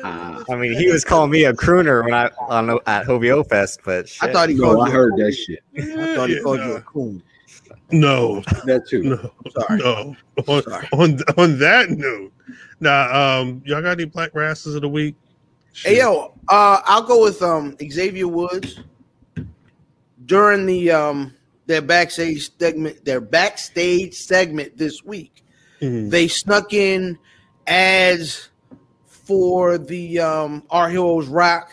I 0.04 0.56
mean, 0.56 0.74
he 0.74 0.92
was 0.92 1.04
calling 1.06 1.32
me 1.32 1.46
a 1.46 1.54
crooner 1.54 2.04
when 2.04 2.14
I 2.14 2.30
on 2.48 2.70
at 2.86 3.06
Hovio 3.06 3.48
Fest, 3.48 3.82
but 3.86 4.08
shit. 4.10 4.30
I 4.30 4.34
thought 4.34 4.50
he 4.50 4.56
No, 4.56 4.64
called 4.74 4.84
I 4.84 4.88
you. 4.88 4.94
heard 4.94 5.14
that 5.18 5.32
shit. 5.34 5.64
I 5.78 6.16
thought 6.16 6.30
he 6.30 6.36
Yeah, 6.36 6.42
called 6.42 6.60
no. 6.60 6.68
you 6.68 6.76
a 6.76 6.82
coon. 6.82 7.24
No, 7.92 8.42
That 8.66 8.88
too. 8.88 9.04
no, 9.04 9.32
Sorry. 9.52 9.80
no. 9.80 10.16
On, 10.48 10.64
Sorry. 10.64 10.88
on 10.94 11.20
on 11.38 11.60
that 11.60 11.90
note, 11.90 12.32
now, 12.80 13.40
um, 13.42 13.62
y'all 13.66 13.82
got 13.82 13.92
any 13.92 14.06
black 14.06 14.34
rasses 14.34 14.76
of 14.76 14.82
the 14.82 14.90
week? 14.90 15.16
Hey 15.84 16.00
yo, 16.00 16.34
uh, 16.50 16.82
I'll 16.86 17.04
go 17.04 17.24
with 17.24 17.42
um 17.42 17.76
Xavier 17.92 18.28
Woods 18.28 18.80
during 20.26 20.66
the 20.66 20.92
um 20.92 21.34
their 21.68 21.82
backstage 21.82 22.50
segment, 22.58 23.06
their 23.06 23.22
backstage 23.22 24.14
segment 24.16 24.78
this 24.78 25.04
week. 25.04 25.44
Mhm. 25.82 26.10
They 26.10 26.28
snuck 26.28 26.74
in 26.74 27.18
ads 27.68 28.50
for 29.08 29.78
the 29.78 30.20
um 30.20 30.64
Our 30.70 30.90
Heroes 30.90 31.28
Rock, 31.28 31.72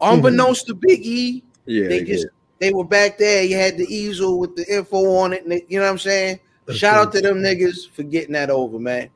unbeknownst 0.00 0.66
to 0.66 0.74
Big 0.74 1.06
E. 1.06 1.44
Yeah, 1.66 1.88
they 1.88 1.98
they 2.00 2.04
just 2.04 2.24
did. 2.24 2.30
They 2.60 2.72
were 2.72 2.84
back 2.84 3.18
there. 3.18 3.42
You 3.42 3.56
had 3.56 3.76
the 3.76 3.86
easel 3.92 4.38
with 4.38 4.54
the 4.54 4.64
info 4.72 5.16
on 5.16 5.32
it. 5.32 5.44
And 5.44 5.60
you 5.68 5.78
know 5.80 5.86
what 5.86 5.92
I'm 5.92 5.98
saying? 5.98 6.38
That's 6.66 6.78
Shout 6.78 6.96
out 6.98 7.12
to 7.14 7.20
them 7.20 7.38
niggas 7.38 7.90
for 7.90 8.02
getting 8.04 8.32
that 8.34 8.50
over, 8.50 8.78
man. 8.78 9.10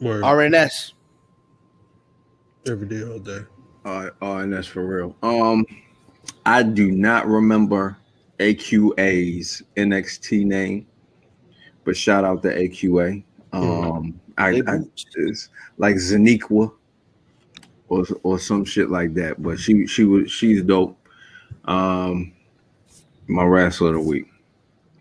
Word. 0.00 0.22
RNS. 0.22 0.92
every 2.66 2.86
day, 2.86 3.02
all 3.02 3.18
day. 3.18 3.40
Uh, 3.84 4.10
and 4.20 4.52
that's 4.52 4.66
for 4.66 4.86
real. 4.86 5.16
Um, 5.22 5.64
I 6.46 6.62
do 6.62 6.90
not 6.90 7.26
remember 7.26 7.96
AQA's 8.38 9.62
NXT 9.76 10.44
name, 10.44 10.86
but 11.84 11.96
shout 11.96 12.24
out 12.24 12.42
to 12.42 12.54
AQA. 12.54 13.24
Um, 13.52 14.20
I, 14.38 14.52
They 14.52 14.62
I 14.66 14.78
boots. 14.78 15.48
like 15.78 15.96
Zaniqua 15.96 16.72
or 17.88 18.04
or 18.22 18.38
some 18.38 18.64
shit 18.64 18.90
like 18.90 19.14
that. 19.14 19.42
But 19.42 19.58
she 19.58 19.86
she 19.86 20.04
was 20.04 20.30
she's 20.30 20.62
dope. 20.62 20.96
Um, 21.64 22.32
my 23.30 23.44
wrestler 23.44 23.88
of 23.88 23.94
the 23.94 24.00
week. 24.00 24.26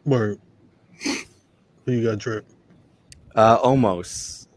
Word. 0.06 0.40
Who 1.86 1.92
you 1.92 2.04
got, 2.10 2.20
Trip? 2.20 2.46
uh, 3.36 3.60
Omos. 3.60 4.48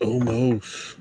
Omos. 0.00 0.96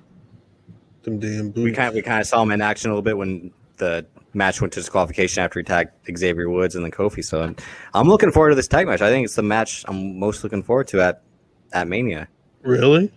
Them 1.03 1.19
damn 1.19 1.49
boots. 1.49 1.63
We 1.63 1.71
kind 1.71 1.93
we 1.95 2.01
kind 2.01 2.21
of 2.21 2.27
saw 2.27 2.41
him 2.43 2.51
in 2.51 2.61
action 2.61 2.91
a 2.91 2.93
little 2.93 3.01
bit 3.01 3.17
when 3.17 3.51
the 3.77 4.05
match 4.33 4.61
went 4.61 4.71
to 4.73 4.79
disqualification 4.79 5.43
after 5.43 5.59
he 5.59 5.63
tagged 5.63 5.91
Xavier 6.17 6.49
Woods 6.49 6.75
and 6.75 6.85
then 6.85 6.91
Kofi. 6.91 7.23
So 7.23 7.41
I'm, 7.41 7.55
I'm 7.93 8.07
looking 8.07 8.31
forward 8.31 8.49
to 8.49 8.55
this 8.55 8.67
tag 8.67 8.85
match. 8.87 9.01
I 9.01 9.09
think 9.09 9.25
it's 9.25 9.35
the 9.35 9.41
match 9.43 9.83
I'm 9.87 10.19
most 10.19 10.43
looking 10.43 10.61
forward 10.63 10.87
to 10.89 11.01
at 11.01 11.23
at 11.73 11.87
Mania. 11.87 12.27
really? 12.61 13.11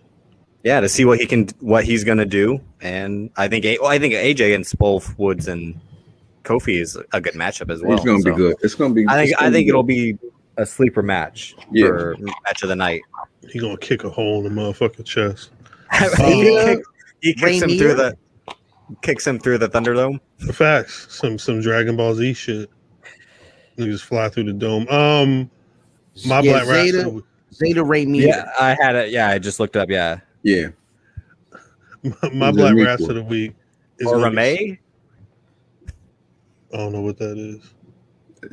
Yeah, 0.63 0.79
to 0.79 0.89
see 0.89 1.05
what 1.05 1.19
he 1.19 1.27
can 1.27 1.47
what 1.59 1.83
he's 1.83 2.03
gonna 2.03 2.25
do, 2.25 2.59
and 2.81 3.29
I 3.37 3.47
think 3.47 3.65
A- 3.65 3.77
well, 3.79 3.91
I 3.91 3.99
think 3.99 4.15
AJ 4.15 4.55
and 4.55 4.67
both 4.79 5.15
Woods 5.19 5.47
and 5.47 5.79
Kofi 6.45 6.79
is 6.79 6.97
a 7.13 7.19
good 7.19 7.33
matchup 7.33 7.71
as 7.71 7.81
well. 7.81 7.93
it's 7.97 8.05
gonna 8.05 8.21
So 8.21 8.31
be 8.31 8.37
good. 8.37 8.55
It's 8.61 8.75
gonna 8.75 8.93
be. 8.93 9.05
I 9.07 9.25
think 9.25 9.41
I 9.41 9.51
think 9.51 9.65
be 9.65 9.69
it'll 9.69 9.83
be 9.83 10.17
a 10.57 10.65
sleeper 10.65 11.01
match 11.03 11.55
Yeah. 11.71 11.87
for 11.87 12.15
match 12.45 12.63
of 12.63 12.69
the 12.69 12.75
night. 12.75 13.01
He 13.49 13.59
gonna 13.59 13.77
kick 13.77 14.03
a 14.03 14.09
hole 14.09 14.45
in 14.45 14.55
the 14.55 14.61
motherfucking 14.61 15.05
chest. 15.05 15.49
he, 16.17 16.53
Yeah. 16.53 16.65
kicks, 16.75 16.87
he 17.21 17.33
kicks 17.33 17.61
him 17.63 17.77
through 17.77 17.95
the 17.95 18.15
kicks 19.01 19.25
him 19.27 19.39
through 19.39 19.57
the 19.57 19.67
Thunderdome. 19.69 20.19
Facts. 20.53 21.07
Some 21.09 21.37
some 21.37 21.59
Dragon 21.61 21.97
Ball 21.97 22.13
Z 22.15 22.33
shit. 22.35 22.69
Niggas 23.77 24.01
fly 24.01 24.29
through 24.29 24.45
the 24.45 24.53
dome. 24.53 24.87
Um, 24.87 25.49
my 26.25 26.39
Yeah, 26.41 26.51
black 26.63 26.67
rass. 26.67 26.85
Zeta- 26.91 27.23
Zeta 27.53 27.83
Rainier. 27.83 28.27
Yeah, 28.27 28.45
I 28.59 28.77
had 28.79 28.95
it. 28.95 29.09
Yeah, 29.11 29.29
I 29.29 29.39
just 29.39 29.59
looked 29.59 29.75
up. 29.75 29.89
Yeah, 29.89 30.19
Yeah, 30.43 30.67
My, 32.03 32.29
my 32.33 32.51
black 32.51 32.75
the 32.75 32.83
rass 32.85 33.01
of 33.01 33.15
the 33.15 33.23
week 33.23 33.53
is 33.99 34.07
or 34.07 34.19
gonna 34.19 34.29
be- 34.31 34.35
Ramey. 34.37 34.77
I 36.75 36.77
don't 36.77 36.91
know 36.91 37.01
what 37.01 37.17
that 37.19 37.37
is. 37.37 37.73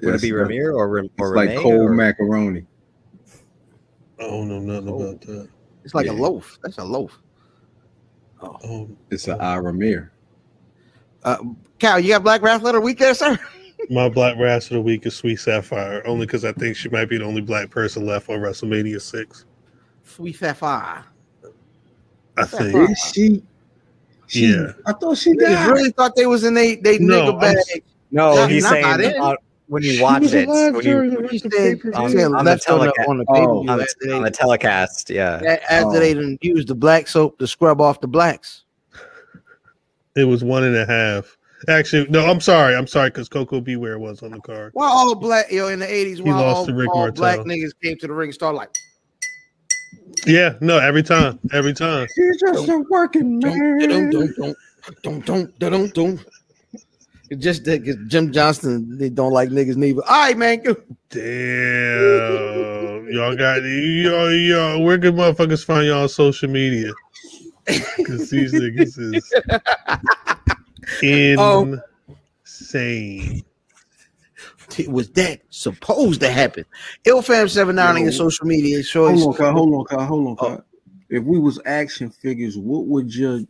Would 0.02 0.14
it 0.14 0.22
be 0.22 0.32
like- 0.32 0.48
Ramir 0.48 0.74
or 0.74 0.88
Ram- 0.88 1.04
It's 1.06 1.14
or 1.18 1.34
like 1.34 1.50
Ramey 1.50 1.60
cold 1.62 1.90
or- 1.90 1.94
macaroni. 1.94 2.64
I 4.20 4.22
don't 4.22 4.48
know 4.48 4.60
nothing 4.60 4.88
Oh. 4.88 5.02
about 5.02 5.20
that. 5.22 5.48
It's 5.84 5.92
like 5.94 6.06
Yeah. 6.06 6.12
a 6.12 6.14
loaf. 6.14 6.56
That's 6.62 6.78
a 6.78 6.84
loaf. 6.84 7.18
Oh, 8.40 8.88
It's 9.10 9.26
an 9.26 9.38
Iramir. 9.38 10.10
Uh, 11.24 11.36
Cal, 11.80 11.98
you 11.98 12.08
got 12.10 12.22
Black 12.22 12.42
Wrestler 12.42 12.70
of 12.70 12.74
the 12.76 12.80
week 12.80 12.98
there, 13.00 13.14
sir? 13.14 13.36
my 13.90 14.08
black 14.08 14.36
rass 14.38 14.66
of 14.66 14.74
the 14.74 14.80
week 14.80 15.04
is 15.06 15.14
Sweet 15.16 15.36
Sapphire, 15.40 16.02
only 16.06 16.26
because 16.26 16.44
I 16.44 16.52
think 16.52 16.76
she 16.76 16.88
might 16.88 17.06
be 17.08 17.18
the 17.18 17.24
only 17.24 17.40
black 17.40 17.70
person 17.70 18.06
left 18.06 18.28
on 18.30 18.36
WrestleMania 18.38 19.00
six. 19.00 19.44
Sweet 20.04 20.36
Sapphire. 20.36 21.04
I 22.36 22.44
think. 22.44 22.62
Sapphire. 22.62 22.90
Is 22.90 22.98
she? 23.12 23.42
she 24.28 24.46
Yeah. 24.52 24.72
I 24.86 24.92
thought 24.92 25.18
she 25.18 25.32
Niggas 25.32 25.40
died. 25.54 25.70
really 25.72 25.90
thought 25.90 26.14
they 26.16 26.26
was 26.26 26.44
in 26.44 26.54
they 26.54 26.76
they 26.76 26.98
No, 26.98 27.32
nigga 27.32 27.34
I'm 27.34 27.40
bag. 27.40 27.56
s- 27.58 27.78
No, 28.12 28.34
Not- 28.34 28.50
he's 28.50 28.68
saying 28.68 28.82
not 28.82 29.32
uh, 29.32 29.36
when 29.68 29.82
you 29.82 30.02
watch 30.02 30.22
it, 30.24 30.46
when 30.48 30.74
you, 30.76 30.82
during 30.82 31.10
the 31.14 31.28
He 31.28 31.38
rest 31.38 31.46
of 31.46 31.52
said, 31.52 31.80
on- 31.94 32.10
said 32.10 32.24
on 32.26 32.32
the 32.32 32.42
left 32.44 32.68
on 32.68 32.78
the, 32.80 32.92
telecast. 32.92 33.08
on 33.08 33.24
Oh. 33.28 33.58
on, 33.60 33.80
after 33.80 33.94
the, 34.02 34.12
on 34.14 34.22
they, 34.22 34.28
the 34.28 34.36
telecast. 34.36 35.10
Yeah, 35.10 35.40
a- 35.42 35.72
after 35.72 35.96
Oh. 35.96 36.00
they 36.00 36.14
done 36.14 36.38
used 36.42 36.68
the 36.68 36.74
black 36.74 37.08
soap 37.08 37.38
to 37.38 37.46
scrub 37.46 37.80
off 37.80 38.00
the 38.00 38.06
blacks. 38.08 38.64
It 40.14 40.24
was 40.24 40.44
one 40.44 40.62
and 40.64 40.76
a 40.76 40.84
half. 40.84 41.38
Actually, 41.68 42.06
no, 42.08 42.26
I'm 42.26 42.40
sorry. 42.40 42.74
I'm 42.76 42.86
sorry 42.88 43.08
because 43.10 43.28
Koko 43.30 43.60
B. 43.60 43.76
Ware 43.76 43.98
was 43.98 44.22
on 44.22 44.32
the 44.32 44.40
card. 44.40 44.72
Why 44.74 44.86
all 44.88 45.14
black 45.14 45.50
yo 45.50 45.68
in 45.68 45.78
the 45.78 45.90
eighties? 45.90 46.20
Why 46.20 46.32
lost 46.32 46.56
all, 46.56 46.66
to 46.66 46.74
Rick 46.74 46.90
all 46.94 47.10
black 47.12 47.38
niggas 47.40 47.70
came 47.82 47.96
to 47.98 48.06
the 48.08 48.12
ring 48.12 48.28
and 48.28 48.34
started 48.34 48.58
like 48.58 48.70
Yeah, 50.26 50.54
no, 50.60 50.78
every 50.78 51.02
time, 51.04 51.38
every 51.52 51.72
time. 51.72 52.08
She's 52.14 52.40
just 52.40 52.68
a 52.68 52.84
working 52.90 53.38
dum, 53.40 53.56
man. 53.78 54.10
dum, 54.10 54.10
dum, 54.10 54.54
dum, 55.02 55.20
dum, 55.20 55.20
dum, 55.58 55.70
dum, 55.70 55.88
dum. 55.90 56.20
It's 57.32 57.42
just 57.42 57.64
that 57.64 57.82
'cause 57.82 57.96
Jim 58.08 58.30
Johnston 58.30 58.98
they 58.98 59.08
don't 59.08 59.32
like 59.32 59.48
niggas 59.48 59.76
neither. 59.76 60.02
All 60.06 60.26
right, 60.26 60.36
man. 60.36 60.62
Damn, 61.08 63.08
y'all 63.10 63.34
got 63.34 63.62
y'all, 63.62 64.30
y'all. 64.32 64.82
Where 64.84 64.98
can 64.98 65.14
motherfuckers 65.14 65.64
find 65.64 65.86
y'all 65.86 66.02
on 66.02 66.08
social 66.10 66.50
media? 66.50 66.92
Because 67.96 68.28
these 68.28 68.52
niggas 68.52 68.98
is 69.14 69.32
Oh. 71.38 71.64
insane. 72.44 73.42
Um, 74.86 74.92
was 74.92 75.08
that 75.12 75.40
supposed 75.48 76.20
to 76.20 76.30
happen? 76.30 76.66
Ilfam 77.06 77.48
seven 77.48 77.76
nine 77.76 77.90
on 77.94 77.98
Yo. 77.98 78.02
your 78.04 78.12
social 78.12 78.46
media. 78.46 78.82
Hold 78.92 79.22
on, 79.22 79.32
Kyle, 79.34 79.52
hold 79.52 79.74
on, 79.74 79.84
Kyle, 79.86 80.06
hold 80.06 80.26
on, 80.26 80.32
uh, 80.32 80.36
Oh. 80.38 80.48
Kyle. 80.56 80.64
If 81.08 81.24
we 81.24 81.38
was 81.38 81.58
action 81.64 82.10
figures, 82.10 82.58
what 82.58 82.84
would 82.86 83.14
your 83.14 83.40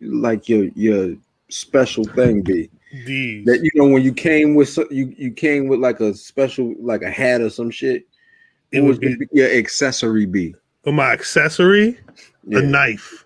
like 0.00 0.48
your 0.48 0.68
your 0.74 1.16
special 1.50 2.04
thing 2.04 2.40
be? 2.40 2.70
These. 2.92 3.44
That 3.46 3.62
you 3.62 3.70
know 3.74 3.88
when 3.88 4.02
you 4.02 4.12
came 4.12 4.54
with 4.54 4.68
so- 4.68 4.86
you 4.90 5.14
you 5.18 5.32
came 5.32 5.66
with 5.68 5.80
like 5.80 6.00
a 6.00 6.14
special 6.14 6.74
like 6.80 7.02
a 7.02 7.10
hat 7.10 7.40
or 7.40 7.50
some 7.50 7.70
shit. 7.70 8.06
It 8.72 8.80
What 8.80 9.00
would 9.00 9.04
would 9.04 9.18
be 9.18 9.26
your 9.32 9.50
accessory 9.50 10.26
be? 10.26 10.54
for 10.84 10.92
my 10.92 11.10
accessory, 11.12 11.98
Yeah. 12.46 12.60
a 12.60 12.62
knife. 12.62 13.24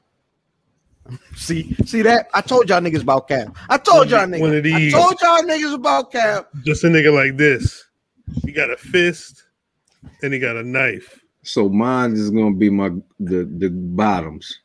see 1.37 1.75
see 1.85 2.03
that 2.03 2.29
I 2.35 2.41
told 2.41 2.69
y'all 2.69 2.81
niggas 2.81 3.03
about 3.03 3.29
Cam. 3.29 3.53
I 3.69 3.77
told 3.79 4.11
y'all 4.11 4.27
niggas. 4.27 4.35
of- 4.37 4.41
one 4.41 4.57
of 4.57 4.65
niggas. 4.65 4.75
I 4.75 4.79
these. 4.79 4.93
told 4.93 5.15
y'all 5.23 5.43
niggas 5.43 5.75
about 5.75 6.13
Cam. 6.13 6.45
Just 6.65 6.85
a 6.85 6.89
nigga 6.89 7.13
like 7.13 7.37
this. 7.37 7.85
He 8.45 8.53
got 8.53 8.71
a 8.71 8.77
fist 8.77 9.43
and 10.23 10.33
he 10.33 10.39
got 10.39 10.57
a 10.57 10.63
knife. 10.63 11.21
So 11.43 11.69
mine 11.69 12.13
is 12.13 12.31
gonna 12.31 12.55
be 12.55 12.71
my 12.71 12.91
the 13.19 13.45
the 13.59 13.69
bottoms. 13.71 14.61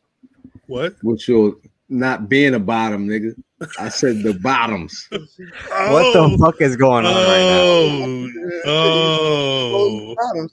What? 0.68 0.96
Which 1.04 1.28
will 1.28 1.56
not 1.90 2.30
being 2.30 2.54
a 2.56 2.60
bottom, 2.60 3.08
nigga. 3.08 3.36
I 3.80 3.90
said 3.90 4.22
the 4.24 4.34
bottoms. 4.34 5.08
what 5.12 5.22
Oh, 6.16 6.30
the 6.30 6.38
fuck 6.38 6.60
is 6.62 6.76
going 6.76 7.06
on 7.06 7.14
right 7.14 8.30
now? 8.66 8.70
Oh, 8.72 10.16
oh, 10.18 10.46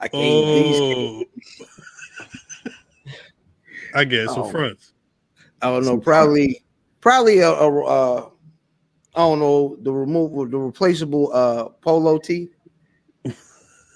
I 0.00 0.08
can't 0.08 0.46
these. 0.46 0.80
oh. 0.80 1.24
I 3.94 4.04
guess 4.04 4.28
Oh. 4.30 4.34
some 4.42 4.50
fronts. 4.50 4.92
I 5.62 5.70
don't 5.70 5.84
know. 5.84 5.98
Probably, 5.98 6.64
probably 7.00 7.38
a, 7.38 7.48
a 7.50 7.84
uh, 7.84 8.28
I 9.14 9.18
don't 9.20 9.38
know 9.38 9.76
the 9.82 9.92
removal, 9.92 10.46
the 10.48 10.58
replaceable 10.58 11.30
uh 11.32 11.68
polo 11.80 12.18
tee. 12.18 12.50
now? 13.24 13.32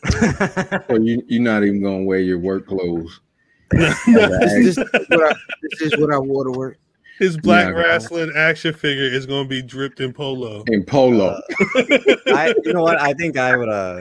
So 0.89 0.97
you 0.97 1.23
you're 1.27 1.43
not 1.43 1.65
even 1.65 1.83
gonna 1.83 2.05
wear 2.05 2.21
your 2.21 2.39
work 2.39 2.67
clothes. 2.69 3.21
This 3.73 4.07
is 4.07 4.79
what 4.79 5.29
I, 5.29 5.35
this 5.63 5.81
is 5.83 5.99
what 5.99 6.13
I 6.15 6.19
wore 6.19 6.45
to 6.45 6.53
work. 6.53 6.79
His 7.19 7.37
black 7.37 7.67
Yeah. 7.67 7.81
wrestling 7.81 8.33
action 8.37 8.73
figure 8.73 9.05
is 9.05 9.27
going 9.27 9.45
to 9.45 9.49
be 9.49 9.61
dripped 9.63 10.01
in 10.01 10.13
polo. 10.13 10.63
In 10.69 10.85
polo. 10.85 11.41
I, 11.77 12.55
you 12.65 12.73
know 12.73 12.83
what? 12.83 13.01
I 13.01 13.13
think 13.15 13.37
I 13.37 13.57
would. 13.57 13.69
Uh, 13.69 14.01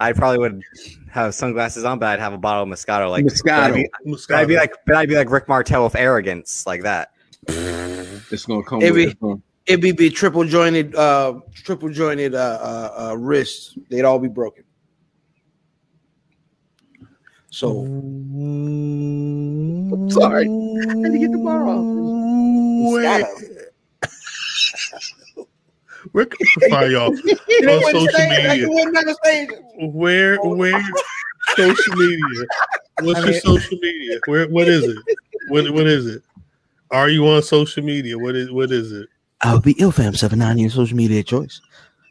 I 0.00 0.12
probably 0.12 0.38
would 0.38 0.62
have 1.10 1.34
sunglasses 1.34 1.84
on, 1.84 1.98
but 1.98 2.06
I'd 2.08 2.20
have 2.20 2.32
a 2.32 2.38
bottle 2.38 2.62
of 2.62 2.68
Moscato. 2.68 3.10
Like 3.10 3.24
Moscato. 3.24 3.58
I'd, 3.58 3.74
be, 3.74 3.88
but 4.04 4.36
I'd 4.36 4.48
be 4.48 4.56
like, 4.56 4.74
but 4.86 4.96
I'd 4.96 5.08
be 5.08 5.16
like 5.16 5.30
Rick 5.30 5.48
Martel 5.48 5.84
with 5.84 5.96
arrogance, 5.96 6.66
like 6.66 6.82
that. 6.82 7.12
It's 7.48 8.44
gonna 8.46 8.62
come 8.64 8.82
It'd 8.82 8.94
be- 8.94 9.04
it's 9.04 9.42
It'd 9.66 9.80
be, 9.80 9.90
be 9.90 10.10
triple 10.10 10.44
jointed, 10.44 10.94
uh, 10.94 11.40
triple 11.52 11.88
jointed 11.90 12.36
uh, 12.36 12.38
uh, 12.38 13.08
uh, 13.10 13.16
wrists. 13.16 13.76
They'd 13.90 14.04
all 14.04 14.20
be 14.20 14.28
broken. 14.28 14.62
So 17.50 17.72
sorry, 20.10 20.46
I 20.46 20.96
had 21.02 21.12
to 21.12 21.18
get 21.18 21.32
the 21.32 21.38
bar 21.38 21.68
off. 21.68 21.84
Where, 22.92 23.24
where 26.12 26.26
can 26.26 26.38
we 26.40 26.70
find 26.70 26.92
y'all 26.92 27.16
You 27.48 27.70
on 27.70 27.82
social 27.92 28.28
media? 28.28 28.54
you 28.54 28.70
wouldn't 28.70 28.96
have 28.96 29.06
to 29.06 29.16
say 29.24 29.44
it. 29.44 29.92
Where, 29.92 30.38
where, 30.42 30.82
social 31.56 31.96
media? 31.96 32.46
What's 33.00 33.20
I 33.20 33.24
your 33.24 33.40
social 33.40 33.78
media? 33.78 34.20
Where, 34.26 34.48
what 34.48 34.68
is 34.68 34.84
it? 34.84 34.96
What, 35.48 35.70
what 35.70 35.86
is 35.86 36.06
it? 36.06 36.22
Are 36.90 37.08
you 37.08 37.26
on 37.28 37.42
social 37.42 37.82
media? 37.82 38.18
What 38.18 38.36
is, 38.36 38.50
what 38.50 38.70
is 38.70 38.92
it? 38.92 39.08
I'll 39.42 39.60
be 39.60 39.74
IlFam79 39.74 40.60
your 40.60 40.70
social 40.70 40.96
media 40.96 41.22
choice. 41.22 41.60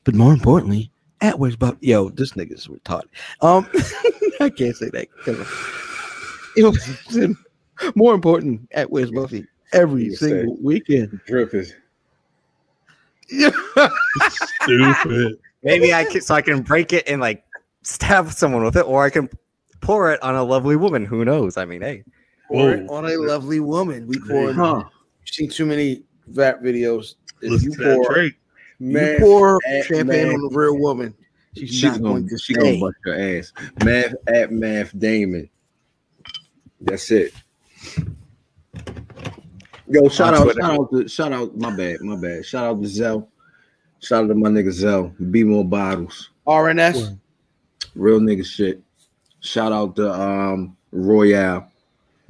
But 0.04 0.16
more 0.16 0.34
importantly, 0.34 0.92
at 1.22 1.40
Where's 1.40 1.56
Buff. 1.56 1.76
Yo, 1.80 2.10
this 2.10 2.34
nigga's 2.34 2.68
retarded. 2.68 3.10
Um, 3.42 3.68
I 4.40 4.50
can't 4.50 4.76
say 4.76 4.90
that 4.90 5.08
because 5.18 5.40
IlFam. 6.58 7.38
More 7.96 8.14
important, 8.14 8.68
at 8.72 8.90
Where's 8.90 9.12
Buffy 9.12 9.46
every 9.74 10.06
You 10.06 10.16
say- 10.16 10.28
single 10.30 10.58
weekend. 10.62 11.20
drip 11.28 11.54
is 11.54 11.74
Stupid. 14.62 15.38
Maybe 15.64 15.94
I 15.94 16.06
can, 16.06 16.22
so 16.22 16.36
I 16.36 16.42
can 16.42 16.62
break 16.62 16.94
it 16.94 17.08
and 17.08 17.20
like 17.20 17.44
stab 17.82 18.32
someone 18.32 18.64
with 18.64 18.76
it, 18.76 18.86
or 18.86 19.04
I 19.04 19.10
can 19.10 19.30
pour 19.82 20.12
it 20.12 20.22
on 20.22 20.36
a 20.36 20.44
lovely 20.44 20.76
woman. 20.76 21.06
Who 21.06 21.26
knows? 21.26 21.58
I 21.58 21.66
mean, 21.66 21.82
hey, 21.82 22.04
Pour 22.48 22.72
it 22.74 22.88
on 22.90 23.06
a 23.06 23.16
lovely 23.18 23.60
woman. 23.60 24.06
We 24.08 24.20
pour. 24.20 24.54
huh. 24.54 24.84
You've 25.22 25.30
seen 25.34 25.50
too 25.50 25.66
many 25.66 26.04
VAT 26.28 26.62
videos. 26.62 27.16
If 27.42 27.64
you 27.64 27.72
to 27.72 27.78
that 27.84 27.96
pour, 27.96 28.14
Drake. 28.14 28.34
you 28.80 29.16
pour 29.20 29.60
champagne 29.88 30.06
man. 30.28 30.36
on 30.36 30.54
a 30.54 30.56
real 30.56 30.78
woman, 30.78 31.16
she's, 31.58 31.70
She's 31.72 31.84
not 31.84 31.92
gonna 32.02 32.14
going 32.14 32.30
to 32.30 32.38
she 32.38 32.54
gonna 32.54 32.80
bust 32.80 32.96
your 33.06 33.16
ass. 33.20 33.52
Math 33.84 34.14
at 34.28 34.52
Math 34.52 34.98
Damon. 35.00 35.50
That's 36.82 37.10
it. 37.10 37.34
Yo, 39.88 40.10
shout 40.10 40.34
out, 40.34 40.52
shout 40.56 40.80
out 40.80 40.92
to 40.92 41.08
shout 41.08 41.32
out, 41.32 41.56
my 41.58 41.76
bad, 41.76 42.02
my 42.02 42.16
bad. 42.20 42.46
Shout 42.46 42.66
out 42.66 42.82
to 42.82 42.88
Zell. 42.88 43.30
Shout 44.02 44.24
out 44.24 44.28
to 44.28 44.36
my 44.36 44.50
nigga 44.50 44.72
Zell. 44.72 45.14
Be 45.32 45.44
more 45.44 45.64
bottles. 45.64 46.30
RNS. 46.48 47.18
Real 47.96 48.20
nigga 48.20 48.44
shit. 48.46 48.82
Shout 49.42 49.72
out 49.72 49.96
to 49.98 50.12
um 50.12 50.76
Royale. 50.92 51.68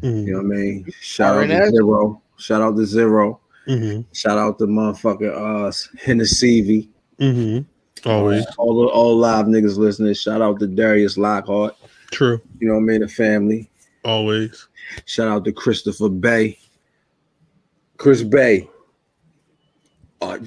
Mhm, 0.01 0.25
You 0.25 0.31
know 0.33 0.37
what 0.39 0.45
I 0.45 0.59
mean? 0.59 0.85
Shout 0.99 1.37
out 1.37 1.47
to 1.47 1.71
Zero. 1.71 2.21
Shout 2.37 2.61
out 2.61 2.75
to 2.75 2.85
Zero. 2.85 3.39
mhm, 3.67 4.05
Shout 4.13 4.37
out 4.37 4.59
to 4.59 4.65
motherfucking 4.65 5.33
uh 5.69 5.71
Hennessy. 6.03 6.89
mhm. 7.19 7.65
Always 8.05 8.45
All 8.57 8.81
the 8.83 8.87
all 8.89 9.15
live 9.17 9.45
niggas 9.47 9.77
listening. 9.77 10.13
Shout 10.13 10.41
out 10.41 10.59
to 10.59 10.67
Darius 10.67 11.17
Lockhart. 11.17 11.75
true. 12.11 12.39
You 12.59 12.67
know 12.67 12.73
what 12.75 12.81
I 12.81 12.83
mean? 12.83 13.01
The 13.01 13.07
family. 13.07 13.69
Always. 14.05 14.67
Shout 15.05 15.27
out 15.27 15.45
to 15.45 15.51
Christopher 15.51 16.09
Bay. 16.09 16.59
Chris 17.97 18.21
Bay. 18.21 18.69
Uh, 20.21 20.37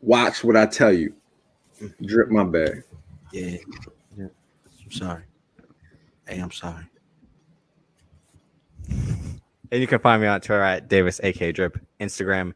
watch 0.00 0.42
what 0.42 0.56
I 0.56 0.66
tell 0.66 0.92
you. 0.92 1.14
Drip 2.04 2.30
my 2.30 2.44
bag. 2.44 2.82
Yeah. 3.32 3.56
yeah. 4.16 4.26
I'm 4.84 4.90
sorry. 4.90 5.22
Hey, 6.26 6.40
I'm 6.40 6.50
sorry. 6.50 6.84
and 8.88 9.40
you 9.70 9.86
can 9.86 10.00
find 10.00 10.20
me 10.20 10.28
on 10.28 10.40
Twitter 10.40 10.62
at 10.62 10.88
Davis 10.88 11.20
AK 11.22 11.54
Drip, 11.54 11.78
Instagram 12.00 12.54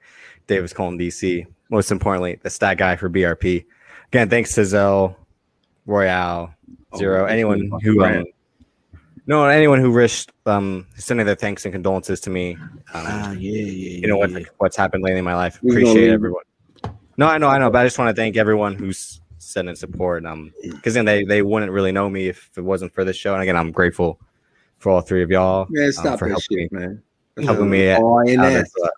Davis 0.48 0.72
Colton 0.72 0.98
DC. 0.98 1.46
Most 1.70 1.92
importantly, 1.92 2.40
the 2.42 2.50
stat 2.50 2.78
guy 2.78 2.96
for 2.96 3.08
BRP. 3.08 3.64
Again, 4.08 4.30
thanks 4.30 4.54
to 4.54 4.64
Zell, 4.64 5.16
Royale, 5.86 6.54
Zero, 6.96 7.22
Oh, 7.22 7.26
anyone 7.26 7.70
who 7.82 8.02
um, 8.02 8.08
friend. 8.08 8.26
No 9.28 9.44
anyone 9.46 9.78
who 9.80 9.92
wished 9.92 10.32
um 10.46 10.86
sending 10.96 11.24
their 11.26 11.36
thanks 11.36 11.64
and 11.64 11.72
condolences 11.72 12.20
to 12.22 12.30
me. 12.30 12.54
Um, 12.56 12.72
Ah, 13.06 13.30
yeah, 13.32 13.52
yeah. 13.52 14.00
you 14.00 14.06
know 14.08 14.16
what 14.16 14.30
yeah. 14.32 14.40
what's 14.56 14.76
happened 14.76 15.04
lately 15.04 15.20
in 15.20 15.24
my 15.24 15.36
life. 15.36 15.60
We're 15.62 15.78
Appreciate 15.78 16.10
everyone. 16.10 16.42
No, 17.16 17.26
I 17.28 17.38
know, 17.38 17.48
I 17.48 17.58
know, 17.58 17.70
but 17.70 17.78
I 17.80 17.84
just 17.84 17.98
want 17.98 18.14
to 18.14 18.20
thank 18.20 18.36
everyone 18.36 18.74
who's 18.74 19.20
sending 19.38 19.74
support. 19.76 20.24
Um, 20.26 20.52
because 20.62 20.94
then 20.94 21.04
they 21.04 21.24
they 21.24 21.42
wouldn't 21.42 21.70
really 21.72 21.92
know 21.92 22.08
me 22.10 22.28
if 22.28 22.50
it 22.56 22.62
wasn't 22.62 22.92
for 22.94 23.04
this 23.04 23.16
show. 23.16 23.34
And 23.34 23.42
again, 23.42 23.56
I'm 23.56 23.70
grateful 23.70 24.18
for 24.78 24.90
all 24.90 25.00
three 25.00 25.22
of 25.22 25.30
y'all 25.30 25.66
Man, 25.70 25.86
um, 25.86 25.92
stop 25.92 26.18
for 26.18 26.28
helping 26.28 26.58
shit, 26.58 26.72
me. 26.72 26.78
man. 26.78 27.02
helping 27.44 27.68
me 27.70 27.90
out. 27.90 28.02
R 28.02 28.22
and 28.22 28.40
out 28.40 28.52
S. 28.52 28.70
of, 28.80 28.88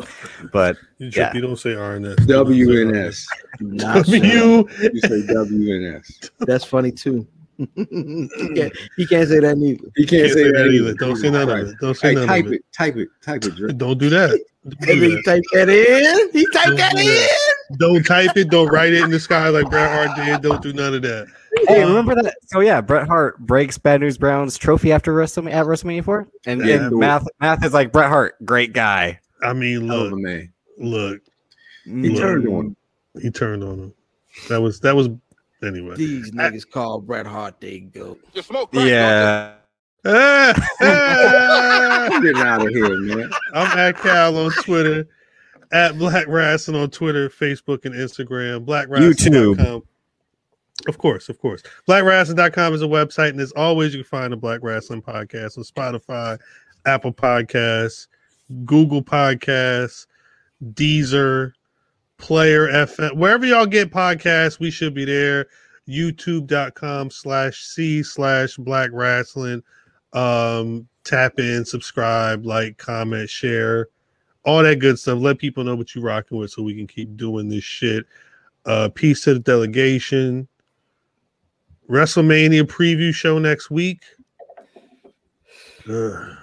uh, 0.00 0.06
But 0.52 0.76
You, 0.98 1.10
Yeah. 1.14 1.34
you 1.34 1.40
don't 1.42 1.56
say 1.58 1.70
RNS. 1.74 2.26
W 2.26 2.80
and 2.80 2.96
S. 2.96 3.26
Nah, 3.60 4.02
son. 4.02 4.20
W. 4.22 4.68
You 4.80 5.00
say 5.00 5.26
W 5.26 5.74
and 5.74 5.96
S. 5.96 6.20
That's 6.40 6.64
funny 6.64 6.90
too. 6.90 7.26
He, 7.58 8.50
can't, 8.54 8.72
he 8.96 9.06
can't 9.06 9.28
say 9.28 9.40
that 9.40 9.56
neither. 9.56 9.84
You 9.96 10.06
can't, 10.06 10.24
Can't 10.26 10.32
say 10.32 10.50
that 10.52 10.68
either. 10.70 10.94
Don't 10.94 11.16
say 11.16 11.30
none 11.30 11.48
of 11.48 11.68
it. 11.68 11.74
Don't 11.80 11.96
say 11.96 12.08
Hey, 12.08 12.14
none 12.14 12.26
type 12.28 12.46
of 12.46 12.52
it. 12.52 12.56
it. 12.56 12.64
Type 12.72 12.96
it. 12.96 13.08
Type 13.22 13.44
it. 13.44 13.54
Drip. 13.56 13.76
Don't 13.78 13.98
do 13.98 14.10
that. 14.10 14.30
Don't 14.68 14.84
Hey, 14.84 14.94
do 14.96 15.00
he 15.02 15.14
that. 15.14 15.22
typed 15.24 15.46
that 15.52 15.68
in. 15.68 16.30
He 16.32 16.46
typed 16.52 16.66
Don't 16.66 16.76
that 16.76 16.92
do 16.96 17.02
in. 17.02 17.78
Don't 17.78 18.04
type 18.04 18.36
it. 18.36 18.50
Don't 18.50 18.68
write 18.68 18.92
it 18.92 19.02
in 19.02 19.10
the 19.10 19.20
sky 19.20 19.48
like 19.48 19.70
Bret 19.70 19.90
Hart 19.90 20.16
did. 20.16 20.42
Don't 20.42 20.60
do 20.62 20.72
none 20.72 20.94
of 20.94 21.02
that. 21.02 21.26
hey, 21.68 21.82
um, 21.82 21.88
remember 21.90 22.14
that? 22.22 22.34
So 22.46 22.60
yeah, 22.60 22.80
Bret 22.80 23.06
Hart 23.06 23.38
breaks 23.38 23.78
Bad 23.78 24.00
News 24.00 24.18
Brown's 24.18 24.58
trophy 24.58 24.92
after 24.92 25.12
WrestleMania 25.14 25.52
at 25.52 25.66
WrestleMania 25.66 26.04
four, 26.04 26.28
and, 26.46 26.64
Yeah. 26.64 26.86
and 26.86 26.96
math 26.96 27.26
math 27.40 27.64
is 27.64 27.72
like 27.74 27.92
Bret 27.92 28.08
Hart, 28.08 28.34
great 28.44 28.72
guy. 28.72 29.18
I 29.42 29.52
mean, 29.52 29.86
Hell 29.88 30.00
of 30.06 30.12
a 30.12 30.14
look, 30.14 30.20
man. 30.20 30.52
look. 30.78 31.20
He 31.84 31.92
Look. 32.10 32.18
turned 32.20 32.48
on 32.48 32.66
him. 32.66 32.76
He 33.22 33.30
turned 33.30 33.62
on 33.64 33.78
him. 33.78 33.94
That 34.48 34.60
was 34.60 34.80
that 34.80 34.94
was 34.96 35.08
anyway. 35.62 35.96
These 35.96 36.32
niggas 36.32 36.68
call 36.70 37.00
Bret 37.00 37.26
Hart 37.26 37.60
they 37.60 37.80
go. 37.80 38.18
You 38.34 38.42
smoke 38.42 38.72
crack, 38.72 38.86
Yeah, 38.86 39.54
Ah, 40.08 40.54
ah. 40.80 42.20
Get 42.22 42.36
out 42.36 42.62
of 42.66 42.68
here, 42.72 43.00
man. 43.00 43.30
I'm 43.52 43.78
at 43.78 43.96
Cal 43.98 44.36
on 44.38 44.52
Twitter, 44.62 45.08
at 45.72 45.98
Black 45.98 46.26
Rasslin 46.26 46.80
on 46.80 46.90
Twitter, 46.90 47.28
Facebook, 47.28 47.84
and 47.84 47.94
Instagram. 47.94 48.64
BlackRasslin.com. 48.64 49.82
Of 50.86 50.98
course, 50.98 51.28
of 51.28 51.40
course. 51.40 51.62
BlackRasslin.com 51.88 52.74
is 52.74 52.82
a 52.82 52.86
website, 52.86 53.30
and 53.30 53.40
as 53.40 53.50
always, 53.52 53.94
you 53.94 54.02
can 54.02 54.08
find 54.08 54.32
the 54.32 54.36
Black 54.36 54.60
Rasslin 54.60 55.02
Podcast 55.02 55.58
on 55.58 55.64
Spotify, 55.64 56.38
Apple 56.84 57.12
Podcasts, 57.12 58.06
Google 58.64 59.02
Podcasts, 59.02 60.06
Deezer, 60.72 61.52
Player 62.18 62.68
FM, 62.68 63.16
wherever 63.16 63.44
y'all 63.44 63.66
get 63.66 63.90
podcasts, 63.90 64.58
we 64.58 64.70
should 64.70 64.94
be 64.94 65.04
there. 65.04 65.46
YouTube.com 65.88 67.10
slash 67.10 67.62
C 67.62 68.02
slash 68.02 68.56
Black 68.56 68.90
Rasslin. 68.90 69.62
Um, 70.12 70.88
tap 71.04 71.38
in, 71.38 71.64
subscribe, 71.64 72.44
like, 72.44 72.78
comment, 72.78 73.28
share, 73.28 73.88
all 74.44 74.62
that 74.62 74.78
good 74.78 74.98
stuff. 74.98 75.18
Let 75.18 75.38
people 75.38 75.62
know 75.64 75.76
what 75.76 75.94
you're 75.94 76.04
rocking 76.04 76.38
with 76.38 76.50
so 76.50 76.62
we 76.62 76.74
can 76.74 76.86
keep 76.86 77.16
doing 77.16 77.48
this 77.48 77.64
shit. 77.64 78.06
Uh, 78.64 78.88
peace 78.92 79.22
to 79.24 79.34
the 79.34 79.40
delegation. 79.40 80.48
WrestleMania 81.88 82.62
preview 82.62 83.14
show 83.14 83.38
next 83.38 83.70
week. 83.70 84.02
Ugh. 85.88 86.36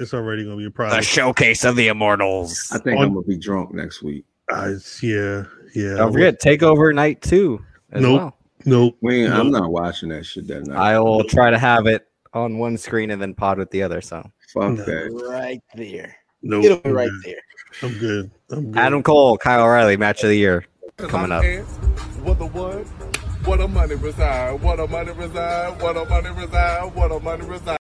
It's 0.00 0.14
already 0.14 0.44
gonna 0.44 0.56
be 0.56 0.64
a 0.64 0.66
the 0.68 0.72
problem. 0.72 1.02
showcase 1.02 1.64
of 1.64 1.76
the 1.76 1.88
immortals. 1.88 2.70
I 2.72 2.78
think 2.78 2.98
On- 2.98 3.04
I'm 3.06 3.14
gonna 3.14 3.26
be 3.26 3.36
drunk 3.36 3.72
next 3.74 4.02
week. 4.02 4.24
Uh, 4.50 4.72
yeah, 5.02 5.44
yeah. 5.74 5.94
Don't 5.96 6.12
forget 6.12 6.40
Takeover 6.40 6.92
Night 6.94 7.20
two 7.22 7.60
as 7.92 8.00
Nope. 8.02 8.18
well. 8.20 8.36
Nope. 8.64 8.96
We 9.02 9.24
ain't, 9.24 9.32
I'm 9.32 9.50
not 9.50 9.70
watching 9.70 10.08
that 10.08 10.24
shit 10.26 10.46
that 10.48 10.66
night. 10.66 10.76
I 10.76 10.98
will 10.98 11.22
try 11.24 11.50
to 11.50 11.58
have 11.58 11.86
it 11.86 12.06
on 12.34 12.58
one 12.58 12.76
screen 12.76 13.10
and 13.10 13.20
then 13.22 13.34
pod 13.34 13.58
with 13.58 13.70
the 13.70 13.82
other. 13.82 14.00
So 14.00 14.28
Fuck 14.52 14.72
No. 14.72 14.84
that. 14.84 15.26
Right 15.30 15.60
there. 15.76 16.16
Nope. 16.42 16.64
It'll 16.64 16.78
be 16.78 16.90
right 16.90 17.08
good. 17.22 17.34
there. 17.34 17.88
I'm 17.90 17.98
good. 17.98 18.30
I'm 18.50 18.70
good. 18.72 18.80
Adam 18.80 19.02
Cole, 19.02 19.36
Kyle 19.38 19.62
O'Reilly, 19.64 19.96
match 19.96 20.24
of 20.24 20.30
the 20.30 20.36
year 20.36 20.64
coming 20.96 21.30
up. 21.30 21.44
What 22.24 22.38
the 22.38 22.46
what? 22.46 22.86
What 23.46 23.60
a 23.60 23.68
money 23.68 23.94
reside? 23.94 24.60
What 24.60 24.80
a 24.80 24.86
money 24.86 25.12
reside? 25.12 25.80
What 25.80 25.96
a 25.96 26.04
money 26.06 26.30
reside? 26.30 26.94
What 26.94 27.12
a 27.12 27.20
money 27.20 27.46
reside? 27.46 27.78